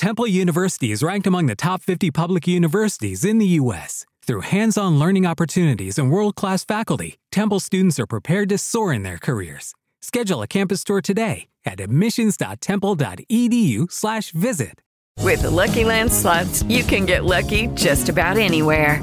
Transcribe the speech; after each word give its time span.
Temple 0.00 0.26
University 0.26 0.90
is 0.92 1.02
ranked 1.02 1.26
among 1.26 1.44
the 1.44 1.54
top 1.54 1.82
50 1.82 2.10
public 2.10 2.48
universities 2.48 3.22
in 3.22 3.36
the 3.36 3.44
U.S. 3.60 4.06
Through 4.26 4.40
hands 4.40 4.78
on 4.78 4.98
learning 4.98 5.26
opportunities 5.26 5.98
and 5.98 6.10
world 6.10 6.36
class 6.36 6.64
faculty, 6.64 7.18
Temple 7.30 7.60
students 7.60 8.00
are 8.00 8.06
prepared 8.06 8.48
to 8.48 8.56
soar 8.56 8.94
in 8.94 9.02
their 9.02 9.18
careers. 9.18 9.74
Schedule 10.00 10.40
a 10.40 10.46
campus 10.46 10.84
tour 10.84 11.02
today 11.02 11.48
at 11.66 11.80
admissions.temple.edu/slash 11.80 14.30
visit. 14.30 14.80
With 15.18 15.42
the 15.42 15.50
Lucky 15.50 15.84
Land 15.84 16.10
slots, 16.10 16.62
you 16.62 16.82
can 16.82 17.04
get 17.04 17.26
lucky 17.26 17.66
just 17.74 18.08
about 18.08 18.38
anywhere. 18.38 19.02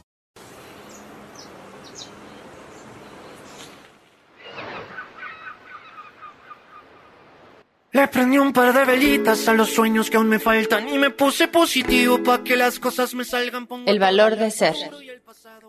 Le 7.93 8.07
prendí 8.07 8.37
un 8.37 8.53
par 8.53 8.73
de 8.73 8.85
velitas 8.85 9.47
a 9.49 9.53
los 9.53 9.73
sueños 9.73 10.09
que 10.09 10.15
aún 10.15 10.29
me 10.29 10.39
faltan 10.39 10.87
y 10.87 10.97
me 10.97 11.09
puse 11.09 11.49
positivo 11.49 12.23
para 12.23 12.43
que 12.43 12.55
las 12.55 12.79
cosas 12.79 13.13
me 13.13 13.25
salgan. 13.25 13.67
El 13.85 13.99
valor 13.99 14.37
de 14.37 14.49
ser. 14.49 14.75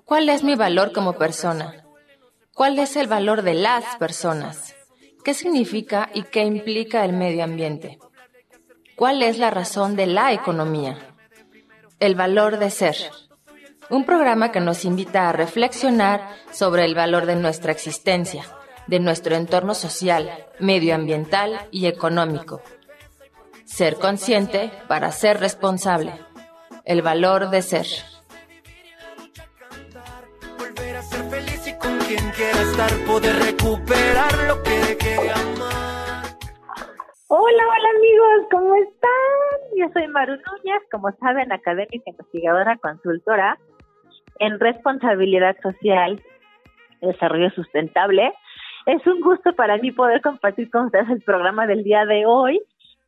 ¿Cuál 0.05 0.29
es 0.29 0.45
mi 0.45 0.55
valor 0.55 0.93
como 0.93 1.15
persona? 1.15 1.85
¿Cuál 2.55 2.79
es 2.79 2.95
el 2.95 3.09
valor 3.09 3.43
de 3.43 3.55
las 3.55 3.97
personas? 3.97 4.77
¿Qué 5.25 5.35
significa 5.35 6.11
y 6.15 6.23
qué 6.23 6.45
implica 6.45 7.05
el 7.05 7.13
medio 7.13 7.43
ambiente? 7.43 7.99
¿Cuál 8.95 9.23
es 9.23 9.39
la 9.39 9.51
razón 9.51 9.97
de 9.97 10.07
la 10.07 10.33
economía? 10.33 10.99
El 11.99 12.15
valor 12.15 12.59
de 12.59 12.71
ser. 12.71 12.97
Un 13.91 14.05
programa 14.05 14.53
que 14.53 14.61
nos 14.61 14.85
invita 14.85 15.29
a 15.29 15.33
reflexionar 15.33 16.29
sobre 16.53 16.85
el 16.85 16.95
valor 16.95 17.27
de 17.27 17.35
nuestra 17.35 17.73
existencia 17.73 18.45
de 18.87 19.01
nuestro 19.01 19.35
entorno 19.37 19.75
social, 19.75 20.47
medioambiental 20.59 21.69
y 21.71 21.87
económico. 21.87 22.61
Ser 23.65 23.97
consciente 23.97 24.71
para 24.89 25.11
ser 25.13 25.41
responsable. 25.41 26.13
El 26.85 27.03
valor 27.03 27.51
de 27.51 27.63
ser. 27.63 27.87
Volver 30.59 30.97
a 30.97 31.03
ser 31.03 31.23
feliz 31.31 31.67
y 31.67 31.79
con 31.79 31.99
quien 31.99 32.31
quiera 32.31 32.61
estar, 32.61 32.91
poder 33.07 33.37
recuperar 33.37 34.33
lo 34.49 34.63
que 34.63 34.71
dejé 34.71 35.23
de 35.23 35.31
amar. 35.31 36.25
Hola, 37.29 37.63
hola 37.63 37.89
amigos, 37.97 38.49
¿cómo 38.51 38.75
están? 38.77 39.79
Yo 39.79 39.87
soy 39.93 40.07
Maru 40.09 40.33
Núñez, 40.33 40.83
como 40.91 41.11
saben, 41.13 41.51
académica, 41.53 42.11
investigadora, 42.11 42.77
consultora 42.77 43.59
en 44.39 44.59
responsabilidad 44.59 45.57
social, 45.63 46.23
desarrollo 47.01 47.51
sustentable 47.51 48.33
es 48.87 49.07
un 49.07 49.21
gusto 49.21 49.55
para 49.55 49.77
mí 49.79 49.93
poder 49.93 50.21
compartir 50.21 50.71
con 50.71 50.87
ustedes 50.87 51.09
el 51.09 51.23
programa 51.23 51.67
del 51.67 51.85
día 51.85 52.05
de 52.05 52.27
hoy, 52.27 52.61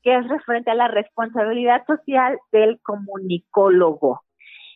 que 0.03 0.15
es 0.15 0.29
referente 0.29 0.71
a 0.71 0.75
la 0.75 0.89
responsabilidad 0.89 1.85
social 1.87 2.39
del 2.53 2.79
comunicólogo. 2.83 4.21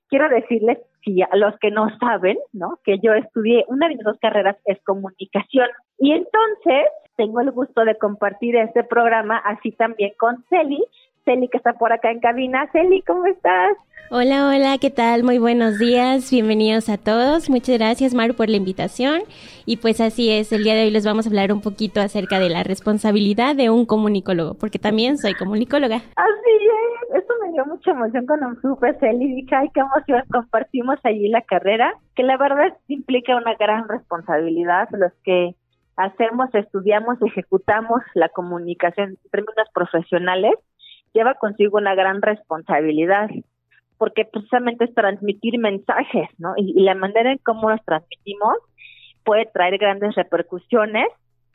Quiero 0.09 0.29
decirles, 0.29 0.79
si 1.05 1.23
a 1.23 1.29
los 1.37 1.57
que 1.59 1.71
no 1.71 1.89
saben, 1.99 2.39
¿no? 2.53 2.79
Que 2.85 2.99
yo 2.99 3.13
estudié, 3.13 3.65
una 3.69 3.89
de 3.89 3.97
mis 3.97 4.05
dos 4.05 4.19
carreras 4.21 4.57
es 4.65 4.83
comunicación. 4.85 5.69
Y 5.99 6.13
entonces 6.13 6.87
tengo 7.17 7.41
el 7.41 7.51
gusto 7.51 7.85
de 7.85 7.97
compartir 7.97 8.57
este 8.57 8.85
programa 8.85 9.37
así 9.39 9.73
también 9.73 10.13
con 10.19 10.45
Celi, 10.49 10.83
Celi 11.25 11.49
que 11.49 11.59
está 11.59 11.75
por 11.75 11.93
acá 11.93 12.11
en 12.11 12.21
cabina. 12.21 12.69
Celi, 12.73 13.03
¿cómo 13.03 13.27
estás? 13.27 13.77
Hola, 14.11 14.49
hola, 14.49 14.79
¿qué 14.81 14.89
tal? 14.89 15.23
Muy 15.23 15.37
buenos 15.37 15.79
días, 15.79 16.31
bienvenidos 16.31 16.89
a 16.89 16.97
todos. 16.97 17.51
Muchas 17.51 17.77
gracias, 17.77 18.15
Maru, 18.15 18.33
por 18.33 18.49
la 18.49 18.57
invitación. 18.57 19.21
Y 19.67 19.77
pues 19.77 20.01
así 20.01 20.31
es, 20.31 20.51
el 20.51 20.65
día 20.65 20.75
de 20.75 20.85
hoy 20.85 20.91
les 20.91 21.05
vamos 21.05 21.27
a 21.27 21.29
hablar 21.29 21.53
un 21.53 21.61
poquito 21.61 22.01
acerca 22.01 22.39
de 22.39 22.49
la 22.49 22.63
responsabilidad 22.63 23.55
de 23.55 23.69
un 23.69 23.85
comunicólogo, 23.85 24.55
porque 24.55 24.79
también 24.79 25.19
soy 25.19 25.35
comunicóloga. 25.35 25.97
Así 25.97 26.55
es, 27.13 27.23
eso 27.23 27.35
me 27.45 27.53
dio 27.53 27.67
mucha 27.67 27.91
emoción 27.91 28.25
cuando 28.25 28.59
supe, 28.63 28.95
Celi, 28.99 29.43
dije, 29.43 29.55
ay, 29.55 29.69
qué 29.75 29.81
emoción, 29.81 30.23
compartimos 30.33 30.99
allí 31.05 31.29
la 31.29 31.43
carrera, 31.43 31.93
que 32.17 32.23
la 32.23 32.39
verdad 32.39 32.79
implica 32.87 33.37
una 33.37 33.57
gran 33.57 33.87
responsabilidad, 33.91 34.89
los 34.93 35.13
que 35.23 35.55
hacemos, 35.97 36.49
estudiamos, 36.55 37.21
ejecutamos 37.21 38.01
la 38.15 38.31
comunicación 38.31 39.11
en 39.11 39.31
términos 39.31 39.69
profesionales, 39.75 40.55
lleva 41.13 41.35
consigo 41.35 41.77
una 41.77 41.95
gran 41.95 42.23
responsabilidad 42.23 43.29
porque 43.99 44.25
precisamente 44.25 44.85
es 44.85 44.95
transmitir 44.95 45.59
mensajes, 45.59 46.29
¿no? 46.39 46.55
Y, 46.57 46.81
la 46.83 46.95
manera 46.95 47.33
en 47.33 47.39
cómo 47.39 47.69
los 47.71 47.85
transmitimos 47.85 48.55
puede 49.25 49.47
traer 49.47 49.77
grandes 49.79 50.15
repercusiones, 50.15 51.09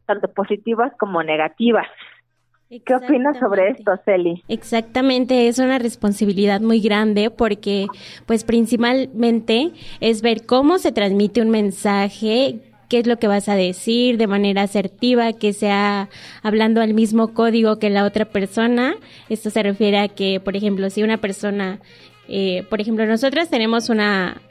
tanto 0.06 0.28
positivas 0.28 0.92
como 1.00 1.24
negativas. 1.24 1.88
¿Qué 2.70 2.96
opinas 2.96 3.38
sobre 3.38 3.70
esto, 3.70 3.92
Celi? 4.04 4.44
Exactamente, 4.48 5.48
es 5.48 5.60
una 5.60 5.78
responsabilidad 5.78 6.60
muy 6.60 6.82
grande 6.82 7.30
porque, 7.30 7.88
pues, 8.26 8.44
principalmente 8.44 9.72
es 10.00 10.22
ver 10.22 10.46
cómo 10.46 10.80
se 10.80 10.92
transmite 10.92 11.42
un 11.42 11.52
mensaje, 11.52 12.62
qué 12.90 13.00
es 13.00 13.08
lo 13.08 13.18
que 13.18 13.28
vas 13.28 13.48
a 13.48 13.56
decir 13.56 14.18
de 14.18 14.26
manera 14.26 14.64
asertiva, 14.64 15.34
que 15.34 15.54
sea 15.54 16.10
hablando 16.42 16.82
al 16.82 16.96
mismo 16.96 17.36
código 17.36 17.78
que 17.78 17.92
la 17.92 18.06
otra 18.06 18.26
persona. 18.26 18.96
Esto 19.30 19.52
se 19.52 19.62
refiere 19.62 20.00
a 20.00 20.08
que, 20.08 20.40
por 20.40 20.56
ejemplo, 20.56 20.90
si 20.90 21.04
una 21.04 21.18
persona 21.18 21.80
eh, 22.28 22.64
por 22.70 22.82
ejemplo, 22.82 23.06
nosotros 23.06 23.50
tenemos 23.50 23.90
una, 23.90 24.42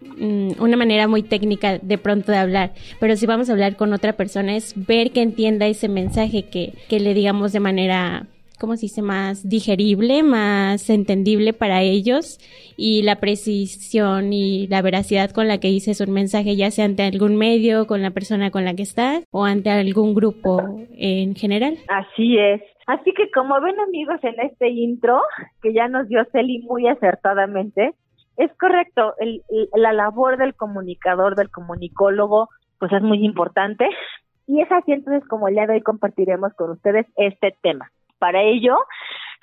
mm, 0.00 0.52
una 0.60 0.76
manera 0.76 1.08
muy 1.08 1.22
técnica 1.22 1.78
de 1.78 1.98
pronto 1.98 2.32
de 2.32 2.38
hablar, 2.38 2.72
pero 3.00 3.16
si 3.16 3.26
vamos 3.26 3.48
a 3.48 3.52
hablar 3.52 3.76
con 3.76 3.92
otra 3.92 4.14
persona 4.14 4.56
es 4.56 4.74
ver 4.76 5.10
que 5.12 5.22
entienda 5.22 5.66
ese 5.66 5.88
mensaje 5.88 6.44
que, 6.44 6.74
que 6.88 7.00
le 7.00 7.14
digamos 7.14 7.52
de 7.52 7.60
manera, 7.60 8.26
¿cómo 8.58 8.76
se 8.76 8.82
dice?, 8.82 9.02
más 9.02 9.48
digerible, 9.48 10.22
más 10.22 10.90
entendible 10.90 11.52
para 11.52 11.82
ellos 11.82 12.38
y 12.76 13.02
la 13.02 13.16
precisión 13.16 14.32
y 14.32 14.66
la 14.68 14.82
veracidad 14.82 15.30
con 15.30 15.48
la 15.48 15.58
que 15.58 15.68
dices 15.68 16.00
un 16.00 16.12
mensaje, 16.12 16.56
ya 16.56 16.70
sea 16.70 16.84
ante 16.84 17.02
algún 17.02 17.36
medio, 17.36 17.86
con 17.86 18.02
la 18.02 18.10
persona 18.10 18.50
con 18.50 18.64
la 18.64 18.74
que 18.74 18.82
estás 18.82 19.24
o 19.30 19.44
ante 19.44 19.70
algún 19.70 20.14
grupo 20.14 20.60
en 20.96 21.34
general. 21.34 21.78
Así 21.88 22.36
es. 22.38 22.60
Así 22.86 23.12
que 23.12 23.30
como 23.30 23.60
ven 23.60 23.78
amigos 23.80 24.18
en 24.22 24.40
este 24.40 24.68
intro 24.68 25.20
que 25.62 25.72
ya 25.72 25.88
nos 25.88 26.08
dio 26.08 26.24
Celi 26.32 26.60
muy 26.62 26.88
acertadamente, 26.88 27.94
es 28.36 28.50
correcto, 28.58 29.14
el, 29.18 29.42
la 29.74 29.92
labor 29.92 30.36
del 30.38 30.54
comunicador, 30.54 31.36
del 31.36 31.50
comunicólogo, 31.50 32.48
pues 32.78 32.92
es 32.92 33.02
muy 33.02 33.24
importante 33.24 33.88
y 34.46 34.60
es 34.60 34.72
así 34.72 34.92
entonces 34.92 35.26
como 35.28 35.48
el 35.48 35.54
día 35.54 35.66
de 35.66 35.74
hoy 35.74 35.82
compartiremos 35.82 36.52
con 36.54 36.70
ustedes 36.70 37.06
este 37.16 37.54
tema. 37.62 37.90
Para 38.18 38.42
ello, 38.42 38.76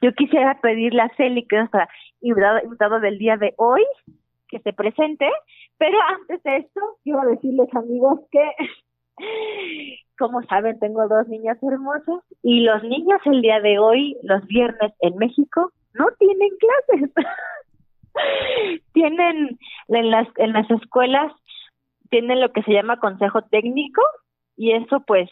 yo 0.01 0.13
quisiera 0.13 0.59
pedirle 0.61 1.01
a 1.01 1.11
Celi, 1.15 1.45
que 1.47 1.55
es 1.55 1.61
nuestra 1.61 1.89
invitado 2.21 2.99
del 2.99 3.17
día 3.17 3.37
de 3.37 3.53
hoy, 3.57 3.85
que 4.47 4.59
se 4.59 4.73
presente, 4.73 5.27
pero 5.77 5.97
antes 6.01 6.41
de 6.43 6.57
esto, 6.57 6.81
quiero 7.03 7.21
decirles 7.21 7.73
amigos 7.75 8.19
que 8.31 8.41
como 10.17 10.43
saben, 10.43 10.79
tengo 10.79 11.07
dos 11.07 11.27
niñas 11.27 11.57
hermosas 11.63 12.23
y 12.43 12.61
los 12.61 12.83
niños 12.83 13.21
el 13.25 13.41
día 13.41 13.59
de 13.61 13.79
hoy, 13.79 14.17
los 14.23 14.45
viernes 14.47 14.93
en 14.99 15.15
México, 15.17 15.71
no 15.93 16.07
tienen 16.17 16.49
clases. 16.57 17.11
tienen 18.93 19.57
en 19.87 20.11
las 20.11 20.27
en 20.37 20.53
las 20.53 20.69
escuelas 20.71 21.31
tienen 22.09 22.41
lo 22.41 22.51
que 22.51 22.63
se 22.63 22.73
llama 22.73 22.99
consejo 22.99 23.43
técnico 23.43 24.01
y 24.57 24.73
eso 24.73 25.01
pues 25.05 25.29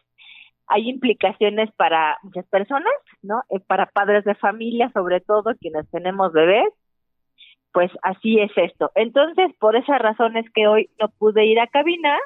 hay 0.67 0.89
implicaciones 0.89 1.71
para 1.75 2.17
muchas 2.23 2.45
personas, 2.47 2.93
¿no? 3.21 3.41
Eh, 3.49 3.59
para 3.61 3.87
padres 3.87 4.25
de 4.25 4.35
familia, 4.35 4.91
sobre 4.93 5.21
todo 5.21 5.55
quienes 5.59 5.89
tenemos 5.91 6.33
bebés, 6.33 6.67
pues 7.71 7.89
así 8.03 8.39
es 8.39 8.51
esto. 8.57 8.91
Entonces, 8.95 9.51
por 9.59 9.75
esa 9.75 9.97
razón 9.97 10.35
es 10.35 10.45
que 10.51 10.67
hoy 10.67 10.89
no 10.99 11.09
pude 11.09 11.45
ir 11.45 11.59
a 11.59 11.67
cabina, 11.67 12.17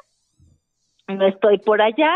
no 1.08 1.26
estoy 1.26 1.58
por 1.58 1.82
allá, 1.82 2.14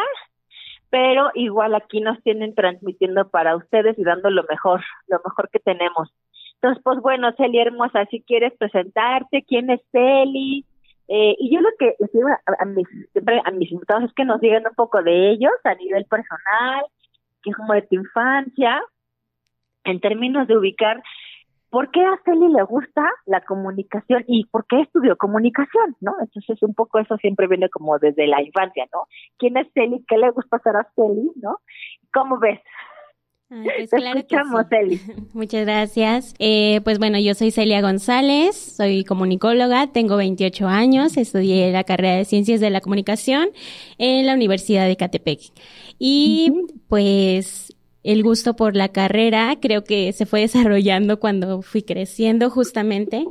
pero 0.91 1.31
igual 1.35 1.75
aquí 1.75 2.00
nos 2.00 2.23
tienen 2.23 2.55
transmitiendo 2.55 3.29
para 3.29 3.56
ustedes 3.56 3.99
y 3.99 4.05
dando 4.05 4.31
lo 4.31 4.44
mejor, 4.44 4.83
lo 5.09 5.21
mejor 5.25 5.50
que 5.50 5.59
tenemos. 5.59 6.12
Entonces, 6.55 6.83
pues 6.83 7.00
bueno, 7.00 7.33
Celi 7.37 7.59
Hermosa, 7.59 8.06
si 8.06 8.23
quieres 8.23 8.53
presentarte, 8.59 9.44
¿quién 9.47 9.71
es 9.71 9.81
Celi? 9.93 10.65
Eh, 11.09 11.37
y 11.38 11.55
yo 11.55 11.61
lo 11.61 11.69
que 11.79 11.94
les 11.99 12.12
digo 12.12 12.29
a, 12.29 12.65
mis, 12.65 12.87
siempre 13.12 13.41
a 13.44 13.50
mis 13.50 13.71
invitados 13.71 14.05
es 14.05 14.12
que 14.15 14.25
nos 14.25 14.41
digan 14.41 14.67
un 14.67 14.75
poco 14.75 15.03
de 15.03 15.31
ellos 15.31 15.53
a 15.65 15.75
nivel 15.75 16.05
personal, 16.06 16.85
es 17.44 17.56
como 17.56 17.75
de 17.75 17.82
tu 17.82 17.94
infancia, 17.94 18.82
en 19.85 20.00
términos 20.00 20.49
de 20.49 20.56
ubicar 20.56 21.03
¿por 21.76 21.90
qué 21.90 22.00
a 22.00 22.19
Celi 22.25 22.49
le 22.49 22.62
gusta 22.62 23.02
la 23.26 23.43
comunicación 23.43 24.25
y 24.26 24.46
por 24.46 24.67
qué 24.67 24.81
estudió 24.81 25.14
comunicación, 25.19 25.94
no? 26.00 26.14
Entonces 26.23 26.62
un 26.62 26.73
poco 26.73 26.99
eso 26.99 27.19
siempre 27.19 27.46
viene 27.49 27.69
como 27.69 27.99
desde 27.99 28.26
la 28.26 28.40
infancia, 28.40 28.87
¿no? 28.94 29.00
¿Quién 29.37 29.58
es 29.58 29.67
Celi? 29.75 30.02
¿Qué 30.08 30.17
le 30.17 30.31
gusta 30.31 30.56
hacer 30.56 30.75
a 30.75 30.88
Celi, 30.94 31.31
no? 31.37 31.58
¿Cómo 32.14 32.38
ves? 32.38 32.61
pues 33.49 33.90
claro 33.90 34.23
Muchas 35.34 35.67
gracias. 35.67 36.34
Eh, 36.38 36.81
pues 36.82 36.99
bueno, 36.99 37.19
yo 37.19 37.34
soy 37.34 37.50
Celia 37.50 37.82
González, 37.82 38.56
soy 38.56 39.05
comunicóloga, 39.05 39.93
tengo 39.93 40.17
28 40.17 40.67
años, 40.67 41.19
estudié 41.19 41.70
la 41.72 41.84
carrera 41.84 42.17
de 42.17 42.25
Ciencias 42.25 42.61
de 42.61 42.70
la 42.70 42.81
Comunicación 42.81 43.50
en 43.99 44.25
la 44.25 44.32
Universidad 44.32 44.87
de 44.87 44.96
Catepec. 44.96 45.40
Y 45.99 46.55
pues 46.88 47.75
el 48.06 48.23
gusto 48.23 48.55
por 48.55 48.76
la 48.76 48.88
carrera 48.88 49.56
creo 49.61 49.85
que 49.85 50.12
se 50.12 50.26
fue 50.26 50.41
desarrollando 50.41 51.19
cuando 51.19 51.62
fui 51.62 51.82
creciendo 51.82 52.50
justamente. 52.50 53.25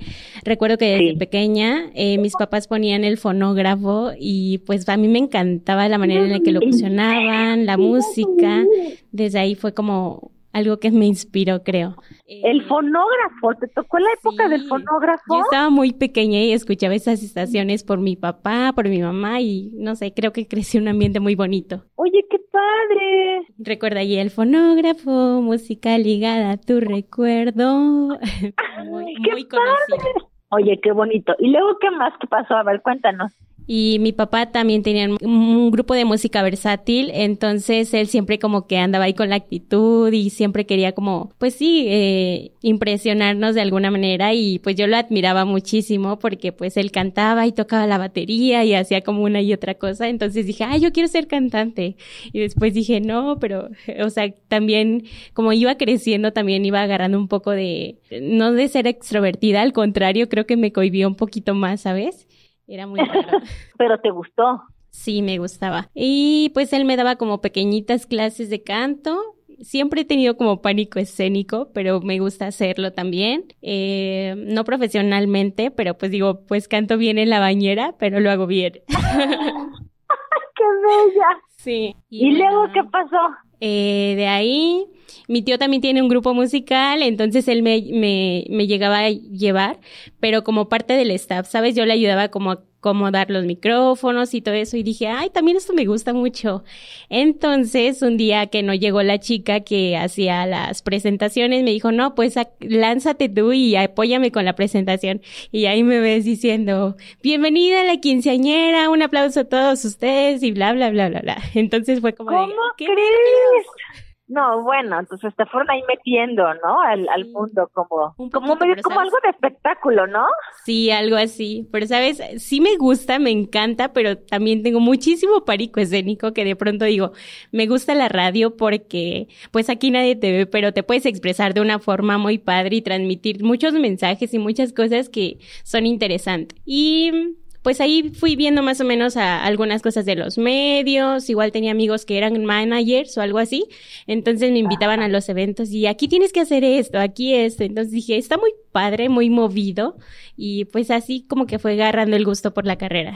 Recuerdo 0.43 0.77
que 0.77 0.97
desde 0.97 1.17
pequeña 1.17 1.89
eh, 1.95 2.17
mis 2.17 2.33
papás 2.33 2.67
ponían 2.67 3.03
el 3.03 3.17
fonógrafo 3.17 4.11
y 4.19 4.59
pues 4.59 4.87
a 4.89 4.97
mí 4.97 5.07
me 5.07 5.19
encantaba 5.19 5.87
la 5.87 5.97
manera 5.97 6.23
en 6.23 6.31
la 6.31 6.39
que 6.41 6.51
lo 6.51 6.59
funcionaban, 6.61 7.65
la 7.65 7.77
música. 7.77 8.63
Desde 9.11 9.39
ahí 9.39 9.55
fue 9.55 9.73
como 9.73 10.31
algo 10.55 10.79
que 10.79 10.89
me 10.89 11.05
inspiró, 11.05 11.63
creo. 11.63 11.97
El 12.25 12.63
fonógrafo, 12.63 13.55
¿te 13.59 13.67
tocó 13.67 13.99
la 13.99 14.07
época 14.13 14.47
del 14.47 14.65
fonógrafo? 14.69 15.35
Yo 15.35 15.41
estaba 15.41 15.69
muy 15.69 15.91
pequeña 15.91 16.39
y 16.39 16.53
escuchaba 16.53 16.95
esas 16.95 17.21
estaciones 17.21 17.83
por 17.83 17.99
mi 17.99 18.15
papá, 18.15 18.71
por 18.73 18.87
mi 18.87 19.01
mamá 19.01 19.41
y 19.41 19.71
no 19.73 19.95
sé, 19.95 20.13
creo 20.13 20.31
que 20.31 20.47
creció 20.47 20.79
un 20.79 20.87
ambiente 20.87 21.19
muy 21.19 21.35
bonito. 21.35 21.83
Oye, 21.95 22.25
qué 22.29 22.37
padre. 22.49 23.45
Recuerda 23.57 23.99
ahí 23.99 24.15
el 24.17 24.29
fonógrafo, 24.29 25.41
música 25.41 25.97
ligada 25.97 26.51
a 26.51 26.57
tu 26.57 26.79
recuerdo. 26.79 28.17
muy, 28.85 29.13
muy 29.29 29.47
conocido. 29.49 30.31
Oye, 30.51 30.79
qué 30.81 30.93
bonito. 30.93 31.35
¿Y 31.37 31.49
luego 31.49 31.77
qué 31.81 31.91
más? 31.91 32.13
¿Qué 32.21 32.27
pasó? 32.27 32.55
A 32.55 32.63
ver, 32.63 32.81
cuéntanos. 32.81 33.33
Y 33.67 33.97
mi 33.99 34.11
papá 34.11 34.51
también 34.51 34.83
tenía 34.83 35.09
un 35.21 35.71
grupo 35.71 35.95
de 35.95 36.05
música 36.05 36.43
versátil, 36.43 37.11
entonces 37.13 37.93
él 37.93 38.07
siempre 38.07 38.37
como 38.37 38.67
que 38.67 38.77
andaba 38.77 39.05
ahí 39.05 39.13
con 39.13 39.29
la 39.29 39.37
actitud 39.37 40.13
y 40.13 40.29
siempre 40.29 40.65
quería 40.65 40.91
como, 40.91 41.33
pues 41.39 41.55
sí, 41.55 41.85
eh, 41.87 42.51
impresionarnos 42.61 43.55
de 43.55 43.61
alguna 43.61 43.89
manera 43.89 44.33
y 44.33 44.59
pues 44.59 44.75
yo 44.75 44.85
lo 44.87 44.97
admiraba 44.97 45.45
muchísimo 45.45 46.19
porque 46.19 46.51
pues 46.51 46.77
él 46.77 46.91
cantaba 46.91 47.47
y 47.47 47.51
tocaba 47.53 47.87
la 47.87 47.97
batería 47.97 48.63
y 48.63 48.75
hacía 48.75 49.01
como 49.01 49.23
una 49.23 49.41
y 49.41 49.53
otra 49.53 49.75
cosa, 49.75 50.09
entonces 50.09 50.45
dije, 50.45 50.63
ay, 50.63 50.79
yo 50.81 50.91
quiero 50.91 51.07
ser 51.07 51.27
cantante. 51.27 51.95
Y 52.33 52.39
después 52.39 52.73
dije, 52.73 53.01
no, 53.01 53.39
pero, 53.39 53.69
o 54.03 54.09
sea, 54.09 54.31
también 54.47 55.05
como 55.33 55.53
iba 55.53 55.75
creciendo, 55.75 56.33
también 56.33 56.65
iba 56.65 56.81
agarrando 56.81 57.17
un 57.17 57.27
poco 57.27 57.51
de, 57.51 57.97
no 58.21 58.51
de 58.51 58.67
ser 58.67 58.87
extrovertida, 58.87 59.61
al 59.61 59.73
contrario, 59.73 60.29
creo 60.29 60.45
que 60.45 60.57
me 60.57 60.71
cohibió 60.71 61.07
un 61.07 61.15
poquito 61.15 61.55
más, 61.55 61.81
¿sabes? 61.81 62.27
Era 62.67 62.87
muy 62.87 62.99
raro. 62.99 63.39
Pero 63.77 63.99
te 63.99 64.11
gustó. 64.11 64.63
Sí, 64.89 65.21
me 65.21 65.37
gustaba. 65.37 65.89
Y 65.93 66.51
pues 66.53 66.71
él 66.71 66.85
me 66.85 66.95
daba 66.95 67.17
como 67.17 67.41
pequeñitas 67.41 68.05
clases 68.05 68.49
de 68.49 68.63
canto. 68.63 69.35
Siempre 69.59 70.01
he 70.01 70.05
tenido 70.05 70.37
como 70.37 70.61
pánico 70.61 70.99
escénico, 70.99 71.69
pero 71.73 72.01
me 72.01 72.19
gusta 72.19 72.47
hacerlo 72.47 72.91
también. 72.91 73.45
Eh, 73.61 74.35
no 74.37 74.63
profesionalmente, 74.63 75.71
pero 75.71 75.97
pues 75.97 76.11
digo, 76.11 76.45
pues 76.45 76.67
canto 76.67 76.97
bien 76.97 77.17
en 77.17 77.29
la 77.29 77.39
bañera, 77.39 77.95
pero 77.99 78.19
lo 78.19 78.31
hago 78.31 78.47
bien. 78.47 78.73
¡Qué 80.55 80.63
bella! 80.63 81.27
Sí. 81.57 81.95
¿Y, 82.09 82.31
luego 82.37 82.67
qué 82.73 82.83
pasó? 82.83 83.17
Eh, 83.59 84.13
de 84.17 84.27
ahí, 84.27 84.85
mi 85.27 85.41
tío 85.41 85.57
también 85.57 85.81
tiene 85.81 86.01
un 86.01 86.09
grupo 86.09 86.33
musical, 86.33 87.01
entonces 87.01 87.47
él 87.47 87.63
me, 87.63 87.81
me, 87.91 88.45
me 88.49 88.67
llegaba 88.67 88.99
a 88.99 89.09
llevar, 89.09 89.79
pero 90.19 90.43
como 90.43 90.69
parte 90.69 90.93
del 90.93 91.11
staff, 91.11 91.47
¿sabes? 91.49 91.75
Yo 91.75 91.85
le 91.85 91.93
ayudaba 91.93 92.29
como 92.29 92.51
a 92.51 92.63
acomodar 92.85 93.31
los 93.31 93.45
micrófonos 93.45 94.35
y 94.35 94.41
todo 94.41 94.53
eso 94.53 94.77
y 94.77 94.83
dije, 94.83 95.07
ay, 95.07 95.31
también 95.31 95.57
esto 95.57 95.73
me 95.73 95.85
gusta 95.85 96.13
mucho. 96.13 96.63
Entonces, 97.09 98.03
un 98.03 98.15
día 98.15 98.45
que 98.47 98.61
no 98.61 98.75
llegó 98.75 99.01
la 99.01 99.19
chica 99.19 99.61
que 99.61 99.97
hacía 99.97 100.45
las 100.45 100.83
presentaciones, 100.83 101.63
me 101.63 101.71
dijo, 101.71 101.91
no, 101.91 102.13
pues 102.13 102.35
lánzate 102.59 103.27
tú 103.27 103.53
y 103.53 103.75
apóyame 103.75 104.31
con 104.31 104.45
la 104.45 104.53
presentación. 104.53 105.21
Y 105.51 105.65
ahí 105.65 105.83
me 105.83 105.99
ves 105.99 106.25
diciendo, 106.25 106.95
bienvenida 107.23 107.81
a 107.81 107.85
la 107.85 107.97
quinceañera, 107.97 108.89
un 108.91 109.01
aplauso 109.01 109.39
a 109.41 109.45
todos 109.45 109.83
ustedes 109.83 110.43
y 110.43 110.51
bla, 110.51 110.73
bla, 110.73 110.91
bla, 110.91 111.09
bla, 111.09 111.21
bla. 111.21 111.37
Entonces 111.55 112.01
fue 112.01 112.13
como, 112.13 112.29
¿cómo 112.29 112.53
¿qué 112.77 112.85
crees? 112.85 114.04
No, 114.27 114.63
bueno, 114.63 114.99
entonces 114.99 115.35
te 115.35 115.45
fueron 115.45 115.69
ahí 115.69 115.81
metiendo, 115.87 116.51
¿no? 116.55 116.81
Al, 116.81 117.07
al 117.09 117.25
mundo 117.27 117.69
como, 117.73 118.15
como, 118.31 118.55
medio, 118.55 118.75
como 118.81 118.99
algo 118.99 119.17
de 119.23 119.29
espectáculo, 119.29 120.07
¿no? 120.07 120.25
Sí, 120.63 120.89
algo 120.89 121.15
así. 121.15 121.67
Pero, 121.71 121.85
¿sabes? 121.85 122.23
Sí 122.37 122.59
me 122.59 122.75
gusta, 122.77 123.19
me 123.19 123.29
encanta, 123.29 123.93
pero 123.93 124.17
también 124.17 124.63
tengo 124.63 124.79
muchísimo 124.79 125.45
parico 125.45 125.79
escénico 125.79 126.33
que 126.33 126.43
de 126.43 126.55
pronto 126.55 126.85
digo, 126.85 127.11
me 127.51 127.67
gusta 127.67 127.93
la 127.93 128.09
radio 128.09 128.57
porque, 128.57 129.27
pues 129.51 129.69
aquí 129.69 129.91
nadie 129.91 130.15
te 130.15 130.31
ve, 130.31 130.45
pero 130.47 130.73
te 130.73 130.81
puedes 130.81 131.05
expresar 131.05 131.53
de 131.53 131.61
una 131.61 131.77
forma 131.77 132.17
muy 132.17 132.39
padre 132.39 132.77
y 132.77 132.81
transmitir 132.81 133.43
muchos 133.43 133.73
mensajes 133.73 134.33
y 134.33 134.39
muchas 134.39 134.73
cosas 134.73 135.07
que 135.07 135.37
son 135.63 135.85
interesantes. 135.85 136.59
Y 136.65 137.35
pues 137.65 137.81
ahí 137.81 138.11
fui 138.11 138.35
viendo 138.35 138.61
más 138.61 138.79
o 138.79 138.85
menos 138.85 139.17
a 139.17 139.43
algunas 139.43 139.81
cosas 139.81 140.05
de 140.05 140.15
los 140.15 140.37
medios, 140.37 141.31
igual 141.31 141.51
tenía 141.51 141.71
amigos 141.71 142.05
que 142.05 142.19
eran 142.19 142.45
managers 142.45 143.17
o 143.17 143.23
algo 143.23 143.39
así, 143.39 143.63
entonces 144.05 144.51
me 144.51 144.59
invitaban 144.59 144.99
a 144.99 145.07
los 145.07 145.27
eventos 145.29 145.71
y 145.71 145.87
aquí 145.87 146.07
tienes 146.07 146.31
que 146.31 146.41
hacer 146.41 146.63
esto, 146.63 146.99
aquí 146.99 147.33
esto, 147.33 147.63
entonces 147.63 147.91
dije, 147.91 148.17
está 148.17 148.37
muy 148.37 148.51
padre, 148.71 149.09
muy 149.09 149.31
movido 149.31 149.95
y 150.37 150.65
pues 150.65 150.91
así 150.91 151.25
como 151.27 151.47
que 151.47 151.57
fue 151.57 151.71
agarrando 151.73 152.15
el 152.15 152.23
gusto 152.23 152.53
por 152.53 152.67
la 152.67 152.77
carrera. 152.77 153.15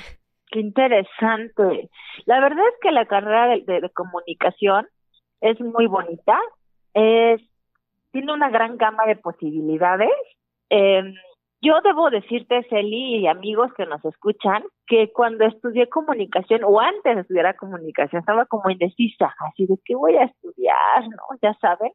Qué 0.52 0.62
interesante. 0.62 1.92
La 2.26 2.42
verdad 2.42 2.66
es 2.74 2.80
que 2.82 2.92
la 2.92 3.06
carrera 3.06 3.50
de, 3.50 3.82
de 3.82 3.90
comunicación 3.92 4.88
es 5.42 5.62
muy 5.62 5.86
bonita, 5.86 6.40
es 6.96 7.40
tiene 8.12 8.34
una 8.34 8.50
gran 8.50 8.78
gama 8.78 9.06
de 9.06 9.16
posibilidades. 9.16 10.10
Eh, 10.72 11.04
yo 11.62 11.82
debo 11.82 12.10
decirte, 12.10 12.66
Celi 12.70 13.18
y 13.18 13.28
amigos 13.28 13.72
que 13.76 13.86
nos 13.86 14.04
escuchan, 14.06 14.64
que 14.88 15.12
cuando 15.12 15.46
estudié 15.46 15.90
comunicación 15.90 16.62
o 16.64 16.80
antes 16.80 17.16
de 17.16 17.22
estudiar 17.22 17.56
comunicación 17.58 18.22
estaba 18.22 18.46
como 18.46 18.70
indecisa, 18.70 19.34
así 19.40 19.66
de 19.66 19.76
qué 19.84 19.96
voy 19.96 20.16
a 20.16 20.26
estudiar, 20.26 21.10
¿no? 21.10 21.38
Ya 21.42 21.54
saben. 21.56 21.92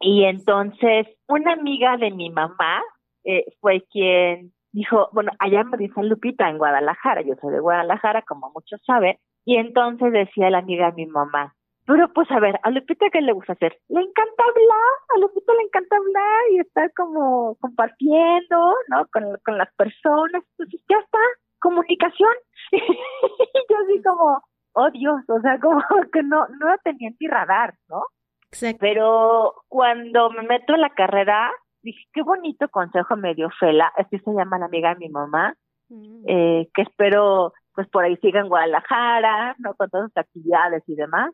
Y 0.00 0.24
entonces 0.24 1.06
una 1.28 1.52
amiga 1.52 1.96
de 1.96 2.10
mi 2.10 2.30
mamá 2.30 2.82
eh, 3.24 3.44
fue 3.60 3.84
quien 3.90 4.52
dijo, 4.72 5.08
bueno, 5.12 5.30
allá 5.38 5.62
me 5.62 5.76
dice 5.78 6.02
Lupita 6.02 6.50
en 6.50 6.58
Guadalajara, 6.58 7.22
yo 7.22 7.34
soy 7.40 7.52
de 7.52 7.60
Guadalajara, 7.60 8.22
como 8.22 8.50
muchos 8.50 8.82
saben, 8.84 9.16
y 9.44 9.56
entonces 9.56 10.12
decía 10.12 10.50
la 10.50 10.58
amiga 10.58 10.90
de 10.90 11.04
mi 11.04 11.06
mamá, 11.06 11.54
pero 11.86 12.10
pues 12.14 12.30
a 12.30 12.40
ver, 12.40 12.58
a 12.62 12.70
Lupita 12.70 13.06
qué 13.12 13.20
le 13.20 13.32
gusta 13.32 13.52
hacer? 13.52 13.78
Le 13.88 14.00
encanta 14.00 14.42
hablar, 14.42 14.92
a 15.14 15.18
Lupita 15.20 15.52
le 15.52 15.62
encanta 15.64 15.96
hablar 15.96 16.40
y 16.52 16.60
estar 16.60 16.92
como 16.94 17.56
compartiendo, 17.60 18.74
¿no? 18.88 19.06
Con, 19.12 19.38
con 19.44 19.58
las 19.58 19.72
personas, 19.74 20.42
entonces 20.52 20.80
ya 20.88 20.96
está, 20.96 21.18
comunicación. 21.60 22.32
y 22.72 22.78
yo 22.78 23.76
así 23.84 24.02
como, 24.02 24.42
oh 24.72 24.90
Dios, 24.92 25.20
o 25.28 25.40
sea, 25.40 25.58
como 25.60 25.82
que 26.10 26.22
no, 26.22 26.46
no 26.48 26.74
tenía 26.82 27.08
en 27.08 27.16
mi 27.20 27.28
radar, 27.28 27.74
¿no? 27.88 28.04
Exacto. 28.48 28.78
Pero 28.80 29.54
cuando 29.68 30.30
me 30.30 30.42
meto 30.42 30.74
en 30.74 30.80
la 30.80 30.90
carrera, 30.90 31.50
dije, 31.82 32.02
qué 32.14 32.22
bonito 32.22 32.68
consejo 32.68 33.16
me 33.16 33.34
dio 33.34 33.50
Fela, 33.60 33.92
así 33.96 34.18
se 34.18 34.32
llama 34.32 34.58
la 34.58 34.66
amiga 34.66 34.94
de 34.94 35.00
mi 35.00 35.08
mamá, 35.10 35.54
mm. 35.90 36.24
eh, 36.28 36.68
que 36.72 36.82
espero 36.82 37.52
pues 37.74 37.88
por 37.88 38.04
ahí 38.04 38.16
siga 38.18 38.40
en 38.40 38.48
Guadalajara, 38.48 39.56
¿no? 39.58 39.74
Con 39.74 39.90
todas 39.90 40.06
sus 40.06 40.16
actividades 40.16 40.82
y 40.86 40.94
demás 40.94 41.32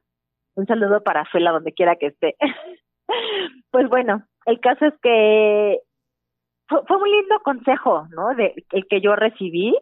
un 0.54 0.66
saludo 0.66 1.02
para 1.02 1.24
Fela 1.26 1.52
donde 1.52 1.72
quiera 1.72 1.96
que 1.96 2.06
esté. 2.06 2.36
pues 3.70 3.88
bueno, 3.88 4.24
el 4.46 4.60
caso 4.60 4.86
es 4.86 4.94
que 5.02 5.80
fue, 6.68 6.80
fue 6.86 6.96
un 6.96 7.10
lindo 7.10 7.38
consejo, 7.42 8.06
¿no? 8.10 8.34
De 8.34 8.54
el 8.72 8.86
que 8.88 9.00
yo 9.00 9.16
recibí, 9.16 9.76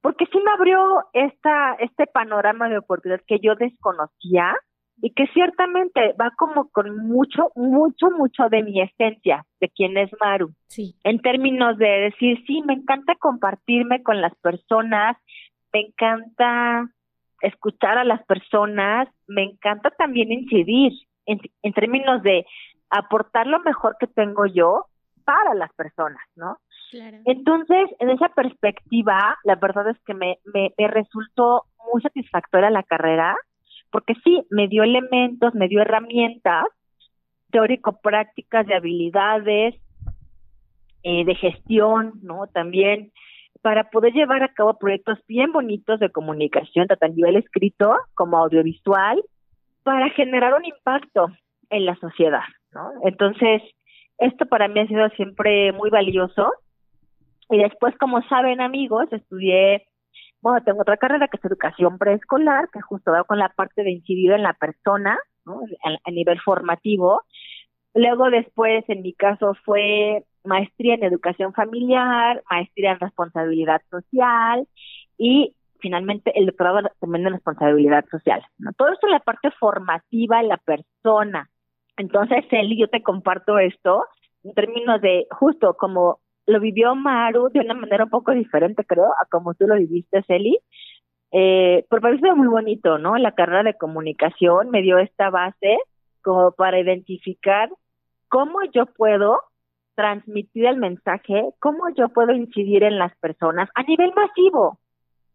porque 0.00 0.26
sí 0.26 0.38
me 0.44 0.52
abrió 0.52 1.04
esta 1.12 1.74
este 1.74 2.06
panorama 2.06 2.68
de 2.68 2.78
oportunidad 2.78 3.20
que 3.26 3.38
yo 3.40 3.54
desconocía 3.54 4.54
y 5.02 5.12
que 5.12 5.26
ciertamente 5.28 6.14
va 6.20 6.30
como 6.36 6.68
con 6.70 6.94
mucho, 6.96 7.50
mucho, 7.54 8.10
mucho 8.10 8.48
de 8.50 8.62
mi 8.62 8.82
esencia, 8.82 9.46
de 9.60 9.68
quién 9.70 9.96
es 9.96 10.10
Maru. 10.20 10.52
Sí. 10.66 10.94
En 11.04 11.20
términos 11.20 11.78
de 11.78 11.88
decir, 11.88 12.42
sí, 12.46 12.62
me 12.66 12.74
encanta 12.74 13.14
compartirme 13.16 14.02
con 14.02 14.20
las 14.20 14.34
personas, 14.36 15.16
me 15.72 15.80
encanta 15.80 16.90
escuchar 17.40 17.98
a 17.98 18.04
las 18.04 18.24
personas, 18.24 19.08
me 19.26 19.42
encanta 19.42 19.90
también 19.90 20.32
incidir 20.32 20.92
en, 21.26 21.40
en 21.62 21.72
términos 21.72 22.22
de 22.22 22.46
aportar 22.90 23.46
lo 23.46 23.60
mejor 23.60 23.96
que 23.98 24.06
tengo 24.06 24.46
yo 24.46 24.86
para 25.24 25.54
las 25.54 25.72
personas, 25.74 26.22
¿no? 26.34 26.58
Claro. 26.90 27.18
Entonces, 27.24 27.88
en 28.00 28.10
esa 28.10 28.28
perspectiva, 28.30 29.38
la 29.44 29.54
verdad 29.54 29.88
es 29.88 29.98
que 30.04 30.14
me, 30.14 30.38
me, 30.52 30.74
me 30.76 30.88
resultó 30.88 31.64
muy 31.92 32.02
satisfactoria 32.02 32.68
la 32.70 32.82
carrera, 32.82 33.36
porque 33.92 34.14
sí, 34.24 34.44
me 34.50 34.66
dio 34.66 34.82
elementos, 34.82 35.54
me 35.54 35.68
dio 35.68 35.82
herramientas 35.82 36.64
teórico-prácticas 37.50 38.66
de 38.66 38.74
habilidades 38.74 39.74
eh, 41.02 41.24
de 41.24 41.34
gestión, 41.34 42.14
¿no? 42.22 42.46
También 42.52 43.12
para 43.62 43.90
poder 43.90 44.12
llevar 44.12 44.42
a 44.42 44.52
cabo 44.52 44.78
proyectos 44.78 45.18
bien 45.26 45.52
bonitos 45.52 46.00
de 46.00 46.10
comunicación, 46.10 46.86
tanto 46.86 47.04
a 47.04 47.08
nivel 47.08 47.36
escrito 47.36 47.96
como 48.14 48.38
audiovisual, 48.38 49.22
para 49.82 50.10
generar 50.10 50.54
un 50.54 50.64
impacto 50.64 51.28
en 51.70 51.86
la 51.86 51.96
sociedad, 51.96 52.44
¿no? 52.72 52.90
Entonces, 53.04 53.62
esto 54.18 54.46
para 54.46 54.68
mí 54.68 54.80
ha 54.80 54.86
sido 54.86 55.08
siempre 55.10 55.72
muy 55.72 55.90
valioso. 55.90 56.52
Y 57.50 57.58
después, 57.58 57.96
como 57.98 58.22
saben 58.28 58.60
amigos, 58.60 59.06
estudié, 59.12 59.86
bueno, 60.40 60.62
tengo 60.64 60.82
otra 60.82 60.96
carrera 60.96 61.28
que 61.28 61.36
es 61.36 61.44
educación 61.44 61.98
preescolar, 61.98 62.68
que 62.72 62.80
justo 62.80 63.12
va 63.12 63.24
con 63.24 63.38
la 63.38 63.48
parte 63.48 63.82
de 63.82 63.90
incidir 63.90 64.32
en 64.32 64.42
la 64.42 64.54
persona, 64.54 65.18
¿no? 65.44 65.62
a 66.04 66.10
nivel 66.10 66.40
formativo. 66.40 67.22
Luego 67.94 68.30
después, 68.30 68.84
en 68.88 69.02
mi 69.02 69.14
caso, 69.14 69.54
fue 69.64 70.24
maestría 70.44 70.94
en 70.94 71.04
educación 71.04 71.52
familiar, 71.52 72.42
maestría 72.50 72.92
en 72.92 73.00
responsabilidad 73.00 73.82
social 73.90 74.66
y 75.18 75.54
finalmente 75.80 76.32
el 76.38 76.46
doctorado 76.46 76.90
también 77.00 77.26
en 77.26 77.34
responsabilidad 77.34 78.04
social. 78.10 78.44
Todo 78.76 78.88
esto 78.88 79.06
es 79.06 79.12
la 79.12 79.20
parte 79.20 79.50
formativa 79.52 80.40
en 80.40 80.48
la 80.48 80.58
persona. 80.58 81.48
Entonces, 81.96 82.44
Eli, 82.50 82.78
yo 82.78 82.88
te 82.88 83.02
comparto 83.02 83.58
esto 83.58 84.04
en 84.44 84.54
términos 84.54 85.00
de 85.00 85.26
justo 85.30 85.74
como 85.76 86.20
lo 86.46 86.60
vivió 86.60 86.94
Maru 86.94 87.50
de 87.50 87.60
una 87.60 87.74
manera 87.74 88.04
un 88.04 88.10
poco 88.10 88.32
diferente, 88.32 88.84
creo, 88.84 89.06
a 89.06 89.26
como 89.30 89.54
tú 89.54 89.66
lo 89.66 89.76
viviste, 89.76 90.22
Celi. 90.24 90.58
Eh, 91.32 91.86
pero 91.88 92.02
parece 92.02 92.32
muy 92.34 92.48
bonito, 92.48 92.98
¿no? 92.98 93.16
La 93.16 93.32
carrera 93.32 93.62
de 93.62 93.76
comunicación 93.76 94.70
me 94.70 94.82
dio 94.82 94.98
esta 94.98 95.30
base 95.30 95.78
como 96.22 96.52
para 96.52 96.80
identificar 96.80 97.70
cómo 98.28 98.58
yo 98.72 98.86
puedo 98.86 99.40
transmitir 100.00 100.64
el 100.64 100.78
mensaje, 100.78 101.50
cómo 101.58 101.90
yo 101.94 102.08
puedo 102.08 102.32
incidir 102.32 102.84
en 102.84 102.98
las 102.98 103.14
personas 103.18 103.68
a 103.74 103.82
nivel 103.82 104.14
masivo, 104.14 104.78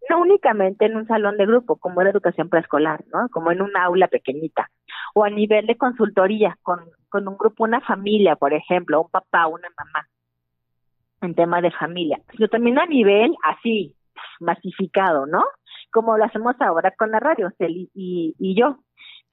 no 0.09 0.21
únicamente 0.21 0.85
en 0.85 0.95
un 0.95 1.05
salón 1.05 1.37
de 1.37 1.45
grupo, 1.45 1.75
como 1.75 2.01
en 2.01 2.07
educación 2.07 2.49
preescolar, 2.49 3.03
¿no? 3.13 3.29
Como 3.29 3.51
en 3.51 3.61
un 3.61 3.77
aula 3.77 4.07
pequeñita, 4.07 4.71
o 5.13 5.23
a 5.23 5.29
nivel 5.29 5.67
de 5.67 5.77
consultoría, 5.77 6.57
con, 6.63 6.79
con 7.09 7.27
un 7.27 7.37
grupo, 7.37 7.63
una 7.63 7.79
familia, 7.81 8.35
por 8.35 8.53
ejemplo, 8.55 9.03
un 9.03 9.11
papá, 9.11 9.45
una 9.45 9.67
mamá, 9.77 10.07
en 11.21 11.35
tema 11.35 11.61
de 11.61 11.69
familia, 11.69 12.19
sino 12.31 12.47
también 12.47 12.79
a 12.79 12.87
nivel 12.87 13.35
así, 13.43 13.95
masificado, 14.39 15.27
¿no? 15.27 15.43
Como 15.91 16.17
lo 16.17 16.25
hacemos 16.25 16.55
ahora 16.59 16.91
con 16.97 17.11
la 17.11 17.19
radio, 17.19 17.51
Celi 17.59 17.91
y, 17.93 18.33
y 18.39 18.59
yo. 18.59 18.79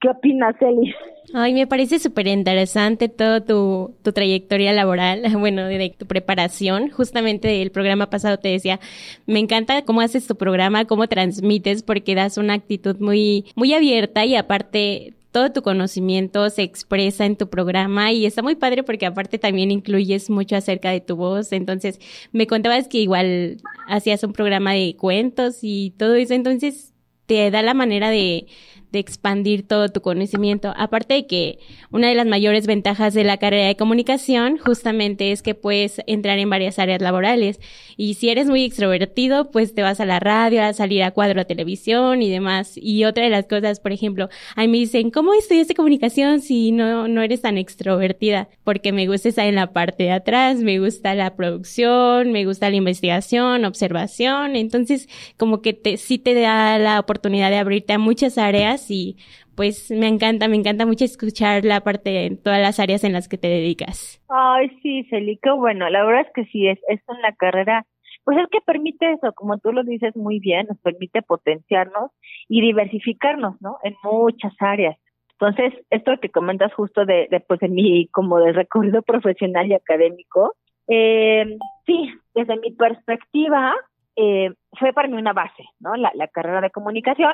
¿Qué 0.03 0.09
opinas, 0.09 0.53
Eli? 0.59 0.93
Ay, 1.33 1.53
me 1.53 1.65
parece 1.65 1.97
súper 1.97 2.27
interesante 2.27 3.07
todo 3.07 3.41
tu, 3.41 3.95
tu, 4.03 4.11
trayectoria 4.11 4.73
laboral, 4.73 5.23
bueno, 5.39 5.65
de 5.65 5.95
tu 5.97 6.05
preparación. 6.05 6.89
Justamente 6.89 7.61
el 7.61 7.71
programa 7.71 8.09
pasado 8.09 8.37
te 8.37 8.49
decía, 8.49 8.81
me 9.27 9.39
encanta 9.39 9.85
cómo 9.85 10.01
haces 10.01 10.27
tu 10.27 10.35
programa, 10.35 10.83
cómo 10.83 11.07
transmites, 11.07 11.83
porque 11.83 12.15
das 12.15 12.37
una 12.37 12.53
actitud 12.53 12.97
muy, 12.99 13.45
muy 13.55 13.73
abierta 13.73 14.25
y 14.25 14.35
aparte 14.35 15.13
todo 15.31 15.53
tu 15.53 15.61
conocimiento 15.61 16.49
se 16.49 16.63
expresa 16.63 17.25
en 17.25 17.37
tu 17.37 17.47
programa 17.47 18.11
y 18.11 18.25
está 18.25 18.41
muy 18.41 18.55
padre 18.55 18.83
porque 18.83 19.05
aparte 19.05 19.39
también 19.39 19.71
incluyes 19.71 20.29
mucho 20.29 20.57
acerca 20.57 20.91
de 20.91 20.99
tu 20.99 21.15
voz. 21.15 21.53
Entonces, 21.53 22.01
me 22.33 22.45
contabas 22.45 22.89
que 22.89 22.97
igual 22.97 23.61
hacías 23.87 24.21
un 24.25 24.33
programa 24.33 24.73
de 24.73 24.97
cuentos 24.97 25.59
y 25.61 25.91
todo 25.97 26.15
eso, 26.15 26.33
entonces 26.33 26.93
te 27.25 27.49
da 27.51 27.61
la 27.61 27.73
manera 27.73 28.09
de 28.09 28.47
de 28.93 28.99
expandir 28.99 29.67
todo 29.67 29.89
tu 29.89 30.01
conocimiento. 30.01 30.71
Aparte 30.77 31.15
de 31.15 31.27
que 31.27 31.57
una 31.91 32.09
de 32.09 32.15
las 32.15 32.27
mayores 32.27 32.67
ventajas 32.67 33.15
de 33.15 33.23
la 33.23 33.37
carrera 33.37 33.67
de 33.67 33.75
comunicación 33.75 34.59
justamente 34.59 35.31
es 35.31 35.41
que 35.41 35.55
puedes 35.55 35.99
entrar 36.05 36.37
en 36.37 36.49
varias 36.49 36.77
áreas 36.77 37.01
laborales. 37.01 37.59
Y 37.97 38.13
si 38.13 38.29
eres 38.29 38.47
muy 38.47 38.63
extrovertido, 38.63 39.49
pues 39.49 39.73
te 39.73 39.81
vas 39.81 39.99
a 39.99 40.05
la 40.05 40.19
radio, 40.19 40.63
a 40.63 40.73
salir 40.73 41.01
a 41.01 41.09
cuadro 41.09 41.41
a 41.41 41.45
televisión 41.45 42.21
y 42.21 42.29
demás. 42.29 42.73
Y 42.75 43.05
otra 43.05 43.23
de 43.23 43.31
las 43.31 43.47
cosas, 43.47 43.79
por 43.79 43.91
ejemplo, 43.91 44.29
a 44.55 44.61
mí 44.61 44.67
me 44.67 44.77
dicen, 44.77 45.09
¿cómo 45.09 45.33
estudiaste 45.33 45.73
comunicación 45.73 46.41
si 46.41 46.71
no, 46.71 47.07
no 47.07 47.23
eres 47.23 47.41
tan 47.41 47.57
extrovertida? 47.57 48.47
Porque 48.63 48.91
me 48.91 49.07
gusta 49.07 49.29
estar 49.29 49.47
en 49.47 49.55
la 49.55 49.73
parte 49.73 50.03
de 50.03 50.11
atrás, 50.11 50.57
me 50.57 50.77
gusta 50.77 51.15
la 51.15 51.35
producción, 51.35 52.31
me 52.31 52.45
gusta 52.45 52.69
la 52.69 52.75
investigación, 52.75 53.65
observación. 53.65 54.55
Entonces, 54.55 55.09
como 55.37 55.63
que 55.63 55.73
te, 55.73 55.97
sí 55.97 56.19
te 56.19 56.35
da 56.35 56.77
la 56.77 56.99
oportunidad 56.99 57.49
de 57.49 57.57
abrirte 57.57 57.93
a 57.93 57.97
muchas 57.97 58.37
áreas 58.37 58.82
y 58.89 59.17
pues 59.55 59.91
me 59.91 60.07
encanta, 60.07 60.47
me 60.47 60.55
encanta 60.55 60.85
mucho 60.85 61.05
escuchar 61.05 61.65
la 61.65 61.81
parte 61.81 62.25
en 62.25 62.41
todas 62.41 62.59
las 62.59 62.79
áreas 62.79 63.03
en 63.03 63.13
las 63.13 63.27
que 63.27 63.37
te 63.37 63.47
dedicas. 63.47 64.21
Ay, 64.29 64.69
sí, 64.81 65.03
Celica, 65.09 65.53
bueno, 65.53 65.89
la 65.89 66.03
verdad 66.03 66.25
es 66.27 66.33
que 66.33 66.45
sí, 66.51 66.67
es, 66.67 66.79
es 66.87 67.01
la 67.21 67.33
carrera, 67.33 67.85
pues 68.23 68.37
es 68.37 68.47
que 68.49 68.59
permite 68.65 69.11
eso, 69.11 69.33
como 69.33 69.57
tú 69.57 69.71
lo 69.71 69.83
dices 69.83 70.15
muy 70.15 70.39
bien, 70.39 70.67
nos 70.67 70.79
permite 70.79 71.21
potenciarnos 71.21 72.11
y 72.47 72.61
diversificarnos, 72.61 73.61
¿no? 73.61 73.77
En 73.83 73.95
muchas 74.03 74.53
áreas. 74.59 74.97
Entonces, 75.39 75.73
esto 75.89 76.11
que 76.21 76.29
comentas 76.29 76.73
justo 76.73 77.05
de, 77.05 77.27
de 77.29 77.39
pues, 77.41 77.61
en 77.63 77.73
mi, 77.73 78.07
como 78.07 78.39
de 78.39 78.53
recorrido 78.53 79.01
profesional 79.01 79.67
y 79.67 79.73
académico, 79.73 80.55
eh, 80.87 81.57
sí, 81.85 82.13
desde 82.33 82.57
mi 82.57 82.71
perspectiva, 82.71 83.73
eh, 84.15 84.51
fue 84.79 84.93
para 84.93 85.07
mí 85.07 85.15
una 85.15 85.33
base, 85.33 85.63
¿no? 85.79 85.95
La, 85.95 86.11
la 86.15 86.27
carrera 86.27 86.61
de 86.61 86.69
comunicación, 86.69 87.33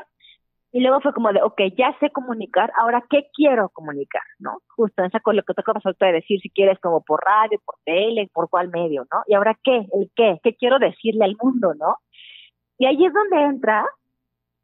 y 0.71 0.81
luego 0.81 1.01
fue 1.01 1.13
como 1.13 1.33
de, 1.33 1.41
ok, 1.41 1.61
ya 1.75 1.95
sé 1.99 2.11
comunicar, 2.11 2.71
ahora 2.77 3.03
qué 3.09 3.27
quiero 3.33 3.69
comunicar, 3.69 4.21
¿no? 4.37 4.59
Justo 4.75 5.03
con 5.23 5.35
lo 5.35 5.43
que 5.43 5.53
toca 5.55 5.73
pasar 5.73 5.95
de 5.99 6.11
decir, 6.13 6.39
si 6.41 6.49
quieres 6.49 6.79
como 6.79 7.01
por 7.01 7.21
radio, 7.25 7.59
por 7.65 7.75
tele, 7.85 8.29
por 8.31 8.49
cuál 8.49 8.69
medio, 8.69 9.07
¿no? 9.11 9.23
Y 9.27 9.33
ahora 9.33 9.57
qué, 9.63 9.87
el 9.93 10.11
qué, 10.15 10.39
qué 10.43 10.55
quiero 10.55 10.77
decirle 10.77 11.25
al 11.25 11.35
mundo, 11.41 11.73
¿no? 11.73 11.95
Y 12.77 12.85
ahí 12.85 13.03
es 13.03 13.13
donde 13.13 13.41
entra 13.41 13.85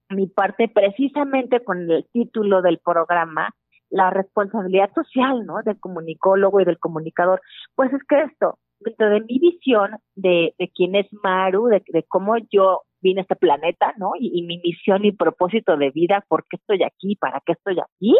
mi 0.09 0.27
parte 0.27 0.67
precisamente 0.67 1.63
con 1.63 1.89
el 1.89 2.05
título 2.13 2.61
del 2.61 2.77
programa, 2.77 3.49
la 3.89 4.11
responsabilidad 4.11 4.91
social, 4.93 5.43
¿no? 5.45 5.63
Del 5.63 5.79
comunicólogo 5.79 6.61
y 6.61 6.65
del 6.65 6.77
comunicador. 6.77 7.41
Pues 7.73 7.91
es 7.93 8.03
que 8.07 8.21
esto, 8.21 8.59
dentro 8.79 9.09
de 9.09 9.21
mi 9.21 9.39
visión 9.39 9.97
de, 10.13 10.53
de 10.59 10.71
quién 10.75 10.95
es 10.95 11.07
Maru, 11.23 11.65
de, 11.65 11.83
de 11.87 12.03
cómo 12.03 12.35
yo 12.51 12.83
vine 13.05 13.21
este 13.21 13.35
planeta, 13.35 13.93
¿no? 13.97 14.13
Y, 14.19 14.41
mi 14.41 14.57
misión 14.57 15.05
y 15.05 15.11
propósito 15.11 15.77
de 15.77 15.91
vida, 15.91 16.25
¿por 16.27 16.47
qué 16.47 16.57
estoy 16.57 16.81
aquí? 16.83 17.15
¿Para 17.15 17.39
qué 17.45 17.51
estoy 17.51 17.77
aquí? 17.79 18.17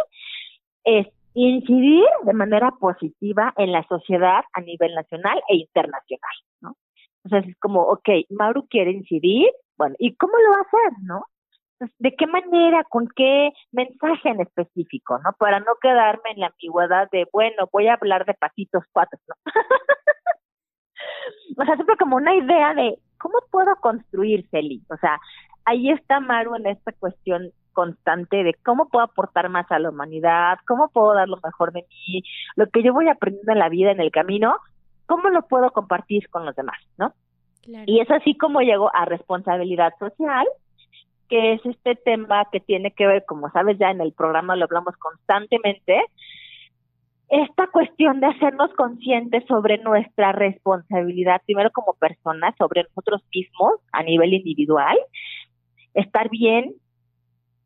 Es 0.84 1.08
incidir 1.34 2.06
de 2.24 2.34
manera 2.34 2.70
positiva 2.80 3.52
en 3.58 3.72
la 3.72 3.84
sociedad 3.88 4.44
a 4.54 4.62
nivel 4.62 4.94
nacional 4.94 5.42
e 5.50 5.56
internacional, 5.58 6.36
¿no? 6.62 6.76
Entonces 7.24 7.52
es 7.52 7.60
como, 7.60 7.82
ok, 7.82 8.08
Mauro 8.30 8.68
quiere 8.70 8.92
incidir, 8.92 9.50
bueno, 9.76 9.96
¿y 9.98 10.16
cómo 10.16 10.34
lo 10.38 10.52
va 10.52 10.58
a 10.58 10.62
hacer, 10.62 10.94
no? 11.02 11.26
¿De 11.98 12.16
qué 12.16 12.28
manera, 12.28 12.84
con 12.84 13.08
qué 13.16 13.52
mensaje 13.72 14.30
en 14.30 14.42
específico, 14.42 15.18
no? 15.18 15.32
Para 15.40 15.60
no 15.60 15.74
quedarme 15.82 16.30
en 16.32 16.42
la 16.42 16.48
ambigüedad 16.48 17.10
de, 17.12 17.28
bueno, 17.34 17.68
voy 17.74 17.88
a 17.88 17.96
hablar 17.96 18.26
de 18.26 18.36
patitos 18.36 18.84
cuatro, 18.94 19.20
¿no? 19.28 19.36
o 21.58 21.66
sea, 21.66 21.76
siempre 21.76 21.98
como 21.98 22.18
una 22.18 22.36
idea 22.36 22.76
de 22.76 23.00
cómo 23.26 23.40
puedo 23.50 23.76
construir 23.78 24.48
Celi. 24.52 24.84
O 24.92 24.98
sea, 24.98 25.20
ahí 25.66 25.90
está 25.90 26.20
Maru 26.20 26.56
en 26.56 26.68
esta 26.68 26.92
cuestión 26.92 27.50
constante 27.74 28.44
de 28.44 28.54
cómo 28.64 28.88
puedo 28.88 29.04
aportar 29.04 29.50
más 29.50 29.70
a 29.72 29.80
la 29.80 29.90
humanidad, 29.90 30.60
cómo 30.68 30.90
puedo 30.90 31.16
dar 31.16 31.28
lo 31.28 31.40
mejor 31.44 31.74
de 31.74 31.88
mí, 31.90 32.22
lo 32.56 32.70
que 32.70 32.84
yo 32.84 32.94
voy 32.94 33.10
aprendiendo 33.10 33.52
en 33.52 33.58
la 33.58 33.70
vida, 33.70 33.90
en 33.90 34.00
el 34.00 34.12
camino, 34.12 34.58
cómo 35.08 35.30
lo 35.30 35.42
puedo 35.48 35.72
compartir 35.72 36.30
con 36.30 36.46
los 36.46 36.56
demás, 36.56 36.78
¿no? 37.00 37.14
Y 37.88 38.00
es 38.00 38.12
así 38.12 38.38
como 38.38 38.62
llego 38.62 38.92
a 38.94 39.06
responsabilidad 39.06 39.92
social, 39.98 40.46
que 41.28 41.54
es 41.54 41.66
este 41.66 41.96
tema 41.96 42.46
que 42.52 42.60
tiene 42.60 42.92
que 42.92 43.08
ver, 43.08 43.26
como 43.26 43.50
sabes 43.50 43.80
ya 43.80 43.90
en 43.90 44.02
el 44.02 44.14
programa 44.14 44.56
lo 44.56 44.66
hablamos 44.66 44.96
constantemente, 44.98 46.00
esta 47.30 47.68
cuestión 47.68 48.20
de 48.20 48.28
hacernos 48.28 48.72
conscientes 48.74 49.44
sobre 49.48 49.78
nuestra 49.80 50.32
responsabilidad, 50.32 51.42
primero 51.46 51.72
como 51.72 51.94
personas, 51.94 52.54
sobre 52.58 52.84
nosotros 52.84 53.24
mismos 53.34 53.80
a 53.92 54.04
nivel 54.04 54.34
individual, 54.34 54.98
estar 55.94 56.30
bien 56.30 56.76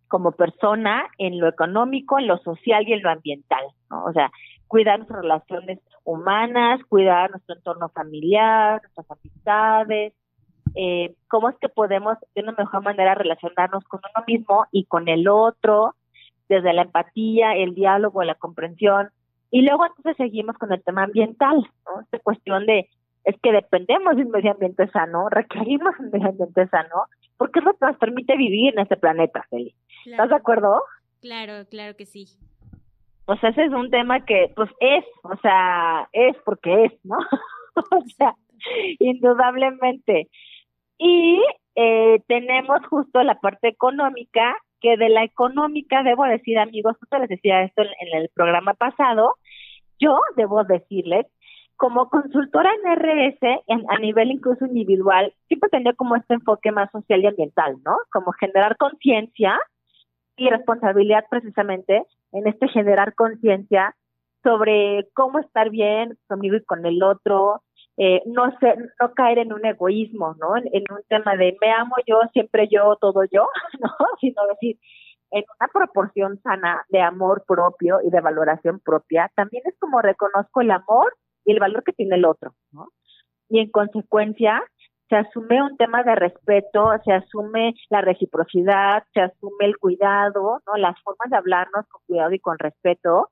como 0.08 0.32
persona 0.32 1.08
en 1.18 1.39
lo 1.39 1.48
económico, 1.48 2.18
en 2.20 2.28
lo 2.28 2.38
social 2.39 2.88
y 2.88 2.94
en 2.94 3.04
lo 3.04 3.12
ambiental, 3.12 3.63
¿no? 3.89 4.06
O 4.06 4.13
sea, 4.13 4.32
cuidar 4.68 4.98
nuestras 5.00 5.22
relaciones 5.22 5.80
humanas, 6.04 6.82
cuidar 6.88 7.30
nuestro 7.32 7.56
entorno 7.56 7.89
familiar, 7.89 8.82
nuestras 8.82 9.12
amistades, 9.12 10.13
eh, 10.75 11.16
cómo 11.28 11.50
es 11.50 11.56
que 11.60 11.70
podemos 11.70 12.18
de 12.36 12.42
una 12.42 12.54
mejor 12.54 12.84
manera 12.84 13.16
relacionarnos 13.16 13.84
con 13.86 14.00
uno 14.04 14.25
mismo 14.28 14.66
y 14.72 14.86
con 14.86 15.08
el 15.10 15.28
otro, 15.28 15.96
desde 16.48 16.74
la 16.74 16.84
empatía, 16.84 17.56
el 17.56 17.75
diálogo, 17.75 18.24
la 18.24 18.36
comprensión, 18.36 19.10
y 19.51 19.62
luego 19.62 19.86
entonces 19.86 20.18
seguimos 20.18 20.58
con 20.58 20.72
el 20.72 20.84
tema 20.84 21.03
ambiental, 21.03 21.58
¿no? 21.86 22.01
Esta 22.01 22.20
cuestión 22.20 22.65
de, 22.65 22.89
es 23.24 23.36
que 23.41 23.51
dependemos 23.51 24.15
de 24.15 24.24
un 24.24 24.32
medio 24.32 24.51
ambiente 24.51 24.88
sano, 24.89 25.29
requerimos 25.29 25.94
un 26.00 26.12
medio 26.12 26.29
ambiente 26.29 26.68
sano, 26.68 27.06
porque 27.38 27.60
es 27.60 27.65
lo 27.65 27.74
que 27.74 27.86
nos 27.86 27.98
permite 27.98 28.38
vivir 28.38 28.74
en 28.74 28.79
este 28.79 28.98
planeta, 28.98 29.46
Feli. 29.50 29.74
¿Estás 30.06 30.29
de 30.29 30.36
acuerdo? 30.36 30.82
Claro, 31.22 31.65
claro 31.70 31.96
que 31.96 32.06
sí. 32.06 32.27
Pues 33.25 33.44
ese 33.44 33.65
es 33.65 33.72
un 33.72 33.89
tema 33.89 34.25
que, 34.25 34.51
pues 34.56 34.70
es, 34.79 35.06
o 35.24 35.36
sea, 35.38 36.10
es 36.13 36.36
porque 36.46 36.86
es, 36.86 36.94
¿no? 37.03 37.18
o 37.75 38.01
sea, 38.18 38.36
indudablemente. 39.00 40.29
Y 40.98 41.41
eh, 41.75 42.22
tenemos 42.27 42.86
justo 42.89 43.22
la 43.24 43.39
parte 43.39 43.68
económica, 43.68 44.56
que 44.81 44.98
de 44.98 45.09
la 45.09 45.24
económica, 45.24 46.03
debo 46.03 46.25
decir, 46.25 46.57
amigos, 46.57 46.98
justo 47.00 47.17
les 47.19 47.29
decía 47.29 47.63
esto 47.63 47.81
en, 47.81 48.21
el 48.21 48.29
programa 48.29 48.74
pasado, 48.74 49.36
yo 50.00 50.19
debo 50.36 50.63
decirles, 50.63 51.25
como 51.75 52.09
consultora 52.09 52.71
en 52.74 52.91
RS, 52.91 53.39
a 53.88 54.00
nivel 54.00 54.31
incluso 54.31 54.65
individual, 54.65 55.33
siempre 55.48 55.69
tenía 55.69 55.93
como 55.93 56.15
este 56.15 56.33
enfoque 56.33 56.71
más 56.71 56.91
social 56.91 57.21
y 57.21 57.27
ambiental, 57.27 57.77
¿no? 57.86 57.95
Como 58.12 58.33
generar 58.33 58.75
conciencia 58.77 59.57
y 60.36 60.50
responsabilidad 60.50 61.25
precisamente 61.29 62.03
en 62.31 62.48
este 62.48 62.67
generar 62.67 63.15
conciencia 63.15 63.95
sobre 64.43 65.07
cómo 65.13 65.39
estar 65.39 65.69
bien 65.69 66.17
conmigo 66.27 66.55
y 66.55 66.63
con 66.63 66.86
el 66.86 67.03
otro, 67.03 67.62
eh, 68.01 68.22
no 68.25 68.46
no 69.01 69.13
caer 69.13 69.39
en 69.39 69.51
un 69.51 69.65
egoísmo, 69.65 70.34
¿no? 70.39 70.56
En, 70.56 70.84
un 70.89 71.03
tema 71.10 71.36
de 71.36 71.58
me 71.60 71.70
amo 71.74 71.96
yo, 72.08 72.22
siempre 72.32 72.70
yo, 72.72 72.96
todo 72.96 73.25
yo, 73.25 73.46
¿no? 73.82 73.89
Sino 74.22 74.41
decir, 74.48 74.79
en 75.32 75.44
una 75.60 75.68
proporción 75.68 76.39
sana 76.41 76.86
de 76.88 77.01
amor 77.01 77.44
propio 77.46 78.00
y 78.01 78.10
de 78.10 78.22
valoración 78.22 78.79
propia, 78.79 79.29
también 79.36 79.63
es 79.65 79.77
como 79.79 80.01
reconozco 80.01 80.62
el 80.62 80.72
amor 80.72 81.13
y 81.44 81.51
el 81.51 81.60
valor 81.60 81.84
que 81.84 81.91
tiene 81.91 82.15
el 82.15 82.24
otro, 82.24 82.53
¿no? 82.72 82.88
Y 83.50 83.60
en 83.60 83.70
consecuencia, 83.70 84.63
se 85.10 85.18
asume 85.18 85.62
un 85.62 85.75
tema 85.75 86.03
de 86.03 86.15
respeto, 86.15 86.91
se 87.03 87.12
asume 87.12 87.74
la 87.89 88.00
reciprocidad, 88.00 89.03
se 89.13 89.20
asume 89.20 89.65
el 89.65 89.77
cuidado, 89.77 90.62
¿no? 90.65 90.77
Las 90.77 90.98
formas 91.01 91.29
de 91.29 91.36
hablarnos 91.36 91.86
con 91.89 92.01
cuidado 92.08 92.32
y 92.32 92.39
con 92.39 92.58
respeto. 92.60 93.29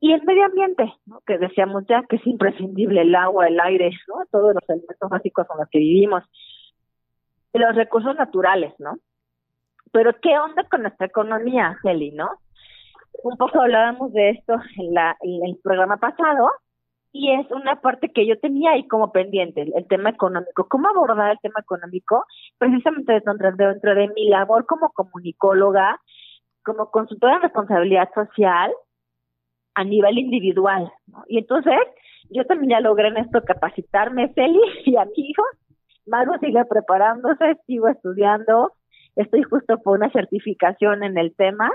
Y 0.00 0.12
el 0.12 0.22
medio 0.22 0.44
ambiente, 0.44 0.92
¿no? 1.06 1.20
que 1.26 1.38
decíamos 1.38 1.84
ya 1.88 2.04
que 2.08 2.16
es 2.16 2.26
imprescindible 2.26 3.02
el 3.02 3.14
agua, 3.14 3.48
el 3.48 3.58
aire, 3.58 3.90
¿no? 4.06 4.24
todos 4.30 4.54
los 4.54 4.68
elementos 4.68 5.10
básicos 5.10 5.46
con 5.46 5.58
los 5.58 5.68
que 5.70 5.78
vivimos. 5.78 6.22
Los 7.52 7.74
recursos 7.74 8.14
naturales, 8.14 8.74
¿no? 8.78 8.98
Pero 9.90 10.12
¿qué 10.20 10.38
onda 10.38 10.64
con 10.70 10.82
nuestra 10.82 11.06
economía, 11.06 11.78
Heli, 11.82 12.12
no? 12.12 12.28
Un 13.24 13.36
poco 13.36 13.60
hablábamos 13.60 14.12
de 14.12 14.30
esto 14.30 14.54
en, 14.76 14.94
la, 14.94 15.16
el 15.22 15.58
programa 15.62 15.96
pasado, 15.96 16.50
y 17.12 17.32
es 17.32 17.50
una 17.50 17.80
parte 17.80 18.12
que 18.12 18.26
yo 18.26 18.38
tenía 18.38 18.72
ahí 18.72 18.86
como 18.86 19.12
pendiente, 19.12 19.62
el, 19.62 19.88
tema 19.88 20.10
económico. 20.10 20.68
¿Cómo 20.68 20.88
abordar 20.88 21.32
el 21.32 21.38
tema 21.40 21.60
económico? 21.60 22.24
Precisamente 22.58 23.12
dentro, 23.14 23.52
dentro 23.56 23.94
de 23.94 24.08
mi 24.08 24.28
labor 24.28 24.66
como 24.66 24.90
comunicóloga, 24.90 26.00
como 26.62 26.90
consultora 26.90 27.36
en 27.36 27.42
responsabilidad 27.42 28.10
social 28.14 28.72
a 29.78 29.84
nivel 29.84 30.18
individual. 30.18 30.90
Y 31.28 31.38
entonces, 31.38 31.78
yo 32.30 32.44
también 32.46 32.70
ya 32.70 32.80
logré 32.80 33.08
en 33.08 33.18
esto 33.18 33.40
capacitarme, 33.44 34.28
Feli, 34.30 34.60
y 34.84 34.96
a 34.96 35.04
mi 35.04 35.12
hijo. 35.16 35.42
Maru 36.06 36.36
sigue 36.40 36.64
preparándose, 36.64 37.58
sigo 37.66 37.86
estudiando, 37.86 38.72
estoy 39.14 39.42
justo 39.44 39.78
por 39.78 39.98
una 39.98 40.10
certificación 40.10 41.04
en 41.04 41.16
el 41.16 41.34
tema 41.36 41.70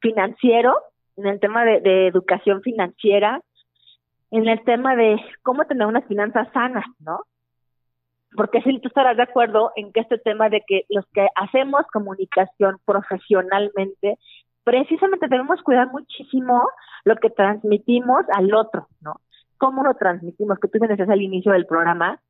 financiero, 0.00 0.74
en 1.16 1.26
el 1.26 1.38
tema 1.38 1.64
de 1.64 2.06
educación 2.06 2.62
financiera, 2.62 3.42
en 4.30 4.48
el 4.48 4.62
tema 4.64 4.96
de 4.96 5.20
cómo 5.42 5.64
tener 5.66 5.86
unas 5.86 6.06
finanzas 6.06 6.48
sanas, 6.52 6.84
¿no? 7.00 7.20
Porque 8.36 8.62
si 8.62 8.78
tú 8.80 8.88
estarás 8.88 9.16
de 9.16 9.22
acuerdo 9.22 9.72
en 9.76 9.92
que 9.92 10.00
este 10.00 10.18
tema 10.18 10.48
de 10.48 10.62
que 10.66 10.84
los 10.88 11.04
que 11.12 11.26
hacemos 11.34 11.86
comunicación 11.92 12.78
profesionalmente, 12.84 14.18
precisamente 14.64 15.28
debemos 15.28 15.62
cuidar 15.62 15.90
muchísimo 15.92 16.66
lo 17.04 17.16
que 17.16 17.30
transmitimos 17.30 18.24
al 18.34 18.52
otro, 18.54 18.88
¿no? 19.00 19.20
¿Cómo 19.58 19.84
lo 19.84 19.94
transmitimos? 19.94 20.58
Que 20.58 20.68
tú 20.68 20.78
me 20.80 20.88
decías 20.88 21.08
al 21.08 21.22
inicio 21.22 21.52
del 21.52 21.66
programa, 21.66 22.20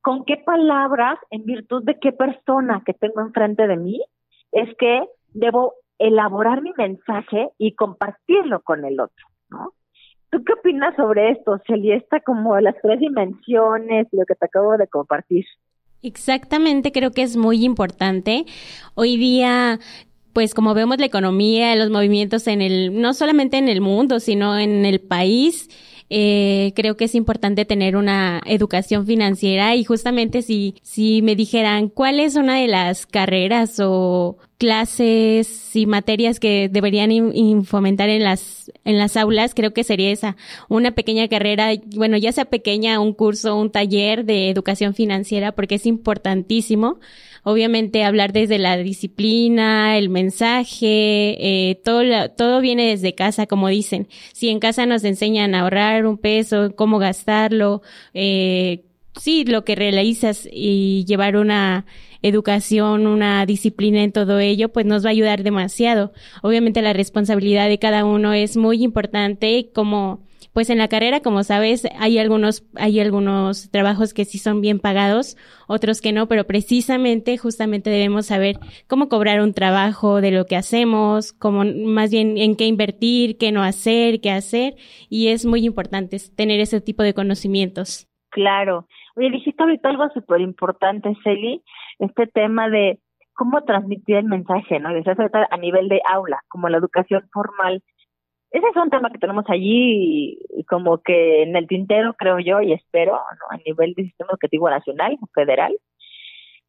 ¿con 0.00 0.24
qué 0.24 0.36
palabras, 0.38 1.18
en 1.30 1.44
virtud 1.44 1.84
de 1.84 1.98
qué 1.98 2.12
persona 2.12 2.82
que 2.86 2.94
tengo 2.94 3.20
enfrente 3.20 3.66
de 3.66 3.76
mí, 3.76 4.00
es 4.52 4.68
que 4.78 5.04
debo 5.34 5.74
elaborar 5.98 6.62
mi 6.62 6.72
mensaje 6.76 7.50
y 7.58 7.74
compartirlo 7.74 8.60
con 8.60 8.84
el 8.84 8.98
otro, 9.00 9.26
¿no? 9.50 9.72
¿Tú 10.30 10.44
qué 10.44 10.52
opinas 10.52 10.94
sobre 10.94 11.32
esto, 11.32 11.60
Celia? 11.66 11.96
Está 11.96 12.20
como 12.20 12.58
las 12.60 12.76
tres 12.80 13.00
dimensiones, 13.00 14.06
lo 14.12 14.24
que 14.24 14.36
te 14.36 14.46
acabo 14.46 14.76
de 14.76 14.86
compartir. 14.86 15.44
Exactamente, 16.02 16.92
creo 16.92 17.10
que 17.10 17.22
es 17.22 17.36
muy 17.36 17.64
importante. 17.64 18.44
Hoy 18.94 19.16
día 19.16 19.78
pues 20.32 20.54
como 20.54 20.74
vemos 20.74 20.98
la 20.98 21.06
economía, 21.06 21.74
los 21.76 21.90
movimientos 21.90 22.46
en 22.46 22.62
el, 22.62 23.00
no 23.00 23.14
solamente 23.14 23.58
en 23.58 23.68
el 23.68 23.80
mundo, 23.80 24.20
sino 24.20 24.58
en 24.58 24.84
el 24.86 25.00
país, 25.00 25.68
eh, 26.12 26.72
creo 26.74 26.96
que 26.96 27.04
es 27.04 27.14
importante 27.14 27.64
tener 27.64 27.96
una 27.96 28.40
educación 28.44 29.06
financiera. 29.06 29.76
Y 29.76 29.84
justamente 29.84 30.42
si, 30.42 30.74
si 30.82 31.22
me 31.22 31.36
dijeran 31.36 31.88
cuál 31.88 32.18
es 32.18 32.34
una 32.34 32.56
de 32.56 32.66
las 32.66 33.06
carreras 33.06 33.78
o 33.80 34.36
clases 34.58 35.74
y 35.74 35.86
materias 35.86 36.38
que 36.38 36.68
deberían 36.70 37.64
fomentar 37.64 38.10
en 38.10 38.24
las, 38.24 38.70
en 38.84 38.98
las 38.98 39.16
aulas, 39.16 39.54
creo 39.54 39.72
que 39.72 39.84
sería 39.84 40.10
esa, 40.10 40.36
una 40.68 40.90
pequeña 40.90 41.28
carrera, 41.28 41.70
bueno, 41.96 42.18
ya 42.18 42.32
sea 42.32 42.44
pequeña, 42.44 43.00
un 43.00 43.14
curso, 43.14 43.56
un 43.56 43.70
taller 43.70 44.24
de 44.26 44.50
educación 44.50 44.94
financiera, 44.94 45.52
porque 45.52 45.76
es 45.76 45.86
importantísimo 45.86 46.98
obviamente 47.42 48.04
hablar 48.04 48.32
desde 48.32 48.58
la 48.58 48.76
disciplina, 48.76 49.96
el 49.98 50.08
mensaje, 50.08 51.36
eh, 51.70 51.80
todo, 51.84 52.02
todo 52.36 52.60
viene 52.60 52.88
desde 52.88 53.14
casa, 53.14 53.46
como 53.46 53.68
dicen. 53.68 54.08
Si 54.32 54.48
en 54.48 54.60
casa 54.60 54.86
nos 54.86 55.04
enseñan 55.04 55.54
a 55.54 55.60
ahorrar 55.60 56.06
un 56.06 56.18
peso, 56.18 56.74
cómo 56.76 56.98
gastarlo, 56.98 57.82
eh, 58.14 58.84
sí, 59.16 59.44
lo 59.44 59.64
que 59.64 59.74
realizas 59.74 60.48
y 60.50 61.04
llevar 61.06 61.36
una 61.36 61.86
educación, 62.22 63.06
una 63.06 63.46
disciplina 63.46 64.02
en 64.02 64.12
todo 64.12 64.38
ello, 64.40 64.70
pues 64.70 64.86
nos 64.86 65.04
va 65.04 65.08
a 65.08 65.12
ayudar 65.12 65.42
demasiado. 65.42 66.12
Obviamente 66.42 66.82
la 66.82 66.92
responsabilidad 66.92 67.68
de 67.68 67.78
cada 67.78 68.04
uno 68.04 68.32
es 68.32 68.56
muy 68.56 68.82
importante 68.82 69.70
como 69.74 70.20
pues 70.52 70.70
en 70.70 70.78
la 70.78 70.88
carrera, 70.88 71.20
como 71.20 71.42
sabes, 71.44 71.86
hay 71.98 72.18
algunos, 72.18 72.64
hay 72.76 73.00
algunos 73.00 73.70
trabajos 73.70 74.14
que 74.14 74.24
sí 74.24 74.38
son 74.38 74.60
bien 74.60 74.80
pagados, 74.80 75.36
otros 75.68 76.00
que 76.00 76.12
no, 76.12 76.26
pero 76.26 76.44
precisamente, 76.44 77.38
justamente 77.38 77.90
debemos 77.90 78.26
saber 78.26 78.56
cómo 78.88 79.08
cobrar 79.08 79.40
un 79.40 79.54
trabajo 79.54 80.20
de 80.20 80.32
lo 80.32 80.46
que 80.46 80.56
hacemos, 80.56 81.32
cómo, 81.32 81.64
más 81.64 82.10
bien 82.10 82.36
en 82.36 82.56
qué 82.56 82.66
invertir, 82.66 83.38
qué 83.38 83.52
no 83.52 83.62
hacer, 83.62 84.20
qué 84.20 84.30
hacer, 84.30 84.74
y 85.08 85.28
es 85.28 85.46
muy 85.46 85.64
importante 85.64 86.16
tener 86.36 86.60
ese 86.60 86.80
tipo 86.80 87.02
de 87.02 87.14
conocimientos. 87.14 88.08
Claro. 88.30 88.86
Oye, 89.16 89.30
dijiste 89.30 89.62
ahorita 89.62 89.88
algo 89.88 90.08
súper 90.14 90.40
importante, 90.40 91.16
Celi, 91.24 91.62
este 91.98 92.26
tema 92.26 92.68
de 92.68 92.98
cómo 93.34 93.62
transmitir 93.64 94.16
el 94.16 94.24
mensaje, 94.24 94.78
¿no? 94.80 94.90
a 94.90 95.56
nivel 95.56 95.88
de 95.88 96.00
aula, 96.08 96.40
como 96.48 96.68
la 96.68 96.78
educación 96.78 97.22
formal 97.32 97.82
ese 98.50 98.66
es 98.66 98.76
un 98.76 98.90
tema 98.90 99.10
que 99.10 99.18
tenemos 99.18 99.44
allí 99.48 100.38
como 100.68 100.98
que 100.98 101.42
en 101.42 101.56
el 101.56 101.66
tintero, 101.68 102.14
creo 102.14 102.38
yo, 102.40 102.60
y 102.60 102.72
espero, 102.72 103.12
¿no? 103.12 103.46
a 103.50 103.56
nivel 103.58 103.94
del 103.94 104.06
sistema 104.06 104.30
educativo 104.32 104.68
nacional 104.68 105.16
o 105.20 105.26
federal. 105.34 105.76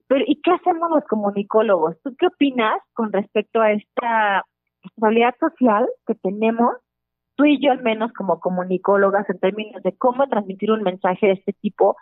Pero, 0.07 0.23
¿y 0.27 0.41
qué 0.41 0.51
hacemos 0.51 0.89
los 0.91 1.03
comunicólogos? 1.05 1.95
¿Tú 2.03 2.15
qué 2.19 2.27
opinas 2.27 2.79
con 2.93 3.11
respecto 3.11 3.61
a 3.61 3.71
esta 3.71 4.45
responsabilidad 4.83 5.35
social 5.39 5.87
que 6.05 6.15
tenemos, 6.15 6.75
tú 7.35 7.45
y 7.45 7.63
yo 7.63 7.71
al 7.71 7.81
menos 7.81 8.11
como 8.13 8.39
comunicólogas, 8.39 9.29
en 9.29 9.39
términos 9.39 9.81
de 9.83 9.95
cómo 9.95 10.27
transmitir 10.27 10.71
un 10.71 10.83
mensaje 10.83 11.27
de 11.27 11.33
este 11.33 11.53
tipo 11.53 11.95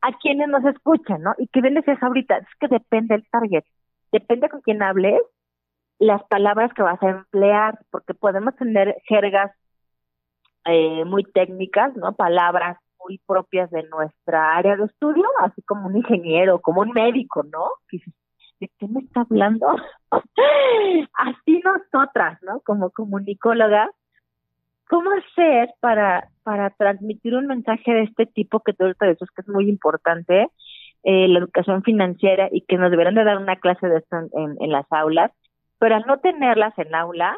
a 0.00 0.12
quienes 0.18 0.48
nos 0.48 0.64
escuchan, 0.64 1.22
¿no? 1.22 1.34
Y 1.38 1.46
que 1.48 1.60
bien 1.60 1.74
decías 1.74 2.02
ahorita, 2.02 2.38
es 2.38 2.46
que 2.58 2.68
depende 2.68 3.14
del 3.14 3.28
target, 3.28 3.64
depende 4.10 4.48
con 4.48 4.60
quién 4.62 4.82
hables, 4.82 5.20
las 6.02 6.22
palabras 6.24 6.72
que 6.74 6.82
vas 6.82 7.00
a 7.00 7.10
emplear, 7.10 7.78
porque 7.90 8.12
podemos 8.12 8.56
tener 8.56 8.96
jergas 9.04 9.52
eh, 10.64 11.04
muy 11.04 11.22
técnicas, 11.22 11.96
¿no? 11.96 12.14
Palabras 12.14 12.76
muy 12.98 13.18
propias 13.24 13.70
de 13.70 13.84
nuestra 13.84 14.56
área 14.56 14.76
de 14.76 14.84
estudio, 14.84 15.24
así 15.40 15.62
como 15.62 15.86
un 15.86 15.96
ingeniero, 15.96 16.60
como 16.60 16.80
un 16.80 16.90
médico, 16.90 17.44
¿no? 17.44 17.66
¿De 18.58 18.68
qué 18.78 18.88
me 18.88 19.00
está 19.00 19.20
hablando? 19.20 19.68
así 21.14 21.62
nosotras, 21.64 22.38
¿no? 22.42 22.60
Como 22.60 22.90
comunicólogas, 22.90 23.90
¿cómo 24.88 25.10
hacer 25.12 25.70
para, 25.78 26.28
para 26.42 26.70
transmitir 26.70 27.36
un 27.36 27.46
mensaje 27.46 27.92
de 27.92 28.02
este 28.02 28.26
tipo 28.26 28.58
que 28.60 28.72
tú 28.72 28.84
ahorita 28.84 29.06
dices 29.06 29.28
que 29.34 29.42
es 29.42 29.48
muy 29.48 29.68
importante, 29.68 30.48
eh, 31.04 31.28
la 31.28 31.38
educación 31.38 31.84
financiera 31.84 32.48
y 32.50 32.62
que 32.62 32.76
nos 32.76 32.90
deberían 32.90 33.14
de 33.14 33.24
dar 33.24 33.38
una 33.38 33.56
clase 33.56 33.86
de 33.86 33.98
esto 33.98 34.16
en, 34.16 34.56
en 34.60 34.72
las 34.72 34.86
aulas? 34.90 35.30
Pero 35.82 35.96
al 35.96 36.06
no 36.06 36.20
tenerlas 36.20 36.78
en 36.78 36.94
aula, 36.94 37.36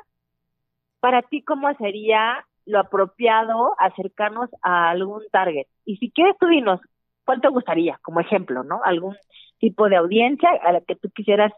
para 1.00 1.22
ti, 1.22 1.40
¿cómo 1.40 1.72
sería 1.76 2.44
lo 2.66 2.78
apropiado 2.78 3.72
acercarnos 3.78 4.50
a 4.60 4.90
algún 4.90 5.22
target? 5.32 5.66
Y 5.86 5.96
si 5.96 6.10
quieres, 6.10 6.36
tú 6.38 6.48
dinos, 6.48 6.78
¿cuál 7.24 7.40
te 7.40 7.48
gustaría 7.48 7.98
como 8.02 8.20
ejemplo, 8.20 8.62
no? 8.62 8.82
Algún 8.84 9.16
tipo 9.60 9.88
de 9.88 9.96
audiencia 9.96 10.50
a 10.62 10.72
la 10.72 10.82
que 10.82 10.94
tú 10.94 11.08
quisieras 11.08 11.54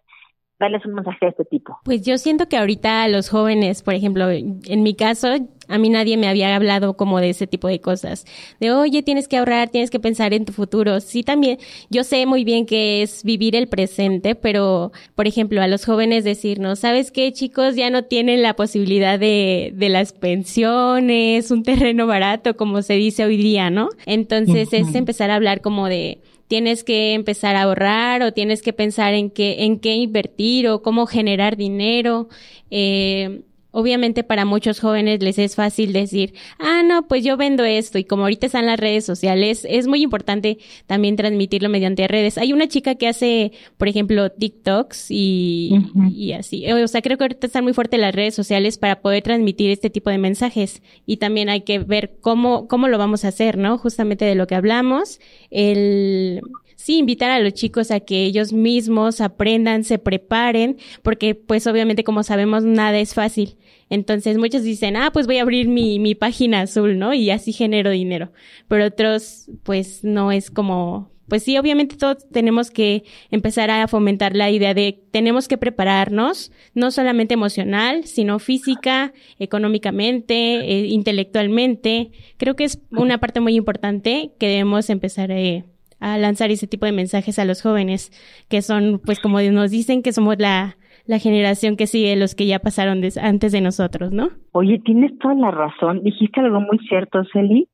darles 0.58 0.84
un 0.86 0.94
mensaje 0.94 1.18
de 1.26 1.28
este 1.28 1.44
tipo? 1.44 1.78
Pues 1.84 2.02
yo 2.02 2.18
siento 2.18 2.48
que 2.48 2.56
ahorita 2.56 3.06
los 3.08 3.28
jóvenes, 3.28 3.82
por 3.82 3.94
ejemplo, 3.94 4.30
en 4.30 4.82
mi 4.82 4.94
caso, 4.94 5.28
a 5.68 5.78
mí 5.78 5.88
nadie 5.88 6.16
me 6.16 6.28
había 6.28 6.54
hablado 6.54 6.96
como 6.96 7.20
de 7.20 7.30
ese 7.30 7.46
tipo 7.46 7.68
de 7.68 7.80
cosas. 7.80 8.24
De, 8.60 8.72
oye, 8.72 9.02
tienes 9.02 9.28
que 9.28 9.36
ahorrar, 9.36 9.68
tienes 9.68 9.90
que 9.90 10.00
pensar 10.00 10.32
en 10.32 10.44
tu 10.44 10.52
futuro. 10.52 11.00
Sí, 11.00 11.22
también, 11.22 11.58
yo 11.90 12.04
sé 12.04 12.24
muy 12.26 12.44
bien 12.44 12.66
que 12.66 13.02
es 13.02 13.24
vivir 13.24 13.56
el 13.56 13.68
presente, 13.68 14.34
pero, 14.34 14.92
por 15.14 15.26
ejemplo, 15.26 15.60
a 15.60 15.68
los 15.68 15.84
jóvenes 15.84 16.24
decirnos, 16.24 16.78
¿sabes 16.78 17.10
qué, 17.10 17.32
chicos? 17.32 17.74
Ya 17.76 17.90
no 17.90 18.04
tienen 18.04 18.42
la 18.42 18.54
posibilidad 18.54 19.18
de, 19.18 19.72
de 19.74 19.88
las 19.88 20.12
pensiones, 20.12 21.50
un 21.50 21.62
terreno 21.62 22.06
barato, 22.06 22.56
como 22.56 22.82
se 22.82 22.94
dice 22.94 23.24
hoy 23.24 23.36
día, 23.36 23.70
¿no? 23.70 23.88
Entonces 24.06 24.72
es 24.72 24.94
empezar 24.94 25.30
a 25.30 25.34
hablar 25.36 25.60
como 25.60 25.88
de, 25.88 26.20
tienes 26.48 26.84
que 26.84 27.14
empezar 27.14 27.56
a 27.56 27.62
ahorrar 27.62 28.22
o 28.22 28.32
tienes 28.32 28.62
que 28.62 28.72
pensar 28.72 29.14
en 29.14 29.30
qué, 29.30 29.64
en 29.64 29.78
qué 29.80 29.94
invertir 29.94 30.68
o 30.68 30.82
cómo 30.82 31.06
generar 31.06 31.56
dinero. 31.56 32.28
Eh, 32.70 33.42
Obviamente 33.78 34.24
para 34.24 34.46
muchos 34.46 34.80
jóvenes 34.80 35.22
les 35.22 35.38
es 35.38 35.54
fácil 35.54 35.92
decir, 35.92 36.32
ah, 36.58 36.82
no, 36.82 37.06
pues 37.06 37.22
yo 37.22 37.36
vendo 37.36 37.62
esto 37.62 37.98
y 37.98 38.04
como 38.04 38.22
ahorita 38.22 38.46
están 38.46 38.64
las 38.64 38.80
redes 38.80 39.04
sociales, 39.04 39.66
es 39.68 39.86
muy 39.86 40.02
importante 40.02 40.56
también 40.86 41.14
transmitirlo 41.14 41.68
mediante 41.68 42.08
redes. 42.08 42.38
Hay 42.38 42.54
una 42.54 42.68
chica 42.68 42.94
que 42.94 43.06
hace, 43.06 43.52
por 43.76 43.88
ejemplo, 43.88 44.30
TikToks 44.30 45.10
y, 45.10 45.78
y 46.10 46.32
así. 46.32 46.72
O 46.72 46.88
sea, 46.88 47.02
creo 47.02 47.18
que 47.18 47.24
ahorita 47.24 47.48
están 47.48 47.64
muy 47.64 47.74
fuertes 47.74 48.00
las 48.00 48.14
redes 48.14 48.34
sociales 48.34 48.78
para 48.78 49.02
poder 49.02 49.22
transmitir 49.22 49.70
este 49.70 49.90
tipo 49.90 50.08
de 50.08 50.16
mensajes 50.16 50.80
y 51.04 51.18
también 51.18 51.50
hay 51.50 51.60
que 51.60 51.78
ver 51.78 52.16
cómo, 52.22 52.68
cómo 52.68 52.88
lo 52.88 52.96
vamos 52.96 53.26
a 53.26 53.28
hacer, 53.28 53.58
¿no? 53.58 53.76
Justamente 53.76 54.24
de 54.24 54.36
lo 54.36 54.46
que 54.46 54.54
hablamos. 54.54 55.20
El, 55.50 56.40
sí 56.76 56.98
invitar 56.98 57.30
a 57.30 57.40
los 57.40 57.54
chicos 57.54 57.90
a 57.90 58.00
que 58.00 58.24
ellos 58.24 58.52
mismos 58.52 59.20
aprendan, 59.20 59.82
se 59.82 59.98
preparen, 59.98 60.76
porque 61.02 61.34
pues 61.34 61.66
obviamente 61.66 62.04
como 62.04 62.22
sabemos 62.22 62.62
nada 62.64 62.98
es 62.98 63.14
fácil. 63.14 63.56
Entonces 63.90 64.38
muchos 64.38 64.62
dicen, 64.62 64.96
ah, 64.96 65.10
pues 65.12 65.26
voy 65.26 65.38
a 65.38 65.42
abrir 65.42 65.68
mi, 65.68 65.98
mi 65.98 66.14
página 66.14 66.62
azul, 66.62 66.98
¿no? 66.98 67.14
Y 67.14 67.30
así 67.30 67.52
genero 67.52 67.90
dinero. 67.90 68.32
Pero 68.68 68.86
otros, 68.86 69.48
pues 69.62 70.04
no 70.04 70.32
es 70.32 70.50
como, 70.50 71.10
pues 71.28 71.42
sí, 71.44 71.56
obviamente 71.58 71.96
todos 71.96 72.28
tenemos 72.30 72.70
que 72.70 73.04
empezar 73.30 73.70
a 73.70 73.86
fomentar 73.88 74.36
la 74.36 74.50
idea 74.50 74.74
de 74.74 75.00
tenemos 75.12 75.48
que 75.48 75.58
prepararnos, 75.58 76.52
no 76.74 76.90
solamente 76.90 77.34
emocional, 77.34 78.04
sino 78.04 78.38
física, 78.38 79.12
económicamente, 79.38 80.34
eh, 80.34 80.86
intelectualmente. 80.86 82.10
Creo 82.36 82.56
que 82.56 82.64
es 82.64 82.80
una 82.90 83.18
parte 83.18 83.40
muy 83.40 83.54
importante 83.54 84.32
que 84.38 84.48
debemos 84.48 84.90
empezar 84.90 85.30
eh, 85.30 85.64
a 86.00 86.18
lanzar 86.18 86.50
ese 86.50 86.66
tipo 86.66 86.86
de 86.86 86.92
mensajes 86.92 87.38
a 87.38 87.44
los 87.44 87.62
jóvenes, 87.62 88.10
que 88.48 88.62
son, 88.62 89.00
pues 89.04 89.20
como 89.20 89.40
nos 89.40 89.70
dicen, 89.70 90.02
que 90.02 90.12
somos 90.12 90.36
la, 90.38 90.76
la 91.06 91.18
generación 91.18 91.76
que 91.76 91.86
sigue 91.86 92.16
los 92.16 92.34
que 92.34 92.46
ya 92.46 92.58
pasaron 92.58 93.02
antes 93.22 93.52
de 93.52 93.60
nosotros, 93.60 94.12
¿no? 94.12 94.30
Oye, 94.52 94.80
tienes 94.84 95.18
toda 95.18 95.34
la 95.34 95.50
razón. 95.50 96.02
Dijiste 96.02 96.40
algo 96.40 96.60
muy 96.60 96.78
cierto, 96.88 97.22
Celi. 97.32 97.68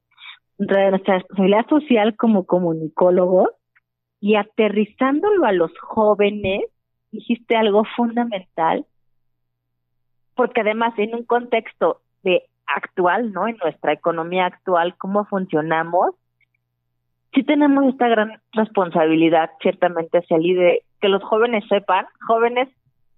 Nuestra 0.58 1.18
responsabilidad 1.18 1.66
social 1.68 2.14
como 2.16 2.44
comunicólogos 2.44 3.48
y 4.20 4.36
aterrizándolo 4.36 5.44
a 5.44 5.52
los 5.52 5.72
jóvenes, 5.80 6.60
dijiste 7.10 7.56
algo 7.56 7.82
fundamental, 7.96 8.86
porque 10.36 10.60
además 10.60 10.94
en 10.98 11.14
un 11.16 11.24
contexto 11.24 12.02
de 12.22 12.44
actual, 12.66 13.32
¿no? 13.32 13.48
En 13.48 13.56
nuestra 13.56 13.92
economía 13.92 14.46
actual, 14.46 14.94
cómo 14.96 15.24
funcionamos, 15.24 16.14
sí 17.34 17.42
tenemos 17.42 17.86
esta 17.86 18.08
gran 18.08 18.40
responsabilidad, 18.52 19.50
ciertamente, 19.60 20.22
Celi, 20.28 20.54
de 20.54 20.82
que 21.00 21.08
los 21.08 21.22
jóvenes 21.22 21.64
sepan, 21.68 22.06
jóvenes 22.26 22.68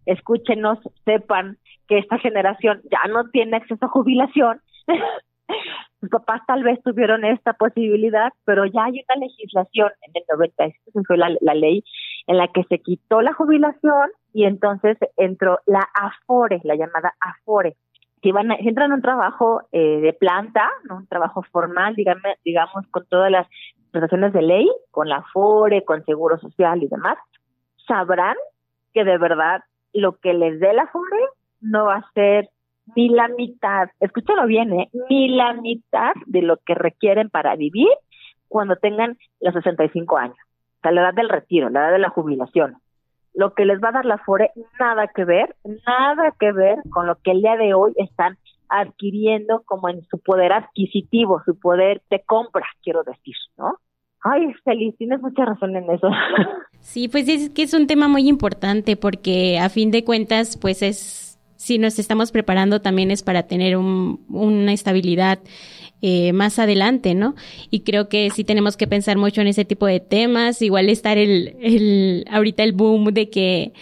escúchenos, 0.07 0.79
sepan 1.05 1.59
que 1.89 1.99
esta 1.99 2.19
generación 2.19 2.81
ya 2.91 3.11
no 3.11 3.29
tiene 3.31 3.57
acceso 3.57 3.85
a 3.85 3.89
jubilación. 3.89 4.61
Sus 6.01 6.11
papás 6.11 6.43
tal 6.47 6.63
vez 6.63 6.83
tuvieron 6.83 7.25
esta 7.25 7.55
posibilidad, 7.55 8.33
pero 8.45 8.67
ya 8.67 8.85
hay 8.85 9.05
una 9.09 9.27
legislación 9.27 9.91
en 10.03 10.13
el 10.15 10.23
96, 10.31 11.07
fue 11.07 11.17
la, 11.17 11.35
la 11.41 11.55
ley 11.55 11.83
en 12.27 12.39
la 12.39 12.49
que 12.49 12.65
se 12.65 12.79
quitó 12.79 13.23
la 13.23 13.33
jubilación 13.33 14.11
y 14.33 14.45
entonces 14.45 14.99
entró 15.17 15.59
la 15.67 15.87
AFORE, 15.95 16.61
la 16.65 16.77
llamada 16.77 17.15
AFORE. 17.21 17.77
Si, 18.25 18.33
van 18.33 18.51
a, 18.51 18.57
entran 18.57 18.91
a 18.91 18.95
un 18.95 19.03
trabajo 19.03 19.63
eh, 19.71 20.01
de 20.01 20.15
planta, 20.15 20.71
¿no? 20.85 20.97
un 20.97 21.07
trabajo 21.07 21.43
formal, 21.53 21.95
digamos, 21.95 22.23
digamos, 22.43 22.87
con 22.91 23.05
todas 23.07 23.31
las 23.31 23.47
prestaciones 23.91 24.33
de 24.33 24.41
ley, 24.41 24.67
con 24.91 25.11
la 25.11 25.19
AFORE, 25.19 25.85
con 25.85 26.05
Seguro 26.07 26.39
Social 26.39 26.83
y 26.83 26.89
demás, 26.89 27.19
sabrán 27.87 28.37
que 28.95 29.05
de 29.05 29.19
verdad 29.19 29.61
lo 29.93 30.17
que 30.17 30.33
les 30.33 30.59
dé 30.59 30.73
la 30.73 30.87
FORE 30.87 31.19
no 31.61 31.85
va 31.85 31.97
a 31.97 32.13
ser 32.15 32.49
ni 32.97 33.11
la 33.11 33.29
mitad, 33.29 33.91
escúchalo 34.01 34.47
bien, 34.47 34.73
¿eh? 34.73 34.89
ni 35.11 35.29
la 35.29 35.53
mitad 35.53 36.15
de 36.25 36.41
lo 36.41 36.57
que 36.57 36.75
requieren 36.75 37.29
para 37.29 37.57
vivir 37.57 37.89
cuando 38.49 38.77
tengan 38.77 39.19
los 39.41 39.53
65 39.53 40.17
años, 40.17 40.39
o 40.79 40.81
sea, 40.81 40.93
la 40.93 41.03
edad 41.03 41.15
del 41.15 41.29
retiro, 41.29 41.69
la 41.69 41.81
edad 41.81 41.93
de 41.93 41.99
la 41.99 42.09
jubilación. 42.09 42.79
Lo 43.35 43.53
que 43.55 43.65
les 43.65 43.81
va 43.81 43.89
a 43.89 43.93
dar 43.93 44.05
la 44.05 44.19
FORE, 44.19 44.51
nada 44.79 45.09
que 45.15 45.25
ver, 45.25 45.57
nada 45.87 46.35
que 46.39 46.53
ver 46.53 46.79
con 46.91 47.07
lo 47.07 47.17
que 47.17 47.33
el 47.33 47.43
día 47.43 47.57
de 47.57 47.75
hoy 47.75 47.93
están 47.97 48.39
adquiriendo 48.69 49.63
como 49.65 49.89
en 49.89 50.05
su 50.07 50.19
poder 50.19 50.53
adquisitivo, 50.53 51.43
su 51.45 51.59
poder 51.59 52.03
de 52.11 52.23
compra, 52.25 52.67
quiero 52.83 53.03
decir, 53.05 53.35
¿no? 53.57 53.79
Ay, 54.23 54.55
feliz, 54.65 54.97
tienes 54.97 55.21
mucha 55.21 55.45
razón 55.45 55.77
en 55.77 55.91
eso. 55.91 56.09
Sí, 56.81 57.09
pues 57.09 57.27
es 57.31 57.49
que 57.49 57.63
es 57.63 57.73
un 57.73 57.87
tema 57.87 58.09
muy 58.09 58.29
importante 58.29 58.95
porque 58.99 59.59
a 59.59 59.71
fin 59.71 59.91
de 59.91 60.05
cuentas, 60.05 60.59
pues 60.59 60.83
es, 60.83 61.34
si 61.65 61.79
nos 61.79 61.99
estamos 61.99 62.31
preparando 62.31 62.83
también 62.83 63.11
es 63.11 63.23
para 63.23 63.45
tener 63.45 63.79
un, 63.79 64.21
una 64.29 64.75
estabilidad 64.75 65.39
eh, 66.03 66.35
más 66.35 66.59
adelante, 66.59 67.15
¿no? 67.15 67.35
Y 67.71 67.81
creo 67.81 68.11
que 68.11 68.29
sí 68.29 68.45
tenemos 68.45 68.77
que 68.77 68.87
pensar 68.87 69.17
mucho 69.17 69.41
en 69.41 69.47
ese 69.47 69.65
tipo 69.65 69.87
de 69.87 69.99
temas, 69.99 70.61
igual 70.61 70.91
estar 70.91 71.17
el, 71.17 71.57
el, 71.63 72.27
ahorita 72.31 72.63
el 72.65 72.73
boom 72.73 73.15
de 73.15 73.31
que 73.31 73.73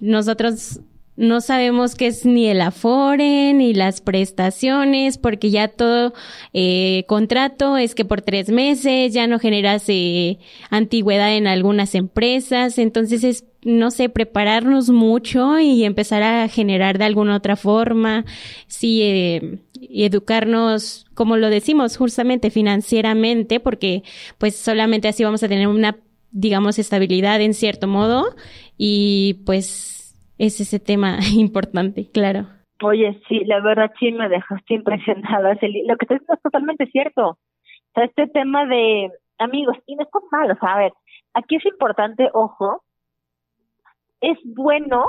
nosotros 0.00 0.80
no 1.14 1.40
sabemos 1.40 1.94
qué 1.94 2.08
es 2.08 2.24
ni 2.24 2.48
el 2.48 2.62
afore 2.62 3.52
ni 3.52 3.74
las 3.74 4.00
prestaciones, 4.00 5.16
porque 5.16 5.50
ya 5.50 5.68
todo 5.68 6.12
eh, 6.52 7.04
contrato 7.06 7.76
es 7.76 7.94
que 7.94 8.04
por 8.04 8.22
tres 8.22 8.48
meses 8.48 9.12
ya 9.12 9.28
no 9.28 9.38
generas 9.38 9.84
eh, 9.86 10.38
antigüedad 10.70 11.36
en 11.36 11.46
algunas 11.46 11.94
empresas, 11.94 12.78
entonces 12.78 13.22
es 13.22 13.44
no 13.62 13.90
sé, 13.90 14.08
prepararnos 14.08 14.90
mucho 14.90 15.58
y 15.58 15.84
empezar 15.84 16.22
a 16.22 16.48
generar 16.48 16.98
de 16.98 17.04
alguna 17.04 17.36
otra 17.36 17.56
forma, 17.56 18.24
sí, 18.66 19.02
eh, 19.02 19.58
educarnos, 19.80 21.06
como 21.14 21.36
lo 21.36 21.50
decimos, 21.50 21.96
justamente 21.96 22.50
financieramente, 22.50 23.60
porque 23.60 24.02
pues 24.38 24.56
solamente 24.56 25.08
así 25.08 25.24
vamos 25.24 25.42
a 25.42 25.48
tener 25.48 25.68
una, 25.68 25.96
digamos, 26.30 26.78
estabilidad 26.78 27.40
en 27.40 27.54
cierto 27.54 27.86
modo 27.86 28.24
y 28.78 29.42
pues 29.44 30.18
es 30.38 30.60
ese 30.60 30.80
tema 30.80 31.18
importante, 31.36 32.08
claro. 32.10 32.46
Oye, 32.82 33.20
sí, 33.28 33.44
la 33.44 33.60
verdad 33.60 33.92
sí 33.98 34.10
me 34.10 34.28
dejaste 34.30 34.74
impresionada, 34.74 35.54
Lo 35.86 35.96
que 35.98 36.06
te 36.06 36.14
dices 36.14 36.30
es 36.30 36.42
totalmente 36.42 36.86
cierto. 36.86 37.28
O 37.28 37.92
sea, 37.94 38.04
este 38.04 38.26
tema 38.28 38.64
de 38.64 39.10
amigos, 39.38 39.76
y 39.86 39.96
no 39.96 40.04
es 40.04 40.08
malo, 40.32 40.54
o 40.58 40.66
a 40.66 40.78
ver, 40.78 40.92
aquí 41.34 41.56
es 41.56 41.66
importante, 41.66 42.30
ojo, 42.32 42.82
es 44.20 44.38
bueno 44.44 45.04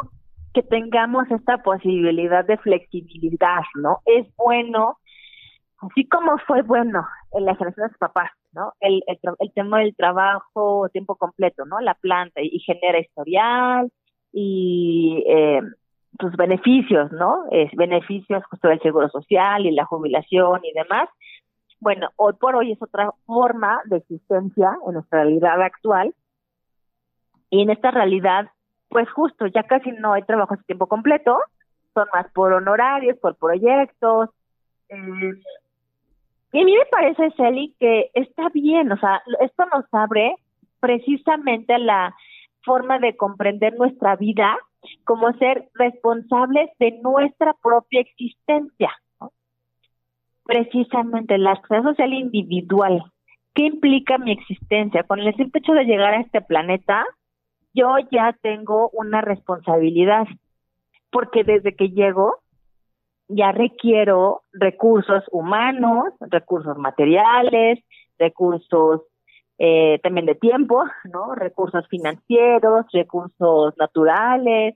que 0.54 0.63
tengamos 0.63 1.30
esta 1.32 1.60
posibilidad 1.60 2.45
de 2.45 2.58
flexibilidad, 2.58 3.62
¿no? 3.76 4.00
Es 4.06 4.28
bueno, 4.36 4.97
así 5.80 6.08
como 6.08 6.38
fue 6.39 6.62
bueno 6.62 7.06
en 7.34 7.45
la 7.45 7.56
generación 7.56 7.88
de 7.88 7.91
sus 7.91 8.00
papás, 8.00 8.32
¿no? 8.52 8.74
El, 8.82 9.02
el, 9.08 9.54
tema 9.54 9.80
del 9.80 9.95
trabajo 9.95 10.89
tiempo 10.89 11.15
completo, 11.15 11.65
¿no? 11.65 11.80
La 11.80 11.93
planta 11.93 12.41
y 12.41 12.60
genera 12.60 13.00
historial, 13.00 13.89
y 14.34 15.24
eh, 15.28 15.62
sus 16.19 16.36
beneficios, 16.36 17.12
¿no? 17.12 17.45
Es 17.52 17.71
beneficios 17.74 18.43
justo 18.45 18.67
del 18.67 18.82
seguro 18.82 19.10
social 19.10 19.65
y 19.65 19.71
la 19.71 19.86
jubilación 19.86 20.62
y 20.63 20.74
demás. 20.74 21.10
Bueno, 21.80 22.10
hoy 22.15 22.34
por 22.34 22.56
hoy 22.56 22.74
es 22.74 22.82
otra 22.82 23.12
forma 23.26 23.82
de 23.86 23.97
existencia 23.97 24.78
en 24.86 24.93
nuestra 24.93 25.24
realidad 25.24 25.62
actual. 25.62 26.13
Y 27.50 27.63
en 27.63 27.69
esta 27.69 27.91
realidad, 27.91 28.50
pues 28.91 29.10
justo, 29.10 29.47
ya 29.47 29.63
casi 29.63 29.91
no 29.93 30.13
hay 30.13 30.23
trabajos 30.23 30.58
de 30.60 30.65
tiempo 30.65 30.88
completo, 30.88 31.39
son 31.93 32.08
más 32.13 32.30
por 32.34 32.51
honorarios, 32.51 33.17
por 33.19 33.38
proyectos. 33.38 34.30
Eh, 34.89 35.32
y 36.51 36.62
a 36.62 36.65
mí 36.65 36.73
me 36.73 36.86
parece, 36.91 37.32
Sally, 37.38 37.73
que 37.80 38.12
está 38.13 38.49
bien, 38.49 38.91
o 38.91 38.97
sea, 38.97 39.23
esto 39.39 39.65
nos 39.73 39.86
abre 39.93 40.36
precisamente 40.82 41.73
a 41.73 41.80
la 41.80 42.15
forma 42.63 42.99
de 42.99 43.15
comprender 43.15 43.75
nuestra 43.77 44.17
vida 44.17 44.58
como 45.06 45.32
ser 45.34 45.69
responsables 45.75 46.69
de 46.77 46.99
nuestra 47.01 47.54
propia 47.54 48.01
existencia. 48.01 48.91
Precisamente 50.43 51.38
la 51.38 51.51
acción 51.51 51.84
social 51.84 52.13
individual. 52.13 53.06
¿Qué 53.54 53.67
implica 53.67 54.17
mi 54.17 54.34
existencia? 54.34 55.04
Con 55.04 55.19
el 55.19 55.34
simple 55.36 55.60
hecho 55.60 55.73
de 55.73 55.86
llegar 55.86 56.13
a 56.13 56.21
este 56.21 56.41
planeta, 56.41 57.06
yo 57.73 57.95
ya 58.12 58.36
tengo 58.41 58.89
una 58.93 59.21
responsabilidad, 59.21 60.25
porque 61.12 61.43
desde 61.43 61.75
que 61.75 61.89
llego 61.89 62.39
ya 63.27 63.51
requiero 63.51 64.41
recursos 64.51 65.23
humanos, 65.31 66.13
recursos 66.19 66.77
materiales, 66.77 67.79
recursos 68.19 69.01
eh, 69.57 69.99
también 70.03 70.25
de 70.25 70.36
tiempo, 70.36 70.84
¿no? 71.05 71.36
Recursos 71.36 71.88
financieros, 71.88 72.86
recursos 72.91 73.73
naturales. 73.77 74.75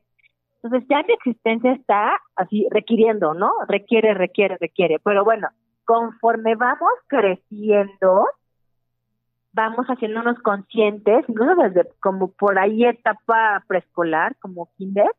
Entonces 0.62 0.88
ya 0.90 1.04
mi 1.04 1.14
existencia 1.14 1.74
está 1.74 2.20
así 2.36 2.68
requiriendo, 2.70 3.34
¿no? 3.34 3.52
Requiere, 3.68 4.14
requiere, 4.14 4.58
requiere. 4.60 5.00
Pero 5.00 5.24
bueno, 5.24 5.50
conforme 5.86 6.56
vamos 6.56 6.94
creciendo, 7.08 8.28
vamos 9.56 9.88
haciéndonos 9.88 10.38
conscientes, 10.40 11.24
incluso 11.30 11.56
desde 11.56 11.90
como 12.02 12.32
por 12.32 12.60
ahí 12.60 12.86
etapa 12.86 13.64
preescolar, 13.68 14.36
como 14.40 14.70
kinder, 14.78 15.10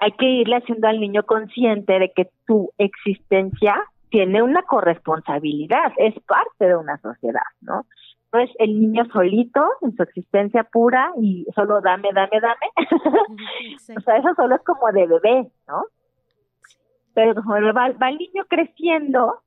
hay 0.00 0.12
que 0.12 0.26
irle 0.26 0.56
haciendo 0.56 0.86
al 0.86 1.00
niño 1.00 1.24
consciente 1.24 1.98
de 1.98 2.12
que 2.12 2.30
tu 2.46 2.70
existencia 2.76 3.74
tiene 4.10 4.42
una 4.42 4.62
corresponsabilidad, 4.62 5.92
es 5.96 6.14
parte 6.20 6.66
de 6.66 6.76
una 6.76 6.98
sociedad, 6.98 7.42
¿no? 7.62 7.86
No 8.32 8.40
es 8.40 8.50
el 8.58 8.78
niño 8.78 9.06
solito 9.10 9.66
en 9.80 9.96
su 9.96 10.02
existencia 10.02 10.64
pura 10.64 11.10
y 11.20 11.46
solo 11.54 11.80
dame, 11.80 12.10
dame, 12.14 12.40
dame. 12.40 12.66
o 13.96 14.00
sea, 14.00 14.18
eso 14.18 14.34
solo 14.36 14.56
es 14.56 14.62
como 14.62 14.92
de 14.92 15.06
bebé, 15.06 15.50
¿no? 15.66 15.84
Pero 17.14 17.42
va, 17.74 17.90
va 17.92 18.10
el 18.10 18.18
niño 18.18 18.44
creciendo, 18.46 19.40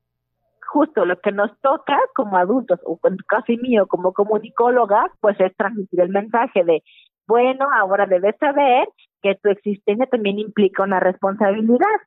justo 0.72 1.04
lo 1.04 1.20
que 1.20 1.32
nos 1.32 1.50
toca 1.60 1.98
como 2.14 2.36
adultos, 2.36 2.80
o 2.84 2.98
en 3.04 3.16
caso 3.28 3.52
mío 3.60 3.86
como 3.86 4.12
comunicóloga, 4.12 5.04
pues 5.20 5.38
es 5.38 5.54
transmitir 5.56 6.00
el 6.00 6.08
mensaje 6.08 6.64
de, 6.64 6.82
bueno, 7.26 7.68
ahora 7.74 8.06
debes 8.06 8.36
saber 8.38 8.88
que 9.20 9.34
tu 9.42 9.50
existencia 9.50 10.06
también 10.06 10.38
implica 10.38 10.82
una 10.82 10.98
responsabilidad 10.98 11.98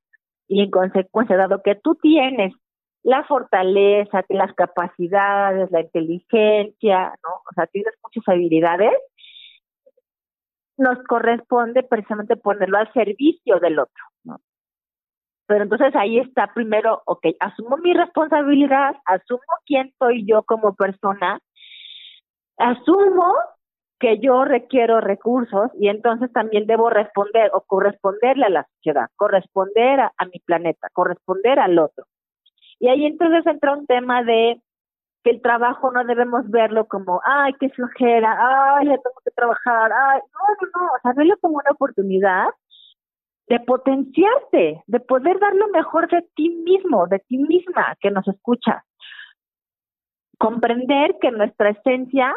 y 0.48 0.64
en 0.64 0.72
consecuencia, 0.72 1.38
dado 1.38 1.62
que 1.64 1.76
tú 1.76 1.96
tienes 1.96 2.54
la 3.04 3.24
fortaleza, 3.26 4.26
las 4.30 4.54
capacidades, 4.54 5.70
la 5.72 5.82
inteligencia, 5.82 7.10
¿no? 7.24 7.36
O 7.50 7.54
sea, 7.54 7.68
tienes 7.68 7.94
muchas 8.04 8.28
habilidades, 8.28 8.94
nos 10.78 10.98
corresponde 11.04 11.84
precisamente 11.84 12.36
ponerlo 12.36 12.80
al 12.80 12.92
servicio 12.94 13.60
del 13.60 13.78
otro, 13.80 14.04
¿no? 14.24 14.40
Pero 15.48 15.64
entonces 15.64 15.96
ahí 15.96 16.20
está 16.20 16.52
primero, 16.54 17.02
ok, 17.06 17.28
asumo 17.40 17.78
mi 17.78 17.94
responsabilidad, 17.94 18.96
asumo 19.06 19.42
quién 19.66 19.94
soy 20.00 20.26
yo 20.26 20.44
como 20.44 20.74
persona, 20.76 21.40
asumo 22.58 23.36
que 24.00 24.20
yo 24.20 24.44
requiero 24.44 25.02
recursos 25.02 25.72
y 25.80 25.88
entonces 25.88 26.32
también 26.34 26.66
debo 26.66 26.90
responder 26.90 27.52
o 27.54 27.62
corresponderle 27.62 28.46
a 28.46 28.50
la 28.50 28.68
sociedad, 28.76 29.10
corresponder 29.16 30.00
a, 30.00 30.26
mi 30.32 30.40
planeta, 30.40 30.90
corresponder 30.94 31.60
al 31.60 31.80
otro. 31.80 32.06
Y 32.80 32.90
ahí 32.90 33.06
entonces 33.06 33.46
entra 33.46 33.74
un 33.74 33.86
tema 33.86 34.24
de 34.24 34.62
que 35.24 35.32
el 35.32 35.42
trabajo 35.42 35.92
no 35.92 36.04
debemos 36.04 36.50
verlo 36.50 36.88
como, 36.88 37.22
ay, 37.24 37.54
qué 37.60 37.70
flojera, 37.70 38.38
ay, 38.78 38.88
ya 38.88 38.98
tengo 38.98 39.22
que 39.24 39.32
trabajar, 39.32 39.92
ay, 39.92 40.20
no, 40.22 40.68
no, 40.68 40.86
no, 40.86 40.86
o 40.88 41.00
sea, 41.02 41.14
verlo 41.14 41.36
como 41.40 41.56
una 41.56 41.72
oportunidad 41.72 42.48
de 43.48 43.60
potenciarte, 43.60 44.84
de 44.88 45.00
poder 45.02 45.40
dar 45.40 45.54
lo 45.56 45.68
mejor 45.70 46.10
de 46.10 46.24
ti 46.36 46.50
mismo, 46.50 47.08
de 47.08 47.20
ti 47.20 47.38
misma 47.38 47.96
que 48.00 48.12
nos 48.12 48.28
escucha. 48.28 48.84
Comprender 50.40 51.18
que 51.22 51.32
nuestra 51.32 51.70
esencia 51.70 52.34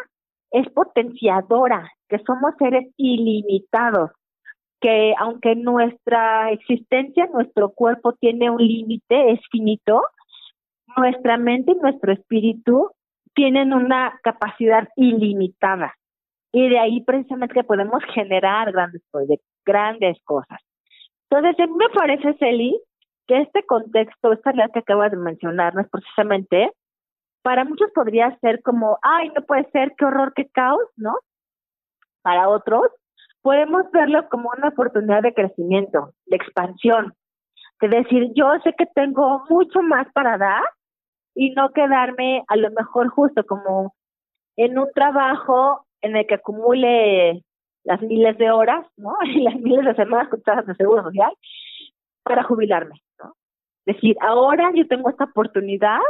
es 0.50 0.68
potenciadora, 0.70 1.90
que 2.08 2.18
somos 2.20 2.54
seres 2.58 2.92
ilimitados, 2.96 4.10
que 4.80 5.14
aunque 5.18 5.56
nuestra 5.56 6.52
existencia, 6.52 7.26
nuestro 7.32 7.70
cuerpo 7.70 8.12
tiene 8.14 8.50
un 8.50 8.58
límite, 8.58 9.32
es 9.32 9.40
finito, 9.50 10.02
nuestra 10.96 11.36
mente 11.36 11.72
y 11.72 11.76
nuestro 11.76 12.12
espíritu 12.12 12.90
tienen 13.34 13.72
una 13.72 14.18
capacidad 14.22 14.88
ilimitada. 14.96 15.94
Y 16.52 16.68
de 16.68 16.78
ahí 16.78 17.02
precisamente 17.02 17.54
que 17.54 17.64
podemos 17.64 18.02
generar 18.14 18.72
grandes 18.72 19.02
proyectos, 19.10 19.48
grandes 19.64 20.18
cosas. 20.24 20.60
Entonces, 21.30 21.68
me 21.70 21.88
parece, 21.90 22.34
Celi, 22.38 22.80
que 23.26 23.40
este 23.42 23.64
contexto, 23.64 24.32
esta 24.32 24.52
realidad 24.52 24.72
que 24.72 24.80
acabas 24.80 25.10
de 25.10 25.18
mencionar, 25.18 25.74
no 25.74 25.82
es 25.82 25.88
precisamente, 25.90 26.72
para 27.42 27.64
muchos 27.64 27.90
podría 27.94 28.36
ser 28.40 28.62
como, 28.62 28.98
ay, 29.02 29.30
no 29.30 29.42
puede 29.42 29.70
ser, 29.70 29.94
qué 29.96 30.04
horror, 30.06 30.32
qué 30.34 30.48
caos, 30.48 30.82
¿no? 30.96 31.14
Para 32.22 32.48
otros, 32.48 32.88
podemos 33.42 33.90
verlo 33.92 34.28
como 34.28 34.50
una 34.56 34.68
oportunidad 34.68 35.22
de 35.22 35.34
crecimiento, 35.34 36.12
de 36.26 36.36
expansión, 36.36 37.14
de 37.80 37.88
decir, 37.88 38.32
yo 38.34 38.50
sé 38.64 38.74
que 38.76 38.86
tengo 38.86 39.44
mucho 39.48 39.82
más 39.82 40.06
para 40.12 40.36
dar 40.38 40.64
y 41.34 41.50
no 41.50 41.70
quedarme 41.70 42.42
a 42.48 42.56
lo 42.56 42.70
mejor 42.70 43.08
justo 43.08 43.44
como 43.46 43.94
en 44.56 44.78
un 44.78 44.90
trabajo 44.92 45.86
en 46.00 46.16
el 46.16 46.26
que 46.26 46.34
acumule 46.34 47.44
las 47.88 48.02
miles 48.02 48.36
de 48.36 48.50
horas, 48.50 48.86
¿no? 48.96 49.16
Y 49.24 49.42
las 49.42 49.56
miles 49.56 49.84
de 49.84 49.94
semanas 49.94 50.28
contadas 50.28 50.66
de 50.66 50.74
seguro 50.74 51.02
social 51.02 51.32
para 52.22 52.42
jubilarme, 52.44 53.00
¿no? 53.18 53.32
Es 53.86 53.96
decir, 53.96 54.16
ahora 54.20 54.70
yo 54.74 54.86
tengo 54.86 55.08
esta 55.08 55.24
oportunidad 55.24 56.00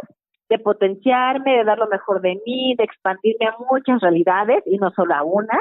de 0.49 0.59
potenciarme, 0.59 1.59
de 1.59 1.65
dar 1.65 1.79
lo 1.79 1.87
mejor 1.87 2.21
de 2.21 2.41
mí, 2.45 2.75
de 2.77 2.85
expandirme 2.85 3.47
a 3.47 3.57
muchas 3.71 4.01
realidades 4.01 4.65
y 4.67 4.79
no 4.79 4.91
solo 4.91 5.15
a 5.15 5.23
una. 5.23 5.59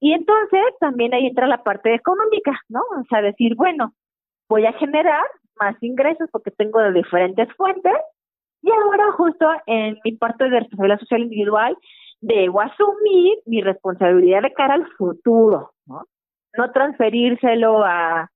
Y 0.00 0.12
entonces 0.12 0.60
también 0.80 1.14
ahí 1.14 1.26
entra 1.26 1.46
la 1.46 1.62
parte 1.62 1.94
económica, 1.94 2.52
¿no? 2.68 2.80
O 2.80 3.04
sea, 3.08 3.22
decir, 3.22 3.54
bueno, 3.54 3.94
voy 4.50 4.66
a 4.66 4.74
generar 4.74 5.24
más 5.58 5.82
ingresos 5.82 6.28
porque 6.30 6.50
tengo 6.50 6.80
de 6.80 6.92
diferentes 6.92 7.48
fuentes 7.56 7.94
y 8.62 8.70
ahora 8.70 9.12
justo 9.12 9.46
en 9.66 9.98
mi 10.04 10.12
parte 10.12 10.44
de 10.44 10.60
responsabilidad 10.60 11.00
social 11.00 11.22
individual 11.22 11.78
debo 12.26 12.60
asumir 12.60 13.38
mi 13.46 13.62
responsabilidad 13.62 14.42
de 14.42 14.52
cara 14.52 14.74
al 14.74 14.88
futuro, 14.98 15.70
¿no? 15.86 16.04
No 16.56 16.72
transferírselo 16.72 17.84
a, 17.84 18.28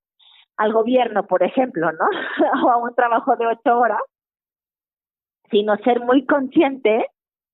al 0.57 0.73
gobierno, 0.73 1.27
por 1.27 1.43
ejemplo, 1.43 1.91
¿no? 1.91 2.05
o 2.67 2.71
a 2.71 2.77
un 2.77 2.95
trabajo 2.95 3.35
de 3.37 3.47
ocho 3.47 3.79
horas, 3.79 4.01
sino 5.51 5.77
ser 5.79 6.01
muy 6.01 6.25
consciente 6.25 7.07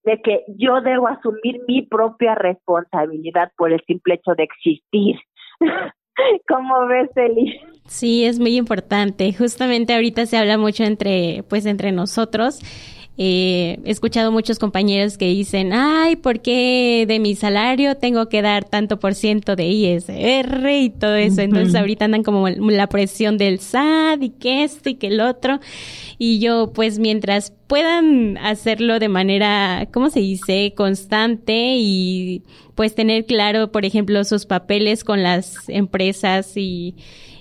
de 0.05 0.21
que 0.23 0.45
yo 0.59 0.83
debo 0.83 1.09
asumir 1.09 1.63
mi 1.67 1.83
propia 1.83 2.35
responsabilidad 2.35 3.51
por 3.57 3.73
el 3.73 3.83
simple 3.87 4.15
hecho 4.15 4.35
de 4.37 4.45
existir. 4.45 5.17
¿Cómo 6.49 6.87
ves, 6.87 7.11
Eli? 7.17 7.61
Sí, 7.87 8.25
es 8.25 8.39
muy 8.39 8.57
importante. 8.57 9.33
Justamente 9.33 9.95
ahorita 9.95 10.27
se 10.27 10.37
habla 10.37 10.59
mucho 10.59 10.85
entre, 10.85 11.45
pues, 11.49 11.67
entre 11.67 11.93
nosotros 11.93 12.61
eh, 13.19 13.79
he 13.85 13.91
escuchado 13.91 14.31
muchos 14.31 14.59
compañeros 14.59 15.17
que 15.17 15.27
dicen, 15.27 15.73
ay, 15.73 16.17
¿por 16.17 16.41
qué 16.41 17.07
de 17.09 17.19
mi 17.19 17.35
salario 17.35 17.97
tengo 17.97 18.29
que 18.29 18.43
dar 18.43 18.65
tanto 18.65 18.99
por 18.99 19.15
ciento 19.15 19.57
de 19.57 19.65
ISR 19.65 20.69
y 20.71 20.91
todo 20.91 21.15
eso? 21.15 21.41
Entonces 21.41 21.75
ahorita 21.75 22.05
andan 22.05 22.23
como 22.23 22.47
la 22.49 22.89
presión 22.89 23.39
del 23.39 23.61
SAT 23.61 24.23
y 24.23 24.31
que 24.31 24.65
esto 24.65 24.91
y 24.91 24.97
que 24.97 25.07
el 25.07 25.21
otro. 25.21 25.61
Y 26.19 26.41
yo, 26.41 26.73
pues 26.75 26.99
mientras 26.99 27.55
puedan 27.67 28.37
hacerlo 28.37 28.99
de 28.99 29.09
manera, 29.09 29.89
¿cómo 29.93 30.11
se 30.11 30.21
dice?, 30.21 30.75
constante 30.77 31.77
y 31.79 32.43
pues 32.75 32.95
tener 32.95 33.25
claro, 33.25 33.73
por 33.73 33.87
ejemplo, 33.87 34.23
sus 34.25 34.45
papeles 34.45 35.05
con 35.05 35.23
las 35.23 35.71
empresas 35.71 36.55
y, 36.57 36.95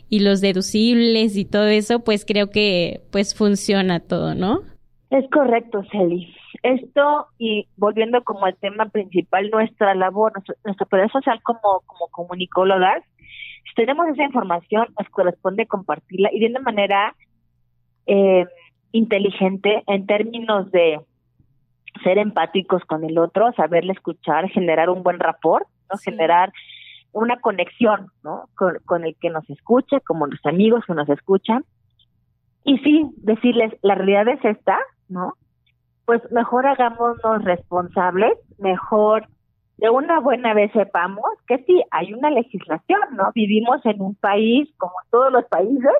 y 0.10 0.20
los 0.20 0.40
deducibles 0.40 1.36
y 1.36 1.44
todo 1.44 1.68
eso, 1.68 2.00
pues 2.00 2.24
creo 2.24 2.50
que 2.50 3.02
pues 3.12 3.36
funciona 3.36 4.00
todo, 4.00 4.36
¿no? 4.36 4.75
Es 5.10 5.30
correcto, 5.30 5.84
Celi. 5.92 6.36
Esto, 6.64 7.28
y 7.38 7.68
volviendo 7.78 8.24
como 8.24 8.46
al 8.46 8.56
tema 8.56 8.88
principal, 8.88 9.50
nuestra 9.52 9.94
labor, 9.94 10.34
nuestra, 10.64 10.86
poder 10.88 11.12
social 11.12 11.42
como, 11.44 11.82
como 11.86 12.08
comunicólogas, 12.10 13.04
si 13.66 13.74
tenemos 13.76 14.08
esa 14.08 14.24
información, 14.24 14.88
nos 14.98 15.10
corresponde 15.10 15.68
compartirla 15.68 16.30
y 16.32 16.40
de 16.40 16.48
una 16.48 16.60
manera 16.60 17.16
eh, 18.08 18.46
inteligente 18.92 19.84
en 19.88 20.06
términos 20.06 20.72
de 20.72 21.00
ser 22.04 22.18
empáticos 22.18 22.84
con 22.86 23.04
el 23.04 23.18
otro, 23.18 23.54
saberle 23.54 23.94
escuchar, 23.94 24.50
generar 24.50 24.90
un 24.90 25.04
buen 25.04 25.20
rapport, 25.20 25.68
¿no? 25.90 25.98
generar 25.98 26.52
una 27.12 27.40
conexión 27.40 28.08
¿no? 28.24 28.50
Con, 28.56 28.80
con, 28.86 29.06
el 29.06 29.16
que 29.16 29.30
nos 29.30 29.50
escucha, 29.50 30.00
como 30.02 30.28
los 30.28 30.46
amigos 30.46 30.84
que 30.86 30.94
nos 30.94 31.08
escuchan. 31.10 31.64
Y 32.64 32.80
sí, 32.80 33.06
decirles, 33.18 33.74
la 33.82 33.96
realidad 33.96 34.28
es 34.28 34.44
esta, 34.44 34.78
¿no? 35.10 35.34
Pues 36.06 36.22
mejor 36.32 36.68
hagámonos 36.68 37.44
responsables, 37.44 38.38
mejor 38.58 39.28
de 39.78 39.90
una 39.90 40.20
buena 40.20 40.54
vez 40.54 40.72
sepamos 40.72 41.26
que 41.48 41.58
sí, 41.66 41.84
hay 41.92 42.14
una 42.14 42.30
legislación, 42.30 43.02
¿no? 43.12 43.32
Vivimos 43.34 43.86
en 43.86 44.02
un 44.02 44.16
país, 44.16 44.70
como 44.78 44.94
todos 45.12 45.32
los 45.32 45.46
países, 45.46 45.92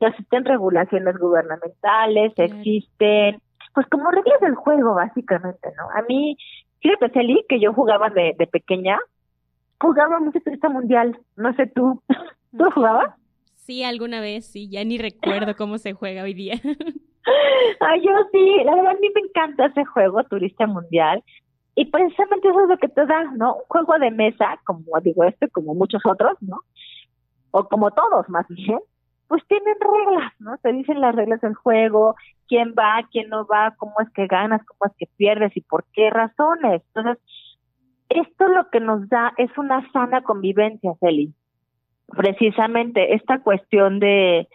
que 0.00 0.06
existen 0.06 0.44
regulaciones 0.44 1.16
gubernamentales, 1.18 2.32
existen, 2.36 3.40
pues 3.74 3.86
como 3.88 4.10
reglas 4.10 4.40
del 4.40 4.54
juego, 4.54 4.94
básicamente, 4.94 5.70
¿no? 5.76 5.90
A 5.90 6.02
mí, 6.08 6.36
fíjate, 6.80 7.10
Celi, 7.10 7.44
que 7.48 7.60
yo 7.60 7.74
jugaba 7.74 8.08
de, 8.08 8.34
de 8.38 8.46
pequeña, 8.46 8.98
jugaba 9.80 10.18
mucho 10.20 10.40
turista 10.40 10.68
mundial, 10.68 11.18
no 11.36 11.54
sé 11.54 11.66
tú, 11.66 12.02
¿tú 12.56 12.70
jugabas? 12.70 13.14
Sí, 13.56 13.82
alguna 13.82 14.20
vez, 14.20 14.46
sí, 14.46 14.68
ya 14.68 14.84
ni 14.84 14.98
recuerdo 14.98 15.56
cómo 15.56 15.78
se 15.78 15.92
juega 15.92 16.22
hoy 16.22 16.34
día. 16.34 16.54
Ay, 17.80 18.02
yo 18.02 18.12
sí, 18.32 18.64
la 18.64 18.74
verdad 18.74 18.92
a 18.92 19.00
mí 19.00 19.08
me 19.14 19.20
encanta 19.22 19.66
ese 19.66 19.84
juego, 19.84 20.22
Turista 20.24 20.66
Mundial, 20.66 21.22
y 21.74 21.86
precisamente 21.86 22.48
eso 22.48 22.60
es 22.62 22.68
lo 22.68 22.78
que 22.78 22.88
te 22.88 23.06
da, 23.06 23.24
¿no? 23.36 23.56
Un 23.56 23.62
juego 23.68 23.98
de 23.98 24.10
mesa, 24.10 24.60
como 24.64 25.00
digo 25.00 25.24
este, 25.24 25.48
como 25.48 25.74
muchos 25.74 26.02
otros, 26.04 26.36
¿no? 26.40 26.60
O 27.50 27.64
como 27.68 27.90
todos, 27.90 28.28
más 28.28 28.46
bien, 28.48 28.78
pues 29.28 29.42
tienen 29.48 29.74
reglas, 29.80 30.32
¿no? 30.38 30.56
Te 30.58 30.72
dicen 30.72 31.00
las 31.00 31.14
reglas 31.14 31.40
del 31.40 31.54
juego, 31.54 32.14
quién 32.46 32.74
va, 32.78 33.08
quién 33.10 33.28
no 33.28 33.46
va, 33.46 33.74
cómo 33.76 33.94
es 34.00 34.10
que 34.10 34.26
ganas, 34.26 34.64
cómo 34.64 34.90
es 34.90 34.96
que 34.96 35.06
pierdes 35.16 35.56
y 35.56 35.60
por 35.62 35.84
qué 35.92 36.10
razones. 36.10 36.82
Entonces, 36.94 37.22
esto 38.08 38.48
lo 38.48 38.68
que 38.70 38.80
nos 38.80 39.08
da 39.08 39.32
es 39.36 39.50
una 39.58 39.90
sana 39.92 40.22
convivencia, 40.22 40.92
Celi. 41.00 41.32
Precisamente 42.06 43.14
esta 43.14 43.40
cuestión 43.40 43.98
de 43.98 44.46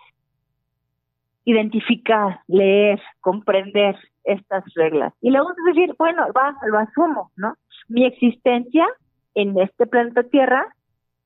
identificar, 1.50 2.42
leer, 2.48 3.02
comprender 3.22 3.96
estas 4.24 4.64
reglas. 4.76 5.14
Y 5.22 5.32
luego 5.32 5.50
decir, 5.66 5.96
bueno, 5.98 6.28
va, 6.38 6.56
lo 6.68 6.78
asumo, 6.78 7.32
¿no? 7.36 7.56
Mi 7.88 8.06
existencia 8.06 8.86
en 9.34 9.60
este 9.60 9.88
planeta 9.88 10.24
Tierra 10.24 10.76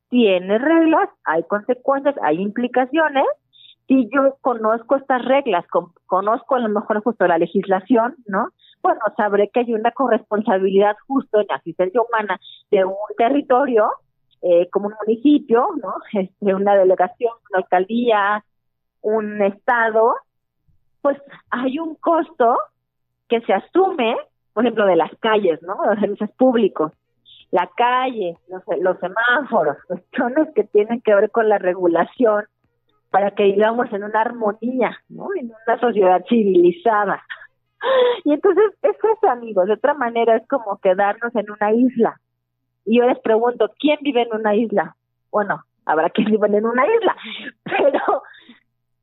tiene 0.09 0.57
reglas, 0.59 1.09
hay 1.25 1.43
consecuencias, 1.43 2.15
hay 2.21 2.39
implicaciones. 2.41 3.25
Si 3.87 4.09
yo 4.13 4.37
conozco 4.41 4.95
estas 4.95 5.25
reglas, 5.25 5.65
conozco 6.05 6.55
a 6.55 6.59
lo 6.59 6.69
mejor 6.69 7.03
justo 7.03 7.27
la 7.27 7.37
legislación, 7.37 8.15
¿no? 8.27 8.49
Bueno, 8.81 9.01
sabré 9.17 9.49
que 9.49 9.61
hay 9.61 9.73
una 9.73 9.91
corresponsabilidad 9.91 10.95
justo 11.07 11.41
en 11.41 11.47
la 11.49 11.55
asistencia 11.55 12.01
humana 12.01 12.39
de 12.71 12.85
un 12.85 12.95
territorio, 13.17 13.89
eh, 14.41 14.69
como 14.71 14.87
un 14.87 14.93
municipio, 15.05 15.67
¿no? 15.81 15.95
Este, 16.13 16.53
una 16.53 16.75
delegación, 16.75 17.33
una 17.49 17.63
alcaldía, 17.63 18.43
un 19.03 19.41
estado, 19.41 20.15
pues 21.01 21.21
hay 21.51 21.77
un 21.77 21.95
costo 21.95 22.57
que 23.29 23.41
se 23.41 23.53
asume, 23.53 24.17
por 24.53 24.63
ejemplo, 24.63 24.85
de 24.85 24.95
las 24.95 25.11
calles, 25.19 25.61
¿no? 25.61 25.77
Los 25.85 25.99
servicios 25.99 26.31
públicos, 26.31 26.91
la 27.51 27.69
calle, 27.75 28.37
los, 28.47 28.63
los 28.81 28.97
semáforos, 28.99 29.77
cuestiones 29.87 30.49
que 30.55 30.63
tienen 30.63 31.01
que 31.01 31.13
ver 31.13 31.29
con 31.29 31.47
la 31.47 31.59
regulación 31.59 32.45
para 33.11 33.31
que 33.31 33.43
vivamos 33.43 33.91
en 33.93 34.03
una 34.03 34.21
armonía, 34.21 34.97
¿no? 35.09 35.27
En 35.39 35.51
una 35.67 35.79
sociedad 35.79 36.23
civilizada. 36.27 37.23
Y 38.23 38.31
entonces, 38.31 38.63
es 38.81 38.95
amigos, 39.29 39.67
de 39.67 39.73
otra 39.73 39.93
manera 39.93 40.37
es 40.37 40.47
como 40.47 40.77
quedarnos 40.77 41.35
en 41.35 41.51
una 41.51 41.73
isla. 41.73 42.17
Y 42.85 42.97
yo 42.97 43.05
les 43.05 43.19
pregunto, 43.19 43.71
¿quién 43.77 43.97
vive 44.01 44.21
en 44.21 44.33
una 44.33 44.55
isla? 44.55 44.95
Bueno, 45.31 45.61
habrá 45.85 46.09
quien 46.09 46.31
vive 46.31 46.47
en 46.47 46.65
una 46.65 46.85
isla, 46.85 47.15
pero 47.63 48.22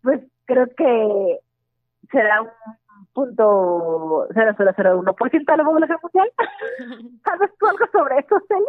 pues 0.02 0.20
creo 0.46 0.66
que 0.76 1.38
será 2.10 2.42
un 2.42 2.48
punto 3.12 4.28
0,001% 4.34 5.52
de 5.52 5.56
la 5.56 5.64
población 5.64 5.98
mundial. 6.02 6.30
¿Sabes 7.24 7.50
tú 7.58 7.66
algo 7.66 7.84
sobre 7.92 8.18
eso, 8.18 8.36
Celi? 8.48 8.64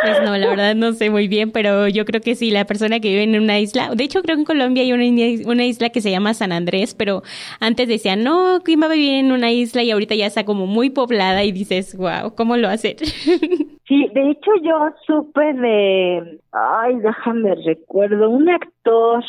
Pues 0.00 0.22
no, 0.22 0.36
la 0.36 0.48
verdad 0.48 0.74
no 0.74 0.92
sé 0.92 1.10
muy 1.10 1.28
bien, 1.28 1.52
pero 1.52 1.86
yo 1.86 2.06
creo 2.06 2.20
que 2.22 2.34
sí, 2.34 2.50
la 2.50 2.64
persona 2.64 2.98
que 2.98 3.08
vive 3.08 3.24
en 3.24 3.38
una 3.38 3.58
isla, 3.58 3.94
de 3.94 4.04
hecho 4.04 4.22
creo 4.22 4.36
que 4.36 4.40
en 4.40 4.46
Colombia 4.46 4.82
hay 4.82 4.92
una, 4.92 5.04
una 5.50 5.64
isla 5.64 5.90
que 5.90 6.00
se 6.00 6.10
llama 6.10 6.32
San 6.32 6.50
Andrés, 6.50 6.94
pero 6.94 7.22
antes 7.60 7.88
decían, 7.88 8.24
no, 8.24 8.60
¿quién 8.64 8.80
va 8.80 8.86
a 8.86 8.92
vivir 8.92 9.14
en 9.14 9.32
una 9.32 9.50
isla? 9.50 9.82
Y 9.82 9.90
ahorita 9.90 10.14
ya 10.14 10.26
está 10.26 10.44
como 10.44 10.66
muy 10.66 10.88
poblada 10.88 11.44
y 11.44 11.52
dices, 11.52 11.94
wow, 11.96 12.34
¿cómo 12.34 12.56
lo 12.56 12.68
hacer? 12.68 12.96
Sí, 13.88 14.08
de 14.14 14.30
hecho 14.30 14.50
yo 14.62 14.88
supe 15.06 15.52
de, 15.52 16.40
ay, 16.52 16.96
déjame 17.00 17.54
recuerdo, 17.56 18.30
un 18.30 18.48
actor, 18.48 19.22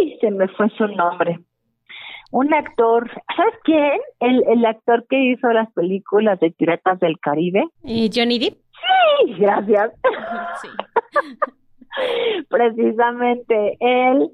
ay, 0.00 0.18
se 0.20 0.30
me 0.30 0.48
fue 0.48 0.68
su 0.70 0.86
nombre, 0.88 1.40
un 2.30 2.52
actor, 2.52 3.08
¿sabes 3.36 3.54
quién? 3.62 4.00
El, 4.20 4.42
el 4.48 4.64
actor 4.64 5.06
que 5.08 5.16
hizo 5.16 5.52
las 5.52 5.72
películas 5.72 6.40
de 6.40 6.50
Piratas 6.50 6.98
del 6.98 7.18
Caribe. 7.20 7.64
Johnny 7.82 8.38
Depp. 8.38 8.54
Sí, 9.24 9.34
gracias. 9.38 9.92
Sí. 10.60 10.68
Precisamente 12.48 13.76
él 13.78 14.30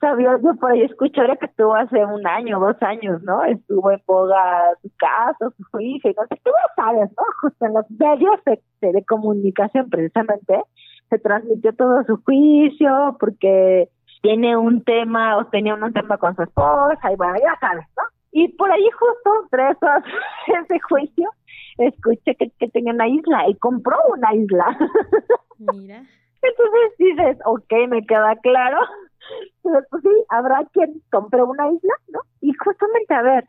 sabía, 0.00 0.38
yo 0.42 0.54
por 0.56 0.72
ahí 0.72 0.82
escuché 0.82 1.20
ahora 1.20 1.36
que 1.36 1.46
estuvo 1.46 1.74
hace 1.74 2.04
un 2.04 2.26
año, 2.26 2.58
dos 2.58 2.76
años, 2.80 3.22
¿no? 3.22 3.44
Estuvo 3.44 3.90
en 3.90 4.02
boga 4.06 4.72
su 4.82 4.90
caso, 4.96 5.54
su 5.56 5.64
juicio, 5.70 6.12
no 6.16 6.26
sé, 6.28 6.40
tú 6.42 6.50
lo 6.50 6.82
sabes, 6.82 7.10
¿no? 7.10 7.24
Justo 7.42 7.66
en 7.66 7.74
los 7.74 7.90
medios 7.90 8.40
de, 8.44 8.92
de 8.92 9.04
comunicación 9.04 9.88
precisamente 9.90 10.62
se 11.10 11.18
transmitió 11.18 11.72
todo 11.74 12.04
su 12.04 12.22
juicio 12.22 13.16
porque 13.20 13.88
tiene 14.22 14.56
un 14.56 14.82
tema 14.82 15.36
o 15.38 15.46
tenía 15.46 15.74
un 15.74 15.92
tema 15.92 16.18
con 16.18 16.34
su 16.34 16.42
esposa 16.42 17.12
y 17.12 17.16
bueno, 17.16 17.34
ya 17.38 17.56
sabes, 17.60 17.86
¿no? 17.96 18.02
Y 18.32 18.48
por 18.48 18.70
ahí 18.70 18.88
justo 18.90 19.48
tres 19.50 19.76
horas 19.80 20.04
ese 20.62 20.80
juicio 20.80 21.30
escuché 21.78 22.34
que, 22.34 22.50
que 22.58 22.68
tenía 22.68 22.92
una 22.92 23.08
isla 23.08 23.48
y 23.48 23.54
compró 23.56 23.96
una 24.08 24.34
isla. 24.34 24.76
Mira. 25.58 26.02
Entonces 26.42 26.98
dices, 26.98 27.38
ok, 27.44 27.72
me 27.88 28.04
queda 28.06 28.36
claro. 28.36 28.78
Pero 29.62 29.80
pues 29.90 30.02
sí, 30.02 30.24
habrá 30.28 30.64
quien 30.72 31.02
compró 31.10 31.46
una 31.46 31.70
isla, 31.70 31.94
¿no? 32.08 32.20
Y 32.40 32.52
justamente, 32.52 33.14
a 33.14 33.22
ver, 33.22 33.44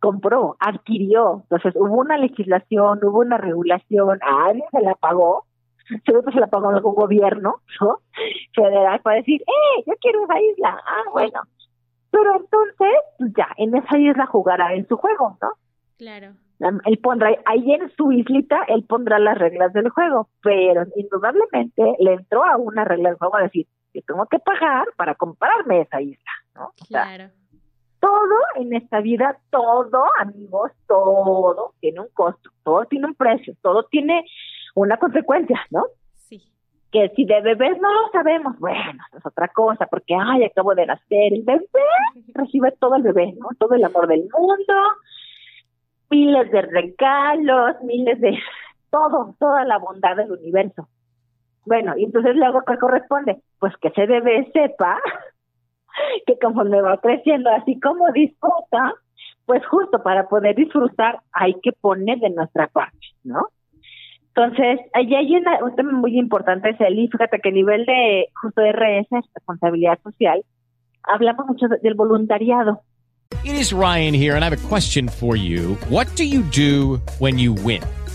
compró, 0.00 0.56
adquirió. 0.60 1.40
Entonces 1.44 1.74
hubo 1.76 2.00
una 2.00 2.18
legislación, 2.18 3.00
hubo 3.02 3.20
una 3.20 3.38
regulación, 3.38 4.18
a 4.22 4.46
alguien 4.46 4.68
se 4.70 4.80
la 4.80 4.94
pagó 4.96 5.46
seguro 6.04 6.32
se 6.32 6.40
la 6.40 6.46
pagó 6.46 6.70
algún 6.70 6.94
gobierno, 6.94 7.56
¿no? 7.80 7.98
Federal 8.54 9.00
para 9.00 9.16
decir, 9.16 9.40
¡eh, 9.42 9.82
yo 9.86 9.94
quiero 10.00 10.24
esa 10.24 10.40
isla! 10.40 10.80
Ah, 10.86 11.10
bueno. 11.12 11.40
Pero 12.10 12.36
entonces, 12.36 12.94
pues 13.18 13.32
ya, 13.36 13.48
en 13.56 13.74
esa 13.74 13.98
isla 13.98 14.26
jugará 14.26 14.74
en 14.74 14.86
su 14.86 14.96
juego, 14.96 15.38
¿no? 15.40 15.52
Claro. 15.96 16.34
Él 16.84 16.98
pondrá, 16.98 17.30
ahí 17.46 17.72
en 17.72 17.90
su 17.96 18.12
islita, 18.12 18.62
él 18.68 18.84
pondrá 18.84 19.18
las 19.18 19.36
reglas 19.36 19.72
del 19.72 19.88
juego, 19.88 20.28
pero 20.42 20.84
indudablemente 20.94 21.82
le 21.98 22.14
entró 22.14 22.44
a 22.44 22.56
una 22.56 22.84
regla 22.84 23.08
del 23.08 23.18
juego 23.18 23.36
a 23.36 23.42
decir, 23.42 23.66
yo 23.92 24.00
tengo 24.06 24.26
que 24.26 24.38
pagar 24.38 24.86
para 24.96 25.14
comprarme 25.16 25.80
esa 25.80 26.00
isla, 26.00 26.30
¿no? 26.54 26.72
Claro. 26.88 27.30
todo 27.98 28.36
en 28.56 28.74
esta 28.74 29.00
vida, 29.00 29.38
todo, 29.50 30.04
amigos, 30.18 30.72
todo 30.86 31.74
tiene 31.80 32.00
un 32.00 32.08
costo, 32.12 32.50
todo 32.62 32.84
tiene 32.86 33.06
un 33.06 33.14
precio, 33.14 33.54
todo 33.62 33.84
tiene 33.84 34.24
una 34.74 34.96
consecuencia, 34.96 35.60
¿no? 35.70 35.84
Sí. 36.28 36.42
Que 36.90 37.10
si 37.16 37.24
de 37.24 37.40
bebés 37.40 37.80
no 37.80 37.92
lo 37.92 38.10
sabemos, 38.10 38.58
bueno, 38.58 39.02
es 39.16 39.24
otra 39.24 39.48
cosa, 39.48 39.86
porque, 39.86 40.14
ay, 40.14 40.44
acabo 40.44 40.74
de 40.74 40.86
nacer, 40.86 41.32
el 41.34 41.42
bebé 41.42 41.66
recibe 42.34 42.72
todo 42.72 42.96
el 42.96 43.02
bebé, 43.02 43.34
¿no? 43.38 43.48
Todo 43.58 43.74
el 43.74 43.84
amor 43.84 44.06
del 44.08 44.28
mundo, 44.32 44.74
miles 46.10 46.50
de 46.50 46.62
regalos, 46.62 47.76
miles 47.82 48.20
de 48.20 48.38
todo, 48.90 49.34
toda 49.38 49.64
la 49.64 49.78
bondad 49.78 50.16
del 50.16 50.32
universo. 50.32 50.88
Bueno, 51.64 51.96
y 51.96 52.04
entonces 52.04 52.36
luego, 52.36 52.62
¿qué 52.66 52.76
corresponde? 52.76 53.40
Pues 53.58 53.74
que 53.80 53.88
ese 53.88 54.06
bebé 54.06 54.50
sepa 54.52 55.00
que 56.26 56.38
conforme 56.38 56.80
va 56.82 56.98
creciendo, 56.98 57.50
así 57.50 57.78
como 57.80 58.10
disfruta, 58.12 58.94
pues 59.46 59.64
justo 59.66 60.02
para 60.02 60.28
poder 60.28 60.56
disfrutar 60.56 61.20
hay 61.32 61.54
que 61.62 61.72
poner 61.72 62.18
de 62.18 62.30
nuestra 62.30 62.68
parte, 62.68 63.06
¿no? 63.24 63.48
Entonces, 64.34 64.80
allí 64.94 65.14
hay 65.14 65.36
un 65.62 65.76
tema 65.76 65.92
muy 65.92 66.18
importante, 66.18 66.74
Celi, 66.78 67.08
fíjate 67.08 67.38
que 67.40 67.50
a 67.50 67.52
nivel 67.52 67.84
de 67.84 68.28
justo 68.40 68.62
RS, 68.62 69.08
responsabilidad 69.34 69.98
social, 70.02 70.42
hablamos 71.02 71.46
mucho 71.46 71.66
del 71.68 71.94
voluntariado. 71.94 72.80
It 73.44 73.54
is 73.54 73.72
Ryan 73.72 74.14
here, 74.14 74.34
and 74.34 74.42
I 74.42 74.48
have 74.48 74.52
a 74.52 74.68
question 74.68 75.08
for 75.08 75.36
you. 75.36 75.76
What 75.90 76.06
do 76.16 76.24
you 76.24 76.42
do 76.42 77.00
when 77.18 77.38
you 77.38 77.52
win? 77.52 77.82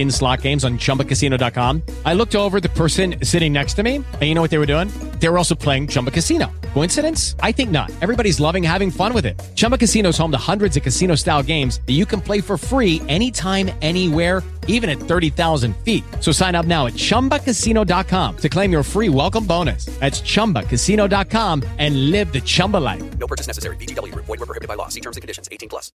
spin 0.00 0.10
slot 0.10 0.40
games 0.42 0.64
on 0.64 0.78
ChumbaCasino.com. 0.78 1.82
I 2.04 2.14
looked 2.14 2.34
over 2.34 2.60
the 2.60 2.70
person 2.70 3.16
sitting 3.22 3.52
next 3.52 3.74
to 3.74 3.82
me, 3.82 3.96
and 3.96 4.22
you 4.22 4.34
know 4.34 4.42
what 4.42 4.50
they 4.50 4.58
were 4.58 4.72
doing? 4.74 4.88
They 5.18 5.28
were 5.28 5.36
also 5.36 5.54
playing 5.54 5.88
Chumba 5.88 6.10
Casino. 6.10 6.50
Coincidence? 6.74 7.36
I 7.40 7.52
think 7.52 7.70
not. 7.70 7.90
Everybody's 8.00 8.40
loving 8.40 8.62
having 8.62 8.90
fun 8.90 9.12
with 9.12 9.26
it. 9.26 9.38
Chumba 9.56 9.76
Casino 9.76 10.08
is 10.08 10.18
home 10.18 10.32
to 10.32 10.38
hundreds 10.38 10.76
of 10.76 10.82
casino 10.82 11.14
style 11.16 11.42
games 11.42 11.80
that 11.86 11.92
you 11.92 12.06
can 12.06 12.20
play 12.20 12.40
for 12.40 12.56
free 12.56 13.02
anytime, 13.08 13.70
anywhere, 13.82 14.42
even 14.68 14.88
at 14.88 14.98
30,000 14.98 15.76
feet. 15.84 16.04
So 16.20 16.32
sign 16.32 16.54
up 16.54 16.66
now 16.66 16.86
at 16.86 16.94
chumbacasino.com 16.94 18.36
to 18.38 18.48
claim 18.48 18.72
your 18.72 18.84
free 18.84 19.10
welcome 19.10 19.46
bonus. 19.46 19.84
That's 20.00 20.22
chumbacasino.com 20.22 21.62
and 21.78 22.10
live 22.10 22.32
the 22.32 22.40
Chumba 22.40 22.78
life. 22.78 23.02
No 23.18 23.26
purchase 23.26 23.46
necessary. 23.46 23.76
VGW 23.76 24.12
Group. 24.12 24.24
Void 24.26 24.40
were 24.40 24.46
prohibited 24.46 24.68
by 24.68 24.76
law. 24.76 24.88
See 24.88 25.00
terms 25.00 25.16
and 25.16 25.22
conditions. 25.22 25.48
18 25.52 25.68
plus. 25.68 25.92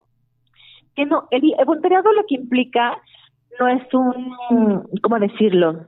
que 0.97 1.07
no, 1.07 1.29
el, 1.31 1.43
el 1.59 1.65
voluntariado 1.65 2.13
lo 2.13 2.25
que 2.27 2.37
implica 2.37 3.01
no 3.61 3.69
es 3.69 3.83
un, 3.95 4.89
¿cómo 5.03 5.19
decirlo? 5.19 5.87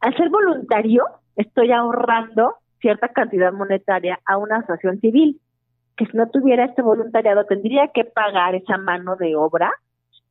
Al 0.00 0.16
ser 0.16 0.28
voluntario, 0.28 1.04
estoy 1.36 1.70
ahorrando 1.70 2.56
cierta 2.80 3.08
cantidad 3.08 3.52
monetaria 3.52 4.18
a 4.26 4.36
una 4.36 4.58
asociación 4.58 5.00
civil, 5.00 5.40
que 5.96 6.06
si 6.06 6.16
no 6.16 6.28
tuviera 6.28 6.64
este 6.64 6.82
voluntariado 6.82 7.44
tendría 7.46 7.88
que 7.88 8.04
pagar 8.04 8.54
esa 8.54 8.76
mano 8.76 9.16
de 9.16 9.36
obra 9.36 9.70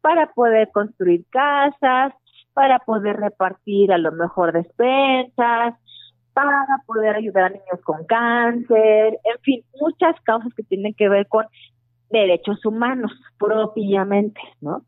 para 0.01 0.27
poder 0.33 0.69
construir 0.71 1.25
casas, 1.29 2.13
para 2.53 2.79
poder 2.79 3.17
repartir 3.17 3.91
a 3.91 3.97
lo 3.97 4.11
mejor 4.11 4.53
despensas, 4.53 5.73
para 6.33 6.65
poder 6.85 7.15
ayudar 7.15 7.45
a 7.45 7.49
niños 7.49 7.81
con 7.83 8.05
cáncer, 8.05 9.19
en 9.23 9.39
fin, 9.41 9.63
muchas 9.79 10.19
causas 10.21 10.53
que 10.53 10.63
tienen 10.63 10.93
que 10.93 11.09
ver 11.09 11.27
con 11.27 11.45
derechos 12.09 12.63
humanos 12.65 13.11
propiamente, 13.39 14.39
¿no? 14.61 14.83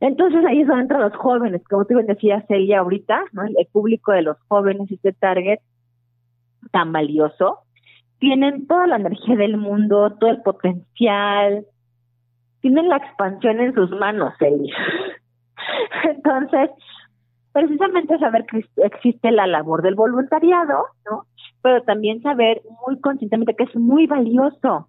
Entonces 0.00 0.44
ahí 0.44 0.60
es 0.60 0.68
donde 0.68 0.82
entran 0.82 1.00
los 1.00 1.16
jóvenes, 1.16 1.62
como 1.68 1.84
tú 1.86 1.94
bien 1.94 2.06
decías 2.06 2.44
Celia 2.48 2.80
ahorita, 2.80 3.24
¿no? 3.32 3.44
El, 3.44 3.54
público 3.72 4.12
de 4.12 4.22
los 4.22 4.36
jóvenes, 4.48 4.90
este 4.90 5.12
target 5.12 5.60
tan 6.70 6.92
valioso, 6.92 7.60
tienen 8.18 8.66
toda 8.66 8.86
la 8.86 8.96
energía 8.96 9.36
del 9.36 9.56
mundo, 9.56 10.14
todo 10.18 10.30
el 10.30 10.42
potencial, 10.42 11.64
tienen 12.60 12.88
la 12.88 12.96
expansión 12.96 13.60
en 13.60 13.74
sus 13.74 13.90
manos, 13.90 14.34
Celia. 14.38 14.74
Entonces, 16.04 16.70
precisamente 17.52 18.18
saber 18.18 18.44
que 18.44 18.64
existe 18.84 19.30
la 19.30 19.46
labor 19.46 19.82
del 19.82 19.94
voluntariado, 19.94 20.86
¿no? 21.10 21.24
Pero 21.62 21.82
también 21.84 22.20
saber 22.20 22.60
muy 22.86 23.00
conscientemente 23.00 23.54
que 23.54 23.64
es 23.64 23.74
muy 23.76 24.06
valioso. 24.06 24.88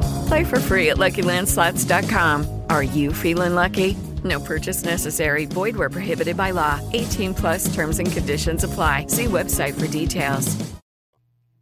Play 0.31 0.45
for 0.45 0.61
free 0.61 0.91
at 0.91 0.97
LuckyLandSlots.com. 0.97 2.45
Are 2.69 2.83
you 2.83 3.11
feeling 3.11 3.53
lucky? 3.53 3.97
No 4.23 4.39
purchase 4.39 4.85
necessary. 4.85 5.45
Void 5.45 5.75
where 5.75 5.89
prohibited 5.89 6.37
by 6.37 6.51
law. 6.51 6.79
18 6.93 7.33
plus 7.33 7.67
terms 7.75 7.99
and 7.99 8.09
conditions 8.09 8.63
apply. 8.63 9.07
See 9.07 9.25
website 9.25 9.73
for 9.73 9.87
details. 9.87 10.55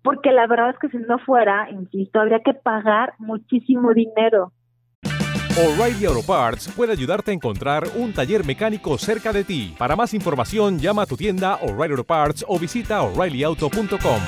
Porque 0.03 0.31
la 0.31 0.45
verdad 0.45 0.69
es 0.69 0.75
que 0.79 0.89
si 0.89 0.99
no 0.99 1.17
fuera, 1.25 1.67
insisto, 1.71 2.19
habría 2.19 2.41
que 2.45 2.53
pagar 2.53 3.15
muchísimo 3.17 3.91
dinero. 3.95 4.51
O'Reilly 5.57 6.05
Auto 6.05 6.21
Parts 6.21 6.67
puede 6.67 6.91
ayudarte 6.91 7.31
a 7.31 7.33
encontrar 7.33 7.87
un 7.95 8.13
taller 8.13 8.45
mecánico 8.45 8.99
cerca 8.99 9.33
de 9.33 9.45
ti. 9.45 9.73
Para 9.79 9.95
más 9.95 10.13
información, 10.13 10.77
llama 10.77 11.01
a 11.01 11.05
tu 11.07 11.17
tienda 11.17 11.55
O'Reilly 11.55 11.93
Auto 11.93 12.03
Parts 12.03 12.45
o 12.47 12.59
visita 12.59 13.01
oreillyauto.com. 13.01 14.21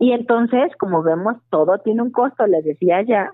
Y 0.00 0.12
entonces, 0.12 0.70
como 0.78 1.02
vemos, 1.02 1.36
todo 1.50 1.78
tiene 1.78 2.02
un 2.02 2.10
costo, 2.10 2.46
les 2.46 2.64
decía 2.64 3.02
ya. 3.02 3.32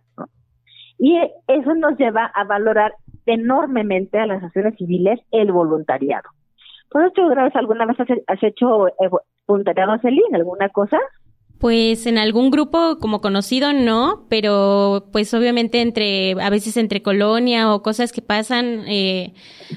Y 0.99 1.18
eso 1.49 1.74
nos 1.74 1.99
lleva 1.99 2.26
a 2.26 2.45
valorar 2.45 2.95
enormemente 3.26 4.18
a 4.18 4.26
las 4.26 4.39
asociaciones 4.39 4.78
civiles 4.78 5.20
el 5.30 5.53
voluntariado. 5.53 6.28
¿Por 6.91 7.07
eso 7.07 7.22
alguna 7.55 7.87
vez 7.87 7.99
has, 7.99 8.09
has 8.26 8.43
hecho 8.43 8.89
eh, 8.89 9.11
voluntariado, 9.47 9.99
Celine, 9.99 10.37
alguna 10.37 10.68
cosa? 10.68 10.99
Pues 11.65 12.05
en 12.05 12.19
algún 12.19 12.51
grupo 12.51 12.99
como 13.01 13.23
conocido 13.23 13.73
no, 13.73 14.27
pero 14.29 15.09
pues 15.12 15.33
obviamente 15.33 15.81
entre, 15.81 16.33
a 16.33 16.51
veces 16.51 16.77
entre 16.77 17.01
colonia 17.01 17.73
o 17.73 17.83
cosas 17.83 18.12
que 18.12 18.21
pasan, 18.21 18.85
eh, 18.87 19.33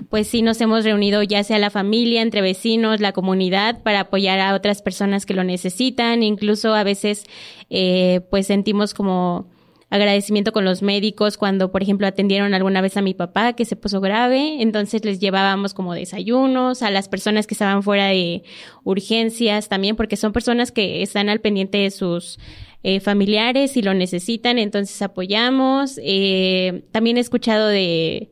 pues 0.10 0.28
sí 0.28 0.42
nos 0.42 0.60
hemos 0.60 0.84
reunido 0.84 1.24
ya 1.24 1.46
sea 1.46 1.60
la 1.60 1.70
familia, 1.70 2.22
entre 2.22 2.42
vecinos, 2.42 3.00
la 3.00 3.14
comunidad 3.14 3.84
para 3.84 4.02
apoyar 4.02 4.38
a 4.42 4.54
otras 4.54 4.82
personas 4.82 5.26
que 5.26 5.34
lo 5.34 5.46
necesitan, 5.46 6.24
incluso 6.24 6.74
a 6.74 6.84
veces 6.84 7.24
eh, 7.70 8.20
pues 8.30 8.48
sentimos 8.48 8.94
como 8.94 9.48
agradecimiento 9.90 10.52
con 10.52 10.66
los 10.66 10.82
médicos 10.82 11.38
cuando, 11.38 11.72
por 11.72 11.82
ejemplo, 11.82 12.08
atendieron 12.08 12.54
alguna 12.54 12.82
vez 12.82 12.98
a 12.98 13.02
mi 13.02 13.14
papá 13.14 13.54
que 13.54 13.66
se 13.66 13.76
puso 13.76 14.02
grave, 14.02 14.62
entonces 14.62 15.06
les 15.06 15.20
llevábamos 15.20 15.74
como 15.74 15.94
desayunos 15.94 16.82
a 16.82 16.92
las 16.92 17.08
personas 17.08 17.48
que 17.48 17.54
estaban 17.54 17.84
fuera 17.84 18.08
de 18.08 18.44
urgencias 18.84 19.70
también, 19.70 19.96
porque 19.96 20.18
son 20.18 20.34
personas 20.34 20.72
que 20.72 21.02
están 21.02 21.30
al 21.30 21.40
pendiente 21.40 21.78
de 21.78 21.92
sus 21.92 22.38
eh, 22.84 23.00
familiares 23.00 23.78
y 23.78 23.82
lo 23.82 23.94
necesitan, 23.94 24.60
entonces 24.60 25.02
apoyamos. 25.02 26.00
Eh, 26.04 26.84
también 26.92 27.18
he 27.18 27.22
escuchado 27.22 27.68
de 27.68 28.30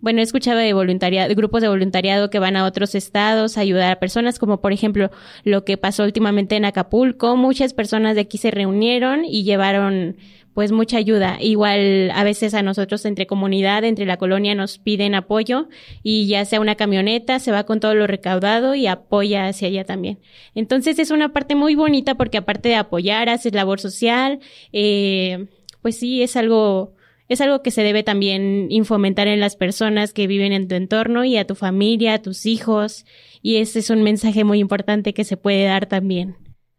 bueno, 0.00 0.20
he 0.20 0.22
escuchado 0.22 0.58
de 0.58 0.72
voluntariado, 0.72 1.28
de 1.28 1.34
grupos 1.34 1.60
de 1.60 1.68
voluntariado 1.68 2.30
que 2.30 2.38
van 2.38 2.56
a 2.56 2.64
otros 2.64 2.94
estados 2.94 3.58
a 3.58 3.60
ayudar 3.60 3.92
a 3.92 4.00
personas, 4.00 4.38
como 4.38 4.60
por 4.62 4.72
ejemplo 4.72 5.10
lo 5.44 5.64
que 5.64 5.76
pasó 5.76 6.04
últimamente 6.04 6.56
en 6.56 6.64
Acapulco. 6.64 7.36
Muchas 7.36 7.74
personas 7.74 8.14
de 8.14 8.22
aquí 8.22 8.38
se 8.38 8.50
reunieron 8.50 9.24
y 9.26 9.44
llevaron 9.44 10.16
pues 10.54 10.72
mucha 10.72 10.98
ayuda. 10.98 11.38
Igual 11.40 12.10
a 12.14 12.24
veces 12.24 12.54
a 12.54 12.62
nosotros 12.62 13.04
entre 13.04 13.26
comunidad, 13.26 13.84
entre 13.84 14.06
la 14.06 14.16
colonia 14.16 14.54
nos 14.54 14.78
piden 14.78 15.14
apoyo 15.14 15.68
y 16.02 16.26
ya 16.26 16.44
sea 16.44 16.60
una 16.60 16.74
camioneta, 16.74 17.38
se 17.38 17.52
va 17.52 17.64
con 17.64 17.80
todo 17.80 17.94
lo 17.94 18.06
recaudado 18.06 18.74
y 18.74 18.86
apoya 18.86 19.46
hacia 19.46 19.68
allá 19.68 19.84
también. 19.84 20.18
Entonces 20.54 20.98
es 20.98 21.10
una 21.10 21.32
parte 21.32 21.54
muy 21.54 21.74
bonita 21.74 22.14
porque 22.16 22.38
aparte 22.38 22.68
de 22.68 22.76
apoyar, 22.76 23.28
haces 23.28 23.54
labor 23.54 23.80
social, 23.80 24.40
eh, 24.72 25.46
pues 25.82 25.98
sí, 25.98 26.22
es 26.22 26.36
algo 26.36 26.94
es 27.30 27.40
algo 27.40 27.62
que 27.62 27.70
se 27.70 27.84
debe 27.84 28.02
también 28.02 28.68
fomentar 28.84 29.28
en 29.28 29.38
las 29.38 29.54
personas 29.54 30.12
que 30.12 30.26
viven 30.26 30.52
en 30.52 30.66
tu 30.66 30.74
entorno 30.74 31.24
y 31.24 31.36
a 31.36 31.46
tu 31.46 31.54
familia, 31.54 32.14
a 32.14 32.22
tus 32.22 32.44
hijos. 32.44 33.06
Y 33.40 33.58
ese 33.58 33.78
es 33.78 33.88
un 33.88 34.02
mensaje 34.02 34.42
muy 34.42 34.58
importante 34.58 35.14
que 35.14 35.22
se 35.22 35.36
puede 35.36 35.62
dar 35.62 35.86
también. 35.86 36.34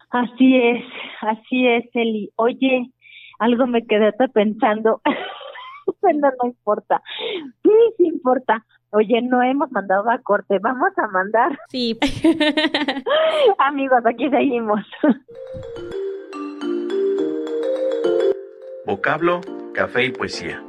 Así 0.09 0.57
es, 0.57 0.83
así 1.21 1.67
es, 1.67 1.85
Eli. 1.93 2.31
Oye, 2.35 2.91
algo 3.41 3.65
me 3.65 3.85
quedé 3.85 4.13
pensando. 4.33 5.01
bueno, 6.01 6.29
no 6.41 6.47
importa. 6.47 7.01
Sí, 7.63 7.71
sí 7.97 8.05
importa. 8.05 8.63
Oye, 8.91 9.21
no 9.21 9.41
hemos 9.41 9.71
mandado 9.71 10.09
a 10.11 10.19
corte, 10.19 10.59
vamos 10.59 10.91
a 10.97 11.07
mandar. 11.07 11.57
Sí. 11.69 11.97
Amigos, 13.57 14.05
aquí 14.05 14.29
seguimos. 14.29 14.81
Vocablo, 18.85 19.41
café 19.73 20.05
y 20.05 20.11
poesía. 20.11 20.61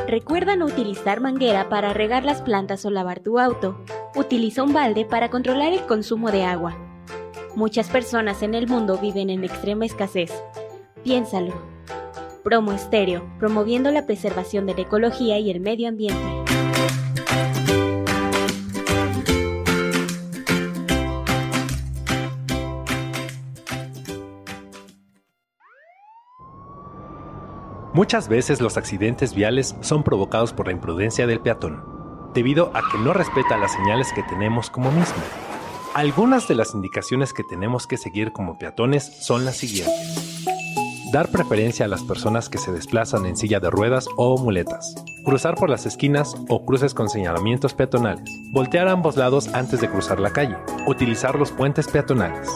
Recuerda 0.08 0.56
no 0.56 0.64
utilizar 0.64 1.20
manguera 1.20 1.68
para 1.68 1.92
regar 1.92 2.24
las 2.24 2.40
plantas 2.40 2.86
o 2.86 2.90
lavar 2.90 3.20
tu 3.20 3.38
auto. 3.38 3.78
Utiliza 4.16 4.62
un 4.62 4.72
balde 4.72 5.04
para 5.04 5.28
controlar 5.28 5.74
el 5.74 5.84
consumo 5.84 6.30
de 6.30 6.42
agua. 6.42 6.74
Muchas 7.54 7.90
personas 7.90 8.42
en 8.42 8.54
el 8.54 8.66
mundo 8.66 8.96
viven 8.96 9.28
en 9.28 9.44
extrema 9.44 9.84
escasez. 9.84 10.32
Piénsalo. 11.04 11.52
Promo 12.42 12.72
Estéreo, 12.72 13.30
promoviendo 13.38 13.90
la 13.90 14.06
preservación 14.06 14.64
de 14.64 14.74
la 14.74 14.80
ecología 14.80 15.38
y 15.38 15.50
el 15.50 15.60
medio 15.60 15.88
ambiente. 15.88 16.18
Muchas 27.92 28.28
veces 28.28 28.62
los 28.62 28.78
accidentes 28.78 29.34
viales 29.34 29.74
son 29.80 30.02
provocados 30.02 30.54
por 30.54 30.66
la 30.66 30.72
imprudencia 30.72 31.26
del 31.26 31.40
peatón, 31.40 31.95
debido 32.36 32.70
a 32.74 32.82
que 32.92 32.98
no 32.98 33.14
respeta 33.14 33.56
las 33.56 33.72
señales 33.72 34.12
que 34.12 34.22
tenemos 34.22 34.68
como 34.68 34.92
mismo. 34.92 35.16
Algunas 35.94 36.46
de 36.46 36.54
las 36.54 36.74
indicaciones 36.74 37.32
que 37.32 37.42
tenemos 37.42 37.86
que 37.86 37.96
seguir 37.96 38.30
como 38.30 38.58
peatones 38.58 39.04
son 39.20 39.46
las 39.46 39.56
siguientes. 39.56 40.44
Dar 41.12 41.30
preferencia 41.30 41.86
a 41.86 41.88
las 41.88 42.02
personas 42.02 42.50
que 42.50 42.58
se 42.58 42.72
desplazan 42.72 43.24
en 43.24 43.38
silla 43.38 43.58
de 43.58 43.70
ruedas 43.70 44.06
o 44.16 44.36
muletas. 44.36 44.94
Cruzar 45.24 45.54
por 45.54 45.70
las 45.70 45.86
esquinas 45.86 46.36
o 46.50 46.66
cruces 46.66 46.92
con 46.92 47.08
señalamientos 47.08 47.72
peatonales. 47.72 48.30
Voltear 48.52 48.86
a 48.88 48.92
ambos 48.92 49.16
lados 49.16 49.48
antes 49.54 49.80
de 49.80 49.88
cruzar 49.88 50.20
la 50.20 50.30
calle. 50.30 50.58
Utilizar 50.86 51.36
los 51.36 51.52
puentes 51.52 51.88
peatonales. 51.88 52.50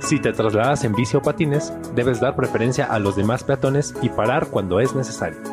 Si 0.00 0.20
te 0.20 0.34
trasladas 0.34 0.84
en 0.84 0.94
bici 0.94 1.16
o 1.16 1.22
patines, 1.22 1.72
debes 1.94 2.20
dar 2.20 2.36
preferencia 2.36 2.84
a 2.84 2.98
los 2.98 3.16
demás 3.16 3.44
peatones 3.44 3.94
y 4.02 4.10
parar 4.10 4.48
cuando 4.48 4.78
es 4.80 4.94
necesario. 4.94 5.51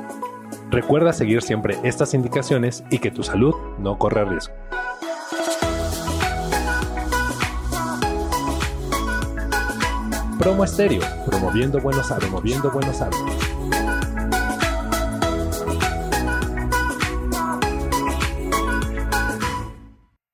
Recuerda 0.72 1.14
seguir 1.14 1.42
siempre 1.42 1.78
estas 1.84 2.14
indicaciones 2.14 2.84
y 2.92 3.00
que 3.00 3.10
tu 3.10 3.24
salud 3.24 3.56
no 3.80 3.98
corre 3.98 4.24
riesgo. 4.24 4.54
Promo 10.38 10.64
Estéreo, 10.64 11.02
promoviendo 11.26 11.80
buenos 11.80 12.12
hábitos, 12.12 12.30
promoviendo 12.30 12.70
buenos 12.72 13.02
hábitos. 13.02 13.50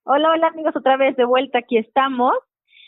Hola, 0.04 0.32
hola 0.34 0.48
amigos, 0.48 0.76
otra 0.76 0.98
vez 0.98 1.16
de 1.16 1.24
vuelta, 1.24 1.60
aquí 1.60 1.78
estamos. 1.78 2.34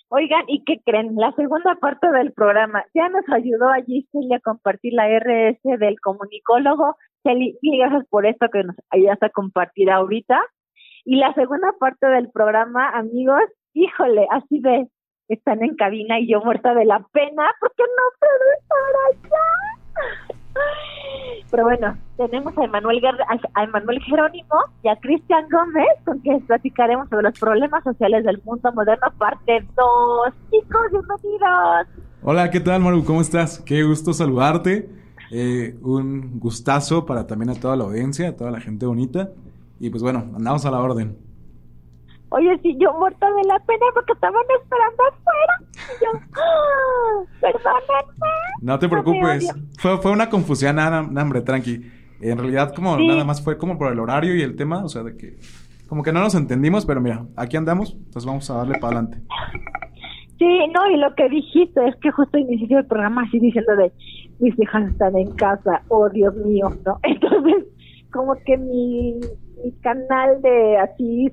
Oigan, 0.09 0.43
¿y 0.47 0.63
qué 0.63 0.81
creen? 0.85 1.15
La 1.15 1.31
segunda 1.33 1.75
parte 1.75 2.09
del 2.11 2.31
programa 2.33 2.85
ya 2.93 3.09
nos 3.09 3.27
ayudó 3.29 3.69
allí 3.69 4.07
Celia 4.11 4.37
a 4.37 4.41
compartir 4.41 4.93
la 4.93 5.07
RS 5.07 5.59
del 5.79 5.99
comunicólogo. 5.99 6.95
Celia, 7.23 7.53
gracias 7.61 8.07
por 8.09 8.25
esto 8.25 8.47
que 8.51 8.63
nos 8.63 8.75
ayudas 8.89 9.21
a 9.21 9.29
compartir 9.29 9.89
ahorita. 9.91 10.39
Y 11.05 11.17
la 11.17 11.33
segunda 11.33 11.73
parte 11.79 12.07
del 12.07 12.29
programa, 12.31 12.89
amigos, 12.89 13.43
híjole, 13.73 14.27
así 14.31 14.59
de, 14.59 14.87
están 15.29 15.63
en 15.63 15.75
cabina 15.75 16.19
y 16.19 16.29
yo 16.29 16.41
muerta 16.41 16.73
de 16.73 16.85
la 16.85 16.99
pena 17.11 17.49
porque 17.59 17.83
no 17.83 18.03
puedo 18.19 18.45
estar 18.59 19.31
allá. 19.31 20.37
Pero 21.49 21.63
bueno, 21.63 21.97
tenemos 22.17 22.57
a 22.57 22.63
Emanuel, 22.65 23.01
a 23.53 23.63
Emanuel 23.63 24.01
Jerónimo 24.03 24.55
y 24.83 24.89
a 24.89 24.95
Cristian 24.97 25.47
Gómez, 25.49 25.87
con 26.03 26.19
quienes 26.19 26.43
platicaremos 26.43 27.07
sobre 27.09 27.23
los 27.23 27.39
problemas 27.39 27.83
sociales 27.83 28.25
del 28.25 28.41
mundo 28.43 28.71
moderno, 28.73 29.07
parte 29.17 29.65
2. 29.75 30.33
Chicos, 30.51 30.81
bienvenidos. 30.91 31.87
Hola, 32.23 32.49
¿qué 32.51 32.59
tal, 32.59 32.81
Maru? 32.81 33.05
¿Cómo 33.05 33.21
estás? 33.21 33.59
Qué 33.59 33.83
gusto 33.83 34.11
saludarte. 34.13 34.89
Eh, 35.31 35.77
un 35.81 36.39
gustazo 36.39 37.05
para 37.05 37.27
también 37.27 37.49
a 37.49 37.55
toda 37.55 37.75
la 37.75 37.83
audiencia, 37.83 38.29
a 38.29 38.35
toda 38.35 38.51
la 38.51 38.59
gente 38.59 38.85
bonita. 38.85 39.31
Y 39.79 39.89
pues 39.89 40.01
bueno, 40.01 40.19
andamos 40.35 40.65
a 40.65 40.71
la 40.71 40.79
orden. 40.79 41.17
Oye, 42.29 42.59
si 42.61 42.77
yo 42.77 42.93
muerta 42.93 43.25
de 43.25 43.43
la 43.43 43.59
pena 43.59 43.85
porque 43.93 44.13
estaban 44.13 44.41
esperando 44.59 45.03
afuera. 45.03 45.61
Y 45.71 46.03
yo, 46.03 46.19
¡Ah! 46.35 47.23
perdónenme. 47.39 48.27
No 48.61 48.79
te 48.79 48.89
preocupes. 48.89 49.49
Fue, 49.79 49.97
fue 49.99 50.11
una 50.11 50.29
confusión, 50.29 50.75
nada, 50.75 51.03
nada, 51.03 51.23
hombre, 51.23 51.41
tranqui. 51.41 51.89
En 52.19 52.37
realidad, 52.37 52.73
como 52.73 52.97
nada 52.97 53.23
más 53.23 53.41
fue 53.41 53.57
como 53.57 53.77
por 53.77 53.91
el 53.91 53.99
horario 53.99 54.35
y 54.35 54.41
el 54.41 54.55
tema, 54.55 54.83
o 54.83 54.89
sea, 54.89 55.03
de 55.03 55.15
que 55.15 55.37
como 55.87 56.03
que 56.03 56.11
no 56.11 56.19
nos 56.19 56.35
entendimos, 56.35 56.85
pero 56.85 56.99
mira, 56.99 57.25
aquí 57.35 57.55
andamos, 57.55 57.93
entonces 57.93 58.25
vamos 58.25 58.49
a 58.49 58.55
darle 58.55 58.77
para 58.79 58.99
adelante. 58.99 59.21
Sí, 60.37 60.59
no, 60.73 60.89
y 60.91 60.97
lo 60.97 61.15
que 61.15 61.29
dijiste 61.29 61.87
es 61.87 61.95
que 61.97 62.11
justo 62.11 62.37
inició 62.37 62.79
el 62.79 62.85
programa 62.85 63.23
así 63.23 63.39
diciendo 63.39 63.75
de 63.75 63.91
mis 64.39 64.57
hijas 64.59 64.91
están 64.91 65.17
en 65.17 65.31
casa, 65.35 65.81
oh 65.87 66.09
Dios 66.09 66.35
mío, 66.35 66.69
¿no? 66.85 66.99
Entonces, 67.03 67.65
como 68.11 68.35
que 68.45 68.57
mi, 68.57 69.19
mi 69.63 69.71
canal 69.81 70.41
de 70.41 70.77
así 70.77 71.31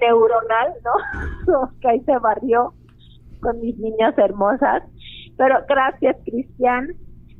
neuronal, 0.00 0.72
¿no? 0.84 1.68
que 1.80 1.88
ahí 1.88 2.00
se 2.00 2.18
barrió 2.18 2.74
con 3.40 3.60
mis 3.60 3.78
niñas 3.78 4.16
hermosas. 4.18 4.82
Pero 5.36 5.56
gracias, 5.68 6.16
Cristian. 6.24 6.88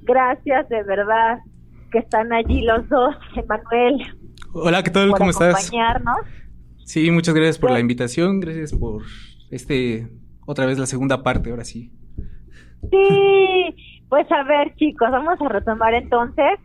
Gracias 0.03 0.68
de 0.68 0.82
verdad 0.84 1.38
que 1.90 1.98
están 1.98 2.32
allí 2.32 2.62
los 2.62 2.88
dos, 2.88 3.14
Emanuel. 3.36 4.03
Hola, 4.53 4.82
¿qué 4.82 4.90
tal? 4.90 5.09
por 5.09 5.18
¿Cómo 5.18 5.30
estás? 5.30 5.55
acompañarnos. 5.55 6.20
Sí, 6.84 7.11
muchas 7.11 7.34
gracias 7.34 7.59
por 7.59 7.70
la 7.70 7.80
invitación. 7.80 8.40
Gracias 8.40 8.72
por 8.72 9.03
este 9.50 10.09
otra 10.47 10.66
vez 10.66 10.78
la 10.78 10.86
segunda 10.86 11.22
parte, 11.22 11.51
ahora 11.51 11.64
sí. 11.64 11.93
Sí, 12.90 13.76
pues 14.09 14.30
a 14.30 14.43
ver, 14.43 14.74
chicos, 14.76 15.11
vamos 15.11 15.40
a 15.40 15.49
retomar 15.49 15.95
entonces 15.95 16.59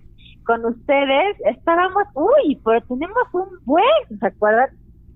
con 0.46 0.66
ustedes. 0.66 1.38
Estábamos, 1.46 2.04
uy, 2.16 2.60
pero 2.64 2.82
tenemos 2.82 3.24
un 3.34 3.48
buen, 3.66 4.20
¿se 4.20 4.28
acuerdan? 4.28 4.70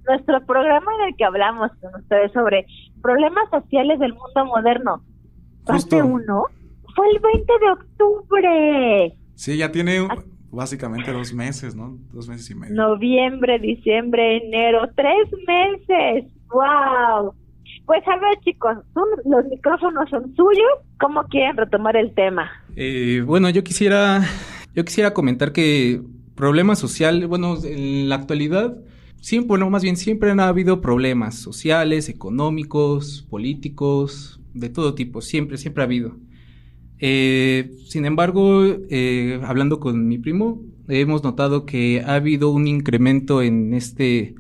Nuestro 0.07 0.45
programa 0.45 0.91
en 0.99 1.09
el 1.09 1.15
que 1.15 1.25
hablamos 1.25 1.71
con 1.79 1.95
ustedes 1.95 2.31
sobre 2.33 2.65
problemas 3.01 3.49
sociales 3.49 3.99
del 3.99 4.13
mundo 4.13 4.45
moderno. 4.45 5.03
Parte 5.65 6.01
1 6.01 6.43
fue 6.95 7.07
el 7.09 7.19
20 7.19 7.53
de 7.59 7.71
octubre. 7.71 9.17
Sí, 9.35 9.57
ya 9.57 9.71
tiene 9.71 10.07
básicamente 10.51 11.11
dos 11.11 11.33
meses, 11.33 11.75
¿no? 11.75 11.97
Dos 12.11 12.27
meses 12.27 12.49
y 12.49 12.55
medio. 12.55 12.75
Noviembre, 12.75 13.59
diciembre, 13.59 14.37
enero, 14.45 14.89
tres 14.95 15.29
meses. 15.47 16.31
¡Wow! 16.51 17.33
Pues 17.85 18.07
a 18.07 18.15
ver, 18.17 18.39
chicos, 18.43 18.77
son- 18.93 19.31
los 19.31 19.45
micrófonos 19.49 20.09
son 20.09 20.33
suyos. 20.35 20.69
¿Cómo 20.99 21.23
quieren 21.25 21.57
retomar 21.57 21.95
el 21.97 22.13
tema? 22.13 22.49
Eh, 22.75 23.21
bueno, 23.25 23.49
yo 23.49 23.63
quisiera, 23.63 24.21
yo 24.75 24.85
quisiera 24.85 25.13
comentar 25.13 25.51
que 25.51 26.01
problema 26.35 26.75
social, 26.75 27.27
bueno, 27.27 27.55
en 27.63 28.07
la 28.09 28.15
actualidad 28.15 28.77
siempre, 29.19 29.47
bueno, 29.49 29.69
más 29.69 29.83
bien 29.83 29.97
siempre 29.97 30.31
han 30.31 30.39
habido 30.39 30.81
problemas 30.81 31.35
sociales, 31.35 32.07
económicos, 32.09 33.27
políticos, 33.29 34.39
de 34.53 34.69
todo 34.69 34.95
tipo, 34.95 35.21
siempre, 35.21 35.57
siempre 35.57 35.83
ha 35.83 35.85
habido. 35.85 36.17
Eh, 36.99 37.71
sin 37.87 38.05
embargo, 38.05 38.63
eh, 38.89 39.39
hablando 39.43 39.79
con 39.79 40.07
mi 40.07 40.17
primo, 40.19 40.61
hemos 40.87 41.23
notado 41.23 41.65
que 41.65 42.01
ha 42.05 42.15
habido 42.15 42.51
un 42.51 42.67
incremento 42.67 43.41
en 43.41 43.73
este, 43.73 44.35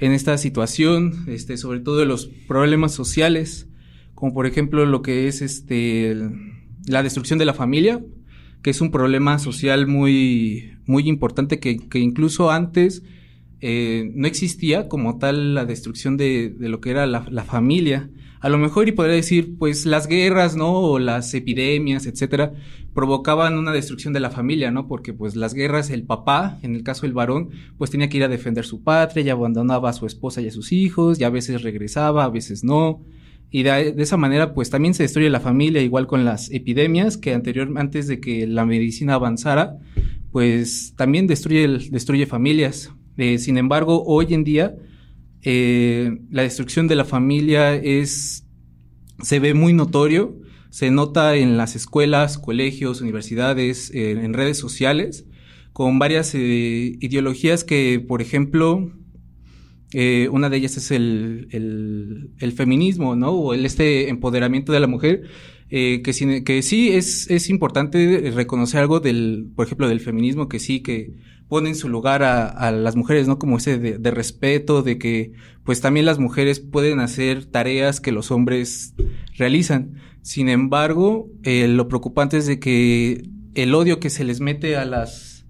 en 0.00 0.12
esta 0.12 0.36
situación, 0.38 1.24
este, 1.28 1.56
sobre 1.56 1.80
todo 1.80 2.04
los 2.04 2.26
problemas 2.48 2.92
sociales, 2.92 3.68
como 4.14 4.34
por 4.34 4.46
ejemplo 4.46 4.86
lo 4.86 5.02
que 5.02 5.28
es 5.28 5.42
este, 5.42 6.16
la 6.86 7.02
destrucción 7.02 7.38
de 7.38 7.44
la 7.44 7.54
familia, 7.54 8.02
que 8.62 8.70
es 8.70 8.80
un 8.80 8.90
problema 8.90 9.38
social 9.38 9.86
muy, 9.86 10.72
muy 10.86 11.08
importante 11.08 11.60
que, 11.60 11.76
que 11.76 11.98
incluso 11.98 12.50
antes 12.50 13.02
eh, 13.60 14.10
no 14.14 14.26
existía 14.26 14.88
como 14.88 15.18
tal 15.18 15.54
la 15.54 15.66
destrucción 15.66 16.16
de, 16.16 16.50
de 16.50 16.68
lo 16.68 16.80
que 16.80 16.90
era 16.90 17.06
la, 17.06 17.26
la, 17.30 17.44
familia. 17.44 18.10
A 18.40 18.48
lo 18.48 18.56
mejor 18.56 18.88
y 18.88 18.92
podría 18.92 19.16
decir, 19.16 19.56
pues 19.58 19.84
las 19.84 20.06
guerras, 20.06 20.56
¿no? 20.56 20.72
O 20.72 20.98
las 20.98 21.34
epidemias, 21.34 22.06
etcétera, 22.06 22.54
provocaban 22.94 23.58
una 23.58 23.72
destrucción 23.72 24.14
de 24.14 24.20
la 24.20 24.30
familia, 24.30 24.70
¿no? 24.70 24.88
Porque 24.88 25.12
pues 25.12 25.36
las 25.36 25.52
guerras, 25.52 25.90
el 25.90 26.04
papá, 26.04 26.58
en 26.62 26.74
el 26.74 26.82
caso 26.82 27.02
del 27.02 27.12
varón, 27.12 27.50
pues 27.76 27.90
tenía 27.90 28.08
que 28.08 28.16
ir 28.16 28.24
a 28.24 28.28
defender 28.28 28.64
su 28.64 28.82
patria, 28.82 29.24
y 29.24 29.28
abandonaba 29.28 29.90
a 29.90 29.92
su 29.92 30.06
esposa 30.06 30.40
y 30.40 30.48
a 30.48 30.52
sus 30.52 30.72
hijos, 30.72 31.20
y 31.20 31.24
a 31.24 31.30
veces 31.30 31.62
regresaba, 31.62 32.24
a 32.24 32.30
veces 32.30 32.64
no. 32.64 33.02
Y 33.50 33.62
de, 33.64 33.94
esa 33.98 34.16
manera, 34.16 34.54
pues 34.54 34.70
también 34.70 34.94
se 34.94 35.02
destruye 35.02 35.28
la 35.28 35.40
familia, 35.40 35.82
igual 35.82 36.06
con 36.06 36.24
las 36.24 36.50
epidemias, 36.50 37.18
que 37.18 37.34
anterior, 37.34 37.70
antes 37.76 38.06
de 38.06 38.20
que 38.20 38.46
la 38.46 38.64
medicina 38.64 39.14
avanzara, 39.14 39.76
pues 40.32 40.94
también 40.96 41.26
destruye, 41.26 41.68
destruye 41.90 42.24
familias. 42.24 42.90
Eh, 43.18 43.38
sin 43.38 43.58
embargo, 43.58 44.02
hoy 44.06 44.32
en 44.32 44.44
día, 44.44 44.76
eh, 45.42 46.18
la 46.30 46.42
destrucción 46.42 46.88
de 46.88 46.96
la 46.96 47.04
familia 47.04 47.74
es, 47.74 48.46
se 49.22 49.40
ve 49.40 49.54
muy 49.54 49.72
notorio, 49.72 50.38
se 50.70 50.90
nota 50.90 51.36
en 51.36 51.56
las 51.56 51.76
escuelas, 51.76 52.38
colegios, 52.38 53.00
universidades, 53.00 53.90
eh, 53.92 54.12
en 54.12 54.34
redes 54.34 54.58
sociales, 54.58 55.26
con 55.72 55.98
varias 55.98 56.34
ideologías 56.34 57.64
que, 57.64 58.04
por 58.06 58.22
ejemplo, 58.22 58.92
eh, 59.92 60.28
una 60.30 60.48
de 60.48 60.56
ellas 60.56 60.76
es 60.76 60.90
el, 60.92 61.48
el, 62.38 62.52
feminismo, 62.52 63.16
¿no? 63.16 63.30
O 63.32 63.54
el 63.54 63.66
este 63.66 64.08
empoderamiento 64.08 64.72
de 64.72 64.80
la 64.80 64.86
mujer, 64.86 65.22
eh, 65.68 66.02
que, 66.02 66.44
que 66.44 66.62
sí 66.62 66.90
es, 66.90 67.28
es 67.28 67.50
importante 67.50 68.30
reconocer 68.34 68.80
algo 68.80 69.00
del, 69.00 69.48
por 69.56 69.66
ejemplo, 69.66 69.88
del 69.88 70.00
feminismo, 70.00 70.48
que 70.48 70.60
sí, 70.60 70.80
que 70.80 71.16
pone 71.50 71.68
en 71.68 71.74
su 71.74 71.88
lugar 71.88 72.22
a, 72.22 72.70
las 72.70 72.94
mujeres, 72.94 73.26
¿no? 73.26 73.38
Como 73.38 73.58
ese 73.58 73.76
de, 73.76 73.98
de, 73.98 74.10
respeto, 74.12 74.82
de 74.82 74.98
que 74.98 75.32
pues 75.64 75.80
también 75.80 76.06
las 76.06 76.20
mujeres 76.20 76.60
pueden 76.60 77.00
hacer 77.00 77.44
tareas 77.44 78.00
que 78.00 78.12
los 78.12 78.30
hombres 78.30 78.94
realizan. 79.36 79.96
Sin 80.22 80.48
embargo, 80.48 81.28
eh, 81.42 81.66
lo 81.66 81.88
preocupante 81.88 82.36
es 82.36 82.46
de 82.46 82.60
que 82.60 83.28
el 83.54 83.74
odio 83.74 83.98
que 83.98 84.10
se 84.10 84.22
les 84.22 84.40
mete 84.40 84.76
a 84.76 84.84
las 84.84 85.44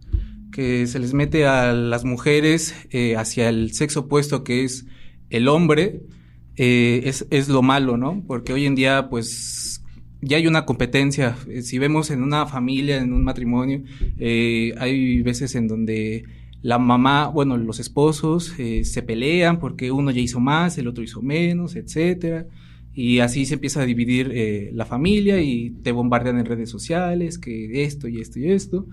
que 0.52 0.86
se 0.86 0.98
les 0.98 1.12
mete 1.12 1.46
a 1.46 1.74
las 1.74 2.04
mujeres 2.04 2.74
eh, 2.90 3.14
hacia 3.16 3.50
el 3.50 3.72
sexo 3.72 4.00
opuesto 4.00 4.42
que 4.42 4.64
es 4.64 4.86
el 5.28 5.48
hombre, 5.48 6.02
eh, 6.56 7.02
es, 7.04 7.26
es, 7.30 7.48
lo 7.48 7.62
malo, 7.62 7.96
¿no? 7.96 8.24
Porque 8.26 8.52
hoy 8.52 8.66
en 8.66 8.74
día, 8.74 9.08
pues, 9.08 9.69
ya 10.22 10.36
hay 10.36 10.46
una 10.46 10.64
competencia. 10.64 11.36
Si 11.62 11.78
vemos 11.78 12.10
en 12.10 12.22
una 12.22 12.46
familia, 12.46 12.98
en 12.98 13.12
un 13.12 13.24
matrimonio, 13.24 13.82
eh, 14.18 14.74
hay 14.78 15.22
veces 15.22 15.54
en 15.54 15.68
donde 15.68 16.24
la 16.62 16.78
mamá, 16.78 17.28
bueno, 17.28 17.56
los 17.56 17.80
esposos 17.80 18.54
eh, 18.58 18.84
se 18.84 19.02
pelean 19.02 19.58
porque 19.58 19.90
uno 19.90 20.10
ya 20.10 20.20
hizo 20.20 20.40
más, 20.40 20.76
el 20.78 20.88
otro 20.88 21.02
hizo 21.02 21.22
menos, 21.22 21.74
etcétera. 21.76 22.46
Y 22.92 23.20
así 23.20 23.46
se 23.46 23.54
empieza 23.54 23.82
a 23.82 23.86
dividir 23.86 24.30
eh, 24.34 24.70
la 24.74 24.84
familia 24.84 25.40
y 25.40 25.70
te 25.82 25.92
bombardean 25.92 26.38
en 26.38 26.44
redes 26.44 26.68
sociales 26.68 27.38
que 27.38 27.84
esto 27.84 28.08
y 28.08 28.20
esto 28.20 28.38
y 28.38 28.50
esto. 28.50 28.86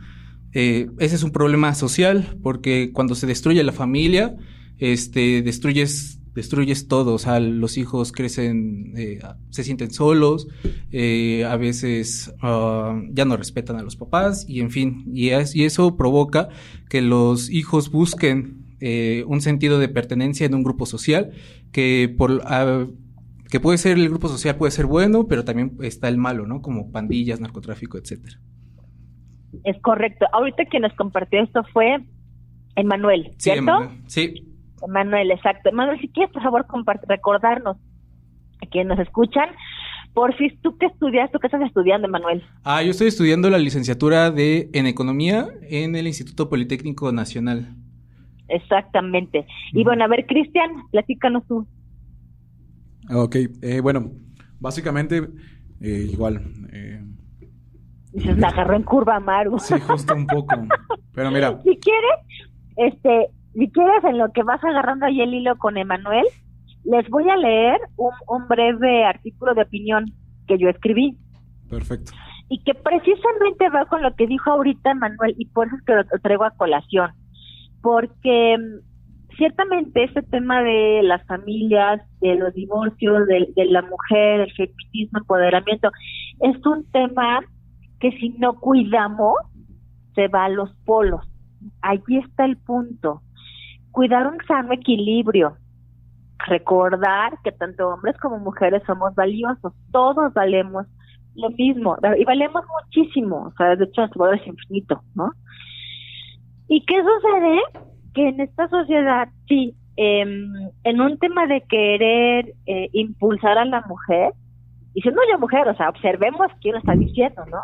Eh, 0.54 0.88
ese 1.00 1.16
es 1.16 1.24
un 1.24 1.32
problema 1.32 1.74
social 1.76 2.38
porque 2.42 2.92
cuando 2.94 3.16
se 3.16 3.28
destruye 3.28 3.64
la 3.64 3.74
familia, 3.74 4.36
este, 4.78 5.42
destruyes, 5.42 6.17
destruyes 6.38 6.88
todo. 6.88 7.16
O 7.16 7.18
sea, 7.18 7.40
los 7.40 7.80
hijos 7.80 8.12
crecen, 8.12 8.94
eh, 8.96 9.20
se 9.50 9.64
sienten 9.64 9.90
solos, 9.90 10.48
eh, 10.92 11.44
a 11.46 11.58
veces 11.58 12.32
uh, 12.44 13.02
ya 13.12 13.26
no 13.26 13.38
respetan 13.38 13.78
a 13.78 13.82
los 13.82 13.96
papás 13.96 14.46
y 14.48 14.62
en 14.62 14.70
fin, 14.70 15.04
y, 15.12 15.30
es, 15.30 15.56
y 15.56 15.66
eso 15.66 15.98
provoca 15.98 16.50
que 16.90 17.02
los 17.02 17.50
hijos 17.50 17.92
busquen 17.92 18.78
eh, 18.80 19.24
un 19.26 19.42
sentido 19.42 19.80
de 19.80 19.90
pertenencia 19.90 20.46
en 20.46 20.54
un 20.54 20.64
grupo 20.64 20.86
social 20.86 21.32
que 21.72 22.14
por... 22.16 22.32
Uh, 22.32 22.96
que 23.50 23.62
puede 23.62 23.78
ser 23.78 23.98
el 23.98 24.10
grupo 24.10 24.28
social 24.28 24.58
puede 24.58 24.72
ser 24.72 24.88
bueno, 24.88 25.26
pero 25.26 25.46
también 25.46 25.78
está 25.82 26.10
el 26.10 26.18
malo, 26.18 26.46
¿no? 26.46 26.62
Como 26.62 26.92
pandillas, 26.92 27.40
narcotráfico, 27.40 27.98
etcétera. 27.98 28.42
Es 29.64 29.82
correcto. 29.82 30.26
Ahorita 30.34 30.66
quien 30.66 30.82
nos 30.82 30.94
compartió 30.96 31.42
esto 31.42 31.64
fue 31.72 31.96
Emanuel, 32.76 33.32
¿cierto? 33.38 33.90
Sí. 34.08 34.47
Emanuel, 34.82 35.32
exacto. 35.32 35.70
Emanuel, 35.70 36.00
si 36.00 36.10
quieres, 36.10 36.32
por 36.34 36.44
favor, 36.44 36.66
recordarnos 37.08 37.78
a 38.62 38.66
quienes 38.68 38.98
nos 38.98 39.08
escuchan. 39.08 39.50
Por 40.14 40.36
si 40.38 40.50
tú 40.58 40.78
qué 40.78 40.88
estudias, 40.88 41.32
tú 41.32 41.40
qué 41.40 41.48
estás 41.48 41.62
estudiando, 41.62 42.08
Emanuel. 42.08 42.44
Ah, 42.64 42.82
yo 42.82 42.92
estoy 42.92 43.08
estudiando 43.08 43.50
la 43.50 43.60
licenciatura 43.60 44.32
de 44.32 44.70
en 44.74 44.88
economía 44.88 45.48
en 45.62 45.96
el 45.96 46.08
Instituto 46.08 46.50
Politécnico 46.50 47.12
Nacional. 47.12 47.76
Exactamente. 48.48 49.46
Y 49.74 49.84
bueno, 49.84 50.04
a 50.06 50.08
ver, 50.08 50.26
Cristian, 50.26 50.70
platícanos 50.92 51.46
tú. 51.48 51.68
Ok, 53.14 53.36
eh, 53.62 53.80
bueno, 53.82 54.12
básicamente 54.60 55.28
eh, 55.82 56.08
igual. 56.12 56.42
Eh, 56.72 57.04
se 58.18 58.36
la 58.36 58.48
agarró 58.48 58.76
en 58.76 58.84
curva 58.84 59.20
Maru. 59.20 59.60
Sí, 59.60 59.76
justo 59.80 60.16
un 60.16 60.26
poco. 60.26 60.56
Pero 61.14 61.32
mira. 61.32 61.60
Si 61.64 61.78
quieres, 61.78 62.48
este, 62.78 63.28
si 63.58 63.72
quieres 63.72 64.04
en 64.04 64.20
lo 64.20 64.32
que 64.32 64.44
vas 64.44 64.64
agarrando 64.64 65.08
ahí 65.08 65.20
el 65.20 65.34
hilo 65.34 65.58
con 65.58 65.78
Emanuel, 65.78 66.26
les 66.86 67.10
voy 67.10 67.28
a 67.28 67.36
leer 67.36 67.80
un, 67.96 68.12
un 68.28 68.48
breve 68.48 69.04
artículo 69.04 69.56
de 69.56 69.64
opinión 69.64 70.06
que 70.48 70.60
yo 70.60 70.70
escribí. 70.70 71.18
Perfecto. 71.68 72.12
Y 72.50 72.64
que 72.64 72.76
precisamente 72.76 73.70
va 73.70 73.86
con 73.88 74.04
lo 74.04 74.16
que 74.16 74.28
dijo 74.28 74.52
ahorita 74.52 74.92
Emanuel 74.92 75.34
y 75.40 75.48
por 75.48 75.68
eso 75.68 75.76
es 75.76 75.82
que 75.86 75.96
lo 75.96 76.04
traigo 76.22 76.44
a 76.44 76.52
colación. 76.52 77.12
Porque 77.82 78.58
ciertamente 79.38 80.04
este 80.04 80.22
tema 80.22 80.62
de 80.62 81.02
las 81.02 81.26
familias, 81.26 82.02
de 82.22 82.36
los 82.36 82.54
divorcios, 82.54 83.26
de, 83.26 83.52
de 83.56 83.66
la 83.66 83.82
mujer, 83.82 84.42
el 84.42 84.54
feminismo, 84.54 85.18
empoderamiento, 85.18 85.90
es 86.42 86.64
un 86.64 86.86
tema 86.92 87.40
que 88.00 88.12
si 88.20 88.30
no 88.38 88.60
cuidamos, 88.60 89.34
se 90.14 90.28
va 90.28 90.46
a 90.46 90.50
los 90.50 90.72
polos. 90.86 91.28
Allí 91.82 92.18
está 92.18 92.46
el 92.46 92.58
punto. 92.58 93.24
Cuidar 93.98 94.28
un 94.28 94.38
sano 94.48 94.74
equilibrio. 94.74 95.58
Recordar 96.46 97.34
que 97.44 97.52
tanto 97.52 97.88
hombres 97.90 98.16
como 98.20 98.38
mujeres 98.38 98.84
somos 98.86 99.16
valiosos. 99.16 99.74
Todos 99.92 100.32
valemos 100.36 100.86
lo 101.34 101.50
mismo. 101.50 101.98
Y 102.16 102.24
valemos 102.24 102.64
muchísimo. 102.84 103.48
O 103.48 103.52
sea, 103.58 103.76
de 103.76 103.86
hecho, 103.86 104.02
nuestro 104.02 104.22
valor 104.22 104.40
es 104.40 104.46
infinito, 104.46 105.02
¿no? 105.16 105.32
¿Y 106.68 106.86
qué 106.86 106.94
sucede? 107.02 107.60
Que 108.14 108.30
en 108.30 108.42
esta 108.42 108.68
sociedad, 108.68 109.30
sí, 109.48 109.76
eh, 109.96 110.22
en 110.84 111.02
un 111.02 111.18
tema 111.18 111.48
de 111.48 111.62
querer 111.62 112.54
eh, 112.68 112.90
impulsar 112.94 113.58
a 113.58 113.66
la 113.66 113.82
mujer, 113.88 114.34
y 114.94 115.02
si 115.02 115.10
no 115.10 115.22
yo 115.32 115.40
mujer, 115.40 115.68
o 115.70 115.76
sea, 115.76 115.90
observemos 115.90 116.52
quién 116.62 116.74
lo 116.74 116.80
está 116.82 116.94
diciendo, 116.94 117.44
¿no? 117.48 117.62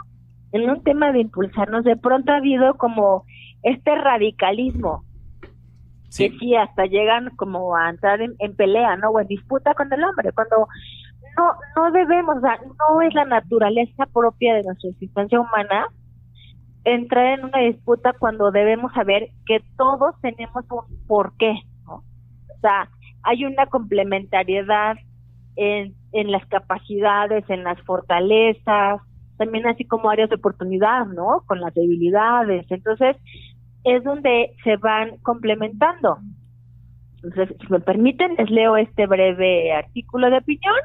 en 0.54 0.70
un 0.70 0.84
tema 0.84 1.12
de 1.12 1.22
impulsarnos, 1.22 1.84
de 1.84 1.98
pronto 1.98 2.32
ha 2.32 2.38
habido 2.38 2.76
como 2.76 3.26
este 3.64 3.96
radicalismo, 3.96 5.04
sí. 6.14 6.30
que 6.30 6.38
sí, 6.38 6.56
hasta 6.56 6.86
llegan 6.86 7.30
como 7.36 7.76
a 7.76 7.90
entrar 7.90 8.20
en, 8.22 8.56
pelea, 8.56 8.96
¿no? 8.98 9.10
O 9.10 9.20
en 9.20 9.28
disputa 9.28 9.74
con 9.74 9.92
el 9.92 10.04
hombre, 10.04 10.32
cuando 10.34 10.68
no, 11.38 11.52
no 11.76 11.92
debemos, 11.92 12.38
o 12.38 12.42
sea, 12.42 12.58
no 12.58 13.02
es 13.02 13.14
la 13.14 13.26
naturaleza 13.26 14.06
propia 14.14 14.56
de 14.56 14.64
nuestra 14.64 14.90
existencia 14.92 15.40
humana 15.40 15.88
entrar 16.86 17.40
en 17.40 17.46
una 17.46 17.60
disputa 17.60 18.14
cuando 18.20 18.52
debemos 18.52 18.92
saber 18.94 19.30
que 19.46 19.64
todos 19.78 20.16
tenemos 20.22 20.66
un 20.70 21.08
porqué, 21.08 21.56
¿no? 21.86 21.96
O 21.96 22.60
sea, 22.62 22.90
hay 23.24 23.46
una 23.46 23.66
complementariedad 23.68 24.98
en, 25.56 25.96
en 26.12 26.32
las 26.32 26.46
capacidades, 26.48 27.50
en 27.50 27.64
las 27.64 27.82
fortalezas, 27.84 29.02
también 29.38 29.66
así 29.68 29.86
como 29.86 30.10
áreas 30.10 30.30
de 30.30 30.36
oportunidad, 30.36 31.06
¿no? 31.08 31.44
Con 31.46 31.62
las 31.62 31.74
debilidades. 31.74 32.66
Entonces, 32.70 33.18
es 33.84 34.04
donde 34.04 34.56
se 34.64 34.78
van 34.78 35.18
complementando. 35.20 36.18
Entonces, 37.24 37.56
si 37.60 37.68
me 37.72 37.80
permiten, 37.80 38.36
les 38.38 38.50
leo 38.50 38.76
este 38.78 39.08
breve 39.08 39.72
artículo 39.72 40.30
de 40.30 40.38
opinión 40.38 40.76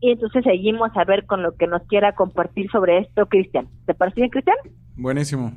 y 0.00 0.10
entonces 0.10 0.42
seguimos 0.42 0.90
a 0.96 1.04
ver 1.04 1.26
con 1.26 1.42
lo 1.42 1.56
que 1.56 1.68
nos 1.68 1.82
quiera 1.86 2.14
compartir 2.14 2.68
sobre 2.70 2.98
esto, 2.98 3.26
Cristian. 3.26 3.68
¿Te 3.86 3.94
parece 3.94 4.22
bien, 4.22 4.30
Cristian? 4.30 4.56
Buenísimo. 4.96 5.52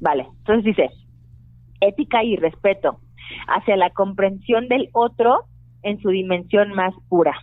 Vale, 0.00 0.26
entonces 0.38 0.64
dice, 0.64 0.90
ética 1.80 2.24
y 2.24 2.36
respeto. 2.36 2.98
hacia 3.48 3.76
la 3.76 3.90
comprensión 3.90 4.68
del 4.68 4.90
otro 4.92 5.44
en 5.82 5.98
su 6.00 6.10
dimensión 6.10 6.72
más 6.72 6.94
pura. 7.08 7.34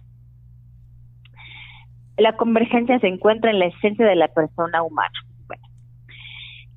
La 2.17 2.37
convergencia 2.37 2.99
se 2.99 3.07
encuentra 3.07 3.49
en 3.49 3.59
la 3.59 3.65
esencia 3.65 4.05
de 4.05 4.15
la 4.15 4.27
persona 4.27 4.83
humana. 4.83 5.09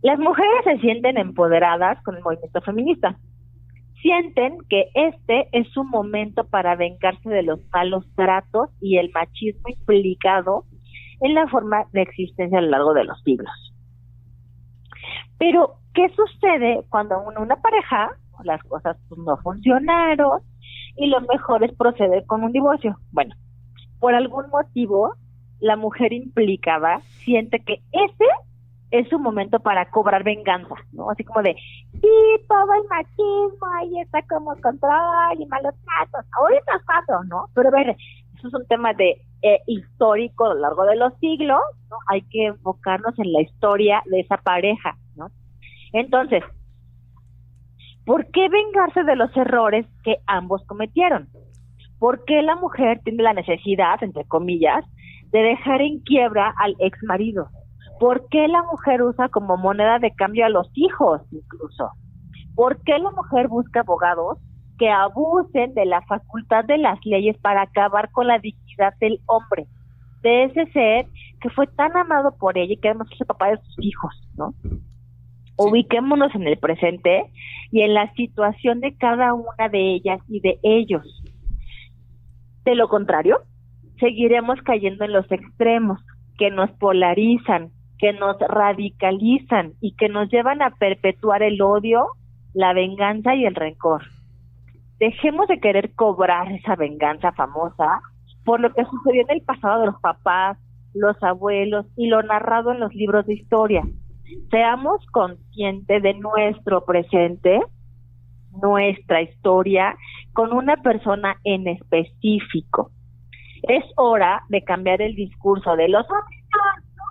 Las 0.05 0.19
mujeres 0.19 0.65
se 0.65 0.79
sienten 0.81 1.17
empoderadas 1.17 1.99
con 2.03 2.15
el 2.15 2.23
movimiento 2.23 2.61
feminista. 2.61 3.17
Sienten 4.03 4.59
que 4.69 4.91
este 4.93 5.49
es 5.53 5.67
su 5.69 5.83
momento 5.83 6.45
para 6.45 6.77
vengarse 6.77 7.27
de 7.31 7.43
los 7.43 7.59
malos 7.73 8.05
tratos 8.15 8.69
y 8.83 8.99
el 8.99 9.11
machismo 9.13 9.63
implicado 9.67 10.67
en 11.23 11.33
la 11.33 11.49
forma 11.49 11.87
de 11.95 12.03
existencia 12.03 12.59
a 12.59 12.61
lo 12.61 12.69
largo 12.69 12.93
de 12.93 13.05
los 13.05 13.19
siglos. 13.23 13.75
Pero, 15.39 15.77
¿qué 15.95 16.11
sucede 16.11 16.85
cuando 16.91 17.23
una 17.23 17.57
pareja, 17.57 18.11
las 18.45 18.63
cosas 18.65 18.99
pues, 19.09 19.19
no 19.25 19.39
funcionaron 19.39 20.43
y 20.99 21.07
lo 21.07 21.23
mejor 21.23 21.65
es 21.65 21.75
proceder 21.75 22.27
con 22.27 22.45
un 22.45 22.53
divorcio? 22.53 22.99
Bueno, 23.11 23.35
por 24.01 24.15
algún 24.15 24.51
motivo, 24.51 25.15
la 25.61 25.77
mujer 25.77 26.13
implicada 26.13 27.01
siente 27.25 27.61
que 27.61 27.81
ese 27.91 28.27
es 28.95 29.09
su 29.09 29.19
momento 29.19 29.59
para 29.59 29.91
cobrar 29.91 30.23
venganza, 30.23 30.77
¿no? 30.93 31.11
Así 31.11 31.25
como 31.25 31.43
de, 31.43 31.57
sí, 31.93 32.09
todo 32.49 32.75
el 32.75 32.89
machismo, 32.89 33.67
ahí 33.81 33.99
está 33.99 34.23
como 34.29 34.55
control 34.61 35.37
y 35.37 35.47
malos 35.47 35.75
tratos, 35.85 36.25
ahorita 36.39 36.77
es 36.77 36.85
cuando, 36.87 37.25
¿no? 37.25 37.47
Pero 37.55 37.71
a 37.71 37.73
ver, 37.73 37.97
eso 38.39 38.49
es 38.49 38.55
un 38.55 38.65
tema 38.69 38.93
de 38.93 39.21
eh, 39.43 39.59
histórico 39.67 40.45
a 40.45 40.55
lo 40.55 40.61
largo 40.61 40.85
de 40.85 40.95
los 40.95 41.13
siglos, 41.19 41.61
¿no? 41.91 41.97
Hay 42.07 42.23
que 42.23 42.47
enfocarnos 42.47 43.19
en 43.19 43.33
la 43.33 43.43
historia 43.43 44.01
de 44.07 44.21
esa 44.21 44.37
pareja, 44.37 44.97
¿no? 45.17 45.27
Entonces, 45.93 46.45
¿por 48.07 48.31
qué 48.31 48.49
vengarse 48.49 49.03
de 49.03 49.17
los 49.17 49.37
errores 49.37 49.87
que 50.05 50.19
ambos 50.29 50.65
cometieron? 50.67 51.27
¿Por 51.99 52.25
qué 52.27 52.43
la 52.43 52.55
mujer 52.55 53.01
tiene 53.03 53.25
la 53.25 53.33
necesidad, 53.33 54.01
entre 54.05 54.25
comillas, 54.25 54.85
de 55.33 55.41
dejar 55.41 55.83
en 55.83 55.99
quiebra 55.99 56.55
al 56.59 56.77
ex 56.79 56.97
marido? 57.03 57.49
¿Por 58.05 58.29
qué 58.29 58.49
la 58.49 58.63
mujer 58.65 59.01
usa 59.01 59.31
como 59.31 59.57
moneda 59.57 59.99
de 59.99 60.15
cambio 60.15 60.45
a 60.45 60.51
los 60.51 60.71
hijos 60.75 61.23
incluso? 61.33 61.89
¿Por 62.55 62.79
qué 62.83 62.99
la 62.99 63.11
mujer 63.11 63.49
busca 63.49 63.81
abogados 63.81 64.37
que 64.79 64.91
abusen 64.91 65.73
de 65.73 65.87
la 65.87 66.03
facultad 66.03 66.67
de 66.67 66.77
las 66.77 66.99
leyes 67.07 67.39
para 67.39 67.63
acabar 67.63 68.11
con 68.13 68.27
la 68.27 68.39
dignidad 68.39 68.93
del 69.01 69.21
hombre, 69.25 69.65
de 70.21 70.45
ese 70.45 70.67
ser 70.73 71.07
que 71.41 71.49
fue 71.49 71.67
tan 71.67 71.97
amado 71.97 72.37
por 72.37 72.59
ella 72.59 72.75
y 72.75 72.77
que 72.77 72.89
además 72.89 73.09
es 73.11 73.23
el 73.23 73.27
papá 73.27 73.49
de 73.49 73.57
sus 73.57 73.83
hijos, 73.83 74.13
¿no? 74.37 74.53
Ubiquémonos 75.57 76.35
en 76.35 76.47
el 76.47 76.59
presente 76.59 77.33
y 77.73 77.85
en 77.85 77.95
la 77.95 78.13
situación 78.13 78.81
de 78.81 78.95
cada 78.99 79.33
una 79.33 79.71
de 79.71 79.95
ellas 79.95 80.21
y 80.29 80.41
de 80.41 80.59
ellos. 80.63 81.25
De 82.67 82.75
lo 82.75 82.87
contrario, 82.89 83.39
seguiremos 83.99 84.61
cayendo 84.61 85.07
en 85.07 85.13
los 85.15 85.33
extremos 85.33 86.05
que 86.37 86.51
nos 86.51 86.71
polarizan, 86.73 87.71
que 87.99 88.13
nos 88.13 88.39
radicalizan 88.39 89.73
y 89.81 89.95
que 89.97 90.09
nos 90.09 90.29
llevan 90.31 90.63
a 90.63 90.71
perpetuar 90.71 91.43
el 91.43 91.61
odio, 91.63 92.07
la 92.53 92.73
venganza 92.73 93.35
y 93.35 93.45
el 93.45 93.55
rencor 93.55 94.03
dejemos 94.99 95.49
de 95.49 95.61
querer 95.61 95.95
cobrar 95.95 96.51
esa 96.53 96.77
venganza 96.77 97.33
famosa 97.33 98.01
por 98.45 98.61
lo 98.61 98.73
que 98.73 98.85
sucedió 98.85 99.23
en 99.23 99.31
el 99.31 99.43
pasado 99.43 99.81
de 99.81 99.87
los 99.87 100.01
papás, 100.01 100.59
los 100.95 101.21
abuelos 101.23 101.87
y 101.97 102.09
lo 102.09 102.23
narrado 102.23 102.73
en 102.73 102.81
los 102.81 102.95
libros 102.95 103.27
de 103.27 103.35
historia. 103.35 103.83
Seamos 104.51 105.05
conscientes 105.13 106.03
de 106.03 106.15
nuestro 106.15 106.85
presente, 106.85 107.61
nuestra 108.63 109.23
historia, 109.23 109.97
con 110.33 110.53
una 110.53 110.77
persona 110.77 111.37
en 111.45 111.69
específico. 111.69 112.91
Es 113.63 113.85
hora 113.97 114.43
de 114.49 114.63
cambiar 114.63 115.01
el 115.01 115.15
discurso 115.15 115.75
de 115.77 115.89
los 115.89 116.07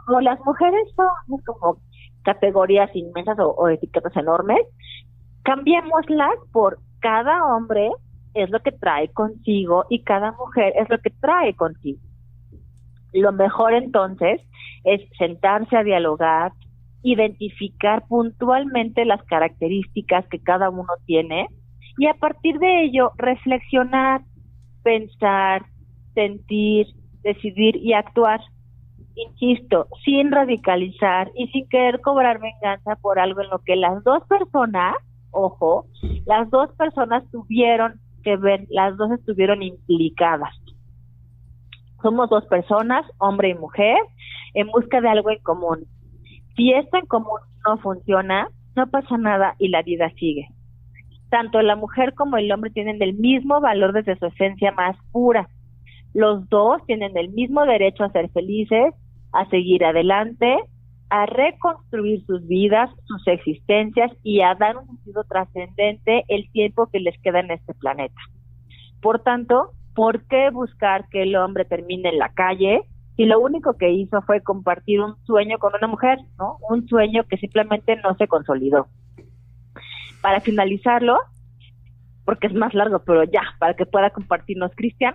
hombres 0.08 0.18
o 0.18 0.22
las 0.22 0.40
mujeres 0.46 0.88
son 0.96 1.40
como 1.46 1.78
categorías 2.24 2.90
inmensas 2.96 3.40
o, 3.40 3.50
o 3.52 3.70
etiquetas 3.70 4.16
enormes. 4.16 4.62
Cambiémoslas 5.44 6.38
por 6.52 6.80
cada 7.00 7.46
hombre 7.46 7.90
es 8.34 8.50
lo 8.50 8.60
que 8.62 8.72
trae 8.72 9.10
consigo 9.10 9.86
y 9.90 10.04
cada 10.04 10.32
mujer 10.32 10.74
es 10.78 10.90
lo 10.90 10.98
que 11.00 11.10
trae 11.10 11.54
consigo. 11.56 12.00
Lo 13.14 13.32
mejor 13.32 13.74
entonces 13.74 14.42
es 14.84 15.02
sentarse 15.18 15.78
a 15.78 15.84
dialogar, 15.84 16.52
identificar 17.04 18.06
puntualmente 18.08 19.06
las 19.06 19.24
características 19.26 20.26
que 20.30 20.40
cada 20.40 20.70
uno 20.70 20.94
tiene 21.06 21.48
y 21.98 22.08
a 22.08 22.14
partir 22.16 22.58
de 22.60 22.86
ello 22.86 23.12
reflexionar, 23.18 24.22
pensar, 24.84 25.64
sentir, 26.14 26.88
decidir 27.22 27.76
y 27.76 27.94
actuar. 27.94 28.42
Insisto, 29.16 29.88
sin 30.04 30.32
radicalizar 30.32 31.32
y 31.36 31.48
sin 31.48 31.68
querer 31.70 32.02
cobrar 32.02 32.40
venganza 32.40 32.96
por 32.96 33.20
algo 33.20 33.42
en 33.42 33.50
lo 33.50 33.60
que 33.60 33.76
las 33.76 34.04
dos 34.04 34.24
personas 34.28 34.96
ojo, 35.34 35.88
las 36.26 36.50
dos 36.50 36.72
personas 36.78 37.30
tuvieron 37.32 38.00
que 38.24 38.38
ver, 38.38 38.66
las 38.70 38.96
dos 38.96 39.12
estuvieron 39.12 39.62
implicadas. 39.62 40.54
Somos 42.02 42.30
dos 42.30 42.46
personas, 42.46 43.06
hombre 43.18 43.50
y 43.50 43.56
mujer, 43.56 43.98
en 44.54 44.68
busca 44.68 45.02
de 45.02 45.10
algo 45.10 45.30
en 45.32 45.40
común. 45.40 45.86
Si 46.56 46.72
esto 46.72 46.98
en 46.98 47.06
común 47.06 47.40
no 47.68 47.78
funciona, 47.78 48.48
no 48.76 48.88
pasa 48.88 49.18
nada 49.18 49.56
y 49.58 49.70
la 49.70 49.82
vida 49.82 50.10
sigue. 50.18 50.48
Tanto 51.30 51.62
la 51.62 51.76
mujer 51.76 52.14
como 52.14 52.38
el 52.38 52.52
hombre 52.52 52.70
tienen 52.72 53.02
el 53.02 53.16
mismo 53.16 53.60
valor 53.60 53.94
desde 53.94 54.18
su 54.18 54.28
esencia 54.28 54.72
más 54.72 54.96
pura. 55.12 55.50
Los 56.14 56.48
dos 56.50 56.86
tienen 56.86 57.18
el 57.18 57.30
mismo 57.30 57.66
derecho 57.66 58.04
a 58.04 58.12
ser 58.12 58.30
felices, 58.30 58.94
a 59.34 59.50
seguir 59.50 59.84
adelante, 59.84 60.58
a 61.10 61.26
reconstruir 61.26 62.26
sus 62.26 62.48
vidas, 62.48 62.90
sus 63.06 63.28
existencias 63.28 64.12
y 64.24 64.42
a 64.42 64.56
dar 64.56 64.78
un 64.78 64.88
sentido 64.88 65.24
trascendente 65.26 66.24
el 66.28 66.50
tiempo 66.52 66.88
que 66.88 67.00
les 67.00 67.20
queda 67.22 67.40
en 67.40 67.52
este 67.52 67.74
planeta. 67.74 68.20
Por 69.02 69.20
tanto, 69.22 69.72
¿por 69.94 70.26
qué 70.28 70.50
buscar 70.50 71.08
que 71.10 71.24
el 71.24 71.36
hombre 71.36 71.66
termine 71.66 72.10
en 72.10 72.20
la 72.20 72.30
calle 72.30 72.82
si 73.16 73.26
lo 73.26 73.40
único 73.40 73.78
que 73.78 73.92
hizo 73.92 74.22
fue 74.24 74.42
compartir 74.42 75.02
un 75.02 75.16
sueño 75.26 75.60
con 75.60 75.74
una 75.76 75.88
mujer, 75.88 76.18
¿no? 76.40 76.58
Un 76.70 76.88
sueño 76.88 77.26
que 77.26 77.38
simplemente 77.38 77.96
no 77.98 78.16
se 78.16 78.28
consolidó. 78.28 78.88
Para 80.22 80.40
finalizarlo, 80.40 81.20
porque 82.26 82.48
es 82.48 82.54
más 82.54 82.74
largo, 82.74 83.04
pero 83.06 83.24
ya, 83.24 83.44
para 83.60 83.76
que 83.76 83.86
pueda 83.86 84.10
compartirnos 84.10 84.72
Cristian, 84.76 85.14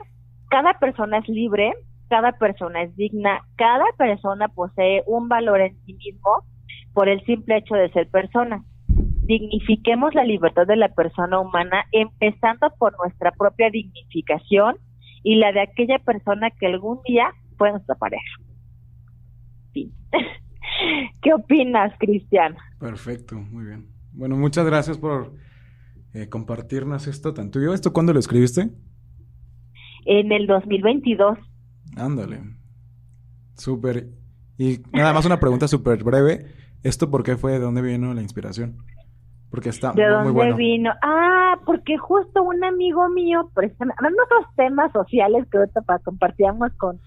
cada 0.49 0.75
persona 0.75 1.19
es 1.19 1.29
libre 1.29 1.75
cada 2.09 2.33
persona 2.33 2.83
es 2.83 2.97
digna, 2.97 3.41
cada 3.57 3.85
persona 3.97 4.49
posee 4.49 5.03
un 5.07 5.29
valor 5.29 5.61
en 5.61 5.77
sí 5.85 5.95
mismo 5.95 6.45
por 6.93 7.09
el 7.09 7.25
simple 7.25 7.59
hecho 7.59 7.75
de 7.75 7.91
ser 7.93 8.09
persona. 8.11 8.65
Dignifiquemos 8.89 10.15
la 10.15 10.25
libertad 10.25 10.67
de 10.67 10.77
la 10.77 10.89
persona 10.89 11.39
humana 11.39 11.85
empezando 11.93 12.71
por 12.79 12.97
nuestra 12.99 13.31
propia 13.33 13.71
dignificación 13.71 14.77
y 15.23 15.37
la 15.37 15.53
de 15.53 15.61
aquella 15.61 15.99
persona 15.99 16.51
que 16.51 16.67
algún 16.67 17.01
día 17.07 17.33
fue 17.57 17.71
nuestra 17.71 17.95
pareja. 17.95 18.37
¿Qué 21.23 21.35
opinas, 21.35 21.93
Cristian? 21.99 22.57
Perfecto, 22.81 23.37
muy 23.37 23.67
bien. 23.67 23.87
Bueno, 24.13 24.37
muchas 24.37 24.65
gracias 24.65 24.99
por 24.99 25.35
eh, 26.15 26.29
compartirnos 26.29 27.07
esto 27.07 27.35
tan 27.35 27.51
tuyo. 27.51 27.75
¿Esto 27.75 27.93
cuándo 27.93 28.13
lo 28.13 28.19
escribiste? 28.19 28.71
En 30.07 30.33
el 30.33 30.47
2022. 30.47 31.39
Ándale. 31.97 32.41
Súper. 33.55 34.09
Y 34.57 34.81
nada 34.93 35.13
más 35.13 35.25
una 35.27 35.41
pregunta 35.41 35.69
súper 35.69 36.03
breve. 36.05 36.47
¿Esto 36.83 37.11
por 37.11 37.23
qué 37.23 37.37
fue? 37.37 37.53
¿De 37.53 37.59
dónde 37.61 37.83
vino 37.83 38.15
la 38.15 38.23
inspiración? 38.23 38.77
Porque 39.51 39.71
está 39.71 39.93
¿De 39.93 40.03
muy, 40.03 40.11
dónde 40.13 40.31
bueno. 40.31 40.57
vino? 40.57 40.91
Ah, 41.03 41.59
porque 41.65 41.97
justo 41.97 42.43
un 42.43 42.63
amigo 42.65 43.09
mío, 43.09 43.51
hablando 43.55 44.17
de 44.17 44.37
otros 44.37 44.55
temas 44.57 44.93
sociales 44.93 45.47
que 45.51 45.59
ahorita 45.59 45.83
compartíamos 46.05 46.73
con, 46.77 47.01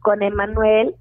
con 0.00 0.22
Emanuel, 0.22 0.94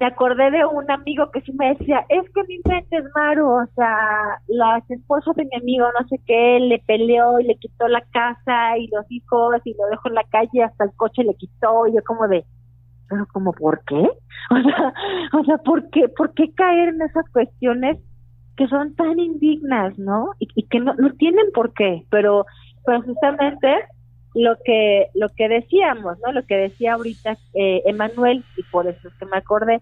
me 0.00 0.06
acordé 0.06 0.50
de 0.50 0.64
un 0.64 0.90
amigo 0.90 1.30
que 1.30 1.42
sí 1.42 1.52
me 1.52 1.74
decía, 1.74 2.06
es 2.08 2.24
que 2.30 2.42
mi 2.44 2.54
inventes, 2.54 3.04
Maru, 3.14 3.46
o 3.50 3.66
sea, 3.76 4.40
la 4.48 4.82
esposa 4.88 5.32
de 5.36 5.44
mi 5.44 5.56
amigo, 5.60 5.86
no 5.98 6.08
sé 6.08 6.18
qué, 6.26 6.58
le 6.58 6.78
peleó 6.86 7.38
y 7.38 7.44
le 7.44 7.56
quitó 7.56 7.86
la 7.86 8.00
casa 8.10 8.78
y 8.78 8.88
los 8.88 9.04
hijos 9.10 9.60
y 9.64 9.74
lo 9.74 9.86
dejó 9.90 10.08
en 10.08 10.14
la 10.14 10.24
calle, 10.24 10.62
hasta 10.64 10.84
el 10.84 10.92
coche 10.96 11.22
le 11.22 11.34
quitó, 11.34 11.86
y 11.86 11.92
yo 11.94 12.02
como 12.06 12.26
de, 12.28 12.46
pero 13.10 13.26
como, 13.32 13.52
¿por 13.52 13.84
qué? 13.84 14.02
O 14.50 14.60
sea, 14.62 14.94
o 15.38 15.44
sea, 15.44 15.58
¿por 15.58 15.90
qué, 15.90 16.08
por 16.08 16.32
qué 16.32 16.52
caer 16.54 16.88
en 16.88 17.02
esas 17.02 17.28
cuestiones 17.30 17.98
que 18.56 18.66
son 18.66 18.96
tan 18.96 19.20
indignas, 19.20 19.96
¿no? 19.98 20.30
Y, 20.40 20.48
y 20.54 20.66
que 20.66 20.80
no, 20.80 20.94
no 20.94 21.12
tienen 21.12 21.52
por 21.54 21.72
qué, 21.74 22.04
pero, 22.10 22.46
pero 22.84 23.02
justamente 23.02 23.76
lo 24.34 24.56
que 24.64 25.08
lo 25.14 25.28
que 25.30 25.48
decíamos, 25.48 26.18
¿no? 26.24 26.32
Lo 26.32 26.44
que 26.46 26.56
decía 26.56 26.94
ahorita 26.94 27.36
eh, 27.54 27.82
Emanuel 27.86 28.44
y 28.56 28.62
por 28.70 28.86
eso 28.86 29.08
es 29.08 29.14
que 29.14 29.26
me 29.26 29.36
acordé 29.36 29.80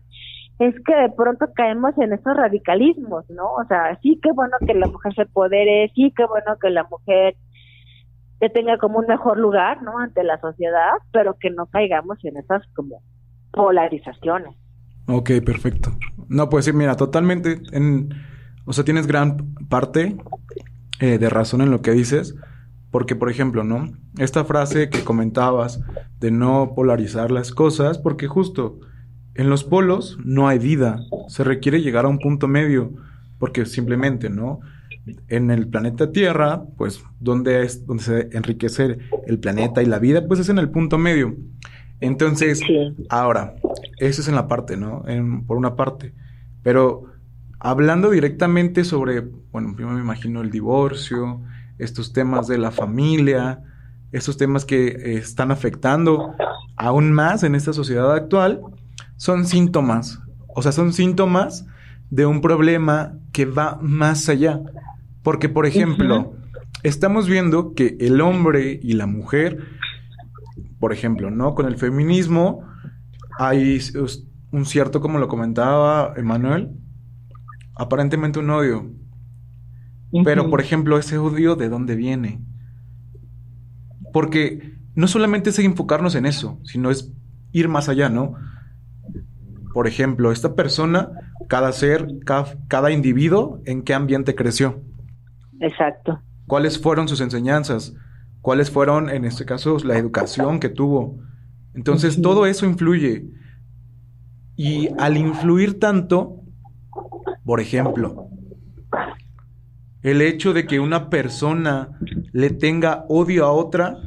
es 0.58 0.74
que 0.84 0.94
de 0.94 1.10
pronto 1.10 1.46
caemos 1.54 1.96
en 1.98 2.12
esos 2.12 2.36
radicalismos, 2.36 3.28
¿no? 3.30 3.52
O 3.52 3.64
sea, 3.68 3.98
sí 4.02 4.18
que 4.22 4.32
bueno 4.32 4.56
que 4.66 4.74
la 4.74 4.88
mujer 4.88 5.14
se 5.14 5.26
podere, 5.26 5.90
sí 5.94 6.12
que 6.16 6.24
bueno 6.24 6.56
que 6.60 6.70
la 6.70 6.84
mujer 6.84 7.36
que 8.40 8.48
tenga 8.50 8.78
como 8.78 8.98
un 8.98 9.06
mejor 9.06 9.38
lugar, 9.38 9.82
¿no? 9.82 9.98
Ante 9.98 10.24
la 10.24 10.40
sociedad, 10.40 10.92
pero 11.12 11.36
que 11.38 11.50
no 11.50 11.66
caigamos 11.66 12.24
en 12.24 12.36
esas 12.36 12.62
como 12.74 13.02
polarizaciones. 13.52 14.54
Ok, 15.06 15.30
perfecto. 15.44 15.90
No, 16.28 16.48
pues 16.48 16.66
sí, 16.66 16.72
mira, 16.72 16.96
totalmente, 16.96 17.60
en, 17.72 18.10
o 18.66 18.72
sea, 18.72 18.84
tienes 18.84 19.06
gran 19.06 19.54
parte 19.68 20.16
eh, 21.00 21.18
de 21.18 21.30
razón 21.30 21.62
en 21.62 21.70
lo 21.70 21.80
que 21.82 21.92
dices, 21.92 22.36
porque, 22.90 23.16
por 23.16 23.30
ejemplo, 23.30 23.64
¿no? 23.64 23.92
Esta 24.18 24.44
frase 24.44 24.88
que 24.88 25.04
comentabas 25.04 25.80
de 26.20 26.30
no 26.30 26.72
polarizar 26.74 27.30
las 27.30 27.52
cosas, 27.52 27.98
porque 27.98 28.26
justo 28.26 28.80
en 29.34 29.50
los 29.50 29.64
polos 29.64 30.18
no 30.24 30.48
hay 30.48 30.58
vida, 30.58 31.00
se 31.28 31.44
requiere 31.44 31.80
llegar 31.80 32.06
a 32.06 32.08
un 32.08 32.18
punto 32.18 32.48
medio, 32.48 32.92
porque 33.38 33.66
simplemente, 33.66 34.30
¿no? 34.30 34.60
En 35.28 35.50
el 35.50 35.68
planeta 35.68 36.12
Tierra, 36.12 36.64
pues, 36.76 37.02
donde 37.20 37.62
es 37.62 37.86
donde 37.86 38.02
se 38.02 38.28
enriquece 38.32 38.98
el 39.26 39.38
planeta 39.38 39.82
y 39.82 39.86
la 39.86 39.98
vida, 39.98 40.26
pues 40.26 40.40
es 40.40 40.48
en 40.48 40.58
el 40.58 40.70
punto 40.70 40.98
medio. 40.98 41.36
Entonces, 42.00 42.60
ahora, 43.08 43.54
eso 43.98 44.22
es 44.22 44.28
en 44.28 44.34
la 44.34 44.48
parte, 44.48 44.76
¿no? 44.76 45.04
En, 45.06 45.44
por 45.44 45.56
una 45.56 45.76
parte. 45.76 46.12
Pero 46.62 47.04
hablando 47.58 48.10
directamente 48.10 48.84
sobre, 48.84 49.20
bueno, 49.52 49.74
primero 49.74 49.96
me 49.96 50.02
imagino 50.02 50.42
el 50.42 50.50
divorcio, 50.50 51.40
estos 51.78 52.12
temas 52.12 52.46
de 52.46 52.58
la 52.58 52.70
familia, 52.70 53.62
estos 54.12 54.36
temas 54.36 54.64
que 54.64 55.18
están 55.18 55.50
afectando 55.50 56.34
aún 56.76 57.12
más 57.12 57.42
en 57.42 57.54
esta 57.54 57.72
sociedad 57.72 58.12
actual, 58.12 58.60
son 59.16 59.46
síntomas, 59.46 60.20
o 60.48 60.62
sea, 60.62 60.72
son 60.72 60.92
síntomas 60.92 61.66
de 62.10 62.26
un 62.26 62.40
problema 62.40 63.18
que 63.32 63.44
va 63.44 63.78
más 63.82 64.28
allá. 64.28 64.60
Porque, 65.22 65.48
por 65.48 65.66
ejemplo, 65.66 66.34
estamos 66.82 67.28
viendo 67.28 67.74
que 67.74 67.96
el 68.00 68.20
hombre 68.20 68.78
y 68.82 68.94
la 68.94 69.06
mujer, 69.06 69.58
por 70.78 70.92
ejemplo, 70.92 71.30
¿no? 71.30 71.54
Con 71.54 71.66
el 71.66 71.76
feminismo 71.76 72.64
hay 73.38 73.80
un 74.50 74.64
cierto, 74.64 75.00
como 75.00 75.18
lo 75.18 75.28
comentaba 75.28 76.14
Emanuel, 76.16 76.70
aparentemente 77.76 78.38
un 78.38 78.50
odio. 78.50 78.90
Pero, 80.24 80.48
por 80.50 80.60
ejemplo, 80.60 80.98
ese 80.98 81.18
odio, 81.18 81.54
¿de 81.56 81.68
dónde 81.68 81.94
viene? 81.94 82.40
Porque 84.12 84.78
no 84.94 85.06
solamente 85.06 85.50
es 85.50 85.58
enfocarnos 85.58 86.14
en 86.14 86.26
eso, 86.26 86.58
sino 86.64 86.90
es 86.90 87.12
ir 87.52 87.68
más 87.68 87.88
allá, 87.88 88.08
¿no? 88.08 88.34
Por 89.72 89.86
ejemplo, 89.86 90.32
esta 90.32 90.54
persona, 90.54 91.10
cada 91.46 91.72
ser, 91.72 92.08
cada, 92.24 92.90
individuo, 92.90 93.60
¿en 93.64 93.82
qué 93.82 93.94
ambiente 93.94 94.34
creció? 94.34 94.82
Exacto. 95.60 96.20
¿Cuáles 96.46 96.80
fueron 96.80 97.06
sus 97.06 97.20
enseñanzas? 97.20 97.94
¿Cuáles 98.40 98.70
fueron, 98.70 99.10
en 99.10 99.24
este 99.24 99.44
caso, 99.44 99.76
la 99.84 99.98
educación 99.98 100.58
que 100.58 100.70
tuvo? 100.70 101.18
Entonces, 101.74 102.20
todo 102.22 102.46
eso 102.46 102.64
influye. 102.64 103.26
Y 104.56 104.88
al 104.98 105.16
influir 105.16 105.78
tanto, 105.78 106.42
por 107.44 107.60
ejemplo, 107.60 108.27
el 110.08 110.22
hecho 110.22 110.52
de 110.52 110.66
que 110.66 110.80
una 110.80 111.10
persona 111.10 111.98
le 112.32 112.50
tenga 112.50 113.04
odio 113.08 113.44
a 113.44 113.52
otra, 113.52 113.98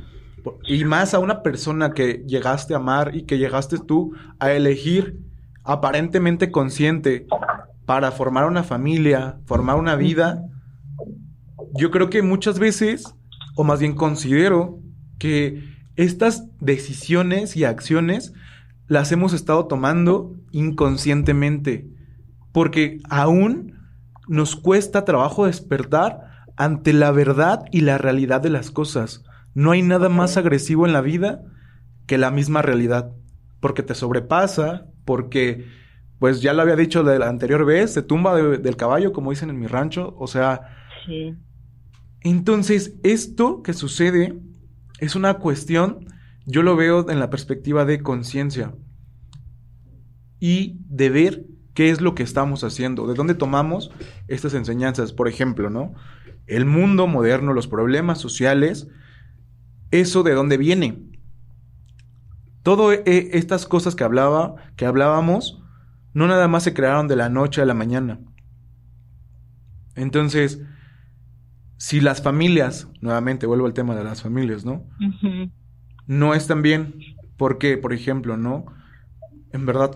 y 0.67 0.83
más 0.85 1.13
a 1.13 1.19
una 1.19 1.43
persona 1.43 1.93
que 1.93 2.23
llegaste 2.27 2.73
a 2.73 2.77
amar 2.77 3.15
y 3.15 3.23
que 3.23 3.37
llegaste 3.37 3.77
tú 3.77 4.13
a 4.39 4.51
elegir 4.51 5.19
aparentemente 5.63 6.51
consciente 6.51 7.27
para 7.85 8.11
formar 8.11 8.45
una 8.45 8.63
familia, 8.63 9.37
formar 9.45 9.75
una 9.77 9.95
vida, 9.95 10.43
yo 11.75 11.91
creo 11.91 12.09
que 12.09 12.21
muchas 12.21 12.59
veces, 12.59 13.13
o 13.55 13.63
más 13.63 13.79
bien 13.79 13.93
considero, 13.93 14.79
que 15.19 15.63
estas 15.95 16.47
decisiones 16.59 17.55
y 17.55 17.63
acciones 17.63 18.33
las 18.87 19.11
hemos 19.11 19.33
estado 19.33 19.67
tomando 19.67 20.35
inconscientemente, 20.51 21.87
porque 22.51 22.99
aún 23.09 23.80
nos 24.27 24.55
cuesta 24.55 25.05
trabajo 25.05 25.45
despertar 25.45 26.45
ante 26.57 26.93
la 26.93 27.11
verdad 27.11 27.63
y 27.71 27.81
la 27.81 27.97
realidad 27.97 28.41
de 28.41 28.49
las 28.49 28.71
cosas. 28.71 29.23
No 29.53 29.71
hay 29.71 29.81
nada 29.81 30.09
más 30.09 30.37
agresivo 30.37 30.85
en 30.85 30.93
la 30.93 31.01
vida 31.01 31.41
que 32.05 32.17
la 32.17 32.31
misma 32.31 32.61
realidad, 32.61 33.11
porque 33.59 33.83
te 33.83 33.95
sobrepasa, 33.95 34.85
porque, 35.05 35.65
pues 36.19 36.41
ya 36.41 36.53
lo 36.53 36.61
había 36.61 36.75
dicho 36.75 37.03
de 37.03 37.19
la 37.19 37.29
anterior 37.29 37.65
vez, 37.65 37.93
se 37.93 38.01
tumba 38.01 38.35
del 38.35 38.75
caballo, 38.75 39.11
como 39.13 39.31
dicen 39.31 39.49
en 39.49 39.59
mi 39.59 39.67
rancho, 39.67 40.15
o 40.17 40.27
sea... 40.27 40.61
Sí. 41.05 41.35
Entonces, 42.23 42.93
esto 43.01 43.63
que 43.63 43.73
sucede 43.73 44.39
es 44.99 45.15
una 45.15 45.35
cuestión, 45.35 46.05
yo 46.45 46.61
lo 46.61 46.75
veo 46.75 47.09
en 47.09 47.19
la 47.19 47.31
perspectiva 47.31 47.85
de 47.85 48.03
conciencia 48.03 48.75
y 50.39 50.77
de 50.87 51.09
ver 51.09 51.45
qué 51.73 51.89
es 51.89 52.01
lo 52.01 52.15
que 52.15 52.23
estamos 52.23 52.63
haciendo, 52.63 53.07
de 53.07 53.13
dónde 53.13 53.33
tomamos 53.33 53.91
estas 54.27 54.53
enseñanzas. 54.53 55.13
Por 55.13 55.27
ejemplo, 55.27 55.69
¿no? 55.69 55.93
El 56.47 56.65
mundo 56.65 57.07
moderno, 57.07 57.53
los 57.53 57.67
problemas 57.67 58.19
sociales, 58.19 58.87
eso 59.91 60.23
de 60.23 60.33
dónde 60.33 60.57
viene. 60.57 61.01
Todas 62.63 62.99
eh, 63.05 63.29
estas 63.33 63.65
cosas 63.65 63.95
que 63.95 64.03
hablaba, 64.03 64.55
que 64.75 64.85
hablábamos, 64.85 65.61
no 66.13 66.27
nada 66.27 66.47
más 66.47 66.63
se 66.63 66.73
crearon 66.73 67.07
de 67.07 67.15
la 67.15 67.29
noche 67.29 67.61
a 67.61 67.65
la 67.65 67.73
mañana. 67.73 68.19
Entonces, 69.95 70.61
si 71.77 71.99
las 71.99 72.21
familias, 72.21 72.87
nuevamente 73.01 73.47
vuelvo 73.47 73.65
al 73.65 73.73
tema 73.73 73.95
de 73.95 74.03
las 74.03 74.21
familias, 74.21 74.65
¿no? 74.65 74.85
No 76.05 76.33
están 76.33 76.61
bien, 76.61 76.95
porque, 77.37 77.77
por 77.77 77.93
ejemplo, 77.93 78.37
¿no? 78.37 78.65
En 79.51 79.65
verdad, 79.65 79.91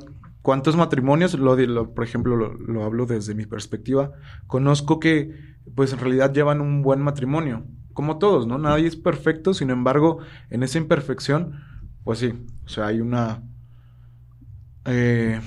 ¿cuántos 0.45 0.75
matrimonios, 0.75 1.33
lo, 1.33 1.55
lo 1.55 1.95
por 1.95 2.03
ejemplo, 2.03 2.35
lo, 2.35 2.53
lo, 2.53 2.83
hablo 2.83 3.07
desde 3.07 3.33
mi 3.33 3.47
perspectiva, 3.47 4.11
conozco 4.45 4.99
que, 4.99 5.35
pues 5.73 5.91
en 5.91 5.97
realidad 5.97 6.31
llevan 6.31 6.61
un 6.61 6.83
buen 6.83 7.01
matrimonio, 7.01 7.65
como 7.93 8.19
todos, 8.19 8.45
¿no? 8.45 8.59
Nadie 8.59 8.85
es 8.85 8.95
perfecto, 8.95 9.55
sin 9.55 9.71
embargo, 9.71 10.19
en 10.51 10.61
esa 10.61 10.77
imperfección, 10.77 11.63
pues 12.03 12.19
sí, 12.19 12.45
o 12.63 12.69
sea, 12.69 12.85
hay 12.85 13.01
una... 13.01 13.41
Eh, 14.85 15.41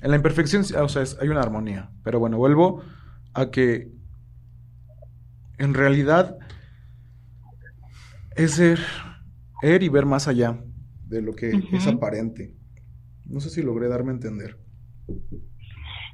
en 0.00 0.10
la 0.10 0.16
imperfección, 0.16 0.62
o 0.62 0.88
sea, 0.88 1.02
hay 1.20 1.28
una 1.28 1.40
armonía. 1.40 1.90
Pero 2.04 2.20
bueno, 2.20 2.36
vuelvo 2.36 2.84
a 3.32 3.50
que 3.50 3.90
en 5.58 5.74
realidad 5.74 6.38
es 8.36 8.52
ser, 8.52 8.78
y 9.62 9.88
ver 9.88 10.06
más 10.06 10.28
allá 10.28 10.62
de 11.06 11.22
lo 11.22 11.32
que 11.32 11.60
es 11.72 11.86
aparente. 11.88 12.54
No 13.26 13.40
sé 13.40 13.50
si 13.50 13.62
logré 13.62 13.88
darme 13.88 14.10
a 14.10 14.14
entender. 14.14 14.56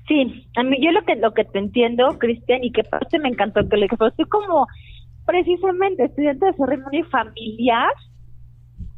Sí, 0.09 0.49
a 0.57 0.63
mí 0.63 0.77
yo 0.83 0.91
lo 0.93 1.05
que 1.05 1.17
lo 1.17 1.33
que 1.35 1.45
te 1.45 1.59
entiendo, 1.59 2.19
Cristian, 2.19 2.65
y 2.65 2.73
que 2.73 2.83
parte 2.85 3.19
me 3.19 3.29
encantó 3.29 3.69
que 3.69 3.77
le 3.77 3.83
dije, 3.85 3.97
estoy 4.01 4.27
como 4.27 4.67
precisamente 5.27 6.05
estudiante 6.05 6.47
de 6.47 6.53
ceremonia 6.55 7.05
familiar 7.11 7.91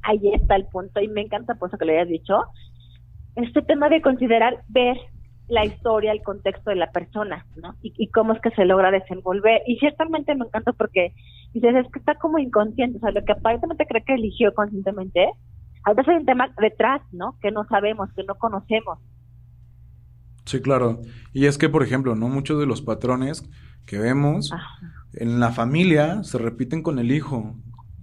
ahí 0.03 0.21
está 0.35 0.57
el 0.57 0.67
punto 0.67 1.01
y 1.01 1.09
me 1.09 1.23
encanta 1.23 1.55
por 1.55 1.69
eso 1.69 1.79
que 1.79 1.85
le 1.85 1.99
hayas 1.99 2.09
dicho, 2.09 2.35
este 3.37 3.63
tema 3.63 3.89
de 3.89 4.03
considerar 4.03 4.63
ver 4.69 4.97
la 5.49 5.65
historia, 5.65 6.13
el 6.13 6.23
contexto 6.23 6.71
de 6.71 6.77
la 6.77 6.91
persona, 6.93 7.47
¿no? 7.57 7.75
Y, 7.83 8.09
cómo 8.09 8.33
es 8.33 8.41
que 8.41 8.51
se 8.51 8.65
logra 8.65 8.91
desenvolver. 8.91 9.61
Y 9.67 9.77
ciertamente 9.77 10.35
me 10.35 10.47
encanta 10.47 10.73
porque 10.73 11.13
dices, 11.53 11.75
es 11.75 11.93
que 11.93 11.99
está 11.99 12.15
como 12.15 12.39
inconsciente, 12.39 12.99
o 12.99 13.01
sea, 13.01 13.11
lo 13.11 13.25
que 13.25 13.33
aparentemente 13.33 13.87
cree 13.87 14.05
que 14.05 14.15
eligió 14.15 14.55
conscientemente, 14.55 15.31
a 15.85 15.93
veces 15.93 16.09
hay 16.09 16.17
un 16.17 16.27
tema 16.27 16.49
detrás, 16.61 17.01
¿no? 17.13 17.39
Que 17.41 17.51
no 17.51 17.67
sabemos, 17.69 18.09
que 18.15 18.25
no 18.25 18.35
conocemos. 18.37 18.99
Sí, 20.45 20.61
claro. 20.61 21.01
Y 21.33 21.47
es 21.47 21.59
que, 21.59 21.69
por 21.69 21.83
ejemplo, 21.83 22.15
¿no? 22.15 22.29
Muchos 22.29 22.59
de 22.59 22.67
los 22.67 22.83
patrones 22.83 23.49
que 23.87 23.99
vemos 23.99 24.53
en 25.15 25.41
la 25.41 25.53
familia 25.53 26.23
se 26.25 26.39
repiten 26.39 26.83
con 26.83 26.99
el 26.99 27.11
hijo 27.13 27.57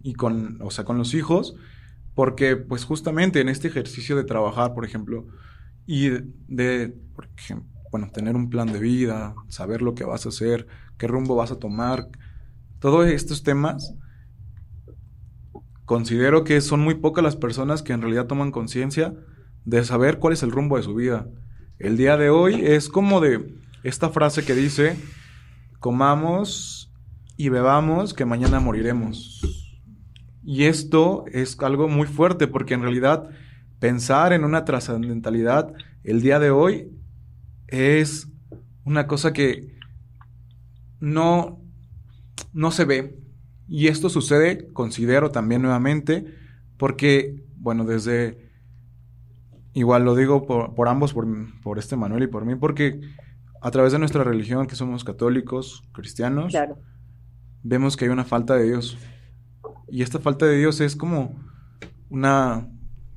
y 0.03 0.13
con, 0.13 0.61
o 0.61 0.71
sea, 0.71 0.85
con 0.85 0.97
los 0.97 1.13
hijos 1.13 1.55
porque, 2.19 2.57
pues 2.57 2.83
justamente 2.83 3.39
en 3.39 3.47
este 3.47 3.69
ejercicio 3.69 4.17
de 4.17 4.25
trabajar, 4.25 4.73
por 4.73 4.83
ejemplo, 4.83 5.25
y 5.85 6.09
de, 6.49 6.93
por 7.15 7.29
ejemplo, 7.37 7.65
bueno, 7.91 8.09
tener 8.11 8.35
un 8.35 8.49
plan 8.49 8.73
de 8.73 8.79
vida, 8.79 9.35
saber 9.47 9.81
lo 9.81 9.95
que 9.95 10.03
vas 10.03 10.25
a 10.25 10.29
hacer, 10.29 10.67
qué 10.97 11.07
rumbo 11.07 11.37
vas 11.37 11.53
a 11.53 11.59
tomar, 11.59 12.09
todos 12.79 13.07
estos 13.07 13.43
temas, 13.43 13.95
considero 15.89 16.43
que 16.43 16.61
son 16.61 16.81
muy 16.81 16.93
pocas 16.93 17.23
las 17.23 17.35
personas 17.35 17.81
que 17.81 17.93
en 17.93 18.01
realidad 18.03 18.27
toman 18.27 18.51
conciencia 18.51 19.15
de 19.65 19.83
saber 19.83 20.19
cuál 20.19 20.33
es 20.33 20.43
el 20.43 20.51
rumbo 20.51 20.77
de 20.77 20.83
su 20.83 20.93
vida. 20.93 21.27
El 21.79 21.97
día 21.97 22.15
de 22.15 22.29
hoy 22.29 22.61
es 22.63 22.89
como 22.89 23.21
de 23.21 23.55
esta 23.81 24.09
frase 24.09 24.45
que 24.45 24.53
dice, 24.53 24.95
comamos 25.79 26.93
y 27.37 27.49
bebamos 27.49 28.13
que 28.13 28.23
mañana 28.23 28.59
moriremos. 28.59 29.41
Y 30.43 30.65
esto 30.65 31.25
es 31.33 31.59
algo 31.59 31.87
muy 31.87 32.05
fuerte 32.05 32.45
porque 32.45 32.75
en 32.75 32.83
realidad 32.83 33.27
pensar 33.79 34.31
en 34.31 34.43
una 34.43 34.65
trascendentalidad 34.65 35.73
el 36.03 36.21
día 36.21 36.37
de 36.37 36.51
hoy 36.51 36.91
es 37.65 38.27
una 38.83 39.07
cosa 39.07 39.33
que 39.33 39.75
no, 40.99 41.59
no 42.53 42.69
se 42.69 42.85
ve. 42.85 43.19
Y 43.69 43.87
esto 43.87 44.09
sucede, 44.09 44.67
considero 44.73 45.29
también 45.29 45.61
nuevamente, 45.61 46.25
porque, 46.77 47.43
bueno, 47.57 47.85
desde, 47.85 48.49
igual 49.73 50.03
lo 50.05 50.15
digo 50.15 50.47
por, 50.47 50.73
por 50.73 50.87
ambos, 50.87 51.13
por, 51.13 51.27
por 51.61 51.77
este 51.77 51.95
Manuel 51.95 52.23
y 52.23 52.27
por 52.27 52.45
mí, 52.45 52.55
porque 52.55 52.99
a 53.61 53.69
través 53.69 53.91
de 53.91 53.99
nuestra 53.99 54.23
religión, 54.23 54.65
que 54.65 54.75
somos 54.75 55.03
católicos, 55.03 55.83
cristianos, 55.91 56.51
vemos 57.61 57.95
que 57.95 58.05
hay 58.05 58.11
una 58.11 58.25
falta 58.25 58.55
de 58.55 58.63
Dios. 58.63 58.97
Y 59.87 60.01
esta 60.01 60.17
falta 60.17 60.47
de 60.47 60.57
Dios 60.57 60.81
es 60.81 60.95
como 60.95 61.35
una, 62.09 62.67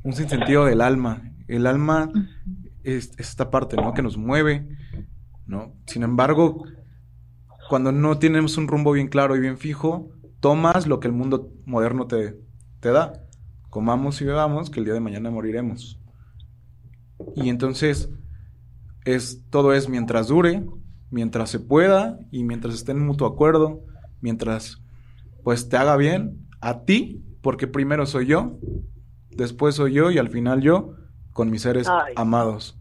un 0.03 0.13
sinsentido 0.13 0.67
del 0.67 0.83
alma. 0.83 1.33
El 1.49 1.67
alma 1.67 2.11
es, 2.83 3.13
esta 3.19 3.51
parte, 3.51 3.77
¿no? 3.77 3.95
Que 3.95 4.03
nos 4.03 4.19
mueve, 4.19 4.69
¿no? 5.47 5.75
Sin 5.87 6.03
embargo, 6.03 6.65
cuando 7.71 7.91
no 7.91 8.19
tenemos 8.19 8.57
un 8.59 8.69
rumbo 8.69 8.93
bien 8.93 9.09
claro 9.09 9.35
y 9.37 9.41
bien 9.41 9.57
fijo, 9.57 10.11
tomas 10.43 10.89
lo 10.89 10.99
que 10.99 11.07
el 11.07 11.15
mundo 11.15 11.53
moderno 11.65 12.09
te, 12.09 12.37
te 12.81 12.91
da. 12.91 13.13
Comamos 13.71 14.21
y 14.21 14.25
bebamos, 14.25 14.71
que 14.71 14.81
el 14.81 14.85
día 14.85 14.95
de 14.95 15.01
mañana 15.01 15.31
moriremos. 15.31 16.01
Y 17.37 17.49
entonces, 17.49 18.11
es, 19.05 19.45
todo 19.51 19.73
es 19.73 19.89
mientras 19.89 20.27
dure, 20.27 20.67
mientras 21.11 21.49
se 21.49 21.61
pueda 21.61 22.19
y 22.33 22.43
mientras 22.43 22.75
esté 22.75 22.91
en 22.91 23.07
mutuo 23.07 23.29
acuerdo, 23.29 23.85
mientras 24.21 24.83
pues 25.45 25.69
te 25.69 25.77
haga 25.77 25.97
bien 25.97 26.49
a 26.61 26.81
ti, 26.81 27.25
porque 27.41 27.69
primero 27.69 28.05
soy 28.05 28.27
yo, 28.27 28.59
después 29.31 29.77
soy 29.77 29.93
yo 29.93 30.11
y 30.11 30.19
al 30.19 30.29
final 30.29 30.61
yo 30.61 30.97
con 31.33 31.51
mis 31.51 31.63
seres 31.63 31.87
amados. 32.17 32.81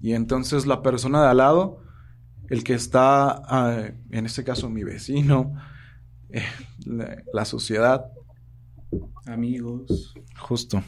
Y 0.00 0.14
entonces 0.14 0.66
la 0.66 0.80
persona 0.82 1.22
de 1.22 1.28
al 1.28 1.36
lado, 1.36 1.82
el 2.48 2.64
que 2.64 2.72
está, 2.72 3.42
ah, 3.46 3.90
en 4.10 4.26
este 4.26 4.44
caso 4.44 4.70
mi 4.70 4.82
vecino, 4.82 5.52
eh, 6.30 6.42
la, 6.86 7.44
sociedad. 7.44 8.06
Amigos. 9.26 10.14
Justo. 10.38 10.80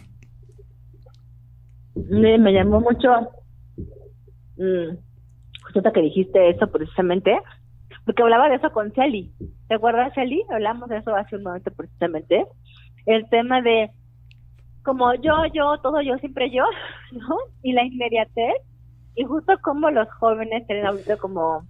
Me, 1.95 2.53
llamó 2.53 2.81
mucho, 2.81 3.09
mm, 4.57 4.97
justo 5.63 5.93
que 5.93 6.01
dijiste 6.03 6.51
eso 6.51 6.67
precisamente, 6.67 7.39
porque 8.05 8.23
hablaba 8.23 8.49
de 8.49 8.57
eso 8.57 8.71
con 8.73 8.93
Celi. 8.93 9.33
¿Te 9.69 9.77
acuerdas, 9.77 10.13
Celi? 10.15 10.45
Hablamos 10.51 10.89
de 10.89 10.99
eso 10.99 11.15
hace 11.15 11.37
un 11.37 11.45
momento 11.45 11.71
precisamente. 11.73 12.47
El 13.07 13.29
tema 13.31 13.63
de 13.63 13.91
como 14.85 15.15
yo, 15.15 15.33
yo, 15.53 15.79
todo 15.79 16.01
yo, 16.03 16.17
siempre 16.19 16.51
yo, 16.51 16.65
¿no? 17.13 17.37
Y 17.63 17.73
la 17.73 17.85
inmediatez. 17.85 18.55
Y 19.17 19.25
justo 19.25 19.53
como 19.63 19.91
los 19.91 20.11
jóvenes 20.15 20.67
tienen 20.67 20.87
ahorita 20.87 21.17
como 21.17 21.65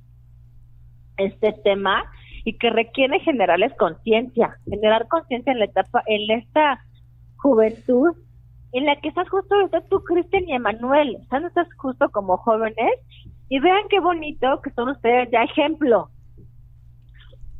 este 1.16 1.52
tema 1.62 2.04
y 2.44 2.58
que 2.58 2.70
requiere 2.70 3.20
generarles 3.20 3.72
conciencia, 3.78 4.58
generar 4.68 5.08
conciencia 5.08 5.52
en 5.52 5.58
la 5.58 5.64
etapa, 5.64 6.02
en 6.06 6.30
esta 6.38 6.84
juventud 7.36 8.14
en 8.72 8.86
la 8.86 8.96
que 9.00 9.08
estás 9.08 9.28
justo 9.28 9.54
estás 9.64 9.88
tú, 9.88 10.02
Cristian 10.02 10.48
y 10.48 10.52
Emanuel, 10.52 11.16
están 11.22 11.44
estás 11.44 11.68
justo 11.76 12.10
como 12.10 12.36
jóvenes 12.38 12.92
y 13.48 13.60
vean 13.60 13.84
qué 13.88 14.00
bonito 14.00 14.60
que 14.62 14.70
son 14.70 14.88
ustedes 14.88 15.28
ya 15.30 15.44
ejemplo. 15.44 16.10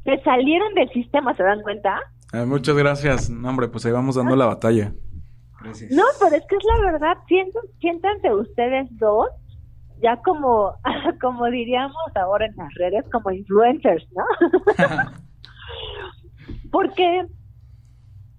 Que 0.05 0.21
salieron 0.23 0.75
del 0.75 0.91
sistema, 0.91 1.35
¿se 1.37 1.45
dan 1.45 1.63
cuenta? 1.63 2.01
Ah, 2.33 2.45
muchas 2.45 2.77
gracias. 2.77 3.31
No, 3.31 3.49
hombre, 3.49 3.69
pues 3.69 3.87
ahí 3.87 3.93
vamos 3.93 4.17
dando 4.17 4.35
la 4.35 4.47
batalla. 4.47 4.93
No, 5.91 6.03
pero 6.21 6.37
es 6.37 6.43
que 6.49 6.57
es 6.57 6.65
la 6.65 6.93
verdad, 6.93 7.17
siéntanse 7.81 8.35
ustedes 8.35 8.89
dos, 8.99 9.29
ya 10.01 10.17
como, 10.23 10.75
como 11.21 11.47
diríamos 11.47 11.97
ahora 12.15 12.47
en 12.47 12.57
las 12.57 12.73
redes, 12.75 13.05
como 13.11 13.31
influencers, 13.31 14.07
¿no? 14.13 14.25
Porque 16.71 17.27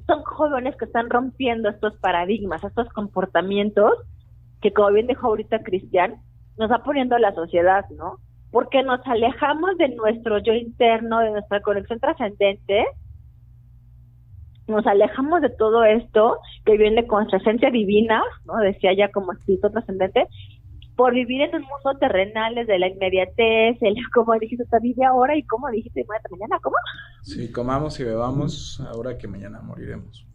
son 0.08 0.24
jóvenes 0.24 0.76
que 0.78 0.86
están 0.86 1.10
rompiendo 1.10 1.70
estos 1.70 1.98
paradigmas, 1.98 2.64
estos 2.64 2.90
comportamientos 2.90 3.94
que 4.62 4.74
como 4.74 4.92
bien 4.92 5.08
dijo 5.08 5.28
ahorita 5.28 5.64
Cristian, 5.64 6.16
nos 6.58 6.72
va 6.72 6.84
poniendo 6.84 7.18
la 7.18 7.34
sociedad, 7.34 7.86
¿no? 7.92 8.18
Porque 8.52 8.84
nos 8.84 9.06
alejamos 9.06 9.78
de 9.78 9.90
nuestro 9.90 10.40
yo 10.40 10.54
interno, 10.54 11.20
de 11.20 11.32
nuestra 11.32 11.62
conexión 11.62 12.00
trascendente 12.00 12.86
nos 14.68 14.86
alejamos 14.88 15.42
de 15.42 15.50
todo 15.50 15.84
esto 15.84 16.40
que 16.66 16.78
viene 16.78 17.06
con 17.06 17.20
nuestra 17.20 17.40
esencia 17.40 17.70
divina, 17.70 18.24
¿no? 18.46 18.58
Decía 18.58 18.94
ya 18.94 19.10
como 19.12 19.34
espíritu 19.34 19.70
trascendente, 19.70 20.28
por 20.96 21.14
vivir 21.14 21.42
en 21.42 21.56
un 21.56 21.62
mundo 21.62 22.00
terrenal 22.00 22.56
de 22.56 22.80
la 22.80 22.88
inmediatez, 22.88 23.78
el 23.82 23.96
como 24.14 24.34
dijiste, 24.40 24.64
está 24.64 24.80
vive 24.80 25.06
ahora 25.06 25.36
y 25.36 25.44
como 25.44 25.70
dijiste, 25.70 26.06
mañana, 26.32 26.60
¿cómo? 26.62 26.76
Sí, 27.22 27.52
comamos 27.52 28.00
y 28.00 28.04
bebamos 28.04 28.82
ahora 28.92 29.18
que 29.18 29.28
mañana 29.28 29.62
moriremos. 29.62 30.26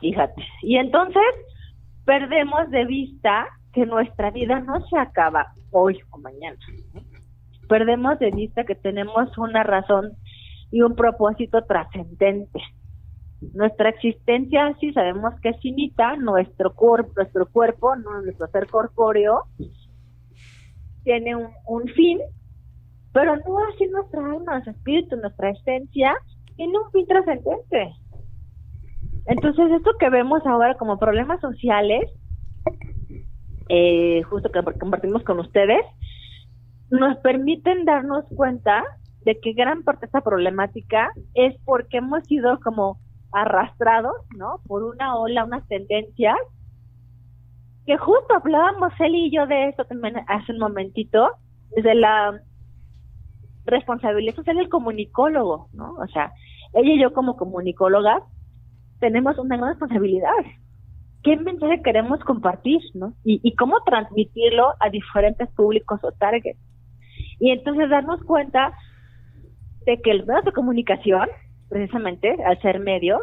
Fíjate. 0.00 0.42
Y 0.62 0.76
entonces 0.76 1.22
perdemos 2.04 2.70
de 2.70 2.84
vista 2.86 3.46
que 3.72 3.86
nuestra 3.86 4.30
vida 4.30 4.58
no 4.60 4.84
se 4.88 4.98
acaba 4.98 5.46
hoy 5.70 6.00
o 6.10 6.18
mañana. 6.18 6.58
Perdemos 7.68 8.18
de 8.18 8.32
vista 8.32 8.64
que 8.64 8.74
tenemos 8.74 9.36
una 9.38 9.62
razón 9.62 10.12
y 10.72 10.82
un 10.82 10.96
propósito 10.96 11.62
trascendente 11.64 12.60
nuestra 13.54 13.88
existencia, 13.88 14.76
sí 14.80 14.92
sabemos 14.92 15.34
que 15.40 15.50
es 15.50 15.60
finita, 15.60 16.16
nuestro, 16.16 16.74
cuerpo, 16.74 17.12
nuestro 17.16 17.46
cuerpo, 17.46 17.96
nuestro 17.96 18.46
ser 18.48 18.66
corpóreo, 18.66 19.44
tiene 21.04 21.36
un, 21.36 21.88
fin, 21.94 22.18
pero 23.12 23.36
no 23.36 23.58
así 23.72 23.86
nuestra 23.86 24.20
alma, 24.20 24.52
nuestro 24.52 24.72
espíritu, 24.72 25.16
nuestra 25.16 25.50
esencia, 25.50 26.14
tiene 26.56 26.78
un 26.78 26.90
fin 26.92 27.06
trascendente. 27.06 27.92
Entonces, 29.26 29.70
esto 29.72 29.92
que 29.98 30.10
vemos 30.10 30.44
ahora 30.46 30.76
como 30.76 30.98
problemas 30.98 31.40
sociales, 31.40 32.10
eh, 33.68 34.22
justo 34.22 34.50
que 34.50 34.62
compartimos 34.78 35.22
con 35.24 35.40
ustedes, 35.40 35.84
nos 36.90 37.16
permiten 37.18 37.84
darnos 37.84 38.24
cuenta 38.34 38.82
de 39.24 39.38
que 39.38 39.52
gran 39.52 39.82
parte 39.82 40.02
de 40.02 40.06
esta 40.06 40.22
problemática 40.22 41.10
es 41.34 41.54
porque 41.64 41.98
hemos 41.98 42.24
sido 42.24 42.58
como 42.60 42.98
arrastrados, 43.32 44.16
¿no? 44.36 44.60
Por 44.66 44.82
una 44.82 45.16
ola, 45.16 45.44
unas 45.44 45.66
tendencias, 45.68 46.36
que 47.90 47.98
justo 47.98 48.34
hablábamos 48.36 48.92
él 49.00 49.16
y 49.16 49.32
yo 49.32 49.48
de 49.48 49.70
eso 49.70 49.84
también 49.84 50.14
hace 50.28 50.52
un 50.52 50.60
momentito, 50.60 51.28
desde 51.74 51.96
la 51.96 52.40
responsabilidad 53.64 54.36
social 54.36 54.58
del 54.58 54.68
comunicólogo, 54.68 55.66
¿no? 55.72 55.94
O 55.94 56.06
sea, 56.06 56.32
ella 56.72 56.92
y 56.92 57.02
yo 57.02 57.12
como 57.12 57.36
comunicólogas 57.36 58.22
tenemos 59.00 59.36
una 59.38 59.56
gran 59.56 59.70
responsabilidad. 59.70 60.30
¿Qué 61.24 61.36
mensaje 61.36 61.82
queremos 61.82 62.20
compartir, 62.20 62.80
no? 62.94 63.12
Y, 63.24 63.40
y 63.42 63.56
cómo 63.56 63.80
transmitirlo 63.84 64.72
a 64.78 64.88
diferentes 64.88 65.48
públicos 65.50 65.98
o 66.04 66.12
targets. 66.12 66.60
Y 67.40 67.50
entonces 67.50 67.90
darnos 67.90 68.22
cuenta 68.22 68.72
de 69.84 70.00
que 70.00 70.14
los 70.14 70.28
medios 70.28 70.44
de 70.44 70.52
comunicación 70.52 71.28
precisamente, 71.68 72.36
al 72.44 72.56
ser 72.62 72.78
medios, 72.78 73.20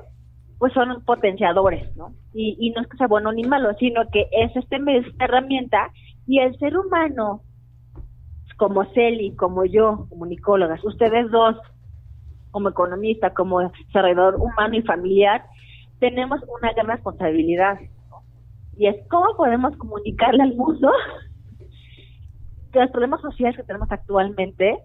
pues 0.60 0.74
son 0.74 1.03
potenciadores, 1.03 1.95
¿no? 1.95 2.14
Y, 2.34 2.72
no 2.76 2.82
es 2.82 2.88
que 2.88 2.97
sea 2.97 3.08
bueno 3.08 3.32
ni 3.32 3.43
malo, 3.43 3.74
sino 3.80 4.10
que 4.12 4.28
es 4.32 4.55
este 4.55 4.78
esta 4.78 5.26
herramienta 5.26 5.91
y 6.26 6.39
el 6.39 6.58
ser 6.58 6.78
humano, 6.78 7.41
como 8.58 8.86
Celi, 8.93 9.36
como 9.36 9.66
yo, 9.66 10.08
comunicólogas, 10.10 10.84
ustedes 10.84 11.30
dos, 11.32 11.55
como 12.51 12.70
economista, 12.70 13.34
como 13.34 13.62
desarrollador 13.62 14.36
humano 14.36 14.76
y 14.76 14.82
familiar, 14.82 15.45
tenemos 15.99 16.41
una 16.60 16.74
gran 16.74 16.88
responsabilidad. 16.88 17.80
Y 18.78 18.88
es 18.88 18.95
cómo 19.10 19.36
podemos 19.36 19.76
comunicarle 19.78 20.43
al 20.43 20.55
mundo 20.55 20.91
los 22.74 22.91
problemas 22.91 23.22
sociales 23.22 23.55
que 23.58 23.64
tenemos 23.64 23.91
actualmente 23.91 24.80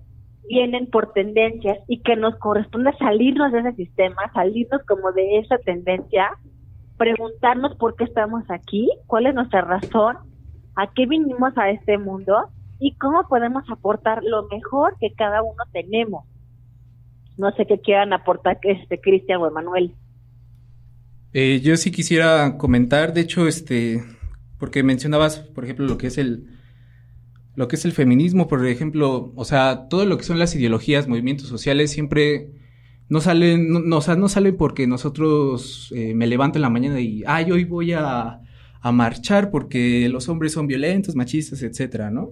vienen 0.49 0.86
por 0.86 1.12
tendencias 1.12 1.78
y 1.88 2.01
que 2.01 2.16
nos 2.16 2.36
corresponde 2.36 2.93
salirnos 2.99 3.53
de 3.53 3.61
ese 3.61 3.72
sistema, 3.72 4.30
salirnos 4.34 4.82
como 4.86 5.12
de 5.12 5.38
esa 5.38 5.59
tendencia, 5.59 6.30
preguntarnos 6.97 7.76
por 7.76 7.97
qué 7.97 8.05
estamos 8.05 8.45
aquí, 8.49 8.88
cuál 9.07 9.26
es 9.26 9.34
nuestra 9.34 9.62
razón, 9.62 10.16
a 10.76 10.93
qué 10.95 11.07
vinimos 11.07 11.57
a 11.57 11.70
este 11.70 11.99
mundo 11.99 12.49
y 12.78 12.95
cómo 12.97 13.26
podemos 13.28 13.64
aportar 13.70 14.22
lo 14.24 14.49
mejor 14.49 14.97
que 15.01 15.12
cada 15.12 15.43
uno 15.43 15.62
tenemos. 15.72 16.24
No 17.38 17.51
sé 17.53 17.66
qué 17.66 17.78
quieran 17.80 18.12
aportar 18.12 18.59
este 18.62 19.01
Cristian 19.01 19.40
o 19.40 19.47
Emanuel. 19.47 19.95
Eh, 21.32 21.61
yo 21.62 21.76
sí 21.76 21.90
quisiera 21.90 22.59
comentar, 22.59 23.14
de 23.14 23.22
hecho, 23.22 23.47
este, 23.49 24.03
porque 24.59 24.82
mencionabas, 24.82 25.38
por 25.38 25.64
ejemplo, 25.64 25.86
lo 25.86 25.97
que 25.97 26.09
es 26.09 26.18
el, 26.18 26.47
lo 27.55 27.68
que 27.68 27.76
es 27.76 27.84
el 27.84 27.92
feminismo, 27.92 28.48
por 28.48 28.66
ejemplo, 28.66 29.32
o 29.34 29.44
sea, 29.44 29.88
todo 29.88 30.07
lo 30.07 30.16
que 30.16 30.24
son 30.24 30.38
las 30.38 30.55
ideologías, 30.55 31.09
movimientos 31.09 31.48
sociales, 31.48 31.90
siempre 31.90 32.48
no 33.09 33.20
salen, 33.20 33.70
no, 33.70 33.96
o 33.96 34.00
sea, 34.00 34.16
no 34.16 34.28
salen 34.28 34.57
porque 34.57 34.86
nosotros 34.86 35.92
eh, 35.94 36.14
me 36.14 36.26
levanto 36.26 36.59
en 36.59 36.62
la 36.62 36.70
mañana 36.70 37.00
y, 37.00 37.22
ay, 37.26 37.50
hoy 37.53 37.64
voy 37.64 37.92
a, 37.92 38.40
a, 38.80 38.92
marchar 38.92 39.50
porque 39.50 40.09
los 40.09 40.28
hombres 40.30 40.53
son 40.53 40.66
violentos, 40.66 41.14
machistas, 41.14 41.62
etcétera, 41.62 42.11
¿no? 42.11 42.30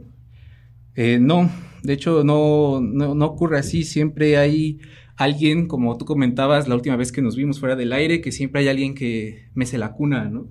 Eh, 0.95 1.19
no, 1.21 1.51
de 1.83 1.93
hecho 1.93 2.25
no, 2.25 2.81
no, 2.81 3.15
no 3.15 3.27
ocurre 3.27 3.59
así, 3.59 3.85
siempre 3.85 4.39
hay 4.39 4.79
alguien, 5.17 5.69
como 5.69 5.99
tú 5.99 6.07
comentabas 6.07 6.67
la 6.67 6.75
última 6.75 6.97
vez 6.97 7.13
que 7.13 7.21
nos 7.21 7.37
vimos 7.37 7.61
fuera 7.61 7.77
del 7.77 7.93
aire, 7.93 8.23
que 8.23 8.33
siempre 8.33 8.63
hay 8.63 8.69
alguien 8.69 8.95
que 8.95 9.51
mece 9.55 9.77
la 9.77 9.93
cuna, 9.93 10.31
¿no? 10.31 10.49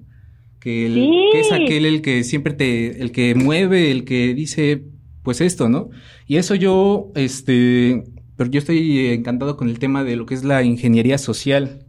Que, 0.60 0.86
el- 0.88 0.94
Sí. 0.96 1.12
que 1.32 1.40
es 1.40 1.52
aquel 1.52 1.86
el 1.86 2.02
que 2.02 2.24
siempre 2.24 2.54
te, 2.54 3.02
el 3.02 3.12
que 3.12 3.34
mueve, 3.36 3.92
el 3.92 4.04
que 4.04 4.34
dice, 4.34 4.84
pues 5.24 5.40
esto, 5.42 5.70
¿no? 5.70 5.90
Y 6.28 6.36
eso 6.38 6.54
yo, 6.56 7.12
este, 7.16 8.04
pero 8.36 8.50
yo 8.50 8.60
estoy 8.60 9.08
encantado 9.08 9.56
con 9.58 9.70
el 9.70 9.80
tema 9.80 10.04
de 10.04 10.16
lo 10.16 10.26
que 10.26 10.34
es 10.36 10.44
la 10.44 10.64
ingeniería 10.64 11.18
social, 11.18 11.86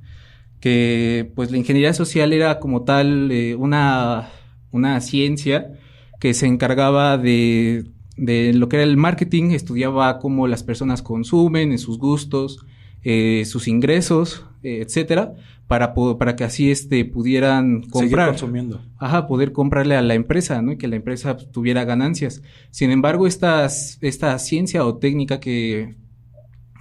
que 0.60 1.30
pues 1.34 1.50
la 1.50 1.56
ingeniería 1.58 1.94
social 1.94 2.32
era 2.32 2.58
como 2.60 2.82
tal 2.84 3.30
eh, 3.32 3.54
una, 3.54 4.28
una 4.70 5.00
ciencia 5.00 5.72
que 6.20 6.34
se 6.34 6.46
encargaba 6.46 7.16
de, 7.18 7.84
de 8.16 8.52
lo 8.52 8.68
que 8.68 8.76
era 8.76 8.84
el 8.84 8.96
marketing, 8.98 9.50
estudiaba 9.52 10.18
cómo 10.18 10.46
las 10.46 10.62
personas 10.62 11.02
consumen, 11.02 11.72
en 11.72 11.78
sus 11.78 11.98
gustos, 11.98 12.58
eh, 13.02 13.44
sus 13.46 13.66
ingresos, 13.68 14.44
etcétera, 14.62 15.32
para, 15.66 15.94
para 15.94 16.36
que 16.36 16.44
así 16.44 16.70
este, 16.70 17.04
pudieran 17.04 17.82
Seguir 17.84 17.90
comprar. 17.90 18.28
consumiendo. 18.30 18.80
Ajá, 18.98 19.26
poder 19.26 19.52
comprarle 19.52 19.96
a 19.96 20.02
la 20.02 20.14
empresa, 20.14 20.60
¿no? 20.62 20.72
Y 20.72 20.76
que 20.76 20.88
la 20.88 20.96
empresa 20.96 21.36
pues, 21.36 21.50
tuviera 21.50 21.84
ganancias. 21.84 22.42
Sin 22.70 22.90
embargo, 22.90 23.26
estas, 23.26 23.98
esta 24.00 24.38
ciencia 24.38 24.84
o 24.84 24.98
técnica 24.98 25.40
que, 25.40 25.94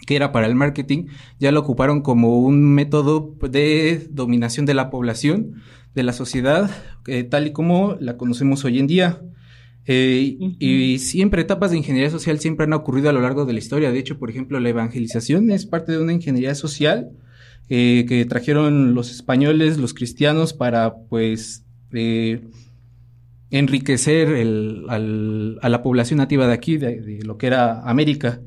que 0.08 0.16
era 0.16 0.32
para 0.32 0.48
el 0.48 0.56
marketing, 0.56 1.06
ya 1.40 1.52
lo 1.52 1.60
ocuparon 1.60 2.02
como 2.02 2.40
un 2.40 2.64
método 2.74 3.36
de 3.50 4.08
dominación 4.10 4.66
de 4.66 4.74
la 4.74 4.90
población, 4.90 5.62
de 5.96 6.04
la 6.04 6.14
sociedad, 6.14 6.70
eh, 7.08 7.24
tal 7.24 7.48
y 7.48 7.52
como 7.52 7.96
la 8.00 8.18
conocemos 8.18 8.66
hoy 8.66 8.80
en 8.80 8.88
día. 8.88 9.22
Eh, 9.92 10.38
Y 10.60 11.00
siempre 11.00 11.42
etapas 11.42 11.72
de 11.72 11.78
ingeniería 11.78 12.12
social 12.12 12.40
siempre 12.40 12.66
han 12.66 12.74
ocurrido 12.74 13.10
a 13.10 13.14
lo 13.14 13.22
largo 13.22 13.46
de 13.46 13.54
la 13.54 13.60
historia. 13.60 13.92
De 13.92 13.98
hecho, 13.98 14.20
por 14.20 14.30
ejemplo, 14.30 14.60
la 14.60 14.70
evangelización 14.70 15.50
es 15.50 15.66
parte 15.66 15.92
de 15.94 16.00
una 16.00 16.14
ingeniería 16.14 16.54
social 16.54 17.10
eh, 17.70 18.06
que 18.08 18.26
trajeron 18.26 18.94
los 18.94 19.12
españoles, 19.12 19.78
los 19.78 19.94
cristianos, 19.94 20.54
para 20.54 20.96
pues 21.10 21.66
eh, 21.92 22.42
enriquecer 23.52 24.30
el- 24.30 24.86
a 25.62 25.70
la 25.70 25.84
población 25.84 26.18
nativa 26.18 26.48
de 26.48 26.54
aquí, 26.54 26.78
de, 26.78 27.20
lo 27.24 27.38
que 27.38 27.48
era 27.48 27.82
América. 27.82 28.42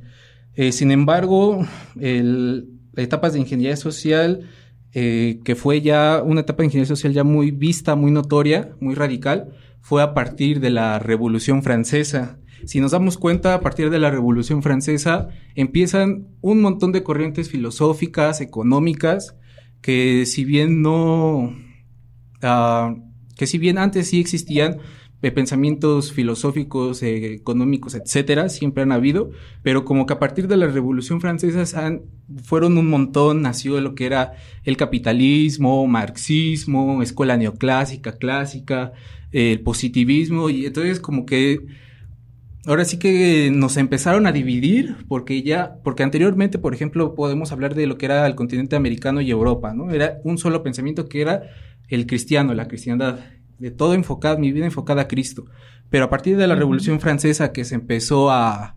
Eh, 0.55 0.73
sin 0.73 0.91
embargo, 0.91 1.67
el, 1.99 2.69
etapas 2.97 3.33
de 3.33 3.41
ingeniería 3.41 3.77
social, 3.77 4.49
que 4.93 5.55
fue 5.57 5.81
ya 5.81 6.23
una 6.23 6.43
etapa 6.43 6.59
de 6.59 6.67
ingeniería 6.67 6.95
social 6.95 7.15
ya 7.15 7.25
muy 7.25 7.51
vista, 7.51 7.95
muy 7.95 8.11
notoria, 8.11 8.73
muy 8.79 8.95
radical, 8.95 9.55
fue 9.81 10.03
a 10.03 10.13
partir 10.13 10.61
de 10.61 10.69
la 10.69 10.99
Revolución 10.99 11.63
Francesa. 11.63 12.39
Si 12.65 12.81
nos 12.81 12.93
damos 12.93 13.19
cuenta, 13.19 13.55
a 13.55 13.61
partir 13.61 13.91
de 13.91 13.99
la 13.99 14.11
Revolución 14.11 14.63
Francesa 14.63 15.29
empiezan 15.55 16.29
un 16.41 16.61
montón 16.61 16.93
de 16.93 17.03
corrientes 17.03 17.51
filosóficas, 17.51 18.41
económicas, 18.41 19.37
que 19.81 20.27
si 20.27 20.45
bien 20.45 20.83
no, 20.83 21.55
ah, 22.43 22.95
que 23.37 23.47
si 23.47 23.59
bien 23.59 23.79
antes 23.79 24.09
sí 24.09 24.21
existían 24.21 24.79
pensamientos 25.31 26.13
filosóficos, 26.13 27.03
eh, 27.03 27.33
económicos, 27.35 27.95
etcétera, 27.95 28.49
siempre 28.49 28.83
han 28.83 28.91
habido, 28.91 29.31
pero 29.63 29.85
como 29.85 30.05
que 30.05 30.15
a 30.15 30.19
partir 30.19 30.49
de 30.49 30.57
la 30.57 30.67
Revolución 30.67 31.21
Francesa 31.21 31.65
fueron 32.43 32.77
un 32.77 32.91
montón, 32.91 33.43
nació 33.43 33.81
lo 33.81 33.95
que 33.95 34.07
era 34.07 34.33
el 34.65 34.77
capitalismo, 34.77 35.87
marxismo, 35.87 37.03
escuela 37.03 37.37
neoclásica, 37.37 38.17
clásica, 38.17 38.93
el 39.31 39.61
positivismo, 39.61 40.51
y 40.51 40.67
entonces 40.67 40.99
como 40.99 41.25
que 41.25 41.61
ahora 42.67 42.85
sí 42.85 42.99
que 42.99 43.51
nos 43.53 43.77
empezaron 43.77 44.27
a 44.27 44.33
dividir 44.33 44.97
porque 45.09 45.43
ya, 45.43 45.77
porque 45.83 46.03
anteriormente, 46.03 46.59
por 46.59 46.75
ejemplo, 46.75 47.15
podemos 47.15 47.53
hablar 47.53 47.75
de 47.75 47.87
lo 47.87 47.99
que 47.99 48.07
era 48.07 48.27
el 48.27 48.35
continente 48.35 48.77
americano 48.77 49.21
y 49.21 49.31
Europa, 49.31 49.75
¿no? 49.75 49.91
Era 49.91 50.19
un 50.25 50.39
solo 50.39 50.63
pensamiento 50.63 51.09
que 51.09 51.21
era 51.21 51.43
el 51.89 52.07
cristiano, 52.07 52.55
la 52.55 52.69
cristiandad, 52.69 53.21
de 53.59 53.71
todo 53.71 53.95
enfocado, 53.95 54.39
mi 54.39 54.53
vida 54.53 54.65
enfocada 54.65 55.03
a 55.03 55.09
Cristo. 55.09 55.45
Pero 55.91 56.07
a 56.07 56.11
partir 56.11 56.37
de 56.37 56.47
la 56.47 56.55
Revolución 56.55 57.01
Francesa 57.01 57.53
que 57.53 57.65
se 57.65 57.75
empezó 57.75 58.31
a, 58.31 58.77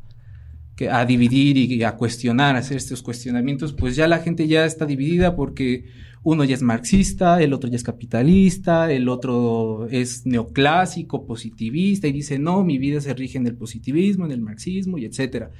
que- 0.75 0.89
a 0.89 1.05
dividir 1.05 1.57
y 1.57 1.83
a 1.83 1.95
cuestionar, 1.95 2.55
a 2.55 2.59
hacer 2.59 2.77
estos 2.77 3.01
cuestionamientos, 3.01 3.73
pues 3.73 3.95
ya 3.95 4.07
la 4.07 4.19
gente 4.19 4.47
ya 4.47 4.65
está 4.65 4.85
dividida 4.85 5.35
porque 5.35 5.85
uno 6.23 6.43
ya 6.43 6.55
es 6.55 6.63
marxista, 6.63 7.39
el 7.41 7.53
otro 7.53 7.69
ya 7.69 7.75
es 7.75 7.83
capitalista, 7.83 8.91
el 8.91 9.09
otro 9.09 9.87
es 9.91 10.25
neoclásico, 10.25 11.25
positivista 11.27 12.07
y 12.07 12.11
dice, 12.11 12.39
no, 12.39 12.63
mi 12.63 12.79
vida 12.79 12.99
se 12.99 13.13
rige 13.13 13.37
en 13.37 13.45
el 13.45 13.55
positivismo, 13.55 14.25
en 14.25 14.31
el 14.31 14.41
marxismo 14.41 14.97
y 14.97 15.05
etcétera. 15.05 15.51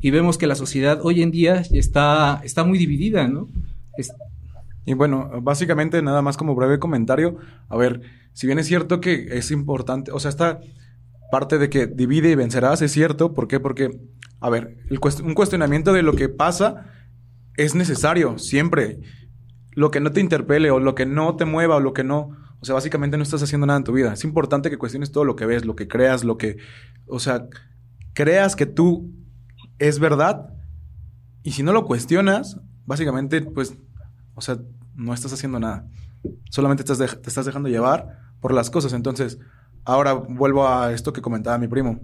Y 0.00 0.10
vemos 0.10 0.38
que 0.38 0.46
la 0.46 0.54
sociedad 0.54 1.00
hoy 1.02 1.22
en 1.22 1.32
día 1.32 1.62
está, 1.72 2.40
está 2.44 2.62
muy 2.62 2.78
dividida, 2.78 3.26
¿no? 3.26 3.48
Y 4.86 4.94
bueno, 4.94 5.28
básicamente 5.42 6.02
nada 6.02 6.22
más 6.22 6.36
como 6.36 6.54
breve 6.54 6.78
comentario, 6.78 7.36
a 7.68 7.76
ver, 7.76 8.00
si 8.32 8.46
bien 8.46 8.58
es 8.58 8.66
cierto 8.66 9.00
que 9.00 9.28
es 9.32 9.50
importante, 9.50 10.12
o 10.12 10.18
sea, 10.18 10.28
esta 10.30 10.60
parte 11.30 11.58
de 11.58 11.68
que 11.68 11.86
divide 11.86 12.30
y 12.30 12.34
vencerás 12.34 12.80
es 12.82 12.92
cierto, 12.92 13.32
¿por 13.32 13.48
qué? 13.48 13.60
Porque, 13.60 13.90
a 14.42 14.50
ver, 14.50 14.76
un 15.22 15.34
cuestionamiento 15.34 15.92
de 15.92 16.02
lo 16.02 16.14
que 16.14 16.28
pasa 16.28 16.86
es 17.56 17.76
necesario, 17.76 18.38
siempre. 18.38 18.98
Lo 19.70 19.92
que 19.92 20.00
no 20.00 20.10
te 20.10 20.20
interpele 20.20 20.70
o 20.72 20.80
lo 20.80 20.96
que 20.96 21.06
no 21.06 21.36
te 21.36 21.44
mueva 21.44 21.76
o 21.76 21.80
lo 21.80 21.92
que 21.92 22.02
no, 22.02 22.36
o 22.60 22.64
sea, 22.64 22.74
básicamente 22.74 23.16
no 23.16 23.22
estás 23.22 23.42
haciendo 23.42 23.68
nada 23.68 23.78
en 23.78 23.84
tu 23.84 23.92
vida. 23.92 24.12
Es 24.12 24.24
importante 24.24 24.68
que 24.68 24.78
cuestiones 24.78 25.12
todo 25.12 25.24
lo 25.24 25.36
que 25.36 25.46
ves, 25.46 25.64
lo 25.64 25.76
que 25.76 25.86
creas, 25.86 26.24
lo 26.24 26.38
que, 26.38 26.56
o 27.06 27.20
sea, 27.20 27.46
creas 28.14 28.56
que 28.56 28.66
tú 28.66 29.12
es 29.78 30.00
verdad 30.00 30.52
y 31.44 31.52
si 31.52 31.62
no 31.62 31.72
lo 31.72 31.84
cuestionas, 31.84 32.60
básicamente, 32.84 33.42
pues, 33.42 33.76
o 34.34 34.40
sea, 34.40 34.58
no 34.96 35.14
estás 35.14 35.32
haciendo 35.32 35.60
nada. 35.60 35.86
Solamente 36.50 36.82
estás 36.82 36.98
te 36.98 37.28
estás 37.28 37.46
dejando 37.46 37.68
llevar 37.68 38.18
por 38.40 38.52
las 38.52 38.70
cosas. 38.70 38.92
Entonces, 38.92 39.38
ahora 39.84 40.14
vuelvo 40.14 40.68
a 40.68 40.92
esto 40.92 41.12
que 41.12 41.22
comentaba 41.22 41.58
mi 41.58 41.68
primo. 41.68 42.00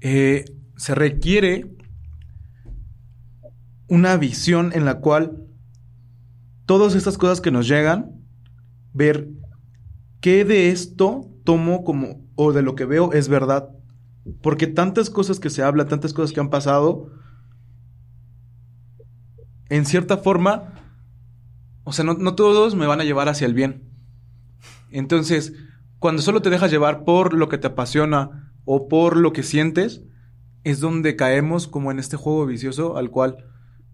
Eh, 0.00 0.44
se 0.80 0.94
requiere 0.94 1.76
una 3.86 4.16
visión 4.16 4.70
en 4.72 4.86
la 4.86 5.00
cual 5.00 5.44
todas 6.64 6.94
estas 6.94 7.18
cosas 7.18 7.42
que 7.42 7.50
nos 7.50 7.68
llegan, 7.68 8.24
ver 8.94 9.28
qué 10.22 10.46
de 10.46 10.70
esto 10.70 11.28
tomo 11.44 11.84
como, 11.84 12.24
o 12.34 12.54
de 12.54 12.62
lo 12.62 12.76
que 12.76 12.86
veo 12.86 13.12
es 13.12 13.28
verdad. 13.28 13.68
Porque 14.40 14.66
tantas 14.66 15.10
cosas 15.10 15.38
que 15.38 15.50
se 15.50 15.62
hablan, 15.62 15.86
tantas 15.86 16.14
cosas 16.14 16.32
que 16.32 16.40
han 16.40 16.48
pasado, 16.48 17.10
en 19.68 19.84
cierta 19.84 20.16
forma, 20.16 20.72
o 21.84 21.92
sea, 21.92 22.06
no, 22.06 22.14
no 22.14 22.34
todos 22.36 22.74
me 22.74 22.86
van 22.86 23.02
a 23.02 23.04
llevar 23.04 23.28
hacia 23.28 23.46
el 23.46 23.52
bien. 23.52 23.84
Entonces, 24.90 25.52
cuando 25.98 26.22
solo 26.22 26.40
te 26.40 26.48
dejas 26.48 26.70
llevar 26.70 27.04
por 27.04 27.34
lo 27.34 27.50
que 27.50 27.58
te 27.58 27.66
apasiona 27.66 28.54
o 28.64 28.88
por 28.88 29.18
lo 29.18 29.34
que 29.34 29.42
sientes, 29.42 30.04
es 30.64 30.80
donde 30.80 31.16
caemos 31.16 31.66
como 31.66 31.90
en 31.90 31.98
este 31.98 32.16
juego 32.16 32.46
vicioso 32.46 32.96
al 32.96 33.10
cual 33.10 33.44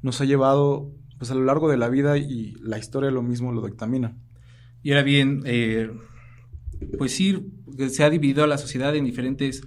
nos 0.03 0.21
ha 0.21 0.25
llevado 0.25 0.93
pues 1.19 1.31
a 1.31 1.35
lo 1.35 1.45
largo 1.45 1.71
de 1.71 1.77
la 1.77 1.89
vida 1.89 2.19
y 2.19 2.55
la 2.61 2.79
historia 2.79 3.11
lo 3.11 3.23
mismo 3.23 3.53
lo 3.53 3.67
dictamina. 3.67 4.17
Y 4.83 4.91
ahora 4.91 5.03
bien, 5.03 5.43
eh, 5.47 5.91
pues 6.99 7.13
sí, 7.13 7.47
se 7.89 8.05
ha 8.05 8.11
dividido 8.11 8.45
a 8.45 8.47
la 8.47 8.59
sociedad 8.59 8.95
en 8.95 9.05
diferentes 9.05 9.67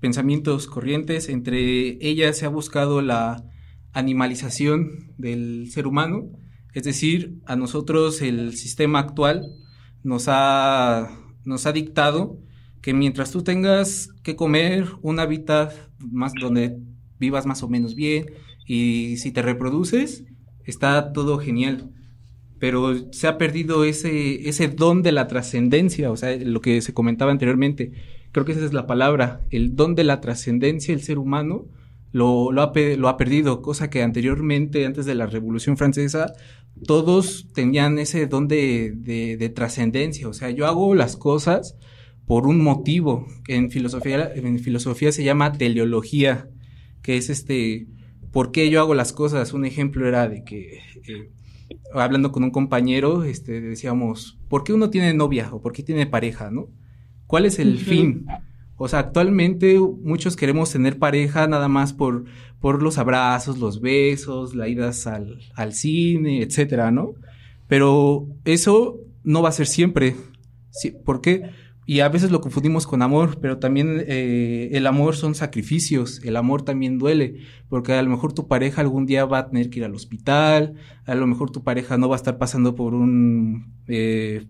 pensamientos 0.00 0.66
corrientes. 0.66 1.28
Entre 1.28 1.98
ellas 2.06 2.36
se 2.36 2.46
ha 2.46 2.50
buscado 2.50 3.00
la 3.00 3.44
animalización 3.92 5.14
del 5.16 5.70
ser 5.70 5.86
humano, 5.86 6.30
es 6.74 6.84
decir, 6.84 7.40
a 7.46 7.56
nosotros 7.56 8.20
el 8.22 8.54
sistema 8.54 8.98
actual 9.00 9.46
nos 10.02 10.26
ha, 10.28 11.08
nos 11.44 11.66
ha 11.66 11.72
dictado 11.72 12.38
que 12.82 12.94
mientras 12.94 13.30
tú 13.30 13.42
tengas 13.42 14.10
que 14.22 14.36
comer 14.36 14.86
un 15.02 15.18
hábitat 15.18 15.72
más 15.98 16.32
donde 16.40 16.78
vivas 17.18 17.46
más 17.46 17.62
o 17.62 17.68
menos 17.68 17.94
bien 17.94 18.26
y 18.66 19.16
si 19.18 19.32
te 19.32 19.42
reproduces, 19.42 20.24
está 20.64 21.12
todo 21.12 21.38
genial 21.38 21.90
pero 22.58 23.12
se 23.12 23.28
ha 23.28 23.38
perdido 23.38 23.84
ese, 23.84 24.48
ese 24.48 24.68
don 24.68 25.02
de 25.02 25.12
la 25.12 25.28
trascendencia, 25.28 26.10
o 26.10 26.16
sea, 26.16 26.36
lo 26.36 26.60
que 26.60 26.80
se 26.80 26.92
comentaba 26.92 27.30
anteriormente. 27.30 27.92
Creo 28.32 28.44
que 28.44 28.52
esa 28.52 28.64
es 28.64 28.72
la 28.72 28.86
palabra, 28.86 29.42
el 29.50 29.76
don 29.76 29.94
de 29.94 30.04
la 30.04 30.20
trascendencia, 30.20 30.92
el 30.92 31.02
ser 31.02 31.18
humano 31.18 31.66
lo, 32.10 32.52
lo, 32.52 32.62
ha, 32.62 32.72
lo 32.96 33.08
ha 33.08 33.16
perdido, 33.16 33.62
cosa 33.62 33.90
que 33.90 34.02
anteriormente, 34.02 34.86
antes 34.86 35.06
de 35.06 35.14
la 35.14 35.26
Revolución 35.26 35.76
Francesa, 35.76 36.32
todos 36.86 37.48
tenían 37.54 37.98
ese 37.98 38.26
don 38.26 38.48
de, 38.48 38.92
de, 38.96 39.36
de 39.36 39.48
trascendencia, 39.48 40.28
o 40.28 40.32
sea, 40.32 40.50
yo 40.50 40.66
hago 40.66 40.94
las 40.94 41.16
cosas 41.16 41.76
por 42.28 42.46
un 42.46 42.62
motivo, 42.62 43.26
que 43.44 43.56
en 43.56 43.70
filosofía, 43.70 44.30
en 44.34 44.60
filosofía 44.60 45.10
se 45.10 45.24
llama 45.24 45.52
teleología, 45.54 46.48
que 47.02 47.16
es 47.16 47.30
este, 47.30 47.88
¿por 48.30 48.52
qué 48.52 48.70
yo 48.70 48.80
hago 48.80 48.94
las 48.94 49.12
cosas? 49.12 49.52
Un 49.52 49.64
ejemplo 49.64 50.06
era 50.06 50.28
de 50.28 50.44
que... 50.44 50.78
eh, 51.08 51.30
hablando 51.92 52.32
con 52.32 52.44
un 52.44 52.50
compañero, 52.50 53.24
este, 53.24 53.60
decíamos, 53.60 54.38
¿por 54.48 54.64
qué 54.64 54.72
uno 54.72 54.90
tiene 54.90 55.14
novia 55.14 55.48
o 55.52 55.60
por 55.60 55.72
qué 55.72 55.82
tiene 55.82 56.06
pareja, 56.06 56.50
no? 56.50 56.68
¿Cuál 57.26 57.46
es 57.46 57.58
el 57.58 57.78
fin? 57.78 58.26
O 58.76 58.88
sea, 58.88 59.00
actualmente 59.00 59.78
muchos 59.78 60.36
queremos 60.36 60.70
tener 60.70 60.98
pareja 60.98 61.46
nada 61.46 61.68
más 61.68 61.92
por, 61.92 62.24
por 62.60 62.82
los 62.82 62.96
abrazos, 62.96 63.58
los 63.58 63.80
besos, 63.80 64.54
las 64.54 64.68
idas 64.68 65.06
al, 65.06 65.38
al 65.54 65.72
cine, 65.72 66.42
etcétera, 66.42 66.90
¿no? 66.90 67.14
Pero 67.66 68.28
eso 68.44 68.98
no 69.24 69.42
va 69.42 69.50
a 69.50 69.52
ser 69.52 69.66
siempre. 69.66 70.14
Sí, 70.70 70.92
¿Por 71.04 71.20
qué? 71.20 71.50
Y 71.90 72.00
a 72.00 72.10
veces 72.10 72.30
lo 72.30 72.42
confundimos 72.42 72.86
con 72.86 73.00
amor, 73.00 73.38
pero 73.40 73.56
también 73.56 74.04
eh, 74.06 74.68
el 74.72 74.86
amor 74.86 75.16
son 75.16 75.34
sacrificios, 75.34 76.20
el 76.22 76.36
amor 76.36 76.60
también 76.60 76.98
duele, 76.98 77.36
porque 77.70 77.94
a 77.94 78.02
lo 78.02 78.10
mejor 78.10 78.34
tu 78.34 78.46
pareja 78.46 78.82
algún 78.82 79.06
día 79.06 79.24
va 79.24 79.38
a 79.38 79.48
tener 79.48 79.70
que 79.70 79.78
ir 79.78 79.86
al 79.86 79.94
hospital, 79.94 80.74
a 81.06 81.14
lo 81.14 81.26
mejor 81.26 81.50
tu 81.50 81.64
pareja 81.64 81.96
no 81.96 82.10
va 82.10 82.16
a 82.16 82.18
estar 82.18 82.36
pasando 82.36 82.74
por 82.74 82.92
un 82.92 83.72
eh, 83.86 84.44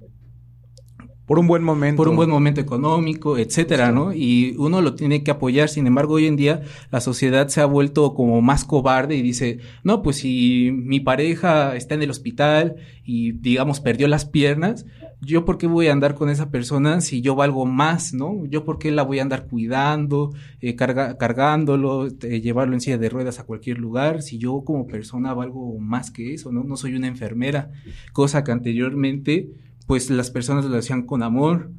por 1.27 1.39
un 1.39 1.47
buen 1.47 1.62
momento. 1.62 1.98
Por 1.98 2.09
un 2.09 2.16
buen 2.16 2.31
momento 2.31 2.60
económico, 2.60 3.39
etcétera, 3.39 3.93
¿no? 3.93 4.12
Y 4.12 4.56
uno 4.59 4.81
lo 4.81 4.97
tiene 4.97 5.23
que 5.23 5.31
apoyar. 5.31 5.69
Sin 5.69 5.86
embargo, 5.86 6.15
hoy 6.15 6.27
en 6.27 6.35
día 6.35 6.62
la 6.90 7.01
sociedad 7.01 7.47
se 7.47 7.60
ha 7.60 7.66
vuelto 7.66 8.15
como 8.15 8.43
más 8.43 8.65
cobarde 8.65 9.15
y 9.15 9.23
dice, 9.23 9.59
no, 9.85 10.02
pues 10.02 10.16
si 10.16 10.73
mi 10.73 10.98
pareja 10.98 11.77
está 11.77 11.94
en 11.94 12.02
el 12.02 12.10
hospital 12.10 12.77
y 13.05 13.31
digamos 13.31 13.78
perdió 13.78 14.09
las 14.09 14.24
piernas, 14.24 14.86
yo 15.20 15.45
por 15.45 15.59
qué 15.59 15.66
voy 15.66 15.89
a 15.89 15.93
andar 15.93 16.15
con 16.15 16.31
esa 16.31 16.51
persona 16.51 17.01
si 17.01 17.20
yo 17.20 17.35
valgo 17.35 17.66
más, 17.66 18.15
¿no? 18.15 18.47
Yo 18.47 18.65
por 18.65 18.78
qué 18.78 18.90
la 18.90 19.03
voy 19.03 19.19
a 19.19 19.23
andar 19.23 19.47
cuidando, 19.47 20.32
eh, 20.61 20.77
carga, 20.77 21.19
cargándolo, 21.19 22.07
eh, 22.07 22.40
llevarlo 22.40 22.74
en 22.74 22.81
silla 22.81 22.99
de 22.99 23.09
ruedas 23.09 23.40
a 23.40 23.45
cualquier 23.45 23.78
lugar, 23.78 24.23
si 24.23 24.39
yo 24.39 24.62
como 24.65 24.86
persona 24.86 25.35
valgo 25.35 25.78
más 25.78 26.11
que 26.11 26.35
eso, 26.35 26.53
¿no? 26.53 26.62
No 26.62 26.77
soy 26.77 26.95
una 26.95 27.09
enfermera, 27.09 27.70
cosa 28.12 28.45
que 28.45 28.53
anteriormente 28.53 29.51
pues 29.86 30.11
las 30.11 30.31
personas 30.31 30.66
lo 30.66 30.77
hacían 30.77 31.03
con 31.03 31.23
amor. 31.23 31.73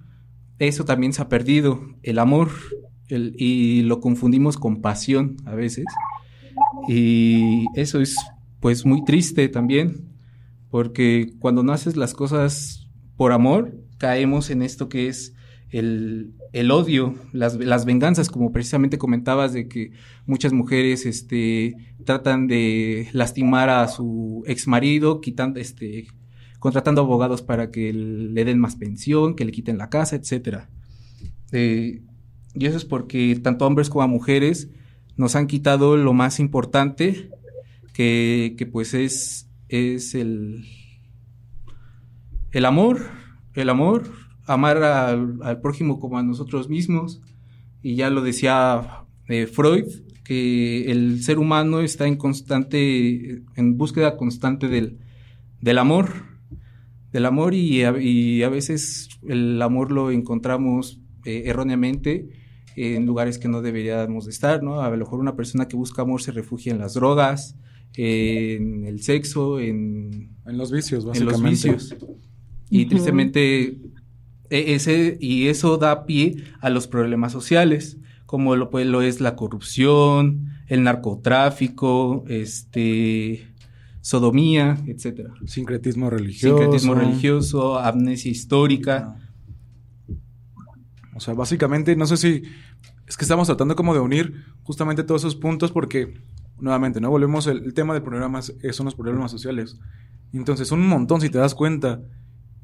Eso 0.57 0.83
también 0.83 1.13
se 1.13 1.21
ha 1.21 1.29
perdido, 1.29 1.79
el 2.03 2.19
amor, 2.19 2.49
y 3.09 3.81
lo 3.83 4.01
confundimos 4.01 4.57
con 4.57 4.81
pasión 4.81 5.37
a 5.45 5.55
veces. 5.55 5.85
Y 6.87 7.65
eso 7.75 8.01
es 8.01 8.15
pues 8.59 8.85
muy 8.85 9.05
triste 9.05 9.47
también, 9.47 10.09
porque 10.69 11.33
cuando 11.39 11.63
no 11.63 11.71
haces 11.71 11.95
las 11.95 12.13
cosas 12.13 12.78
por 13.19 13.33
amor, 13.33 13.75
caemos 13.97 14.49
en 14.49 14.61
esto 14.61 14.87
que 14.87 15.09
es 15.09 15.33
el, 15.71 16.35
el 16.53 16.71
odio, 16.71 17.15
las, 17.33 17.55
las, 17.55 17.83
venganzas, 17.83 18.29
como 18.29 18.53
precisamente 18.53 18.97
comentabas 18.97 19.51
de 19.51 19.67
que 19.67 19.91
muchas 20.25 20.53
mujeres 20.53 21.05
este, 21.05 21.75
tratan 22.05 22.47
de 22.47 23.09
lastimar 23.11 23.69
a 23.69 23.85
su 23.89 24.41
ex 24.47 24.69
marido, 24.69 25.19
quitando, 25.19 25.59
este, 25.59 26.07
contratando 26.59 27.01
abogados 27.01 27.41
para 27.41 27.71
que 27.71 27.91
le 27.91 28.45
den 28.45 28.57
más 28.57 28.77
pensión, 28.77 29.35
que 29.35 29.43
le 29.43 29.51
quiten 29.51 29.77
la 29.77 29.89
casa, 29.89 30.15
etcétera. 30.15 30.69
Eh, 31.51 32.01
y 32.53 32.65
eso 32.67 32.77
es 32.77 32.85
porque 32.85 33.37
tanto 33.43 33.67
hombres 33.67 33.89
como 33.89 34.07
mujeres 34.07 34.69
nos 35.17 35.35
han 35.35 35.47
quitado 35.47 35.97
lo 35.97 36.13
más 36.13 36.39
importante, 36.39 37.29
que, 37.93 38.55
que 38.57 38.65
pues 38.65 38.93
es, 38.93 39.49
es 39.67 40.15
el, 40.15 40.63
el 42.51 42.65
amor, 42.65 42.99
el 43.53 43.69
amor, 43.69 44.03
amar 44.45 44.77
al, 44.83 45.39
al, 45.41 45.61
prójimo 45.61 45.99
como 45.99 46.17
a 46.17 46.23
nosotros 46.23 46.69
mismos. 46.69 47.21
Y 47.81 47.95
ya 47.95 48.09
lo 48.09 48.21
decía 48.21 49.05
eh, 49.27 49.47
Freud, 49.47 49.85
que 50.23 50.91
el 50.91 51.23
ser 51.23 51.39
humano 51.39 51.81
está 51.81 52.07
en 52.07 52.17
constante, 52.17 53.43
en 53.55 53.77
búsqueda 53.77 54.17
constante 54.17 54.67
del, 54.67 54.99
del 55.61 55.77
amor 55.77 56.29
del 57.11 57.25
amor 57.25 57.53
y 57.53 57.83
a, 57.83 57.99
y 57.99 58.43
a 58.43 58.49
veces 58.49 59.09
el 59.27 59.61
amor 59.61 59.91
lo 59.91 60.11
encontramos 60.11 60.99
eh, 61.25 61.43
erróneamente 61.45 62.29
en 62.75 63.05
lugares 63.05 63.39
que 63.39 63.47
no 63.47 63.61
deberíamos 63.61 64.25
de 64.25 64.31
estar, 64.31 64.63
¿no? 64.63 64.81
A 64.81 64.89
lo 64.89 64.97
mejor 64.97 65.19
una 65.19 65.35
persona 65.35 65.67
que 65.67 65.75
busca 65.75 66.03
amor 66.03 66.21
se 66.21 66.31
refugia 66.31 66.71
en 66.71 66.79
las 66.79 66.93
drogas, 66.93 67.57
en 67.97 68.85
el 68.85 69.01
sexo, 69.01 69.59
en... 69.59 70.37
En 70.45 70.57
los 70.57 70.71
vicios, 70.71 71.03
básicamente. 71.03 71.67
En 71.67 71.73
los 71.73 71.89
vicios. 71.89 71.95
Y 72.69 72.85
tristemente, 72.85 73.77
e, 74.49 74.73
ese, 74.75 75.17
y 75.19 75.47
eso 75.47 75.77
da 75.77 76.05
pie 76.05 76.43
a 76.61 76.69
los 76.69 76.87
problemas 76.87 77.31
sociales, 77.31 77.97
como 78.25 78.55
lo, 78.55 78.69
pues, 78.69 78.85
lo 78.85 79.01
es 79.01 79.21
la 79.21 79.35
corrupción, 79.35 80.49
el 80.67 80.83
narcotráfico, 80.83 82.23
este, 82.27 83.47
sodomía, 84.01 84.77
etcétera. 84.85 85.33
Sincretismo 85.45 86.09
religioso. 86.09 86.57
Sincretismo 86.57 86.93
religioso, 86.93 87.79
amnesia 87.79 88.31
histórica. 88.31 89.15
O 91.15 91.19
sea, 91.19 91.33
básicamente, 91.33 91.95
no 91.95 92.05
sé 92.05 92.17
si 92.17 92.43
es 93.09 93.17
que 93.17 93.25
estamos 93.25 93.47
tratando 93.47 93.75
como 93.75 93.95
de 93.95 93.99
unir 93.99 94.45
justamente 94.61 95.03
todos 95.03 95.23
esos 95.23 95.35
puntos 95.35 95.71
porque, 95.71 96.13
nuevamente, 96.59 97.01
¿no? 97.01 97.09
Volvemos, 97.09 97.47
el, 97.47 97.73
tema 97.73 97.95
de 97.95 98.01
problemas 98.01 98.53
son 98.71 98.85
los 98.85 98.95
problemas 98.95 99.31
sociales. 99.31 99.77
Entonces, 100.31 100.67
son 100.67 100.79
un 100.79 100.87
montón 100.87 101.19
si 101.19 101.29
te 101.29 101.39
das 101.39 101.55
cuenta. 101.55 102.01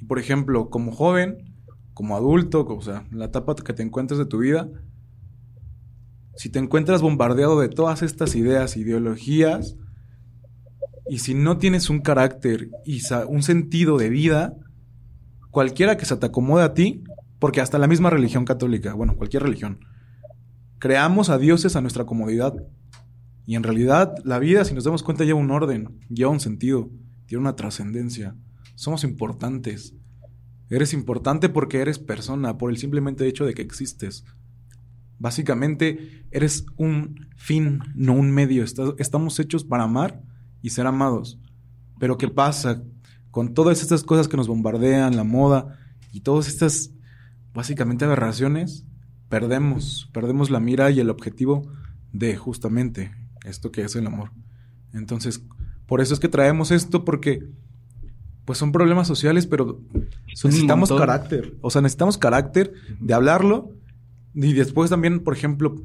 Por 0.08 0.20
ejemplo, 0.20 0.70
como 0.70 0.92
joven, 0.92 1.54
como 1.94 2.16
adulto, 2.16 2.66
o 2.68 2.82
sea, 2.82 3.08
la 3.12 3.26
etapa 3.26 3.56
que 3.56 3.74
te 3.74 3.84
encuentres 3.84 4.18
de 4.18 4.26
tu 4.26 4.40
vida, 4.40 4.70
si 6.36 6.50
te 6.50 6.60
encuentras 6.60 7.02
bombardeado 7.02 7.60
de 7.60 7.70
todas 7.70 8.02
estas 8.02 8.36
ideas, 8.36 8.76
ideologías, 8.76 9.78
y 11.08 11.20
si 11.20 11.34
no 11.34 11.58
tienes 11.58 11.90
un 11.90 12.02
carácter 12.02 12.70
y 12.84 13.02
un 13.28 13.44
sentido 13.44 13.98
de 13.98 14.10
vida, 14.10 14.54
cualquiera 15.52 15.98
que 15.98 16.06
se 16.06 16.18
te 16.18 16.26
acomode 16.26 16.64
a 16.64 16.74
ti, 16.74 17.04
porque 17.40 17.62
hasta 17.62 17.78
la 17.78 17.88
misma 17.88 18.10
religión 18.10 18.44
católica, 18.44 18.94
bueno, 18.94 19.16
cualquier 19.16 19.44
religión, 19.44 19.80
creamos 20.80 21.30
a 21.30 21.38
dioses 21.38 21.76
a 21.76 21.82
nuestra 21.82 22.06
comodidad. 22.06 22.54
Y 23.46 23.56
en 23.56 23.64
realidad 23.64 24.16
la 24.24 24.40
vida, 24.40 24.66
si 24.66 24.74
nos 24.74 24.84
damos 24.84 25.04
cuenta, 25.04 25.24
lleva 25.24 25.40
un 25.40 25.52
orden, 25.52 26.00
lleva 26.10 26.32
un 26.32 26.40
sentido, 26.40 26.90
tiene 27.28 27.42
una 27.42 27.56
trascendencia. 27.56 28.36
Somos 28.76 29.04
importantes. 29.04 29.94
Eres 30.70 30.94
importante 30.94 31.50
porque 31.50 31.80
eres 31.80 32.00
persona, 32.00 32.58
por 32.58 32.70
el 32.70 32.78
simplemente 32.78 33.28
hecho 33.28 33.46
de 33.46 33.54
que 33.54 33.62
existes. 33.62 34.26
Básicamente, 35.18 36.26
eres 36.32 36.66
un 36.78 37.28
fin, 37.38 37.80
no 37.96 38.14
un 38.14 38.32
medio. 38.32 38.64
Estamos 38.64 39.40
hechos 39.40 39.64
para 39.64 39.84
amar 39.84 40.22
y 40.62 40.72
ser 40.72 40.88
amados. 40.88 41.40
Pero 42.00 42.18
¿qué 42.18 42.28
pasa 42.28 42.84
con 43.32 43.54
todas 43.54 43.82
estas 43.82 44.04
cosas 44.04 44.28
que 44.28 44.38
nos 44.38 44.48
bombardean, 44.48 45.16
la 45.16 45.24
moda 45.24 45.80
y 46.12 46.22
todas 46.22 46.48
estas 46.48 46.92
básicamente 47.54 48.06
aberraciones? 48.06 48.86
Perdemos, 49.30 50.10
perdemos 50.14 50.50
la 50.50 50.60
mira 50.60 50.92
y 50.92 51.00
el 51.00 51.10
objetivo 51.10 51.72
de 52.12 52.36
justamente 52.36 53.12
esto 53.46 53.72
que 53.72 53.84
es 53.84 53.96
el 53.96 54.08
amor. 54.08 54.32
Entonces, 54.94 55.42
por 55.86 56.02
eso 56.02 56.14
es 56.14 56.20
que 56.20 56.30
traemos 56.30 56.72
esto 56.72 57.06
porque 57.06 57.48
pues 58.46 58.60
son 58.60 58.72
problemas 58.72 59.08
sociales, 59.08 59.48
pero 59.48 59.80
necesitamos 60.44 60.92
carácter. 60.92 61.56
O 61.62 61.70
sea, 61.70 61.82
necesitamos 61.82 62.18
carácter 62.18 62.74
de 63.00 63.14
hablarlo 63.14 63.72
y 64.34 64.54
después 64.54 64.90
también, 64.90 65.24
por 65.24 65.34
ejemplo, 65.34 65.76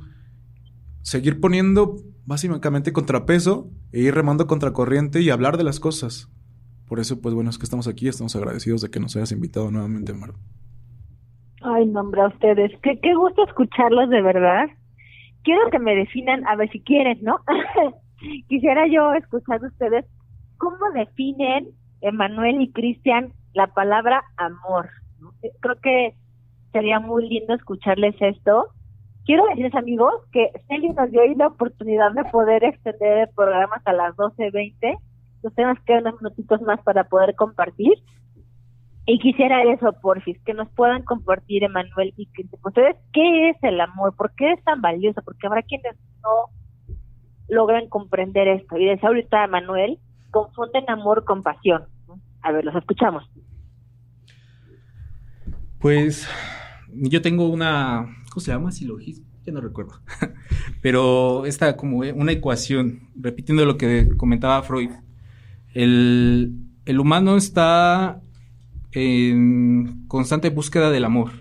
seguir 1.02 1.40
poniendo 1.40 1.96
básicamente 2.26 2.92
contrapeso 2.92 3.70
e 3.92 4.00
ir 4.00 4.14
remando 4.14 4.46
contracorriente 4.46 5.20
y 5.22 5.30
hablar 5.30 5.56
de 5.56 5.64
las 5.64 5.80
cosas. 5.80 6.28
Por 6.86 7.00
eso, 7.00 7.20
pues 7.20 7.34
bueno, 7.34 7.50
es 7.50 7.58
que 7.58 7.64
estamos 7.64 7.88
aquí, 7.88 8.08
estamos 8.08 8.36
agradecidos 8.36 8.82
de 8.82 8.90
que 8.90 9.00
nos 9.00 9.16
hayas 9.16 9.32
invitado 9.32 9.70
nuevamente, 9.70 10.12
Mar. 10.12 10.32
Ay, 11.62 11.86
nombre 11.86 12.20
a 12.20 12.28
ustedes. 12.28 12.72
Qué, 12.82 12.98
qué 13.00 13.14
gusto 13.14 13.44
escucharlos 13.46 14.10
de 14.10 14.20
verdad. 14.22 14.66
Quiero 15.42 15.70
que 15.70 15.78
me 15.78 15.94
definan, 15.94 16.46
a 16.46 16.56
ver 16.56 16.70
si 16.70 16.80
quieren, 16.80 17.20
¿no? 17.22 17.38
Quisiera 18.48 18.86
yo 18.86 19.14
escuchar 19.14 19.60
de 19.60 19.68
ustedes 19.68 20.04
cómo 20.58 20.90
definen 20.94 21.68
Emanuel 22.00 22.60
y 22.60 22.72
Cristian 22.72 23.32
la 23.52 23.68
palabra 23.68 24.24
amor. 24.36 24.90
Creo 25.60 25.76
que 25.80 26.14
sería 26.72 27.00
muy 27.00 27.28
lindo 27.28 27.54
escucharles 27.54 28.14
esto 28.20 28.68
Quiero 29.30 29.46
decirles, 29.46 29.74
amigos, 29.74 30.12
que 30.32 30.50
Celi 30.66 30.88
nos 30.88 31.10
dio 31.10 31.20
hoy 31.20 31.34
la 31.34 31.48
oportunidad 31.48 32.12
de 32.12 32.24
poder 32.24 32.64
extender 32.64 33.28
el 33.28 33.34
programa 33.34 33.76
hasta 33.76 33.92
las 33.92 34.16
12.20. 34.16 34.98
Nos 35.42 35.54
tenemos 35.54 35.78
que 35.86 35.92
unos 35.92 36.20
minutitos 36.20 36.60
más 36.62 36.82
para 36.82 37.04
poder 37.04 37.34
compartir. 37.34 37.92
Y 39.06 39.18
quisiera 39.18 39.62
eso, 39.62 39.92
porfis, 40.00 40.36
que 40.44 40.54
nos 40.54 40.68
puedan 40.70 41.04
compartir, 41.04 41.64
Emanuel 41.64 42.12
y 42.16 42.26
Cristian. 42.26 42.60
Ustedes, 42.64 42.96
¿qué 43.12 43.50
es 43.50 43.56
el 43.62 43.80
amor? 43.80 44.16
¿Por 44.16 44.34
qué 44.34 44.52
es 44.52 44.64
tan 44.64 44.80
valioso? 44.80 45.20
Porque 45.24 45.46
habrá 45.46 45.62
quienes 45.62 45.96
no 46.24 46.50
logran 47.48 47.88
comprender 47.88 48.48
esto. 48.48 48.78
Y 48.78 48.86
desde 48.86 49.06
ahorita, 49.06 49.44
Emanuel, 49.44 49.98
confunden 50.30 50.88
amor 50.88 51.24
con 51.24 51.42
pasión. 51.42 51.84
A 52.42 52.52
ver, 52.52 52.64
los 52.64 52.74
escuchamos. 52.74 53.24
Pues 55.78 56.28
yo 56.88 57.22
tengo 57.22 57.48
una 57.48 58.06
¿Cómo 58.30 58.40
se 58.40 58.52
llama? 58.52 58.72
Silogismo. 58.72 59.26
Ya 59.44 59.52
no 59.52 59.60
recuerdo. 59.60 60.00
Pero 60.82 61.46
esta 61.46 61.76
como 61.76 61.98
una 61.98 62.32
ecuación, 62.32 63.10
repitiendo 63.16 63.64
lo 63.64 63.76
que 63.76 64.08
comentaba 64.16 64.62
Freud. 64.62 64.90
El, 65.74 66.54
el 66.84 67.00
humano 67.00 67.36
está 67.36 68.22
en 68.92 70.06
constante 70.06 70.50
búsqueda 70.50 70.90
del 70.90 71.04
amor. 71.04 71.32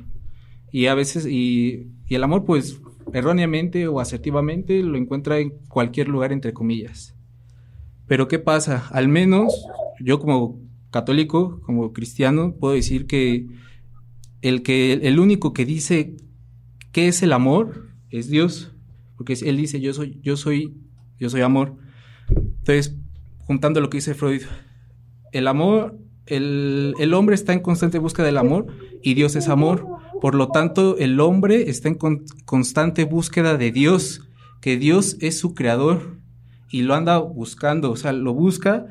Y 0.72 0.88
a 0.88 0.96
veces, 0.96 1.26
y, 1.28 1.92
Y 2.08 2.16
el 2.16 2.24
amor, 2.24 2.46
pues, 2.46 2.82
erróneamente 3.14 3.88
o 3.88 4.00
asertivamente, 4.00 4.82
lo 4.82 4.98
encuentra 4.98 5.38
en 5.40 5.52
cualquier 5.68 6.08
lugar, 6.08 6.32
entre 6.32 6.54
comillas. 6.54 7.16
Pero 8.10 8.28
¿qué 8.28 8.40
pasa? 8.40 8.88
Al 8.92 9.08
menos 9.08 9.66
yo 10.02 10.20
como 10.20 10.60
católico, 10.90 11.62
como 11.62 11.94
cristiano, 11.94 12.56
puedo 12.60 12.74
decir 12.74 13.06
que 13.06 13.46
el, 14.42 14.64
que, 14.64 14.94
el 14.94 15.20
único 15.20 15.54
que 15.54 15.64
dice 15.64 16.18
qué 16.92 17.08
es 17.08 17.22
el 17.22 17.32
amor 17.34 17.92
es 18.10 18.28
Dios, 18.28 18.74
porque 19.16 19.34
él 19.46 19.58
dice 19.58 19.80
yo 19.80 19.94
soy, 19.94 20.20
yo 20.24 20.38
soy, 20.38 20.76
yo 21.20 21.30
soy 21.30 21.42
amor. 21.42 21.76
Entonces, 22.30 22.98
juntando 23.38 23.80
lo 23.80 23.92
que 23.92 23.98
dice 23.98 24.16
Freud, 24.16 24.42
el 25.32 25.48
amor, 25.48 25.96
el, 26.26 26.96
el 27.00 27.14
hombre 27.14 27.36
está 27.36 27.54
en 27.54 27.60
constante 27.60 28.00
búsqueda 28.00 28.26
del 28.26 28.40
amor 28.40 28.66
y 29.04 29.14
Dios 29.14 29.36
es 29.36 29.50
amor. 29.50 29.86
Por 30.20 30.34
lo 30.34 30.48
tanto, 30.48 30.98
el 30.98 31.20
hombre 31.20 31.70
está 31.70 31.90
en 31.90 32.00
constante 32.46 33.04
búsqueda 33.04 33.56
de 33.56 33.72
Dios, 33.72 34.28
que 34.62 34.78
Dios 34.78 35.16
es 35.20 35.38
su 35.38 35.54
creador 35.54 36.19
y 36.70 36.84
lo 36.84 36.96
anda 36.96 37.18
buscando, 37.18 37.92
o 37.92 37.96
sea, 37.96 38.14
lo 38.14 38.34
busca 38.34 38.88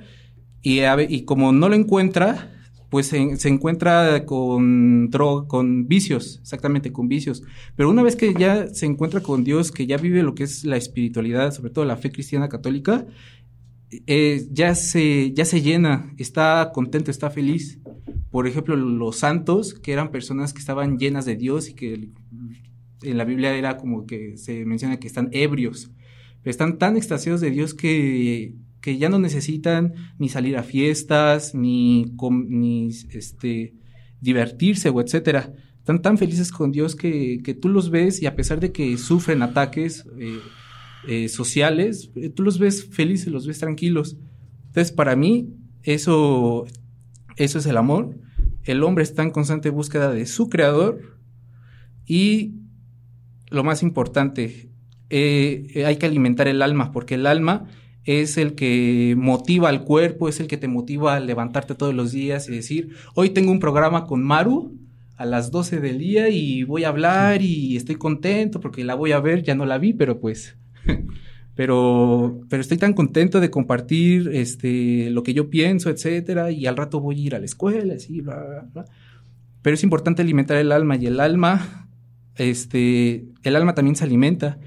y, 0.62 0.80
y 1.08 1.24
como 1.24 1.52
no 1.52 1.68
lo 1.68 1.74
encuentra, 1.74 2.50
pues 2.90 3.08
se, 3.08 3.48
encuentra 3.48 4.24
con 4.24 5.10
con 5.46 5.88
vicios, 5.88 6.38
exactamente, 6.40 6.92
con 6.92 7.08
vicios. 7.08 7.42
Pero 7.76 7.90
una 7.90 8.02
vez 8.02 8.16
que 8.16 8.34
ya 8.34 8.66
se 8.68 8.86
encuentra 8.86 9.20
con 9.20 9.44
Dios, 9.44 9.72
que 9.72 9.86
ya 9.86 9.98
vive 9.98 10.22
lo 10.22 10.34
que 10.34 10.44
es 10.44 10.64
la 10.64 10.76
espiritualidad, 10.76 11.52
sobre 11.52 11.70
todo 11.70 11.84
la 11.84 11.96
fe 11.96 12.10
cristiana 12.10 12.48
católica, 12.48 13.06
eh, 14.06 14.46
ya, 14.50 14.74
se, 14.74 15.32
ya 15.32 15.44
se 15.44 15.62
llena, 15.62 16.12
está 16.18 16.70
contento, 16.74 17.10
está 17.10 17.30
feliz. 17.30 17.78
Por 18.30 18.46
ejemplo, 18.46 18.76
los 18.76 19.16
santos, 19.16 19.74
que 19.74 19.92
eran 19.92 20.10
personas 20.10 20.52
que 20.52 20.60
estaban 20.60 20.98
llenas 20.98 21.24
de 21.24 21.36
Dios 21.36 21.68
y 21.68 21.74
que 21.74 22.10
en 23.02 23.16
la 23.16 23.24
Biblia 23.24 23.54
era 23.54 23.76
como 23.76 24.06
que 24.06 24.36
se 24.36 24.64
menciona 24.64 24.98
que 24.98 25.06
están 25.06 25.28
ebrios, 25.32 25.90
están 26.50 26.78
tan 26.78 26.96
extasiados 26.96 27.40
de 27.40 27.50
Dios 27.50 27.74
que 27.74 28.54
que 28.80 28.98
ya 28.98 29.08
no 29.08 29.18
necesitan 29.18 29.94
ni 30.18 30.28
salir 30.28 30.56
a 30.56 30.62
fiestas, 30.62 31.54
ni, 31.54 32.12
ni 32.48 32.88
este, 33.10 33.74
divertirse 34.20 34.88
o 34.90 35.00
etcétera. 35.00 35.52
Están 35.78 36.02
tan 36.02 36.18
felices 36.18 36.52
con 36.52 36.70
Dios 36.70 36.94
que, 36.94 37.40
que, 37.42 37.54
tú 37.54 37.68
los 37.68 37.90
ves 37.90 38.22
y 38.22 38.26
a 38.26 38.36
pesar 38.36 38.60
de 38.60 38.72
que 38.72 38.96
sufren 38.98 39.42
ataques 39.42 40.06
eh, 40.18 40.38
eh, 41.06 41.28
sociales, 41.28 42.10
eh, 42.14 42.28
tú 42.28 42.42
los 42.42 42.58
ves 42.58 42.86
felices, 42.90 43.28
los 43.28 43.46
ves 43.46 43.58
tranquilos. 43.58 44.16
Entonces, 44.66 44.92
para 44.92 45.16
mí, 45.16 45.48
eso, 45.82 46.66
eso 47.36 47.58
es 47.58 47.66
el 47.66 47.78
amor. 47.78 48.18
El 48.64 48.82
hombre 48.82 49.02
está 49.02 49.22
en 49.22 49.30
constante 49.30 49.70
búsqueda 49.70 50.12
de 50.12 50.26
su 50.26 50.48
creador 50.50 51.18
y 52.06 52.54
lo 53.50 53.64
más 53.64 53.82
importante, 53.82 54.67
hay 55.10 55.96
que 55.96 56.06
alimentar 56.06 56.48
el 56.48 56.62
alma, 56.62 56.92
porque 56.92 57.14
el 57.14 57.26
alma 57.26 57.66
es 58.08 58.38
el 58.38 58.54
que 58.54 59.14
motiva 59.18 59.68
al 59.68 59.84
cuerpo, 59.84 60.30
es 60.30 60.40
el 60.40 60.46
que 60.46 60.56
te 60.56 60.66
motiva 60.66 61.16
a 61.16 61.20
levantarte 61.20 61.74
todos 61.74 61.94
los 61.94 62.10
días 62.10 62.48
y 62.48 62.52
decir, 62.52 62.94
hoy 63.14 63.30
tengo 63.30 63.52
un 63.52 63.60
programa 63.60 64.06
con 64.06 64.22
Maru 64.22 64.78
a 65.18 65.26
las 65.26 65.50
12 65.50 65.80
del 65.80 65.98
día 65.98 66.30
y 66.30 66.62
voy 66.62 66.84
a 66.84 66.88
hablar 66.88 67.42
y 67.42 67.76
estoy 67.76 67.96
contento 67.96 68.60
porque 68.60 68.82
la 68.82 68.94
voy 68.94 69.12
a 69.12 69.20
ver, 69.20 69.42
ya 69.42 69.54
no 69.54 69.66
la 69.66 69.76
vi, 69.76 69.92
pero 69.92 70.20
pues, 70.20 70.56
pero, 71.54 72.40
pero 72.48 72.62
estoy 72.62 72.78
tan 72.78 72.94
contento 72.94 73.40
de 73.40 73.50
compartir 73.50 74.30
este, 74.32 75.10
lo 75.10 75.22
que 75.22 75.34
yo 75.34 75.50
pienso, 75.50 75.90
etcétera, 75.90 76.50
y 76.50 76.64
al 76.64 76.78
rato 76.78 77.00
voy 77.00 77.16
a 77.16 77.26
ir 77.26 77.34
a 77.34 77.40
la 77.40 77.44
escuela, 77.44 77.92
así, 77.92 78.22
bla, 78.22 78.36
bla, 78.42 78.68
bla. 78.72 78.84
Pero 79.60 79.74
es 79.74 79.82
importante 79.82 80.22
alimentar 80.22 80.56
el 80.56 80.72
alma 80.72 80.96
y 80.96 81.04
el 81.04 81.20
alma, 81.20 81.90
este, 82.36 83.26
el 83.42 83.54
alma 83.54 83.74
también 83.74 83.96
se 83.96 84.04
alimenta 84.04 84.58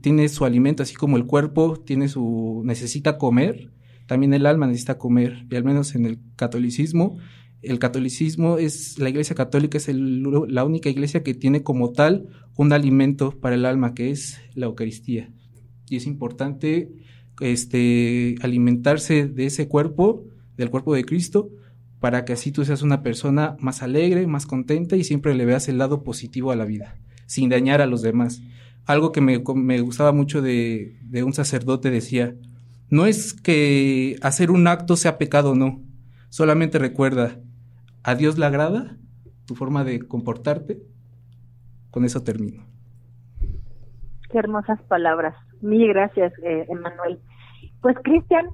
tiene 0.00 0.28
su 0.28 0.44
alimento, 0.44 0.82
así 0.82 0.94
como 0.94 1.16
el 1.16 1.26
cuerpo 1.26 1.76
tiene 1.76 2.08
su 2.08 2.62
necesita 2.64 3.18
comer, 3.18 3.72
también 4.06 4.34
el 4.34 4.46
alma 4.46 4.66
necesita 4.66 4.98
comer, 4.98 5.46
y 5.50 5.56
al 5.56 5.64
menos 5.64 5.94
en 5.94 6.06
el 6.06 6.18
catolicismo, 6.36 7.18
el 7.62 7.78
catolicismo 7.78 8.58
es, 8.58 8.98
la 8.98 9.08
iglesia 9.08 9.34
católica 9.34 9.78
es 9.78 9.88
la 9.88 10.64
única 10.64 10.90
iglesia 10.90 11.22
que 11.22 11.34
tiene 11.34 11.62
como 11.62 11.92
tal 11.92 12.28
un 12.56 12.72
alimento 12.72 13.32
para 13.40 13.54
el 13.54 13.64
alma, 13.64 13.94
que 13.94 14.10
es 14.10 14.38
la 14.54 14.66
Eucaristía. 14.66 15.32
Y 15.88 15.96
es 15.96 16.06
importante 16.06 16.92
este, 17.40 18.36
alimentarse 18.42 19.26
de 19.26 19.46
ese 19.46 19.66
cuerpo, 19.66 20.26
del 20.56 20.70
cuerpo 20.70 20.94
de 20.94 21.04
Cristo, 21.04 21.50
para 22.00 22.26
que 22.26 22.34
así 22.34 22.52
tú 22.52 22.66
seas 22.66 22.82
una 22.82 23.02
persona 23.02 23.56
más 23.60 23.82
alegre, 23.82 24.26
más 24.26 24.44
contenta 24.44 24.96
y 24.96 25.04
siempre 25.04 25.34
le 25.34 25.46
veas 25.46 25.68
el 25.68 25.78
lado 25.78 26.04
positivo 26.04 26.52
a 26.52 26.56
la 26.56 26.66
vida, 26.66 26.98
sin 27.24 27.48
dañar 27.48 27.80
a 27.80 27.86
los 27.86 28.02
demás 28.02 28.42
algo 28.86 29.12
que 29.12 29.20
me, 29.20 29.42
me 29.54 29.80
gustaba 29.80 30.12
mucho 30.12 30.42
de, 30.42 30.98
de, 31.02 31.22
un 31.22 31.32
sacerdote 31.32 31.90
decía, 31.90 32.34
no 32.90 33.06
es 33.06 33.32
que 33.32 34.16
hacer 34.22 34.50
un 34.50 34.66
acto 34.66 34.96
sea 34.96 35.18
pecado, 35.18 35.54
no. 35.54 35.80
Solamente 36.28 36.78
recuerda, 36.78 37.38
¿a 38.02 38.14
Dios 38.14 38.38
le 38.38 38.46
agrada 38.46 38.96
tu 39.46 39.54
forma 39.54 39.84
de 39.84 40.06
comportarte? 40.06 40.82
Con 41.90 42.04
eso 42.04 42.22
termino. 42.22 42.64
Qué 44.30 44.38
hermosas 44.38 44.82
palabras. 44.82 45.34
Mil 45.60 45.88
gracias, 45.88 46.32
eh, 46.42 46.66
Emanuel. 46.68 47.20
Pues, 47.80 47.96
Cristian, 48.02 48.46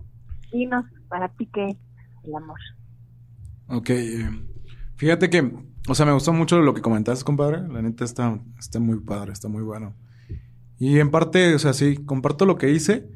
dinos 0.53 0.85
para 1.09 1.29
ti 1.29 1.49
qué 1.53 1.69
es 1.69 1.77
el 2.25 2.35
amor. 2.35 2.59
Ok, 3.69 3.91
eh, 3.91 4.31
fíjate 4.97 5.31
que, 5.31 5.53
o 5.89 5.95
sea, 5.95 6.05
me 6.05 6.13
gustó 6.13 6.33
mucho 6.33 6.61
lo 6.61 6.75
que 6.75 6.83
comentaste, 6.83 7.25
compadre. 7.25 7.67
La 7.69 7.81
neta 7.83 8.05
está, 8.05 8.39
está 8.59 8.79
muy 8.79 9.01
padre, 9.01 9.33
está 9.33 9.49
muy 9.49 9.63
bueno. 9.63 9.95
Y 10.81 10.99
en 10.99 11.11
parte, 11.11 11.55
o 11.55 11.59
sea, 11.59 11.75
sí, 11.75 11.99
comparto 12.07 12.47
lo 12.47 12.57
que 12.57 12.71
hice. 12.71 13.07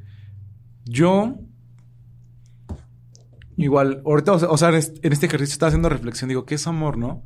Yo, 0.85 1.41
igual, 3.57 4.03
ahorita, 4.05 4.35
o 4.35 4.59
sea, 4.59 4.69
en 4.69 4.77
este 4.77 5.27
ejercicio 5.27 5.55
estaba 5.55 5.69
haciendo 5.69 5.89
reflexión, 5.89 6.28
digo, 6.28 6.45
¿qué 6.45 6.57
es 6.57 6.66
amor, 6.66 6.99
no? 6.99 7.23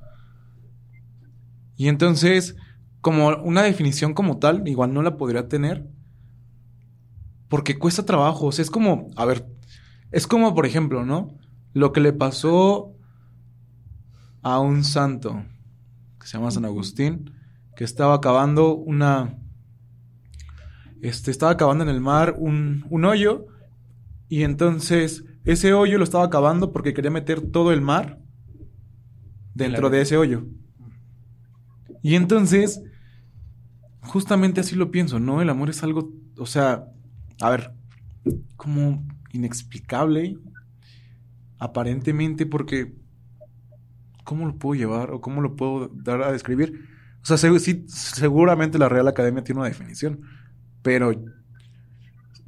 Y 1.75 1.89
entonces, 1.89 2.55
como 3.01 3.29
una 3.43 3.65
definición 3.65 4.15
como 4.15 4.39
tal, 4.39 4.67
igual 4.69 4.95
no 4.95 5.03
la 5.03 5.17
podría 5.17 5.49
tener. 5.49 5.89
Porque 7.49 7.77
cuesta 7.77 8.05
trabajo. 8.05 8.47
O 8.47 8.53
sea, 8.53 8.63
es 8.63 8.71
como, 8.71 9.09
a 9.17 9.25
ver, 9.25 9.45
es 10.13 10.29
como, 10.29 10.55
por 10.55 10.67
ejemplo, 10.67 11.05
¿no? 11.05 11.37
Lo 11.73 11.93
que 11.93 12.01
le 12.01 12.13
pasó 12.13 12.95
a 14.43 14.61
un 14.61 14.85
santo 14.85 15.45
que 16.21 16.29
se 16.29 16.39
llama 16.39 16.53
San 16.53 16.65
Agustín, 16.65 17.33
que 17.75 17.83
estaba 17.83 18.15
acabando 18.15 18.77
una 18.77 19.37
este, 21.03 21.31
estaba 21.31 21.53
acabando 21.53 21.85
en 21.85 21.91
el 21.91 22.01
mar 22.01 22.37
un, 22.39 22.85
un 22.91 23.05
hoyo 23.05 23.47
y 24.29 24.43
entonces 24.43 25.25
ese 25.45 25.73
hoyo 25.73 25.99
lo 25.99 26.05
estaba 26.05 26.25
acabando 26.25 26.73
porque 26.73 26.93
quería 26.93 27.11
meter 27.11 27.41
todo 27.41 27.73
el 27.73 27.81
mar 27.81 28.21
dentro 29.55 29.91
de 29.91 30.03
ese 30.03 30.17
hoyo. 30.17 30.47
Y 32.03 32.15
entonces, 32.15 32.83
justamente 34.03 34.61
así 34.61 34.77
lo 34.77 34.91
pienso, 34.91 35.19
¿no? 35.19 35.43
El 35.43 35.51
amor 35.51 35.71
es 35.71 35.83
algo, 35.83 36.13
o 36.37 36.47
sea, 36.47 36.85
a 37.41 37.51
ver, 37.51 37.73
como 38.57 39.07
inexplicable, 39.33 40.39
aparentemente, 41.59 42.47
porque 42.47 42.95
¿cómo 44.25 44.47
lo 44.47 44.59
puedo 44.59 44.79
llevar 44.79 45.11
o 45.11 45.21
cómo 45.21 45.41
lo 45.41 45.57
puedo 45.57 45.89
dar 45.89 46.23
a 46.23 46.33
describir? 46.33 46.87
O 47.23 47.27
sea, 47.27 47.37
sí, 47.37 47.85
seguramente 47.89 48.79
la 48.79 48.89
Real 48.89 49.09
Academia 49.09 49.43
tiene 49.43 49.61
una 49.61 49.69
definición, 49.69 50.21
pero 50.83 51.13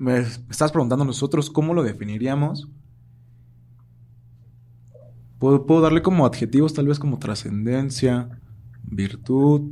me 0.01 0.19
estás 0.19 0.73
preguntando 0.73 1.05
nosotros 1.05 1.51
cómo 1.51 1.75
lo 1.75 1.83
definiríamos. 1.83 2.69
Puedo, 5.39 5.81
darle 5.81 6.03
como 6.03 6.27
adjetivos, 6.27 6.75
tal 6.75 6.87
vez 6.87 6.99
como 6.99 7.19
trascendencia, 7.19 8.29
virtud. 8.83 9.71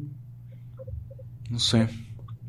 No 1.51 1.59
sé. 1.59 1.89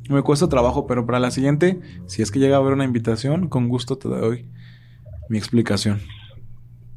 Me 0.10 0.22
cuesta 0.22 0.50
trabajo, 0.50 0.88
pero 0.88 1.06
para 1.06 1.20
la 1.20 1.32
siguiente, 1.32 1.80
si 2.06 2.22
es 2.22 2.32
que 2.32 2.40
llega 2.40 2.56
a 2.56 2.60
haber 2.60 2.74
una 2.74 2.86
invitación, 2.86 3.48
con 3.48 3.70
gusto 3.70 3.98
te 3.98 4.10
doy 4.10 4.50
mi 5.30 5.38
explicación. 5.38 6.00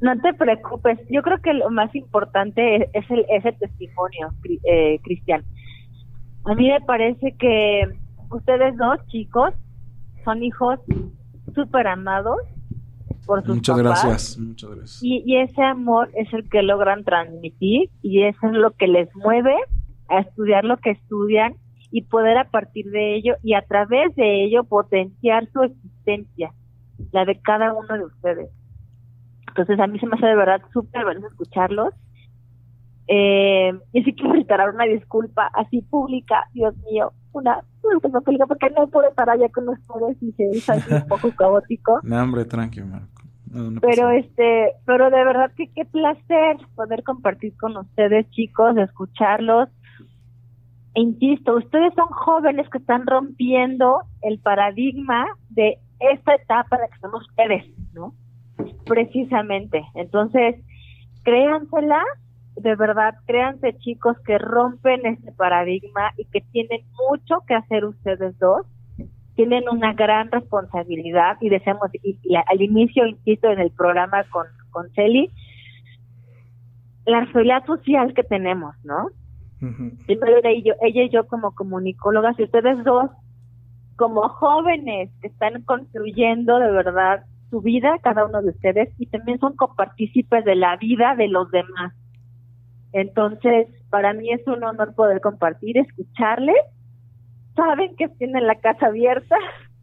No 0.00 0.18
te 0.20 0.34
preocupes. 0.34 0.98
Yo 1.10 1.22
creo 1.22 1.40
que 1.40 1.54
lo 1.54 1.70
más 1.70 1.94
importante 1.94 2.88
es, 2.92 3.10
el, 3.10 3.24
ese 3.28 3.52
testimonio, 3.52 4.34
eh, 4.64 4.98
Cristian. 5.04 5.44
A 6.44 6.54
mí 6.54 6.68
me 6.68 6.80
parece 6.80 7.36
que 7.38 8.01
ustedes 8.32 8.76
dos 8.76 8.98
chicos 9.08 9.54
son 10.24 10.42
hijos 10.42 10.78
súper 11.54 11.86
amados 11.86 12.38
por 13.26 13.44
sus 13.44 13.56
Muchas 13.56 13.78
gracias, 13.78 14.38
muchas 14.38 14.70
gracias. 14.70 15.02
Y, 15.02 15.36
ese 15.36 15.62
amor 15.62 16.10
es 16.14 16.32
el 16.32 16.48
que 16.48 16.62
logran 16.62 17.04
transmitir 17.04 17.90
y 18.02 18.22
eso 18.24 18.46
es 18.46 18.52
lo 18.52 18.72
que 18.72 18.88
les 18.88 19.14
mueve 19.14 19.54
a 20.08 20.20
estudiar 20.20 20.64
lo 20.64 20.76
que 20.78 20.90
estudian 20.90 21.54
y 21.90 22.02
poder 22.02 22.38
a 22.38 22.50
partir 22.50 22.90
de 22.90 23.14
ello 23.16 23.34
y 23.42 23.54
a 23.54 23.62
través 23.62 24.14
de 24.16 24.44
ello 24.44 24.64
potenciar 24.64 25.48
su 25.52 25.62
existencia, 25.62 26.52
la 27.12 27.24
de 27.24 27.40
cada 27.40 27.72
uno 27.74 27.94
de 27.94 28.04
ustedes. 28.04 28.50
Entonces 29.48 29.78
a 29.78 29.86
mí 29.86 29.98
se 29.98 30.06
me 30.06 30.16
hace 30.16 30.26
de 30.26 30.36
verdad 30.36 30.62
súper 30.72 31.04
bueno 31.04 31.26
escucharlos 31.28 31.94
Eh, 33.08 33.72
y 33.92 34.02
sí 34.04 34.14
quiero 34.14 34.32
reiterar 34.32 34.74
una 34.74 34.84
disculpa 34.84 35.50
así 35.54 35.82
pública, 35.82 36.48
Dios 36.52 36.74
mío, 36.90 37.12
una 37.32 37.62
disculpa 37.82 38.20
pública 38.20 38.46
porque 38.46 38.70
no 38.70 38.86
puedo 38.88 39.08
estar 39.08 39.28
allá 39.28 39.48
con 39.48 39.68
ustedes 39.68 40.22
y 40.22 40.32
se 40.32 40.72
así 40.72 40.94
un 40.94 41.08
poco 41.08 41.30
caótico. 41.36 42.00
No, 42.02 42.22
hombre, 42.22 42.44
tranquilo, 42.44 42.86
Marco. 42.86 43.22
No, 43.50 43.70
no 43.70 43.80
pasa 43.80 43.92
Pero 43.94 44.10
este, 44.10 44.72
pero 44.86 45.10
de 45.10 45.24
verdad 45.24 45.52
que 45.56 45.68
qué 45.68 45.84
placer 45.84 46.56
poder 46.74 47.02
compartir 47.02 47.54
con 47.56 47.76
ustedes, 47.76 48.30
chicos, 48.30 48.76
escucharlos. 48.76 49.68
E 50.94 51.00
insisto, 51.00 51.56
ustedes 51.56 51.92
son 51.94 52.06
jóvenes 52.08 52.68
que 52.70 52.78
están 52.78 53.06
rompiendo 53.06 54.02
el 54.20 54.38
paradigma 54.38 55.26
de 55.48 55.78
esta 56.00 56.34
etapa 56.34 56.76
en 56.76 56.82
la 56.82 56.88
que 56.88 56.94
están 56.94 57.14
ustedes, 57.14 57.64
¿no? 57.94 58.14
Precisamente. 58.84 59.82
Entonces, 59.94 60.56
créansela, 61.22 62.02
de 62.56 62.76
verdad, 62.76 63.14
créanse 63.26 63.76
chicos 63.78 64.16
que 64.26 64.38
rompen 64.38 65.06
este 65.06 65.32
paradigma 65.32 66.12
y 66.16 66.24
que 66.26 66.40
tienen 66.52 66.82
mucho 67.08 67.40
que 67.46 67.54
hacer 67.54 67.84
ustedes 67.84 68.38
dos 68.38 68.66
tienen 69.34 69.64
una 69.70 69.94
gran 69.94 70.30
responsabilidad 70.30 71.38
y 71.40 71.48
deseamos, 71.48 71.88
y, 72.02 72.18
y 72.22 72.36
al 72.36 72.60
inicio, 72.60 73.06
insisto, 73.06 73.50
en 73.50 73.60
el 73.60 73.70
programa 73.70 74.24
con, 74.30 74.46
con 74.70 74.90
Celi, 74.90 75.30
la 77.06 77.20
responsabilidad 77.20 77.66
social 77.66 78.14
que 78.14 78.24
tenemos, 78.24 78.74
¿no? 78.84 79.08
Primero 80.06 80.38
ella 80.38 80.50
y 80.50 80.62
yo, 80.64 80.74
ella 80.82 81.04
y 81.04 81.08
yo 81.08 81.26
como 81.28 81.54
comunicólogas 81.54 82.36
y 82.38 82.42
ustedes 82.42 82.82
dos 82.82 83.10
como 83.94 84.28
jóvenes 84.28 85.10
que 85.20 85.28
están 85.28 85.62
construyendo 85.62 86.58
de 86.58 86.72
verdad 86.72 87.24
su 87.48 87.60
vida, 87.60 87.96
cada 88.02 88.26
uno 88.26 88.42
de 88.42 88.50
ustedes, 88.50 88.88
y 88.98 89.06
también 89.06 89.38
son 89.38 89.54
copartícipes 89.54 90.44
de 90.44 90.56
la 90.56 90.76
vida 90.78 91.14
de 91.14 91.28
los 91.28 91.48
demás. 91.52 91.94
Entonces, 92.92 93.68
para 93.90 94.12
mí 94.12 94.32
es 94.32 94.46
un 94.46 94.62
honor 94.64 94.94
poder 94.94 95.20
compartir, 95.20 95.78
escucharles. 95.78 96.56
Saben 97.56 97.94
que 97.96 98.08
tienen 98.08 98.46
la 98.46 98.56
casa 98.56 98.86
abierta 98.86 99.36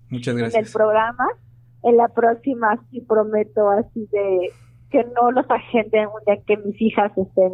Muchas 0.10 0.34
en 0.34 0.40
el 0.46 0.52
gracias. 0.52 0.74
programa. 0.74 1.28
En 1.84 1.98
la 1.98 2.08
próxima 2.10 2.78
sí 2.90 3.02
prometo 3.02 3.70
así 3.70 4.08
de 4.12 4.50
que 4.92 5.06
no 5.16 5.32
los 5.32 5.46
agenden 5.50 6.08
un 6.08 6.24
día 6.26 6.44
que 6.46 6.58
mis 6.58 6.82
hijas 6.82 7.12
estén 7.18 7.54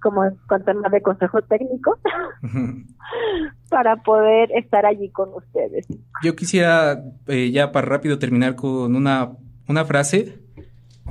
como 0.00 0.22
con 0.46 0.64
temas 0.64 0.92
de 0.92 1.02
consejo 1.02 1.40
técnico 1.42 1.98
para 3.70 3.96
poder 4.02 4.50
estar 4.52 4.86
allí 4.86 5.10
con 5.10 5.30
ustedes. 5.34 5.86
Yo 6.22 6.36
quisiera 6.36 7.02
eh, 7.26 7.50
ya 7.50 7.72
para 7.72 7.86
rápido 7.88 8.18
terminar 8.18 8.56
con 8.56 8.94
una, 8.94 9.32
una 9.68 9.84
frase. 9.84 10.38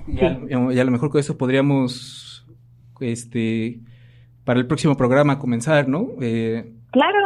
Y 0.07 0.23
a, 0.23 0.39
y 0.71 0.79
a 0.79 0.83
lo 0.83 0.91
mejor 0.91 1.09
con 1.09 1.19
eso 1.19 1.37
podríamos, 1.37 2.34
este, 3.01 3.79
para 4.43 4.59
el 4.59 4.67
próximo 4.67 4.95
programa 4.97 5.39
comenzar, 5.39 5.87
¿no? 5.87 6.07
Eh, 6.21 6.71
Claro. 6.91 7.17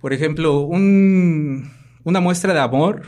por 0.00 0.12
ejemplo, 0.12 0.60
un- 0.60 1.70
una 2.04 2.20
muestra 2.20 2.52
de 2.54 2.60
amor 2.60 3.02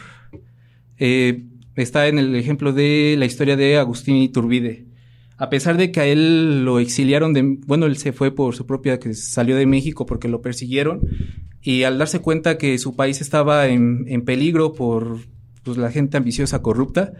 eh, 0.98 1.44
está 1.76 2.08
en 2.08 2.18
el 2.18 2.34
ejemplo 2.34 2.72
de 2.72 3.14
la 3.18 3.24
historia 3.26 3.56
de 3.56 3.78
Agustín 3.78 4.16
Iturbide. 4.16 4.86
A 5.36 5.48
pesar 5.50 5.76
de 5.76 5.92
que 5.92 6.00
a 6.00 6.06
él 6.06 6.64
lo 6.64 6.80
exiliaron 6.80 7.32
de, 7.32 7.42
bueno, 7.66 7.86
él 7.86 7.96
se 7.96 8.12
fue 8.12 8.34
por 8.34 8.56
su 8.56 8.66
propia, 8.66 8.98
que 8.98 9.14
salió 9.14 9.54
de 9.54 9.66
México 9.66 10.04
porque 10.04 10.26
lo 10.26 10.42
persiguieron 10.42 11.00
y 11.62 11.84
al 11.84 11.98
darse 11.98 12.18
cuenta 12.20 12.58
que 12.58 12.76
su 12.78 12.96
país 12.96 13.20
estaba 13.20 13.68
en, 13.68 14.04
en 14.08 14.22
peligro 14.24 14.72
por 14.72 15.18
pues, 15.62 15.76
la 15.78 15.92
gente 15.92 16.16
ambiciosa, 16.16 16.60
corrupta, 16.60 17.12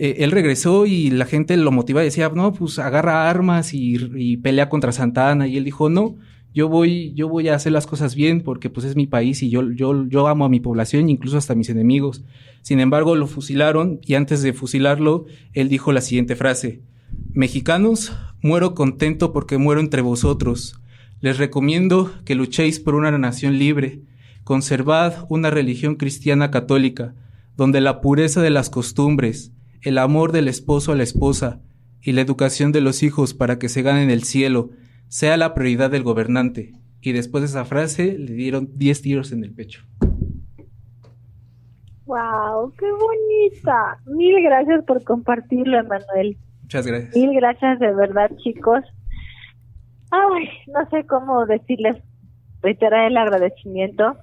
eh, 0.00 0.24
él 0.24 0.30
regresó 0.30 0.86
y 0.86 1.10
la 1.10 1.26
gente 1.26 1.56
lo 1.58 1.70
motivaba 1.72 2.02
y 2.02 2.06
decía, 2.06 2.30
no, 2.34 2.54
pues 2.54 2.78
agarra 2.78 3.28
armas 3.28 3.74
y, 3.74 3.96
y 4.16 4.38
pelea 4.38 4.70
contra 4.70 4.92
Santana. 4.92 5.46
Y 5.46 5.58
él 5.58 5.64
dijo, 5.64 5.90
no, 5.90 6.16
yo 6.54 6.70
voy, 6.70 7.12
yo 7.14 7.28
voy 7.28 7.48
a 7.48 7.54
hacer 7.54 7.72
las 7.72 7.86
cosas 7.86 8.14
bien 8.14 8.40
porque 8.40 8.70
pues 8.70 8.86
es 8.86 8.96
mi 8.96 9.06
país 9.06 9.42
y 9.42 9.50
yo, 9.50 9.70
yo, 9.70 10.06
yo 10.08 10.26
amo 10.26 10.46
a 10.46 10.48
mi 10.48 10.58
población, 10.58 11.10
incluso 11.10 11.36
hasta 11.36 11.52
a 11.52 11.56
mis 11.56 11.68
enemigos. 11.68 12.24
Sin 12.62 12.80
embargo, 12.80 13.14
lo 13.14 13.26
fusilaron 13.26 14.00
y 14.02 14.14
antes 14.14 14.40
de 14.42 14.54
fusilarlo, 14.54 15.26
él 15.52 15.68
dijo 15.68 15.92
la 15.92 16.00
siguiente 16.00 16.34
frase, 16.34 16.80
Mexicanos, 17.32 18.16
muero 18.42 18.74
contento 18.74 19.32
porque 19.32 19.58
muero 19.58 19.82
entre 19.82 20.00
vosotros. 20.00 20.80
Les 21.20 21.36
recomiendo 21.36 22.10
que 22.24 22.34
luchéis 22.34 22.80
por 22.80 22.94
una 22.94 23.16
nación 23.18 23.58
libre. 23.58 24.00
Conservad 24.44 25.26
una 25.28 25.50
religión 25.50 25.96
cristiana 25.96 26.50
católica, 26.50 27.14
donde 27.56 27.82
la 27.82 28.00
pureza 28.00 28.40
de 28.40 28.50
las 28.50 28.70
costumbres, 28.70 29.52
el 29.82 29.98
amor 29.98 30.32
del 30.32 30.48
esposo 30.48 30.92
a 30.92 30.96
la 30.96 31.02
esposa 31.02 31.60
y 32.02 32.12
la 32.12 32.20
educación 32.20 32.72
de 32.72 32.80
los 32.80 33.02
hijos 33.02 33.34
para 33.34 33.58
que 33.58 33.68
se 33.68 33.82
ganen 33.82 34.10
el 34.10 34.24
cielo 34.24 34.70
sea 35.08 35.36
la 35.36 35.54
prioridad 35.54 35.90
del 35.90 36.02
gobernante. 36.02 36.72
Y 37.00 37.12
después 37.12 37.42
de 37.42 37.46
esa 37.46 37.64
frase 37.64 38.18
le 38.18 38.32
dieron 38.34 38.70
10 38.74 39.02
tiros 39.02 39.32
en 39.32 39.44
el 39.44 39.54
pecho. 39.54 39.82
¡Wow! 42.04 42.74
¡Qué 42.76 42.86
bonita! 42.90 43.98
Mil 44.06 44.42
gracias 44.42 44.84
por 44.84 45.02
compartirlo, 45.04 45.78
Emanuel. 45.78 46.36
Muchas 46.62 46.86
gracias. 46.86 47.16
Mil 47.16 47.34
gracias 47.34 47.78
de 47.78 47.94
verdad, 47.94 48.30
chicos. 48.38 48.82
Ay, 50.10 50.48
no 50.66 50.88
sé 50.90 51.06
cómo 51.06 51.46
decirles, 51.46 51.96
reiterar 52.62 53.06
el 53.06 53.16
agradecimiento. 53.16 54.16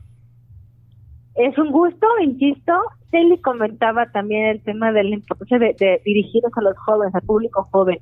Es 1.38 1.58
un 1.58 1.72
gusto, 1.72 2.08
insisto. 2.22 2.74
Celi 3.12 3.40
comentaba 3.42 4.12
también 4.12 4.48
el 4.48 4.64
tema 4.64 4.92
de 4.92 5.04
la 5.04 5.16
importancia 5.16 5.60
de, 5.60 5.76
de 5.80 6.02
dirigirnos 6.04 6.52
a 6.56 6.62
los 6.62 6.78
jóvenes, 6.78 7.14
al 7.16 7.22
público 7.22 7.68
joven. 7.72 8.00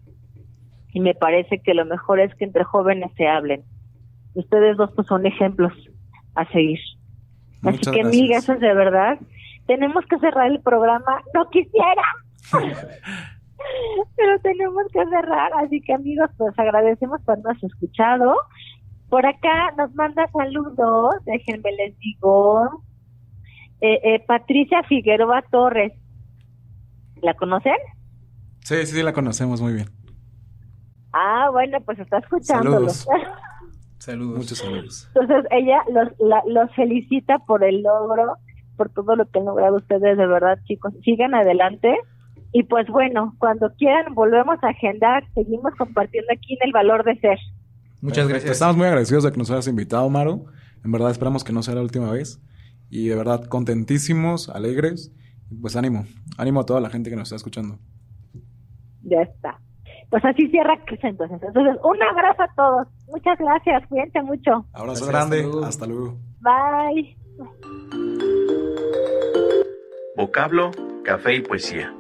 Y 0.94 1.00
me 1.00 1.14
parece 1.14 1.60
que 1.60 1.74
lo 1.74 1.86
mejor 1.86 2.20
es 2.20 2.34
que 2.36 2.46
entre 2.46 2.64
jóvenes 2.64 3.12
se 3.18 3.28
hablen. 3.28 3.64
Ustedes 4.34 4.78
dos 4.78 4.92
pues 4.96 5.08
son 5.08 5.26
ejemplos 5.26 5.74
a 6.36 6.50
seguir. 6.52 6.80
Así 7.64 7.78
Muchas 7.78 7.94
que 7.94 8.04
mil 8.04 8.28
gracias. 8.30 8.48
gracias 8.48 8.60
de 8.60 8.74
verdad. 8.74 9.20
Tenemos 9.68 10.06
que 10.06 10.18
cerrar 10.20 10.52
el 10.52 10.62
programa. 10.62 11.22
No 11.34 11.50
quisiera. 11.50 12.04
pero 14.16 14.40
tenemos 14.40 14.84
que 14.92 15.06
cerrar, 15.06 15.52
así 15.58 15.82
que 15.82 15.94
amigos, 15.94 16.30
pues 16.38 16.58
agradecemos 16.58 17.22
por 17.22 17.34
habernos 17.34 17.64
escuchado. 17.64 18.36
Por 19.10 19.26
acá 19.26 19.72
nos 19.78 19.94
manda 19.96 20.28
saludos, 20.28 21.16
déjenme 21.26 21.72
les 21.74 21.98
digo. 22.00 22.84
Eh, 23.82 24.00
eh, 24.04 24.24
Patricia 24.28 24.84
Figueroa 24.84 25.44
Torres, 25.52 25.94
¿la 27.22 27.34
conocen? 27.36 27.74
Sí, 28.62 28.76
sí, 28.86 28.96
sí, 28.96 29.04
la 29.04 29.14
conocemos 29.14 29.62
muy 29.62 29.74
bien. 29.74 29.90
Ah, 31.14 31.50
bueno, 31.52 31.80
pues 31.82 32.00
está 32.00 32.18
escuchándolo. 32.20 32.90
Saludos. 32.90 33.08
Saludos. 34.00 34.38
Muchos 34.38 34.58
saludos. 34.60 35.10
Entonces 35.16 35.46
ella 35.52 35.82
los, 35.92 36.10
la- 36.20 36.44
los 36.48 36.74
felicita 36.76 37.40
por 37.40 37.64
el 37.64 37.82
logro, 37.82 38.36
por 38.78 38.90
todo 38.90 39.16
lo 39.16 39.26
que 39.30 39.40
han 39.40 39.46
logrado 39.46 39.78
ustedes, 39.78 40.18
de 40.18 40.28
verdad, 40.28 40.60
chicos. 40.66 40.94
Sigan 41.04 41.34
adelante. 41.34 41.96
Y 42.52 42.64
pues 42.64 42.88
bueno, 42.88 43.34
cuando 43.40 43.72
quieran 43.78 44.14
volvemos 44.14 44.58
a 44.64 44.68
agendar, 44.70 45.24
seguimos 45.34 45.74
compartiendo 45.78 46.32
aquí 46.34 46.54
en 46.54 46.68
el 46.68 46.72
valor 46.72 47.04
de 47.04 47.16
ser. 47.20 47.38
Muchas 48.02 48.28
gracias. 48.28 48.52
Estamos 48.52 48.78
muy 48.78 48.86
agradecidos 48.86 49.24
de 49.24 49.32
que 49.32 49.38
nos 49.38 49.50
hayas 49.50 49.68
invitado, 49.68 50.08
Maru. 50.10 50.46
En 50.84 50.92
verdad 50.92 51.10
esperamos 51.12 51.44
que 51.44 51.52
no 51.54 51.64
sea 51.64 51.76
la 51.76 51.82
última 51.82 52.12
vez. 52.12 52.40
Y 52.96 53.10
de 53.10 53.16
verdad 53.16 53.44
contentísimos, 53.50 54.48
alegres. 54.48 55.12
Y 55.52 55.56
Pues 55.56 55.76
ánimo, 55.76 56.06
ánimo 56.38 56.62
a 56.62 56.66
toda 56.66 56.80
la 56.80 56.90
gente 56.90 57.10
que 57.10 57.18
nos 57.18 57.24
está 57.24 57.36
escuchando. 57.36 57.78
Ya 59.04 59.22
está. 59.22 59.60
Pues 60.10 60.24
así 60.24 60.48
cierra 60.48 60.80
Cris 60.86 61.04
entonces. 61.04 61.42
Entonces, 61.44 61.76
un 61.84 62.02
abrazo 62.02 62.44
a 62.44 62.54
todos. 62.56 62.88
Muchas 63.08 63.38
gracias. 63.38 63.86
Cuídense 63.90 64.22
mucho. 64.22 64.66
Abrazo 64.72 65.08
Gracias, 65.08 65.10
grande, 65.10 65.38
hasta 65.40 65.48
luego. 65.50 65.66
hasta 65.66 65.88
luego. 65.88 66.18
Bye. 66.40 67.18
Vocablo, 70.16 70.72
café 71.04 71.36
y 71.36 71.42
poesía. 71.42 71.94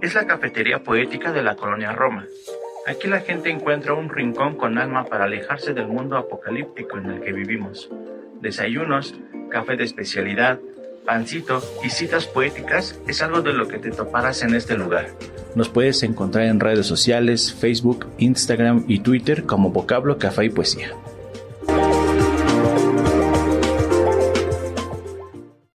Es 0.00 0.14
la 0.14 0.26
cafetería 0.26 0.82
poética 0.82 1.32
de 1.32 1.42
la 1.42 1.54
colonia 1.54 1.92
Roma. 1.92 2.24
Aquí 2.86 3.08
la 3.08 3.20
gente 3.20 3.50
encuentra 3.50 3.92
un 3.92 4.08
rincón 4.08 4.56
con 4.56 4.78
alma 4.78 5.04
para 5.04 5.24
alejarse 5.24 5.74
del 5.74 5.88
mundo 5.88 6.16
apocalíptico 6.16 6.96
en 6.96 7.10
el 7.10 7.20
que 7.20 7.32
vivimos. 7.32 7.90
Desayunos, 8.40 9.14
café 9.50 9.76
de 9.76 9.84
especialidad, 9.84 10.58
pancito 11.04 11.62
y 11.84 11.90
citas 11.90 12.26
poéticas 12.26 13.00
es 13.08 13.22
algo 13.22 13.40
de 13.40 13.52
lo 13.52 13.66
que 13.66 13.78
te 13.78 13.90
toparás 13.90 14.42
en 14.42 14.54
este 14.54 14.76
lugar. 14.76 15.08
Nos 15.54 15.68
puedes 15.68 16.02
encontrar 16.02 16.44
en 16.46 16.60
redes 16.60 16.86
sociales, 16.86 17.52
Facebook, 17.52 18.06
Instagram 18.18 18.84
y 18.86 19.00
Twitter 19.00 19.44
como 19.44 19.70
Vocablo, 19.70 20.18
Café 20.18 20.44
y 20.44 20.50
Poesía. 20.50 20.92